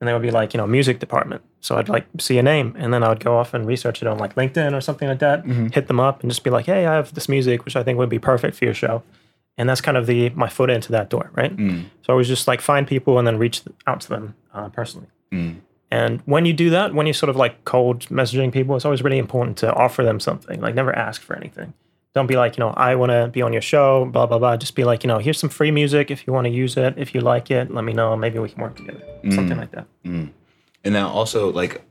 and 0.00 0.08
they 0.08 0.12
would 0.12 0.22
be 0.22 0.30
like, 0.30 0.54
you 0.54 0.58
know, 0.58 0.66
music 0.66 0.98
department. 1.00 1.42
So 1.60 1.76
I'd 1.76 1.88
like 1.88 2.06
see 2.18 2.38
a 2.38 2.42
name, 2.42 2.74
and 2.78 2.92
then 2.94 3.02
I 3.02 3.08
would 3.10 3.20
go 3.20 3.36
off 3.36 3.52
and 3.54 3.66
research 3.66 4.00
it 4.02 4.08
on 4.08 4.18
like 4.18 4.34
LinkedIn 4.36 4.72
or 4.76 4.80
something 4.80 5.08
like 5.08 5.18
that. 5.18 5.44
Mhm. 5.44 5.72
Hit 5.74 5.86
them 5.88 6.00
up 6.00 6.22
and 6.22 6.30
just 6.30 6.44
be 6.44 6.50
like, 6.50 6.66
hey, 6.66 6.86
I 6.86 6.94
have 6.94 7.12
this 7.14 7.28
music 7.28 7.64
which 7.64 7.76
I 7.76 7.82
think 7.82 7.98
would 7.98 8.08
be 8.08 8.18
perfect 8.18 8.56
for 8.56 8.64
your 8.64 8.74
show. 8.74 9.02
And 9.58 9.68
that's 9.68 9.80
kind 9.80 9.96
of 9.96 10.06
the 10.06 10.30
my 10.30 10.48
foot 10.48 10.70
into 10.70 10.92
that 10.92 11.08
door, 11.10 11.30
right? 11.34 11.54
Mm, 11.56 11.84
So 12.04 12.12
I 12.12 12.16
was 12.16 12.28
just 12.28 12.46
like 12.48 12.60
find 12.60 12.86
people 12.86 13.18
and 13.18 13.26
then 13.26 13.38
reach 13.38 13.62
out 13.86 14.00
to 14.02 14.08
them 14.08 14.34
uh, 14.54 14.68
personally. 14.68 15.08
mm, 15.32 15.56
And 15.96 16.12
when 16.32 16.44
you 16.48 16.52
do 16.64 16.68
that, 16.70 16.88
when 16.94 17.06
you 17.06 17.12
sort 17.22 17.30
of 17.30 17.36
like 17.44 17.54
cold 17.64 18.00
messaging 18.20 18.50
people, 18.52 18.72
it's 18.76 18.84
always 18.84 19.02
really 19.06 19.18
important 19.26 19.54
to 19.62 19.72
offer 19.84 20.02
them 20.08 20.18
something. 20.20 20.60
Like 20.60 20.74
never 20.74 20.92
ask 21.06 21.18
for 21.26 21.34
anything. 21.36 21.72
Don't 22.14 22.26
be 22.26 22.36
like, 22.36 22.56
you 22.56 22.62
know, 22.64 22.70
I 22.88 22.94
want 23.00 23.10
to 23.12 23.28
be 23.36 23.42
on 23.42 23.52
your 23.52 23.62
show, 23.62 24.06
blah, 24.06 24.26
blah, 24.26 24.38
blah. 24.38 24.56
Just 24.56 24.74
be 24.74 24.84
like, 24.84 25.04
you 25.04 25.08
know, 25.08 25.18
here's 25.18 25.38
some 25.38 25.50
free 25.50 25.70
music. 25.70 26.10
If 26.10 26.26
you 26.26 26.32
want 26.32 26.46
to 26.46 26.50
use 26.64 26.76
it, 26.76 26.94
if 26.96 27.14
you 27.14 27.20
like 27.20 27.50
it, 27.50 27.70
let 27.76 27.84
me 27.84 27.92
know. 27.92 28.16
Maybe 28.16 28.38
we 28.38 28.48
can 28.48 28.62
work 28.62 28.76
together. 28.76 29.02
Something 29.24 29.56
Mm. 29.56 29.62
like 29.64 29.72
that. 29.72 29.86
mm. 30.04 30.30
And 30.84 30.92
now 30.94 31.08
also 31.08 31.52
like 31.52 31.82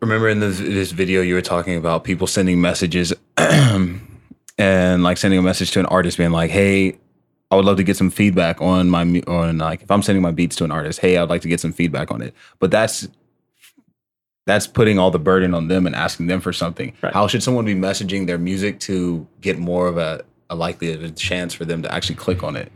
remember 0.00 0.28
in 0.28 0.40
this, 0.40 0.58
this 0.58 0.92
video 0.92 1.22
you 1.22 1.34
were 1.34 1.42
talking 1.54 1.76
about 1.76 2.04
people 2.04 2.26
sending 2.26 2.60
messages 2.60 3.12
and 3.36 5.02
like 5.02 5.16
sending 5.16 5.38
a 5.38 5.42
message 5.42 5.70
to 5.72 5.80
an 5.80 5.86
artist 5.86 6.18
being 6.18 6.30
like, 6.30 6.50
"Hey, 6.50 6.98
I 7.54 7.56
would 7.56 7.64
love 7.64 7.76
to 7.78 7.84
get 7.84 7.96
some 7.96 8.10
feedback 8.10 8.60
on 8.60 8.90
my 8.90 9.02
on 9.26 9.58
like 9.58 9.82
if 9.82 9.90
I'm 9.90 10.02
sending 10.02 10.22
my 10.22 10.32
beats 10.32 10.56
to 10.56 10.64
an 10.64 10.70
artist, 10.72 10.98
hey, 11.00 11.16
I'd 11.16 11.28
like 11.30 11.42
to 11.42 11.48
get 11.48 11.60
some 11.60 11.72
feedback 11.72 12.10
on 12.10 12.20
it." 12.20 12.34
But 12.58 12.70
that's 12.70 13.08
that's 14.46 14.66
putting 14.66 14.98
all 14.98 15.10
the 15.10 15.18
burden 15.18 15.54
on 15.54 15.68
them 15.68 15.86
and 15.86 15.94
asking 15.96 16.26
them 16.26 16.40
for 16.40 16.52
something. 16.52 16.92
Right. 17.02 17.14
How 17.14 17.26
should 17.28 17.42
someone 17.42 17.64
be 17.64 17.74
messaging 17.74 18.26
their 18.26 18.36
music 18.38 18.78
to 18.80 19.26
get 19.40 19.58
more 19.58 19.86
of 19.86 19.96
a, 19.96 20.22
a 20.50 20.54
likelihood, 20.54 21.02
a 21.02 21.10
chance 21.10 21.54
for 21.54 21.64
them 21.64 21.80
to 21.82 21.90
actually 21.94 22.16
click 22.16 22.42
on 22.42 22.54
it? 22.56 22.70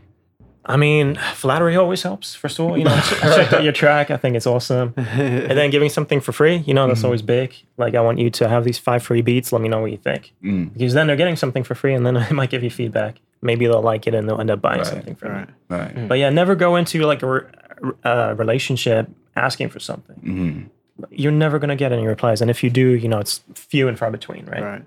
I 0.65 0.77
mean, 0.77 1.15
flattery 1.35 1.75
always 1.75 2.01
helps, 2.03 2.33
first 2.35 2.57
of 2.59 2.65
all. 2.65 2.77
You 2.77 2.85
know, 2.85 2.93
I 3.23 3.35
checked 3.35 3.53
out 3.53 3.63
your 3.63 3.71
track. 3.73 4.09
I 4.11 4.17
think 4.17 4.35
it's 4.35 4.47
awesome. 4.47 4.93
And 4.97 5.57
then 5.57 5.69
giving 5.69 5.89
something 5.89 6.21
for 6.21 6.31
free, 6.31 6.57
you 6.57 6.73
know, 6.73 6.87
that's 6.87 7.01
Mhm. 7.01 7.05
always 7.05 7.21
big. 7.21 7.53
Like, 7.77 7.93
I 7.95 8.01
want 8.01 8.17
you 8.19 8.29
to 8.31 8.47
have 8.49 8.63
these 8.63 8.77
five 8.79 9.03
free 9.03 9.21
beats. 9.21 9.51
Let 9.51 9.61
me 9.61 9.69
know 9.69 9.79
what 9.79 9.91
you 9.91 9.97
think. 9.97 10.33
Mm, 10.43 10.73
Because 10.73 10.93
then 10.93 11.05
they're 11.07 11.15
getting 11.15 11.35
something 11.35 11.63
for 11.63 11.75
free 11.75 11.93
and 11.93 12.05
then 12.05 12.17
I 12.29 12.31
might 12.31 12.49
give 12.49 12.63
you 12.63 12.69
feedback. 12.71 13.19
Maybe 13.41 13.65
they'll 13.67 13.81
like 13.81 14.05
it 14.07 14.13
and 14.13 14.27
they'll 14.27 14.39
end 14.39 14.51
up 14.51 14.61
buying 14.61 14.79
Right, 14.79 14.87
something 14.87 15.15
from 15.15 15.31
right. 15.31 15.47
you. 15.69 15.75
right. 15.75 16.07
But 16.07 16.17
yeah, 16.19 16.29
never 16.29 16.55
go 16.55 16.75
into 16.75 17.01
like 17.03 17.23
a, 17.23 17.27
re- 17.27 17.91
a 18.03 18.35
relationship 18.35 19.09
asking 19.35 19.69
for 19.69 19.79
something. 19.79 20.15
Mhm. 20.23 20.69
You're 21.11 21.31
never 21.31 21.59
going 21.59 21.69
to 21.69 21.77
get 21.77 21.93
any 21.93 22.05
replies. 22.05 22.41
And 22.41 22.51
if 22.51 22.61
you 22.63 22.69
do, 22.69 22.89
you 22.89 23.07
know, 23.07 23.19
it's 23.19 23.41
few 23.55 23.87
and 23.87 23.97
far 23.97 24.11
between, 24.11 24.45
right? 24.47 24.61
Right. 24.61 24.81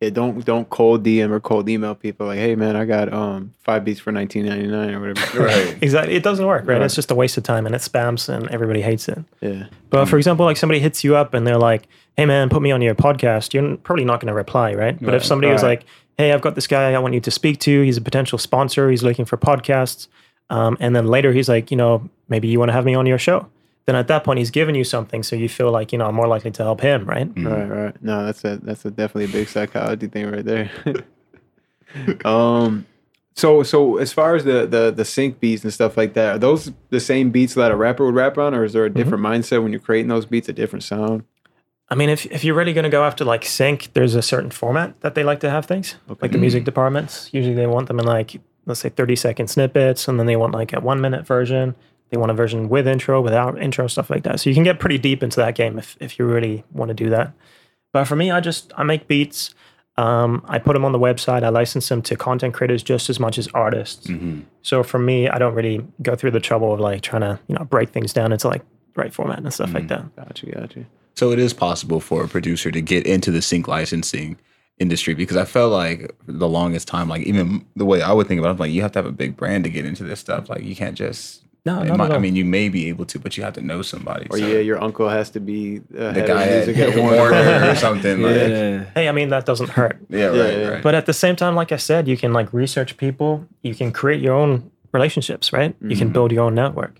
Yeah, 0.00 0.10
don't 0.10 0.44
don't 0.44 0.68
cold 0.68 1.04
DM 1.04 1.30
or 1.30 1.38
cold 1.38 1.68
email 1.68 1.94
people 1.94 2.26
like, 2.26 2.38
hey 2.40 2.56
man, 2.56 2.74
I 2.74 2.84
got 2.84 3.12
um 3.12 3.52
five 3.62 3.84
beats 3.84 4.00
for 4.00 4.10
nineteen 4.10 4.46
ninety 4.46 4.66
nine 4.66 4.92
or 4.94 4.98
whatever. 4.98 5.40
Right. 5.44 5.76
Exactly. 5.80 6.16
It 6.16 6.24
doesn't 6.24 6.44
work, 6.44 6.62
right? 6.66 6.78
Right. 6.78 6.82
It's 6.82 6.96
just 6.96 7.12
a 7.12 7.14
waste 7.14 7.36
of 7.36 7.44
time 7.44 7.66
and 7.66 7.74
it 7.76 7.82
spams 7.82 8.28
and 8.28 8.48
everybody 8.50 8.82
hates 8.82 9.08
it. 9.08 9.20
Yeah. 9.40 9.66
But 9.90 10.06
for 10.06 10.16
example, 10.16 10.44
like 10.44 10.56
somebody 10.56 10.80
hits 10.80 11.04
you 11.04 11.14
up 11.14 11.34
and 11.34 11.46
they're 11.46 11.56
like, 11.56 11.86
hey 12.16 12.26
man, 12.26 12.48
put 12.48 12.62
me 12.62 12.72
on 12.72 12.82
your 12.82 12.96
podcast, 12.96 13.54
you're 13.54 13.76
probably 13.76 14.04
not 14.04 14.18
going 14.20 14.26
to 14.26 14.34
reply, 14.34 14.74
right? 14.74 14.98
But 14.98 15.14
if 15.14 15.20
Right. 15.20 15.22
somebody 15.28 15.52
was 15.52 15.62
Right. 15.62 15.78
like, 15.78 15.84
hey, 16.22 16.32
I've 16.32 16.40
got 16.40 16.54
this 16.54 16.68
guy 16.68 16.92
I 16.92 16.98
want 17.00 17.14
you 17.14 17.20
to 17.20 17.30
speak 17.32 17.58
to, 17.60 17.82
he's 17.82 17.96
a 17.96 18.00
potential 18.00 18.38
sponsor, 18.38 18.90
he's 18.90 19.02
looking 19.02 19.24
for 19.24 19.36
podcasts. 19.36 20.06
Um, 20.50 20.76
and 20.78 20.94
then 20.94 21.06
later 21.08 21.32
he's 21.32 21.48
like, 21.48 21.70
you 21.72 21.76
know, 21.76 22.08
maybe 22.28 22.46
you 22.46 22.58
want 22.60 22.68
to 22.68 22.72
have 22.74 22.84
me 22.84 22.94
on 22.94 23.06
your 23.06 23.18
show. 23.18 23.48
Then 23.86 23.96
at 23.96 24.06
that 24.06 24.22
point, 24.22 24.38
he's 24.38 24.52
given 24.52 24.76
you 24.76 24.84
something. 24.84 25.24
So 25.24 25.34
you 25.34 25.48
feel 25.48 25.72
like, 25.72 25.90
you 25.90 25.98
know, 25.98 26.06
I'm 26.06 26.14
more 26.14 26.28
likely 26.28 26.52
to 26.52 26.62
help 26.62 26.80
him, 26.80 27.04
right? 27.06 27.32
Mhm. 27.34 27.50
Right, 27.50 27.84
right. 27.84 28.02
No, 28.02 28.24
that's 28.24 28.44
a 28.44 28.58
that's 28.58 28.84
a 28.84 28.90
definitely 28.92 29.24
a 29.24 29.28
big 29.38 29.48
psychology 29.48 30.06
thing 30.06 30.30
right 30.30 30.44
there. 30.44 30.70
um 32.24 32.86
so 33.34 33.62
so 33.64 33.96
as 33.96 34.12
far 34.12 34.36
as 34.36 34.44
the 34.44 34.66
the 34.66 34.92
the 34.92 35.04
sync 35.04 35.40
beats 35.40 35.64
and 35.64 35.72
stuff 35.72 35.96
like 35.96 36.14
that, 36.14 36.36
are 36.36 36.38
those 36.38 36.70
the 36.90 37.00
same 37.00 37.30
beats 37.30 37.54
that 37.54 37.72
a 37.72 37.76
rapper 37.76 38.04
would 38.06 38.14
rap 38.14 38.38
on, 38.38 38.54
or 38.54 38.62
is 38.64 38.72
there 38.74 38.84
a 38.84 38.90
different 38.90 39.24
mindset 39.24 39.62
when 39.62 39.72
you're 39.72 39.80
creating 39.80 40.08
those 40.08 40.26
beats, 40.26 40.48
a 40.48 40.52
different 40.52 40.84
sound? 40.84 41.24
I 41.88 41.94
mean, 41.94 42.08
if, 42.08 42.24
if 42.26 42.42
you're 42.42 42.54
really 42.54 42.72
going 42.72 42.84
to 42.84 42.90
go 42.90 43.04
after 43.04 43.24
like 43.24 43.44
sync, 43.44 43.92
there's 43.92 44.14
a 44.14 44.22
certain 44.22 44.50
format 44.50 44.98
that 45.02 45.14
they 45.14 45.24
like 45.24 45.40
to 45.40 45.50
have 45.50 45.66
things. 45.66 45.96
Okay. 46.08 46.18
Like 46.22 46.32
the 46.32 46.38
music 46.38 46.64
departments, 46.64 47.28
usually 47.32 47.54
they 47.54 47.66
want 47.66 47.88
them 47.88 47.98
in 47.98 48.06
like, 48.06 48.40
let's 48.64 48.80
say 48.80 48.88
30 48.88 49.16
second 49.16 49.48
snippets, 49.48 50.08
and 50.08 50.18
then 50.18 50.26
they 50.26 50.36
want 50.36 50.54
like 50.54 50.72
a 50.72 50.80
one 50.80 51.00
minute 51.00 51.26
version. 51.26 51.74
They 52.10 52.16
want 52.18 52.30
a 52.30 52.34
version 52.34 52.68
with 52.68 52.86
intro, 52.86 53.20
without 53.20 53.60
intro, 53.60 53.86
stuff 53.88 54.10
like 54.10 54.22
that. 54.24 54.40
So 54.40 54.50
you 54.50 54.54
can 54.54 54.64
get 54.64 54.78
pretty 54.78 54.98
deep 54.98 55.22
into 55.22 55.36
that 55.40 55.54
game 55.54 55.78
if, 55.78 55.96
if 56.00 56.18
you 56.18 56.26
really 56.26 56.64
want 56.72 56.88
to 56.88 56.94
do 56.94 57.10
that. 57.10 57.32
But 57.92 58.04
for 58.04 58.16
me, 58.16 58.30
I 58.30 58.40
just, 58.40 58.72
I 58.76 58.84
make 58.84 59.06
beats. 59.06 59.54
Um, 59.98 60.44
I 60.48 60.58
put 60.58 60.72
them 60.72 60.84
on 60.84 60.92
the 60.92 60.98
website. 60.98 61.42
I 61.42 61.50
license 61.50 61.88
them 61.88 62.00
to 62.02 62.16
content 62.16 62.54
creators 62.54 62.82
just 62.82 63.10
as 63.10 63.20
much 63.20 63.36
as 63.38 63.48
artists. 63.48 64.06
Mm-hmm. 64.06 64.40
So 64.62 64.82
for 64.82 64.98
me, 64.98 65.28
I 65.28 65.38
don't 65.38 65.54
really 65.54 65.86
go 66.00 66.14
through 66.14 66.30
the 66.30 66.40
trouble 66.40 66.72
of 66.72 66.80
like 66.80 67.02
trying 67.02 67.22
to 67.22 67.38
you 67.48 67.54
know 67.54 67.64
break 67.64 67.90
things 67.90 68.12
down 68.12 68.32
into 68.32 68.48
like 68.48 68.62
right 68.96 69.12
format 69.12 69.38
and 69.38 69.52
stuff 69.52 69.74
like 69.74 69.88
that. 69.88 70.16
Gotcha, 70.16 70.46
gotcha. 70.46 70.86
So 71.14 71.30
it 71.32 71.38
is 71.38 71.52
possible 71.52 72.00
for 72.00 72.24
a 72.24 72.28
producer 72.28 72.70
to 72.70 72.80
get 72.80 73.06
into 73.06 73.30
the 73.30 73.42
sync 73.42 73.68
licensing 73.68 74.38
industry 74.78 75.14
because 75.14 75.36
I 75.36 75.44
felt 75.44 75.72
like 75.72 76.14
the 76.26 76.48
longest 76.48 76.88
time, 76.88 77.08
like 77.08 77.22
even 77.22 77.64
the 77.76 77.84
way 77.84 78.02
I 78.02 78.12
would 78.12 78.26
think 78.26 78.38
about 78.38 78.48
it, 78.48 78.52
I'm 78.52 78.56
like 78.58 78.72
you 78.72 78.82
have 78.82 78.92
to 78.92 78.98
have 78.98 79.06
a 79.06 79.12
big 79.12 79.36
brand 79.36 79.64
to 79.64 79.70
get 79.70 79.84
into 79.84 80.02
this 80.04 80.20
stuff. 80.20 80.48
Like 80.48 80.62
you 80.64 80.74
can't 80.74 80.96
just. 80.96 81.40
No, 81.64 81.80
not 81.84 81.96
might- 81.96 82.04
at 82.06 82.10
all. 82.10 82.16
I 82.16 82.18
mean, 82.18 82.34
you 82.34 82.44
may 82.44 82.68
be 82.68 82.88
able 82.88 83.04
to, 83.04 83.20
but 83.20 83.36
you 83.36 83.44
have 83.44 83.52
to 83.52 83.60
know 83.60 83.82
somebody. 83.82 84.26
Or 84.30 84.38
So 84.38 84.44
yeah, 84.46 84.58
your 84.58 84.82
uncle 84.82 85.08
has 85.08 85.30
to 85.30 85.38
be 85.38 85.80
uh, 85.96 86.10
the 86.10 86.22
guy 86.22 86.42
of 86.42 86.50
at, 86.50 86.66
music 86.66 86.76
at 86.78 86.96
Warner, 87.00 87.16
Warner. 87.18 87.70
or 87.70 87.74
something. 87.76 88.20
Yeah, 88.20 88.46
Yeah. 88.48 88.84
Hey, 88.94 89.08
I 89.08 89.12
mean 89.12 89.28
that 89.28 89.46
doesn't 89.46 89.68
hurt. 89.70 89.96
right, 90.10 90.18
Yeah, 90.18 90.32
yeah. 90.32 90.68
right. 90.68 90.82
But 90.82 90.96
at 90.96 91.06
the 91.06 91.12
same 91.12 91.36
time, 91.36 91.54
like 91.54 91.70
I 91.70 91.76
said, 91.76 92.08
you 92.08 92.16
can 92.16 92.32
like 92.32 92.52
research 92.52 92.96
people. 92.96 93.46
You 93.62 93.76
can 93.76 93.92
create 93.92 94.20
your 94.20 94.34
own 94.34 94.72
relationships, 94.92 95.52
right? 95.52 95.76
You 95.80 95.94
can 95.96 96.10
Mhm. 96.10 96.12
build 96.14 96.32
your 96.32 96.42
own 96.44 96.54
network. 96.56 96.96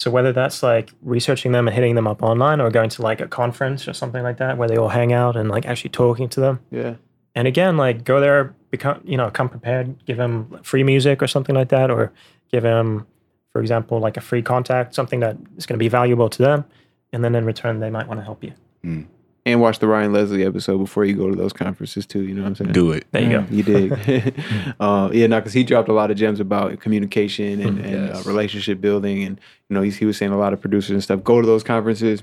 So 0.00 0.10
whether 0.10 0.32
that's 0.32 0.62
like 0.62 0.92
researching 1.02 1.52
them 1.52 1.68
and 1.68 1.74
hitting 1.74 1.94
them 1.94 2.06
up 2.06 2.22
online, 2.22 2.58
or 2.58 2.70
going 2.70 2.88
to 2.88 3.02
like 3.02 3.20
a 3.20 3.28
conference 3.28 3.86
or 3.86 3.92
something 3.92 4.22
like 4.22 4.38
that, 4.38 4.56
where 4.56 4.66
they 4.66 4.78
all 4.78 4.88
hang 4.88 5.12
out 5.12 5.36
and 5.36 5.50
like 5.50 5.66
actually 5.66 5.90
talking 5.90 6.26
to 6.30 6.40
them. 6.40 6.60
Yeah. 6.70 6.94
And 7.34 7.46
again, 7.46 7.76
like 7.76 8.02
go 8.02 8.18
there, 8.18 8.54
become 8.70 9.02
you 9.04 9.18
know, 9.18 9.30
come 9.30 9.50
prepared. 9.50 10.02
Give 10.06 10.16
them 10.16 10.58
free 10.62 10.84
music 10.84 11.22
or 11.22 11.26
something 11.26 11.54
like 11.54 11.68
that, 11.68 11.90
or 11.90 12.12
give 12.50 12.62
them, 12.62 13.06
for 13.52 13.60
example, 13.60 14.00
like 14.00 14.16
a 14.16 14.22
free 14.22 14.40
contact, 14.40 14.94
something 14.94 15.20
that 15.20 15.36
is 15.58 15.66
going 15.66 15.78
to 15.78 15.84
be 15.84 15.88
valuable 15.88 16.30
to 16.30 16.42
them. 16.42 16.64
And 17.12 17.22
then 17.22 17.34
in 17.34 17.44
return, 17.44 17.80
they 17.80 17.90
might 17.90 18.08
want 18.08 18.20
to 18.20 18.24
help 18.24 18.42
you. 18.42 18.54
Hmm. 18.82 19.02
And 19.50 19.60
watch 19.60 19.78
the 19.78 19.86
Ryan 19.86 20.12
Leslie 20.12 20.44
episode 20.44 20.78
before 20.78 21.04
you 21.04 21.14
go 21.14 21.28
to 21.28 21.36
those 21.36 21.52
conferences 21.52 22.06
too. 22.06 22.22
You 22.22 22.34
know 22.34 22.42
what 22.42 22.48
I'm 22.48 22.54
saying? 22.56 22.72
Do 22.72 22.92
it. 22.92 23.06
There 23.10 23.22
you 23.22 23.30
go. 23.30 23.46
You 23.50 23.62
dig. 23.62 24.34
uh, 24.80 25.10
yeah, 25.12 25.26
no, 25.26 25.40
because 25.40 25.52
he 25.52 25.64
dropped 25.64 25.88
a 25.88 25.92
lot 25.92 26.10
of 26.10 26.16
gems 26.16 26.40
about 26.40 26.78
communication 26.80 27.60
and, 27.60 27.78
and 27.78 28.10
uh, 28.10 28.22
relationship 28.24 28.80
building. 28.80 29.22
And, 29.24 29.40
you 29.68 29.74
know, 29.74 29.82
he's, 29.82 29.96
he 29.96 30.06
was 30.06 30.16
saying 30.16 30.32
a 30.32 30.38
lot 30.38 30.52
of 30.52 30.60
producers 30.60 30.90
and 30.90 31.02
stuff 31.02 31.24
go 31.24 31.40
to 31.40 31.46
those 31.46 31.62
conferences, 31.62 32.22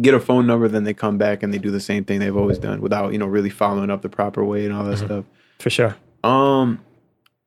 get 0.00 0.14
a 0.14 0.20
phone 0.20 0.46
number, 0.46 0.68
then 0.68 0.84
they 0.84 0.94
come 0.94 1.18
back 1.18 1.42
and 1.42 1.52
they 1.52 1.58
do 1.58 1.70
the 1.70 1.80
same 1.80 2.04
thing 2.04 2.20
they've 2.20 2.36
always 2.36 2.58
done 2.58 2.80
without, 2.80 3.12
you 3.12 3.18
know, 3.18 3.26
really 3.26 3.50
following 3.50 3.90
up 3.90 4.02
the 4.02 4.08
proper 4.08 4.44
way 4.44 4.64
and 4.64 4.74
all 4.74 4.84
that 4.84 4.98
stuff. 4.98 5.24
For 5.58 5.70
sure. 5.70 5.96
Um, 6.22 6.80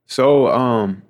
so 0.07 0.47
um, 0.47 1.03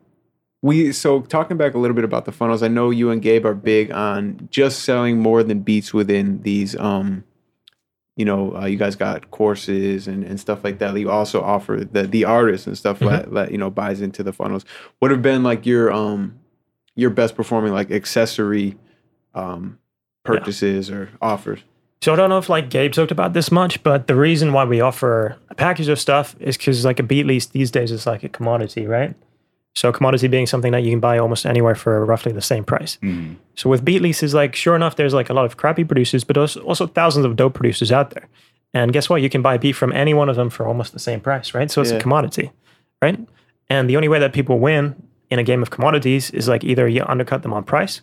we 0.61 0.91
so 0.91 1.21
talking 1.21 1.57
back 1.57 1.73
a 1.73 1.77
little 1.77 1.95
bit 1.95 2.03
about 2.03 2.25
the 2.25 2.31
funnels. 2.31 2.61
I 2.63 2.67
know 2.67 2.89
you 2.89 3.11
and 3.11 3.21
Gabe 3.21 3.45
are 3.45 3.53
big 3.53 3.91
on 3.91 4.49
just 4.51 4.83
selling 4.83 5.19
more 5.19 5.43
than 5.43 5.61
beats 5.61 5.93
within 5.93 6.41
these. 6.41 6.75
Um, 6.75 7.23
you 8.19 8.25
know, 8.25 8.53
uh, 8.53 8.65
you 8.65 8.75
guys 8.75 8.97
got 8.97 9.31
courses 9.31 10.05
and, 10.05 10.25
and 10.25 10.37
stuff 10.37 10.61
like 10.65 10.79
that. 10.79 10.93
You 10.99 11.09
also 11.09 11.41
offer 11.41 11.87
the 11.89 12.03
the 12.03 12.25
artists 12.25 12.67
and 12.67 12.77
stuff 12.77 12.99
that, 12.99 13.31
that 13.31 13.51
you 13.53 13.57
know 13.57 13.69
buys 13.69 14.01
into 14.01 14.23
the 14.23 14.33
funnels. 14.33 14.65
What 14.99 15.09
have 15.11 15.21
been 15.21 15.41
like 15.41 15.65
your 15.65 15.89
um 15.89 16.37
your 16.95 17.11
best 17.11 17.33
performing 17.33 17.71
like 17.71 17.91
accessory 17.91 18.75
um 19.33 19.79
purchases 20.25 20.91
or 20.91 21.11
offers? 21.21 21.61
So 22.01 22.11
I 22.11 22.17
don't 22.17 22.29
know 22.29 22.37
if 22.37 22.49
like 22.49 22.69
Gabe 22.69 22.91
talked 22.91 23.11
about 23.11 23.31
this 23.31 23.53
much, 23.53 23.81
but 23.83 24.07
the 24.07 24.15
reason 24.15 24.51
why 24.51 24.65
we 24.65 24.81
offer 24.81 25.37
a 25.49 25.55
package 25.55 25.87
of 25.87 25.97
stuff 25.97 26.35
is 26.41 26.57
because 26.57 26.83
like 26.83 26.99
a 26.99 27.03
beat 27.03 27.25
lease 27.25 27.45
these 27.45 27.71
days 27.71 27.89
is 27.89 28.05
like 28.05 28.25
a 28.25 28.29
commodity, 28.29 28.85
right? 28.85 29.15
So 29.79 29.93
commodity 29.93 30.27
being 30.27 30.45
something 30.45 30.73
that 30.73 30.83
you 30.83 30.91
can 30.91 30.99
buy 30.99 31.17
almost 31.17 31.45
anywhere 31.45 31.73
for 31.73 32.03
roughly 32.03 32.33
the 32.33 32.41
same 32.41 32.65
price. 32.65 32.97
Mhm. 33.01 33.37
So 33.55 33.69
with 33.69 33.85
beat 33.85 34.01
leases, 34.01 34.33
like 34.33 34.53
sure 34.53 34.75
enough, 34.75 34.97
there's 34.97 35.13
like 35.13 35.29
a 35.29 35.33
lot 35.33 35.45
of 35.45 35.55
crappy 35.55 35.85
producers, 35.85 36.25
but 36.25 36.35
also, 36.37 36.85
thousands 36.85 37.25
of 37.25 37.37
dope 37.37 37.53
producers 37.53 37.89
out 37.89 38.09
there. 38.09 38.27
And 38.73 38.91
guess 38.91 39.09
what? 39.09 39.21
You 39.21 39.29
can 39.29 39.41
buy 39.41 39.53
a 39.55 39.59
beat 39.59 39.77
from 39.81 39.93
any 39.93 40.13
one 40.13 40.27
of 40.27 40.35
them 40.35 40.49
for 40.49 40.67
almost 40.67 40.91
the 40.91 40.99
same 40.99 41.21
price, 41.21 41.53
right? 41.53 41.71
So 41.71 41.81
it's 41.81 41.91
Yeah. 41.91 41.97
a 41.97 42.01
commodity, 42.01 42.51
right? 43.01 43.17
And 43.69 43.89
the 43.89 43.95
only 43.95 44.09
way 44.09 44.19
that 44.19 44.33
people 44.33 44.59
win 44.59 44.95
in 45.31 45.39
a 45.39 45.43
game 45.43 45.61
of 45.61 45.69
commodities 45.69 46.29
is 46.31 46.49
like 46.49 46.65
either 46.65 46.85
you 46.89 47.05
undercut 47.07 47.41
them 47.43 47.53
on 47.53 47.63
price 47.63 48.01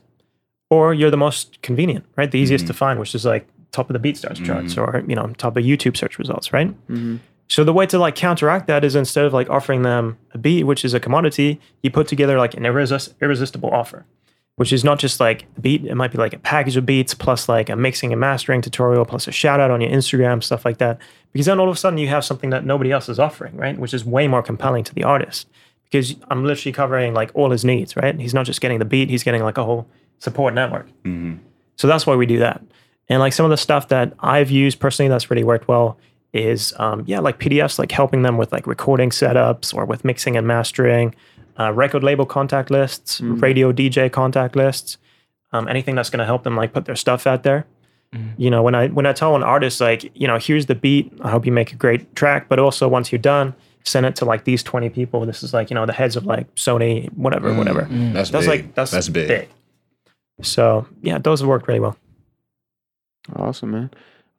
or 0.71 0.95
you're 0.95 1.11
the 1.11 1.23
most 1.29 1.61
convenient, 1.61 2.07
right? 2.17 2.31
The 2.31 2.39
easiest 2.39 2.65
mm-hmm. 2.65 2.73
to 2.73 2.85
find, 2.85 2.99
which 2.99 3.15
is 3.15 3.27
like 3.27 3.47
top 3.73 3.91
of 3.91 3.95
the 4.01 4.03
BeatStars 4.05 4.43
charts 4.43 4.77
mm-hmm. 4.77 4.97
or, 4.97 5.05
you 5.07 5.15
know, 5.15 5.27
top 5.37 5.59
of 5.59 5.63
YouTube 5.63 5.95
search 5.95 6.19
results, 6.19 6.55
right? 6.55 6.69
Mm-hmm. 6.89 7.17
So 7.49 7.63
the 7.65 7.73
way 7.73 7.87
to 7.87 7.99
like 7.99 8.17
counteract 8.17 8.67
that 8.67 8.85
is 8.85 8.97
instead 8.97 9.25
of 9.25 9.33
like 9.33 9.49
offering 9.49 9.83
them 9.83 10.19
a 10.33 10.39
beat, 10.39 10.65
which 10.65 10.85
is 10.85 10.95
a 10.95 11.01
commodity, 11.01 11.61
you 11.83 11.91
put 11.91 12.09
together 12.09 12.39
like 12.39 12.55
an 12.55 12.65
irresist- 12.65 13.15
irresistible 13.21 13.71
offer, 13.71 14.05
which 14.57 14.73
is 14.73 14.83
not 14.83 14.99
just 14.99 15.21
like 15.21 15.47
a 15.57 15.61
beat. 15.61 15.85
It 15.85 15.95
might 15.95 16.11
be 16.11 16.19
like 16.19 16.33
a 16.35 16.39
package 16.41 16.77
of 16.77 16.85
beats 16.87 17.15
plus 17.15 17.49
like 17.49 17.69
a 17.69 17.77
mixing 17.77 18.11
and 18.13 18.21
mastering 18.21 18.63
tutorial 18.63 19.05
plus 19.05 19.29
a 19.29 19.33
shout 19.33 19.61
out 19.61 19.71
on 19.71 19.81
your 19.81 19.91
Instagram, 19.91 20.43
stuff 20.43 20.65
like 20.65 20.79
that. 20.79 20.99
Because 21.33 21.47
then 21.47 21.61
all 21.61 21.69
of 21.69 21.75
a 21.77 21.79
sudden 21.79 21.99
you 21.99 22.09
have 22.09 22.25
something 22.25 22.51
that 22.51 22.65
nobody 22.65 22.91
else 22.91 23.09
is 23.09 23.21
offering, 23.21 23.57
right? 23.57 23.79
Which 23.79 23.95
is 23.95 24.05
way 24.05 24.27
more 24.27 24.43
compelling 24.43 24.83
to 24.85 24.95
the 24.95 25.05
artist. 25.05 25.49
Because 25.85 26.17
I'm 26.29 26.45
literally 26.45 26.73
covering 26.73 27.15
like 27.15 27.31
all 27.35 27.51
his 27.53 27.65
needs, 27.65 27.95
right? 27.95 28.19
He's 28.19 28.35
not 28.35 28.45
just 28.47 28.61
getting 28.61 28.81
the 28.81 28.85
beat, 28.85 29.09
he's 29.09 29.23
getting 29.23 29.45
like 29.45 29.57
a 29.57 29.63
whole 29.65 29.87
support 30.19 30.53
network. 30.53 30.89
Mhm. 31.05 31.39
So 31.77 31.87
that's 31.87 32.07
why 32.07 32.17
we 32.17 32.27
do 32.27 32.41
that. 32.41 32.61
And 33.09 33.21
like 33.21 33.33
some 33.35 33.45
of 33.47 33.51
the 33.51 33.57
stuff 33.57 33.87
that 33.89 34.15
I've 34.19 34.51
used 34.51 34.81
personally 34.81 35.09
that's 35.09 35.31
really 35.31 35.45
worked 35.45 35.69
well 35.69 35.97
is 36.33 36.75
um, 36.79 37.05
yeah, 37.07 37.21
like 37.21 37.39
PDFs, 37.39 37.79
like 37.79 37.93
helping 37.93 38.23
them 38.23 38.37
with 38.37 38.53
like 38.53 38.67
recording 38.67 39.11
setups 39.11 39.75
or 39.75 39.85
with 39.85 40.05
mixing 40.05 40.37
and 40.37 40.47
mastering, 40.47 41.15
uh, 41.59 41.73
record 41.73 42.03
label 42.05 42.27
contact 42.27 42.71
lists, 42.71 43.21
radio 43.21 43.73
DJ 43.73 44.11
contact 44.13 44.57
lists, 44.57 44.99
um, 45.53 45.67
anything 45.69 45.95
that's 45.95 46.11
going 46.11 46.19
to 46.19 46.27
help 46.27 46.43
them 46.45 46.57
like 46.57 46.73
put 46.73 46.85
their 46.85 46.97
stuff 46.97 47.27
out 47.27 47.43
there. 47.43 47.65
You 48.39 48.51
know, 48.51 48.63
when 48.63 48.75
I 48.75 48.89
when 48.89 49.05
I 49.05 49.13
tell 49.13 49.37
an 49.37 49.43
artist 49.43 49.79
like, 49.79 50.11
you 50.15 50.27
know, 50.27 50.39
here's 50.39 50.67
the 50.67 50.75
beat, 50.75 51.13
I 51.21 51.31
hope 51.31 51.45
you 51.45 51.53
make 51.53 51.73
a 51.73 51.77
great 51.77 52.15
track, 52.17 52.49
but 52.49 52.59
also 52.59 52.89
once 52.89 53.13
you're 53.13 53.19
done, 53.19 53.55
send 53.85 54.07
it 54.07 54.17
to 54.17 54.25
like 54.25 54.45
these 54.45 54.63
20 54.63 54.89
people. 54.89 55.27
This 55.27 55.43
is 55.43 55.53
like, 55.53 55.69
you 55.69 55.75
know, 55.75 55.85
the 55.85 55.93
heads 55.93 56.17
of 56.17 56.25
like 56.25 56.55
Sony, 56.55 57.13
whatever, 57.13 57.53
whatever. 57.53 57.87
That's 57.91 58.31
That's 58.31 58.47
big. 58.47 58.65
like 58.65 58.75
that's 58.75 58.91
that's 58.91 59.09
big. 59.11 59.29
big. 59.29 59.49
So 60.41 60.87
yeah, 61.03 61.19
those 61.19 61.41
have 61.41 61.49
worked 61.49 61.69
really 61.69 61.81
well. 61.81 61.97
Awesome, 63.35 63.73
man. 63.73 63.91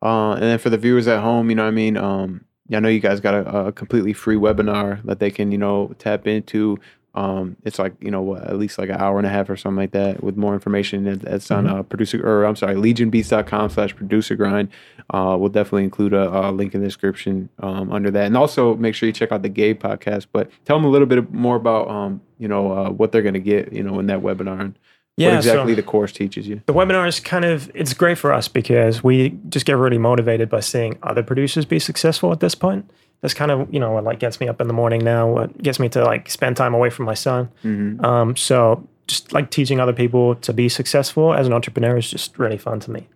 Uh, 0.02 0.34
and 0.34 0.44
then 0.44 0.60
for 0.60 0.70
the 0.70 0.78
viewers 0.78 1.08
at 1.08 1.22
home, 1.22 1.50
you 1.50 1.56
know 1.56 1.64
what 1.64 1.70
I 1.70 1.72
mean? 1.72 1.98
Um, 1.98 2.46
I 2.74 2.80
know 2.80 2.90
you 2.90 3.00
guys 3.00 3.20
got 3.20 3.34
a, 3.34 3.68
a 3.68 3.72
completely 3.72 4.14
free 4.14 4.36
webinar 4.36 5.04
that 5.04 5.20
they 5.20 5.32
can, 5.32 5.52
you 5.52 5.58
know, 5.58 5.94
tap 6.00 6.28
into. 6.28 6.78
Um, 7.16 7.58
it's 7.64 7.80
like, 7.80 7.96
you 8.00 8.12
know, 8.12 8.22
what, 8.22 8.44
at 8.44 8.60
least 8.60 8.78
like 8.78 8.90
an 8.90 8.98
hour 8.98 9.18
and 9.18 9.26
a 9.26 9.30
half 9.30 9.50
or 9.50 9.58
something 9.58 9.78
like 9.78 9.92
that 9.92 10.22
with 10.24 10.38
more 10.38 10.54
information. 10.54 11.08
It's 11.08 11.50
on 11.50 11.66
uh, 11.66 11.82
producer, 11.82 12.24
or 12.24 12.46
I'm 12.46 12.56
sorry, 12.56 12.76
legionbeats.com 12.76 13.72
slash 13.72 13.96
producer 13.96 14.36
grind. 14.36 14.70
Uh, 15.10 15.36
we'll 15.40 15.50
definitely 15.50 15.86
include 15.86 16.14
a, 16.14 16.30
a 16.30 16.52
link 16.52 16.76
in 16.76 16.82
the 16.82 16.86
description 16.86 17.50
um, 17.58 17.92
under 17.92 18.12
that. 18.12 18.28
And 18.28 18.38
also 18.38 18.76
make 18.76 18.94
sure 18.94 19.08
you 19.08 19.14
check 19.14 19.32
out 19.32 19.42
the 19.42 19.50
Gabe 19.50 19.82
podcast. 19.82 20.28
But 20.32 20.52
tell 20.66 20.78
them 20.78 20.86
a 20.86 20.90
little 20.90 21.08
bit 21.08 21.34
more 21.34 21.56
about, 21.56 21.90
um, 21.90 22.22
you 22.38 22.48
know, 22.48 22.72
uh, 22.72 22.90
what 22.92 23.12
they're 23.12 23.24
going 23.24 23.34
to 23.34 23.40
get, 23.40 23.74
you 23.74 23.82
know, 23.82 23.98
in 23.98 24.06
that 24.08 24.20
webinar 24.20 24.60
and 24.60 24.78
Yeah, 25.18 25.30
what 25.30 25.38
exactly 25.38 25.72
so- 25.74 25.76
the 25.78 25.84
course 25.84 26.12
teaches 26.12 26.48
you. 26.48 26.62
the 26.68 26.74
webinar 26.74 27.08
is 27.08 27.20
kind 27.20 27.44
of 27.44 27.72
it's 27.74 27.94
great 27.94 28.18
for 28.18 28.32
us 28.32 28.48
because 28.48 29.04
we 29.04 29.38
just 29.50 29.66
get 29.66 29.74
really 29.78 29.98
motivated 29.98 30.48
by 30.50 30.60
seeing 30.60 30.98
other 31.04 31.24
producers 31.24 31.66
be 31.66 31.80
successful 31.80 32.32
at 32.32 32.40
this 32.40 32.56
point. 32.56 32.90
That's 33.22 33.34
kind 33.34 33.50
of 33.50 33.74
you 33.74 33.80
know 33.80 33.92
what 33.94 34.04
like 34.04 34.20
gets 34.20 34.40
me 34.40 34.48
up 34.48 34.62
in 34.62 34.68
the 34.68 34.74
morning 34.74 35.04
now 35.04 35.28
what 35.28 35.58
gets 35.62 35.80
me 35.80 35.90
to 35.90 36.04
like 36.04 36.30
spend 36.30 36.56
time 36.56 36.74
away 36.76 36.92
from 36.92 37.06
my 37.06 37.16
son. 37.16 37.50
Hmm 37.64 38.06
um, 38.06 38.36
so 38.36 38.88
just 39.08 39.34
like 39.34 39.50
teaching 39.50 39.80
other 39.80 39.94
people 39.94 40.36
to 40.36 40.52
be 40.54 40.68
successful 40.70 41.34
as 41.34 41.48
an 41.48 41.54
entrepreneur 41.54 41.98
is 41.98 42.12
just 42.12 42.38
really 42.38 42.58
fun 42.58 42.80
to 42.82 42.92
me. 42.92 43.08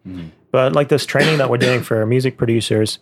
But 0.52 0.74
like 0.74 0.88
this 0.90 1.06
training 1.06 1.38
that 1.38 1.50
we're 1.50 1.58
doing 1.58 1.84
for 1.84 2.04
music 2.06 2.36
producers 2.38 2.98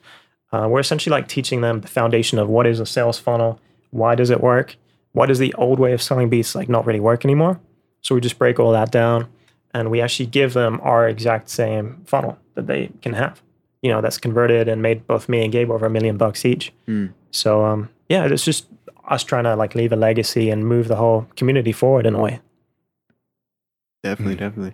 uh, 0.52 0.68
we're 0.70 0.80
essentially 0.82 1.12
like 1.12 1.28
teaching 1.28 1.62
them 1.62 1.82
the 1.82 1.88
foundation 1.88 2.38
of 2.40 2.50
what 2.50 2.66
is 2.68 2.80
a 2.82 2.86
sales 2.86 3.18
funnel 3.20 3.60
why 3.92 4.14
does 4.16 4.30
it 4.30 4.42
work 4.42 4.76
why 5.14 5.26
does 5.26 5.40
the 5.40 5.54
old 5.54 5.80
way 5.80 5.94
of 5.94 6.02
selling 6.02 6.28
beats 6.30 6.54
like 6.56 6.68
not 6.68 6.86
really 6.86 7.00
work 7.00 7.24
anymore 7.24 7.60
so 8.02 8.16
we 8.16 8.22
just 8.22 8.38
break 8.40 8.60
all 8.60 8.72
that 8.72 8.92
down 8.92 9.28
and 9.74 9.92
we 9.92 10.02
actually 10.02 10.26
give 10.26 10.54
them 10.54 10.80
our 10.84 11.08
exact 11.08 11.50
same 11.50 12.02
funnel 12.06 12.38
that 12.56 12.68
they 12.68 12.90
can 13.02 13.14
have. 13.14 13.42
You 13.82 13.92
know, 13.92 14.02
that's 14.02 14.18
converted 14.18 14.68
and 14.68 14.82
made 14.82 15.06
both 15.08 15.30
me 15.30 15.44
and 15.44 15.52
Gabe 15.52 15.70
over 15.72 15.86
a 15.86 15.90
million 15.90 16.18
bucks 16.18 16.44
each. 16.46 16.74
Mm. 16.88 17.14
So 17.32 17.64
um, 17.66 17.90
yeah, 18.10 18.26
it's 18.26 18.44
just 18.44 18.68
us 19.08 19.24
trying 19.24 19.44
to 19.46 19.56
like 19.56 19.76
leave 19.76 19.92
a 19.92 19.96
legacy 19.96 20.50
and 20.50 20.66
move 20.68 20.88
the 20.88 20.96
whole 20.98 21.28
community 21.36 21.72
forward 21.72 22.06
in 22.06 22.16
a 22.16 22.20
way. 22.22 22.40
Definitely, 24.04 24.36
Mhm. 24.36 24.40
definitely. 24.40 24.74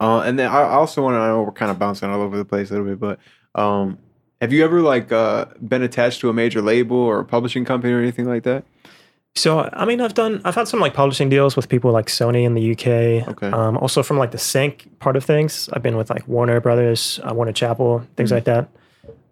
Uh, 0.00 0.20
and 0.20 0.38
then 0.38 0.48
I 0.50 0.60
I 0.60 0.72
also 0.74 1.02
want 1.02 1.14
to 1.14 1.18
I 1.18 1.28
know 1.28 1.42
we're 1.42 1.52
kind 1.52 1.70
of 1.70 1.78
bouncing 1.78 2.08
all 2.08 2.22
over 2.22 2.36
the 2.36 2.44
place 2.44 2.70
a 2.70 2.74
little 2.74 2.86
bit, 2.88 2.98
but 3.00 3.18
um, 3.60 3.98
have 4.40 4.52
you 4.52 4.64
ever 4.64 4.80
like 4.80 5.12
uh, 5.12 5.46
been 5.66 5.82
attached 5.82 6.20
to 6.20 6.28
a 6.30 6.32
major 6.32 6.62
label 6.62 6.96
or 6.96 7.20
a 7.20 7.24
publishing 7.24 7.64
company 7.64 7.92
or 7.92 8.00
anything 8.00 8.26
like 8.26 8.44
that? 8.44 8.64
So 9.36 9.70
I 9.72 9.84
mean, 9.84 10.00
I've 10.00 10.14
done 10.14 10.40
I've 10.44 10.54
had 10.54 10.68
some 10.68 10.80
like 10.80 10.92
publishing 10.92 11.28
deals 11.28 11.56
with 11.56 11.68
people 11.68 11.92
like 11.92 12.06
Sony 12.06 12.44
in 12.44 12.54
the 12.54 12.72
UK. 12.72 13.28
Okay. 13.28 13.46
Um, 13.50 13.76
also 13.78 14.02
from 14.02 14.18
like 14.18 14.32
the 14.32 14.38
sync 14.38 14.98
part 14.98 15.16
of 15.16 15.24
things, 15.24 15.68
I've 15.72 15.82
been 15.82 15.96
with 15.96 16.10
like 16.10 16.26
Warner 16.26 16.60
Brothers, 16.60 17.20
uh, 17.28 17.32
Warner 17.32 17.52
Chappell, 17.52 18.06
things 18.16 18.30
Mhm. 18.30 18.34
like 18.34 18.44
that. 18.44 18.68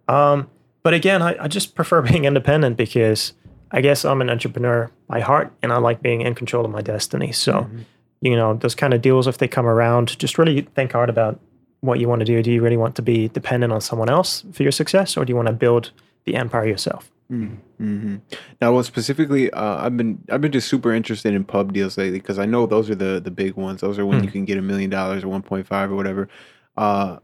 Um, 0.07 0.49
but 0.83 0.95
again, 0.95 1.21
I, 1.21 1.37
I 1.45 1.49
just 1.49 1.75
prefer 1.79 2.01
being 2.03 2.25
independent 2.25 2.77
because 2.77 3.33
I 3.71 3.81
guess 3.83 4.05
I'm 4.05 4.23
an 4.23 4.31
entrepreneur 4.31 4.91
by 5.09 5.21
heart, 5.21 5.53
and 5.63 5.73
I 5.73 5.79
like 5.79 6.01
being 6.01 6.23
in 6.23 6.35
control 6.35 6.65
of 6.65 6.71
my 6.71 6.81
destiny. 6.81 7.33
So 7.33 7.53
Mhm. 7.53 7.85
you 8.21 8.35
know, 8.35 8.55
those 8.55 8.75
kind 8.75 8.95
of 8.95 9.03
deals, 9.03 9.27
if 9.27 9.39
they 9.39 9.47
come 9.49 9.67
around, 9.67 10.19
just 10.19 10.39
really 10.39 10.63
think 10.75 10.93
hard 10.93 11.09
about 11.11 11.39
what 11.81 12.01
you 12.01 12.09
want 12.09 12.19
to 12.21 12.25
do. 12.25 12.43
Do 12.43 12.51
you 12.51 12.63
really 12.63 12.77
want 12.77 12.95
to 12.97 13.03
be 13.03 13.29
dependent 13.29 13.73
on 13.73 13.81
someone 13.81 14.09
else 14.11 14.45
for 14.53 14.63
your 14.65 14.73
success, 14.73 15.17
or 15.17 15.25
do 15.25 15.31
you 15.33 15.37
want 15.37 15.47
to 15.49 15.55
build 15.55 15.91
the 16.25 16.35
empire 16.35 16.67
yourself? 16.67 17.11
Mm-hmm. 17.31 18.17
Now, 18.61 18.73
well, 18.73 18.83
specifically, 18.83 19.51
uh, 19.51 19.85
I've 19.85 19.97
been 19.97 20.25
I've 20.31 20.41
been 20.41 20.53
just 20.53 20.69
super 20.69 20.95
interested 20.95 21.35
in 21.35 21.45
pub 21.45 21.73
deals 21.75 21.99
lately 21.99 22.19
because 22.19 22.39
I 22.39 22.47
know 22.47 22.67
those 22.67 22.89
are 22.89 22.95
the 22.95 23.21
the 23.21 23.31
big 23.31 23.55
ones. 23.55 23.83
Those 23.83 23.99
are 23.99 24.07
when 24.07 24.21
Hmm. 24.21 24.25
you 24.25 24.31
can 24.31 24.45
get 24.47 24.57
a 24.57 24.63
million 24.63 24.89
dollars 24.89 25.25
or 25.25 25.29
one 25.29 25.43
point 25.43 25.67
five 25.67 25.93
or 25.93 25.95
whatever. 25.95 26.29
Uh, 26.77 27.19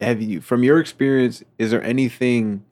have 0.00 0.20
you, 0.22 0.40
from 0.40 0.62
your 0.64 0.80
experience, 0.80 1.44
is 1.58 1.70
there 1.70 1.82
anything 1.82 2.64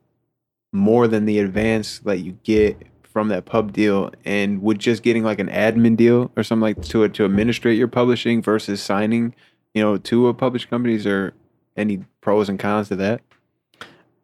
more 0.72 1.06
than 1.06 1.26
the 1.26 1.38
advance 1.40 1.98
that 2.00 2.18
you 2.20 2.38
get 2.42 2.76
from 3.02 3.28
that 3.28 3.44
pub 3.44 3.72
deal, 3.72 4.10
and 4.24 4.62
would 4.62 4.78
just 4.78 5.02
getting 5.02 5.24
like 5.24 5.40
an 5.40 5.48
admin 5.48 5.96
deal 5.96 6.30
or 6.36 6.42
something 6.42 6.62
like 6.62 6.80
to 6.82 7.06
to 7.08 7.24
administrate 7.24 7.76
your 7.76 7.88
publishing 7.88 8.40
versus 8.42 8.82
signing, 8.82 9.34
you 9.74 9.82
know, 9.82 9.98
to 9.98 10.28
a 10.28 10.34
published 10.34 10.70
company? 10.70 10.94
Is 10.94 11.04
there 11.04 11.34
any 11.76 12.04
pros 12.22 12.48
and 12.48 12.58
cons 12.58 12.88
to 12.88 12.96
that? 12.96 13.20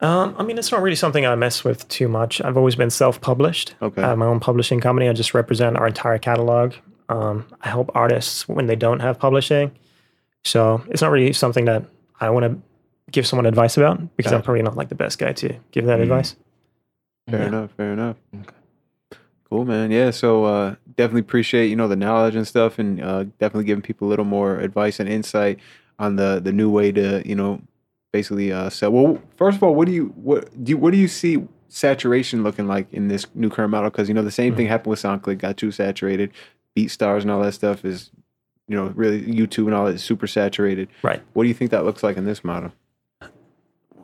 Um, 0.00 0.34
I 0.38 0.42
mean, 0.42 0.58
it's 0.58 0.70
not 0.70 0.82
really 0.82 0.96
something 0.96 1.24
I 1.24 1.34
mess 1.36 1.64
with 1.64 1.88
too 1.88 2.06
much. 2.08 2.40
I've 2.42 2.56
always 2.56 2.76
been 2.76 2.90
self-published. 2.90 3.74
Okay. 3.80 4.02
I 4.02 4.08
have 4.08 4.18
my 4.18 4.26
own 4.26 4.40
publishing 4.40 4.78
company. 4.80 5.08
I 5.08 5.12
just 5.14 5.32
represent 5.32 5.76
our 5.76 5.86
entire 5.86 6.18
catalog. 6.18 6.74
Um, 7.08 7.46
I 7.62 7.68
help 7.68 7.90
artists 7.94 8.46
when 8.48 8.66
they 8.66 8.76
don't 8.76 9.00
have 9.00 9.18
publishing. 9.18 9.70
So 10.44 10.82
it's 10.88 11.00
not 11.00 11.10
really 11.10 11.32
something 11.32 11.64
that 11.64 11.84
I 12.20 12.28
want 12.30 12.44
to 12.44 12.58
give 13.10 13.26
someone 13.26 13.46
advice 13.46 13.76
about 13.76 14.16
because 14.16 14.32
I'm 14.32 14.42
probably 14.42 14.62
not 14.62 14.76
like 14.76 14.88
the 14.90 14.94
best 14.94 15.18
guy 15.18 15.32
to 15.32 15.54
give 15.70 15.86
that 15.86 15.98
Mhm. 15.98 16.02
advice. 16.02 16.36
Fair 17.30 17.40
Yeah. 17.40 17.46
enough. 17.46 17.70
Fair 17.76 17.92
enough. 17.92 18.16
Okay. 18.34 18.54
Cool, 19.48 19.64
man. 19.64 19.90
Yeah. 19.92 20.10
So 20.10 20.44
uh, 20.44 20.74
definitely 20.96 21.20
appreciate 21.20 21.68
you 21.68 21.76
know 21.76 21.88
the 21.88 21.96
knowledge 21.96 22.34
and 22.34 22.46
stuff, 22.46 22.78
and 22.78 23.00
uh, 23.02 23.24
definitely 23.38 23.64
giving 23.64 23.82
people 23.82 24.08
a 24.08 24.10
little 24.10 24.24
more 24.24 24.58
advice 24.58 24.98
and 25.00 25.08
insight 25.08 25.58
on 25.98 26.16
the 26.16 26.40
the 26.42 26.52
new 26.52 26.68
way 26.68 26.90
to 26.92 27.22
you 27.26 27.34
know 27.36 27.60
basically 28.12 28.52
uh, 28.52 28.70
sell. 28.70 28.90
Well, 28.90 29.22
first 29.36 29.56
of 29.56 29.62
all, 29.62 29.74
what 29.74 29.86
do 29.86 29.92
you 29.92 30.06
what 30.16 30.50
do 30.64 30.70
you, 30.70 30.76
what 30.76 30.92
do 30.92 30.98
you 30.98 31.08
see 31.08 31.46
saturation 31.68 32.42
looking 32.42 32.66
like 32.66 32.92
in 32.92 33.08
this 33.08 33.26
new 33.34 33.50
current 33.50 33.70
model? 33.70 33.90
Because 33.90 34.08
you 34.08 34.14
know 34.14 34.22
the 34.22 34.30
same 34.30 34.54
thing 34.54 34.66
happened 34.66 34.90
with 34.90 35.02
SoundClick, 35.02 35.38
got 35.38 35.56
too 35.56 35.70
saturated. 35.70 36.32
BeatStars 36.76 37.22
and 37.22 37.30
all 37.30 37.40
that 37.42 37.52
stuff 37.52 37.84
is 37.84 38.10
you 38.68 38.76
know 38.76 38.92
really 38.94 39.22
YouTube 39.22 39.66
and 39.66 39.74
all 39.74 39.86
that 39.86 39.94
is 39.94 40.04
super 40.04 40.26
saturated. 40.26 40.88
Right. 41.02 41.22
What 41.32 41.44
do 41.44 41.48
you 41.48 41.54
think 41.54 41.70
that 41.70 41.84
looks 41.84 42.02
like 42.02 42.16
in 42.16 42.24
this 42.24 42.44
model? 42.44 42.72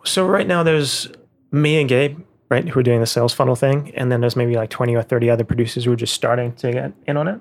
So 0.05 0.27
right 0.27 0.47
now 0.47 0.63
there's 0.63 1.09
me 1.53 1.79
and 1.81 1.89
Gabe, 1.89 2.19
right, 2.49 2.69
who 2.69 2.81
are 2.81 2.83
doing 2.83 3.01
the 3.01 3.07
sales 3.07 3.33
funnel 3.33 3.55
thing, 3.55 3.93
and 3.95 4.11
then 4.11 4.21
there's 4.21 4.37
maybe 4.37 4.55
like 4.55 4.71
20 4.71 4.97
or 4.97 5.03
30 5.03 5.31
other 5.31 5.45
producers 5.45 5.85
who 5.85 5.93
are 5.93 5.97
just 5.97 6.15
starting 6.15 6.53
to 6.55 6.73
get 6.73 6.93
in 7.07 7.17
on 7.17 7.29
it. 7.29 7.41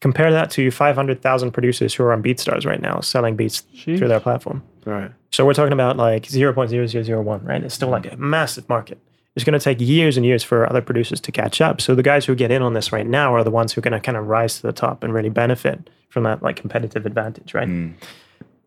Compare 0.00 0.32
that 0.32 0.50
to 0.52 0.70
500,000 0.70 1.50
producers 1.52 1.94
who 1.94 2.02
are 2.04 2.12
on 2.12 2.22
BeatStars 2.22 2.66
right 2.66 2.80
now 2.80 3.00
selling 3.00 3.36
beats 3.36 3.60
through 3.60 4.08
their 4.08 4.20
platform. 4.20 4.62
Right. 4.84 5.10
So 5.30 5.46
we're 5.46 5.54
talking 5.54 5.72
about 5.72 5.96
like 5.96 6.24
0.0001, 6.24 7.44
right? 7.44 7.64
It's 7.64 7.74
still 7.74 7.88
like 7.88 8.12
a 8.12 8.16
massive 8.16 8.68
market. 8.68 8.98
It's 9.34 9.44
going 9.44 9.58
to 9.58 9.64
take 9.64 9.80
years 9.80 10.16
and 10.16 10.24
years 10.24 10.44
for 10.44 10.68
other 10.68 10.80
producers 10.80 11.20
to 11.22 11.32
catch 11.32 11.60
up. 11.60 11.80
So 11.80 11.94
the 11.94 12.02
guys 12.02 12.24
who 12.26 12.34
get 12.34 12.50
in 12.50 12.62
on 12.62 12.74
this 12.74 12.92
right 12.92 13.06
now 13.06 13.34
are 13.34 13.42
the 13.42 13.50
ones 13.50 13.72
who 13.72 13.80
are 13.80 13.82
going 13.82 13.92
to 13.92 14.00
kind 14.00 14.16
of 14.16 14.28
rise 14.28 14.56
to 14.56 14.62
the 14.62 14.72
top 14.72 15.02
and 15.02 15.12
really 15.12 15.30
benefit 15.30 15.90
from 16.08 16.22
that 16.22 16.42
like 16.42 16.56
competitive 16.56 17.04
advantage, 17.06 17.54
right? 17.54 17.66
Mm. 17.66 17.94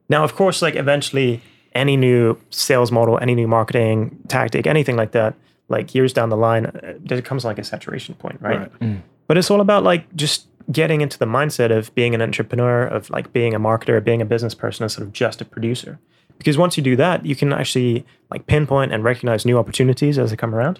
Now, 0.09 0.23
of 0.23 0.35
course, 0.35 0.61
like 0.61 0.75
eventually 0.75 1.41
any 1.73 1.95
new 1.95 2.37
sales 2.49 2.91
model, 2.91 3.17
any 3.21 3.35
new 3.35 3.47
marketing 3.47 4.17
tactic, 4.27 4.67
anything 4.67 4.97
like 4.97 5.11
that, 5.11 5.35
like 5.69 5.93
years 5.95 6.11
down 6.11 6.29
the 6.29 6.37
line, 6.37 6.65
uh, 6.65 6.95
there 6.99 7.21
comes 7.21 7.45
like 7.45 7.59
a 7.59 7.63
saturation 7.63 8.15
point, 8.15 8.41
right? 8.41 8.69
Right. 8.81 9.01
But 9.27 9.37
it's 9.37 9.51
all 9.51 9.61
about 9.61 9.83
like 9.83 10.13
just 10.15 10.47
getting 10.71 11.01
into 11.01 11.17
the 11.17 11.25
mindset 11.25 11.75
of 11.75 11.93
being 11.95 12.13
an 12.13 12.21
entrepreneur, 12.21 12.83
of 12.85 13.09
like 13.09 13.31
being 13.33 13.53
a 13.53 13.59
marketer, 13.59 14.03
being 14.03 14.21
a 14.21 14.25
business 14.25 14.53
person 14.53 14.83
instead 14.83 15.01
of 15.01 15.13
just 15.13 15.41
a 15.41 15.45
producer. 15.45 15.99
Because 16.37 16.57
once 16.57 16.77
you 16.77 16.83
do 16.83 16.95
that, 16.97 17.25
you 17.25 17.35
can 17.35 17.51
actually 17.53 18.05
like 18.29 18.45
pinpoint 18.47 18.91
and 18.91 19.03
recognize 19.03 19.45
new 19.45 19.57
opportunities 19.57 20.19
as 20.19 20.29
they 20.29 20.37
come 20.37 20.53
around 20.53 20.79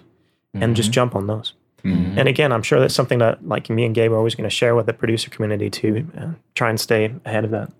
and 0.54 0.76
just 0.76 0.92
jump 0.92 1.14
on 1.14 1.26
those. 1.26 1.52
Mhm. 1.84 2.16
And 2.16 2.28
again, 2.28 2.52
I'm 2.52 2.62
sure 2.62 2.80
that's 2.80 2.94
something 2.94 3.18
that 3.18 3.46
like 3.46 3.70
me 3.70 3.84
and 3.84 3.94
Gabe 3.94 4.12
are 4.12 4.16
always 4.16 4.34
going 4.34 4.48
to 4.48 4.54
share 4.54 4.74
with 4.74 4.86
the 4.86 4.92
producer 4.92 5.30
community 5.30 5.70
to 5.70 6.06
uh, 6.18 6.26
try 6.54 6.70
and 6.70 6.78
stay 6.80 7.12
ahead 7.24 7.44
of 7.44 7.50
that. 7.52 7.72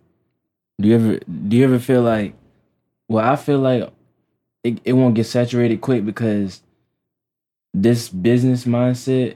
Do 0.81 0.89
you 0.89 0.95
ever 0.95 1.19
do 1.49 1.57
you 1.57 1.65
ever 1.65 1.79
feel 1.79 2.03
like 2.03 2.35
well 3.09 3.25
I 3.25 3.37
feel 3.37 3.59
like 3.59 3.91
it, 4.63 4.81
it 4.85 4.93
won't 4.93 5.15
get 5.15 5.25
saturated 5.25 5.81
quick 5.81 6.05
because 6.07 6.63
this 7.75 8.09
business 8.09 8.65
mindset 8.65 9.35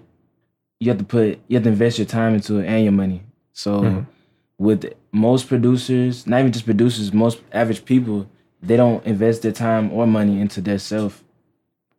you 0.82 0.88
have 0.90 0.98
to 0.98 1.04
put 1.04 1.38
you 1.48 1.56
have 1.56 1.62
to 1.62 1.68
invest 1.70 1.98
your 1.98 2.06
time 2.06 2.34
into 2.34 2.58
it 2.58 2.66
and 2.66 2.82
your 2.82 2.92
money. 2.92 3.22
So 3.52 3.70
Mhm. 3.82 4.06
with 4.58 4.92
most 5.12 5.48
producers, 5.48 6.26
not 6.26 6.40
even 6.40 6.52
just 6.52 6.64
producers, 6.64 7.12
most 7.12 7.40
average 7.52 7.84
people, 7.84 8.26
they 8.62 8.76
don't 8.76 9.04
invest 9.06 9.42
their 9.42 9.52
time 9.52 9.92
or 9.92 10.06
money 10.06 10.40
into 10.40 10.60
their 10.60 10.78
self 10.78 11.22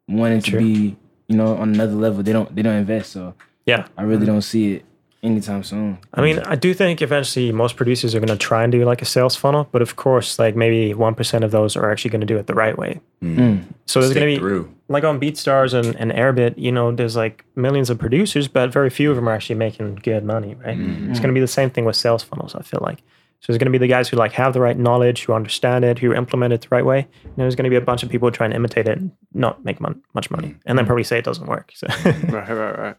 wanting 0.08 0.42
True. 0.42 0.60
to 0.60 0.66
be, 0.66 0.96
you 1.30 1.38
know, 1.38 1.56
on 1.56 1.74
another 1.74 1.94
level. 1.96 2.24
They 2.24 2.34
don't 2.34 2.54
they 2.56 2.62
don't 2.62 2.76
invest. 2.76 3.12
So 3.12 3.34
Yeah. 3.66 3.86
I 3.98 4.04
really 4.04 4.26
don't 4.26 4.42
see 4.42 4.74
it 4.74 4.86
anytime 5.24 5.64
soon. 5.64 5.98
I 6.14 6.22
mean, 6.22 6.40
I 6.40 6.56
do 6.56 6.74
think 6.74 7.02
eventually 7.02 7.52
most 7.52 7.76
producers 7.78 8.14
are 8.14 8.20
going 8.20 8.28
to 8.28 8.38
try 8.38 8.64
and 8.64 8.72
do 8.72 8.84
like 8.84 9.02
a 9.02 9.06
sales 9.06 9.36
funnel, 9.36 9.68
but 9.72 9.82
of 9.82 9.96
course, 9.96 10.38
like 10.38 10.56
maybe 10.56 10.94
1% 10.94 11.44
of 11.44 11.52
those 11.52 11.76
are 11.76 11.90
actually 11.90 12.12
going 12.12 12.22
to 12.22 12.28
do 12.28 12.38
it 12.38 12.48
the 12.48 12.54
right 12.54 12.78
way. 12.78 13.00
Mm. 13.24 13.64
So 13.86 14.02
there's 14.02 14.14
going 14.14 14.28
to 14.28 14.36
be, 14.36 14.38
through. 14.38 14.74
like 14.90 15.04
on 15.04 15.20
BeatStars 15.20 15.74
and, 15.74 15.96
and 15.96 16.12
Airbit, 16.12 16.56
you 16.58 16.72
know, 16.72 16.92
there's 16.92 17.16
like 17.16 17.46
millions 17.56 17.90
of 17.90 17.98
producers, 17.98 18.48
but 18.48 18.72
very 18.72 18.90
few 18.90 19.10
of 19.10 19.16
them 19.16 19.28
are 19.30 19.32
actually 19.34 19.56
making 19.56 19.96
good 19.96 20.24
money, 20.24 20.56
right? 20.56 20.78
Mhm. 20.78 21.10
It's 21.10 21.20
going 21.20 21.30
to 21.30 21.34
be 21.34 21.40
the 21.40 21.48
same 21.48 21.70
thing 21.70 21.86
with 21.86 21.96
sales 21.96 22.22
funnels, 22.22 22.54
I 22.54 22.62
feel 22.62 22.82
like. 22.84 23.00
So 23.40 23.52
there's 23.52 23.58
going 23.58 23.72
to 23.72 23.78
be 23.78 23.78
the 23.78 23.88
guys 23.88 24.08
who 24.08 24.16
like 24.16 24.32
have 24.34 24.54
the 24.54 24.62
right 24.62 24.78
knowledge, 24.78 25.26
who 25.26 25.34
understand 25.34 25.84
it, 25.84 26.00
who 26.00 26.14
implement 26.14 26.54
it 26.54 26.62
the 26.62 26.70
right 26.72 26.86
way. 26.86 27.08
And 27.26 27.34
there's 27.36 27.56
going 27.56 27.66
to 27.66 27.70
be 27.70 27.76
a 27.76 27.82
bunch 27.82 28.02
of 28.04 28.10
people 28.10 28.32
trying 28.32 28.52
to 28.52 28.56
imitate 28.56 28.88
it 28.88 28.98
and 28.98 29.12
not 29.34 29.66
make 29.66 29.82
mon- 29.82 30.02
much 30.14 30.32
money, 30.32 30.56
and 30.66 30.78
then 30.78 30.86
probably 30.86 31.04
say 31.04 31.18
it 31.18 31.26
doesn't 31.26 31.48
work. 31.48 31.72
So 31.76 31.88
right, 32.06 32.50
right, 32.50 32.80
right. 32.80 32.96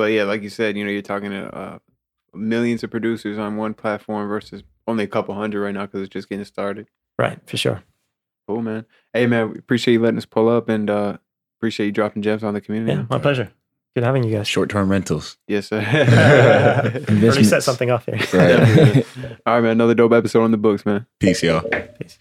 But 0.00 0.12
yeah, 0.12 0.24
like 0.24 0.42
you 0.42 0.48
said, 0.48 0.78
you 0.78 0.84
know, 0.84 0.90
you're 0.90 1.02
talking 1.02 1.30
to 1.30 1.54
uh, 1.54 1.78
millions 2.32 2.82
of 2.82 2.90
producers 2.90 3.36
on 3.36 3.58
one 3.58 3.74
platform 3.74 4.30
versus 4.30 4.62
only 4.86 5.04
a 5.04 5.06
couple 5.06 5.34
hundred 5.34 5.60
right 5.60 5.74
now 5.74 5.84
because 5.84 6.00
it's 6.00 6.08
just 6.08 6.26
getting 6.30 6.46
started. 6.46 6.86
right, 7.18 7.38
for 7.46 7.58
sure. 7.58 7.82
Cool, 8.48 8.62
man. 8.62 8.86
Hey, 9.12 9.26
man, 9.26 9.50
we 9.52 9.58
appreciate 9.58 9.92
you 9.92 10.00
letting 10.00 10.16
us 10.16 10.24
pull 10.24 10.48
up 10.48 10.70
and 10.70 10.88
uh, 10.88 11.18
appreciate 11.58 11.84
you 11.84 11.92
dropping 11.92 12.22
gems 12.22 12.42
on 12.42 12.54
the 12.54 12.62
community. 12.62 12.94
Yeah, 12.94 13.04
my 13.10 13.18
pleasure. 13.18 13.52
Good 13.94 14.04
having 14.04 14.24
you 14.24 14.34
guys. 14.34 14.48
Short-term 14.48 14.90
rentals. 14.90 15.36
Yes, 15.46 15.68
sir. 15.68 15.82
Really 17.10 17.44
set 17.44 17.62
something 17.62 17.90
off 17.90 18.06
here. 18.06 18.16
Right. 18.32 19.06
All 19.46 19.52
right, 19.56 19.60
man. 19.60 19.72
Another 19.72 19.94
dope 19.94 20.12
episode 20.12 20.44
on 20.44 20.50
the 20.50 20.56
books, 20.56 20.86
man. 20.86 21.04
Peace, 21.18 21.42
y'all. 21.42 21.60
Peace. 21.98 22.18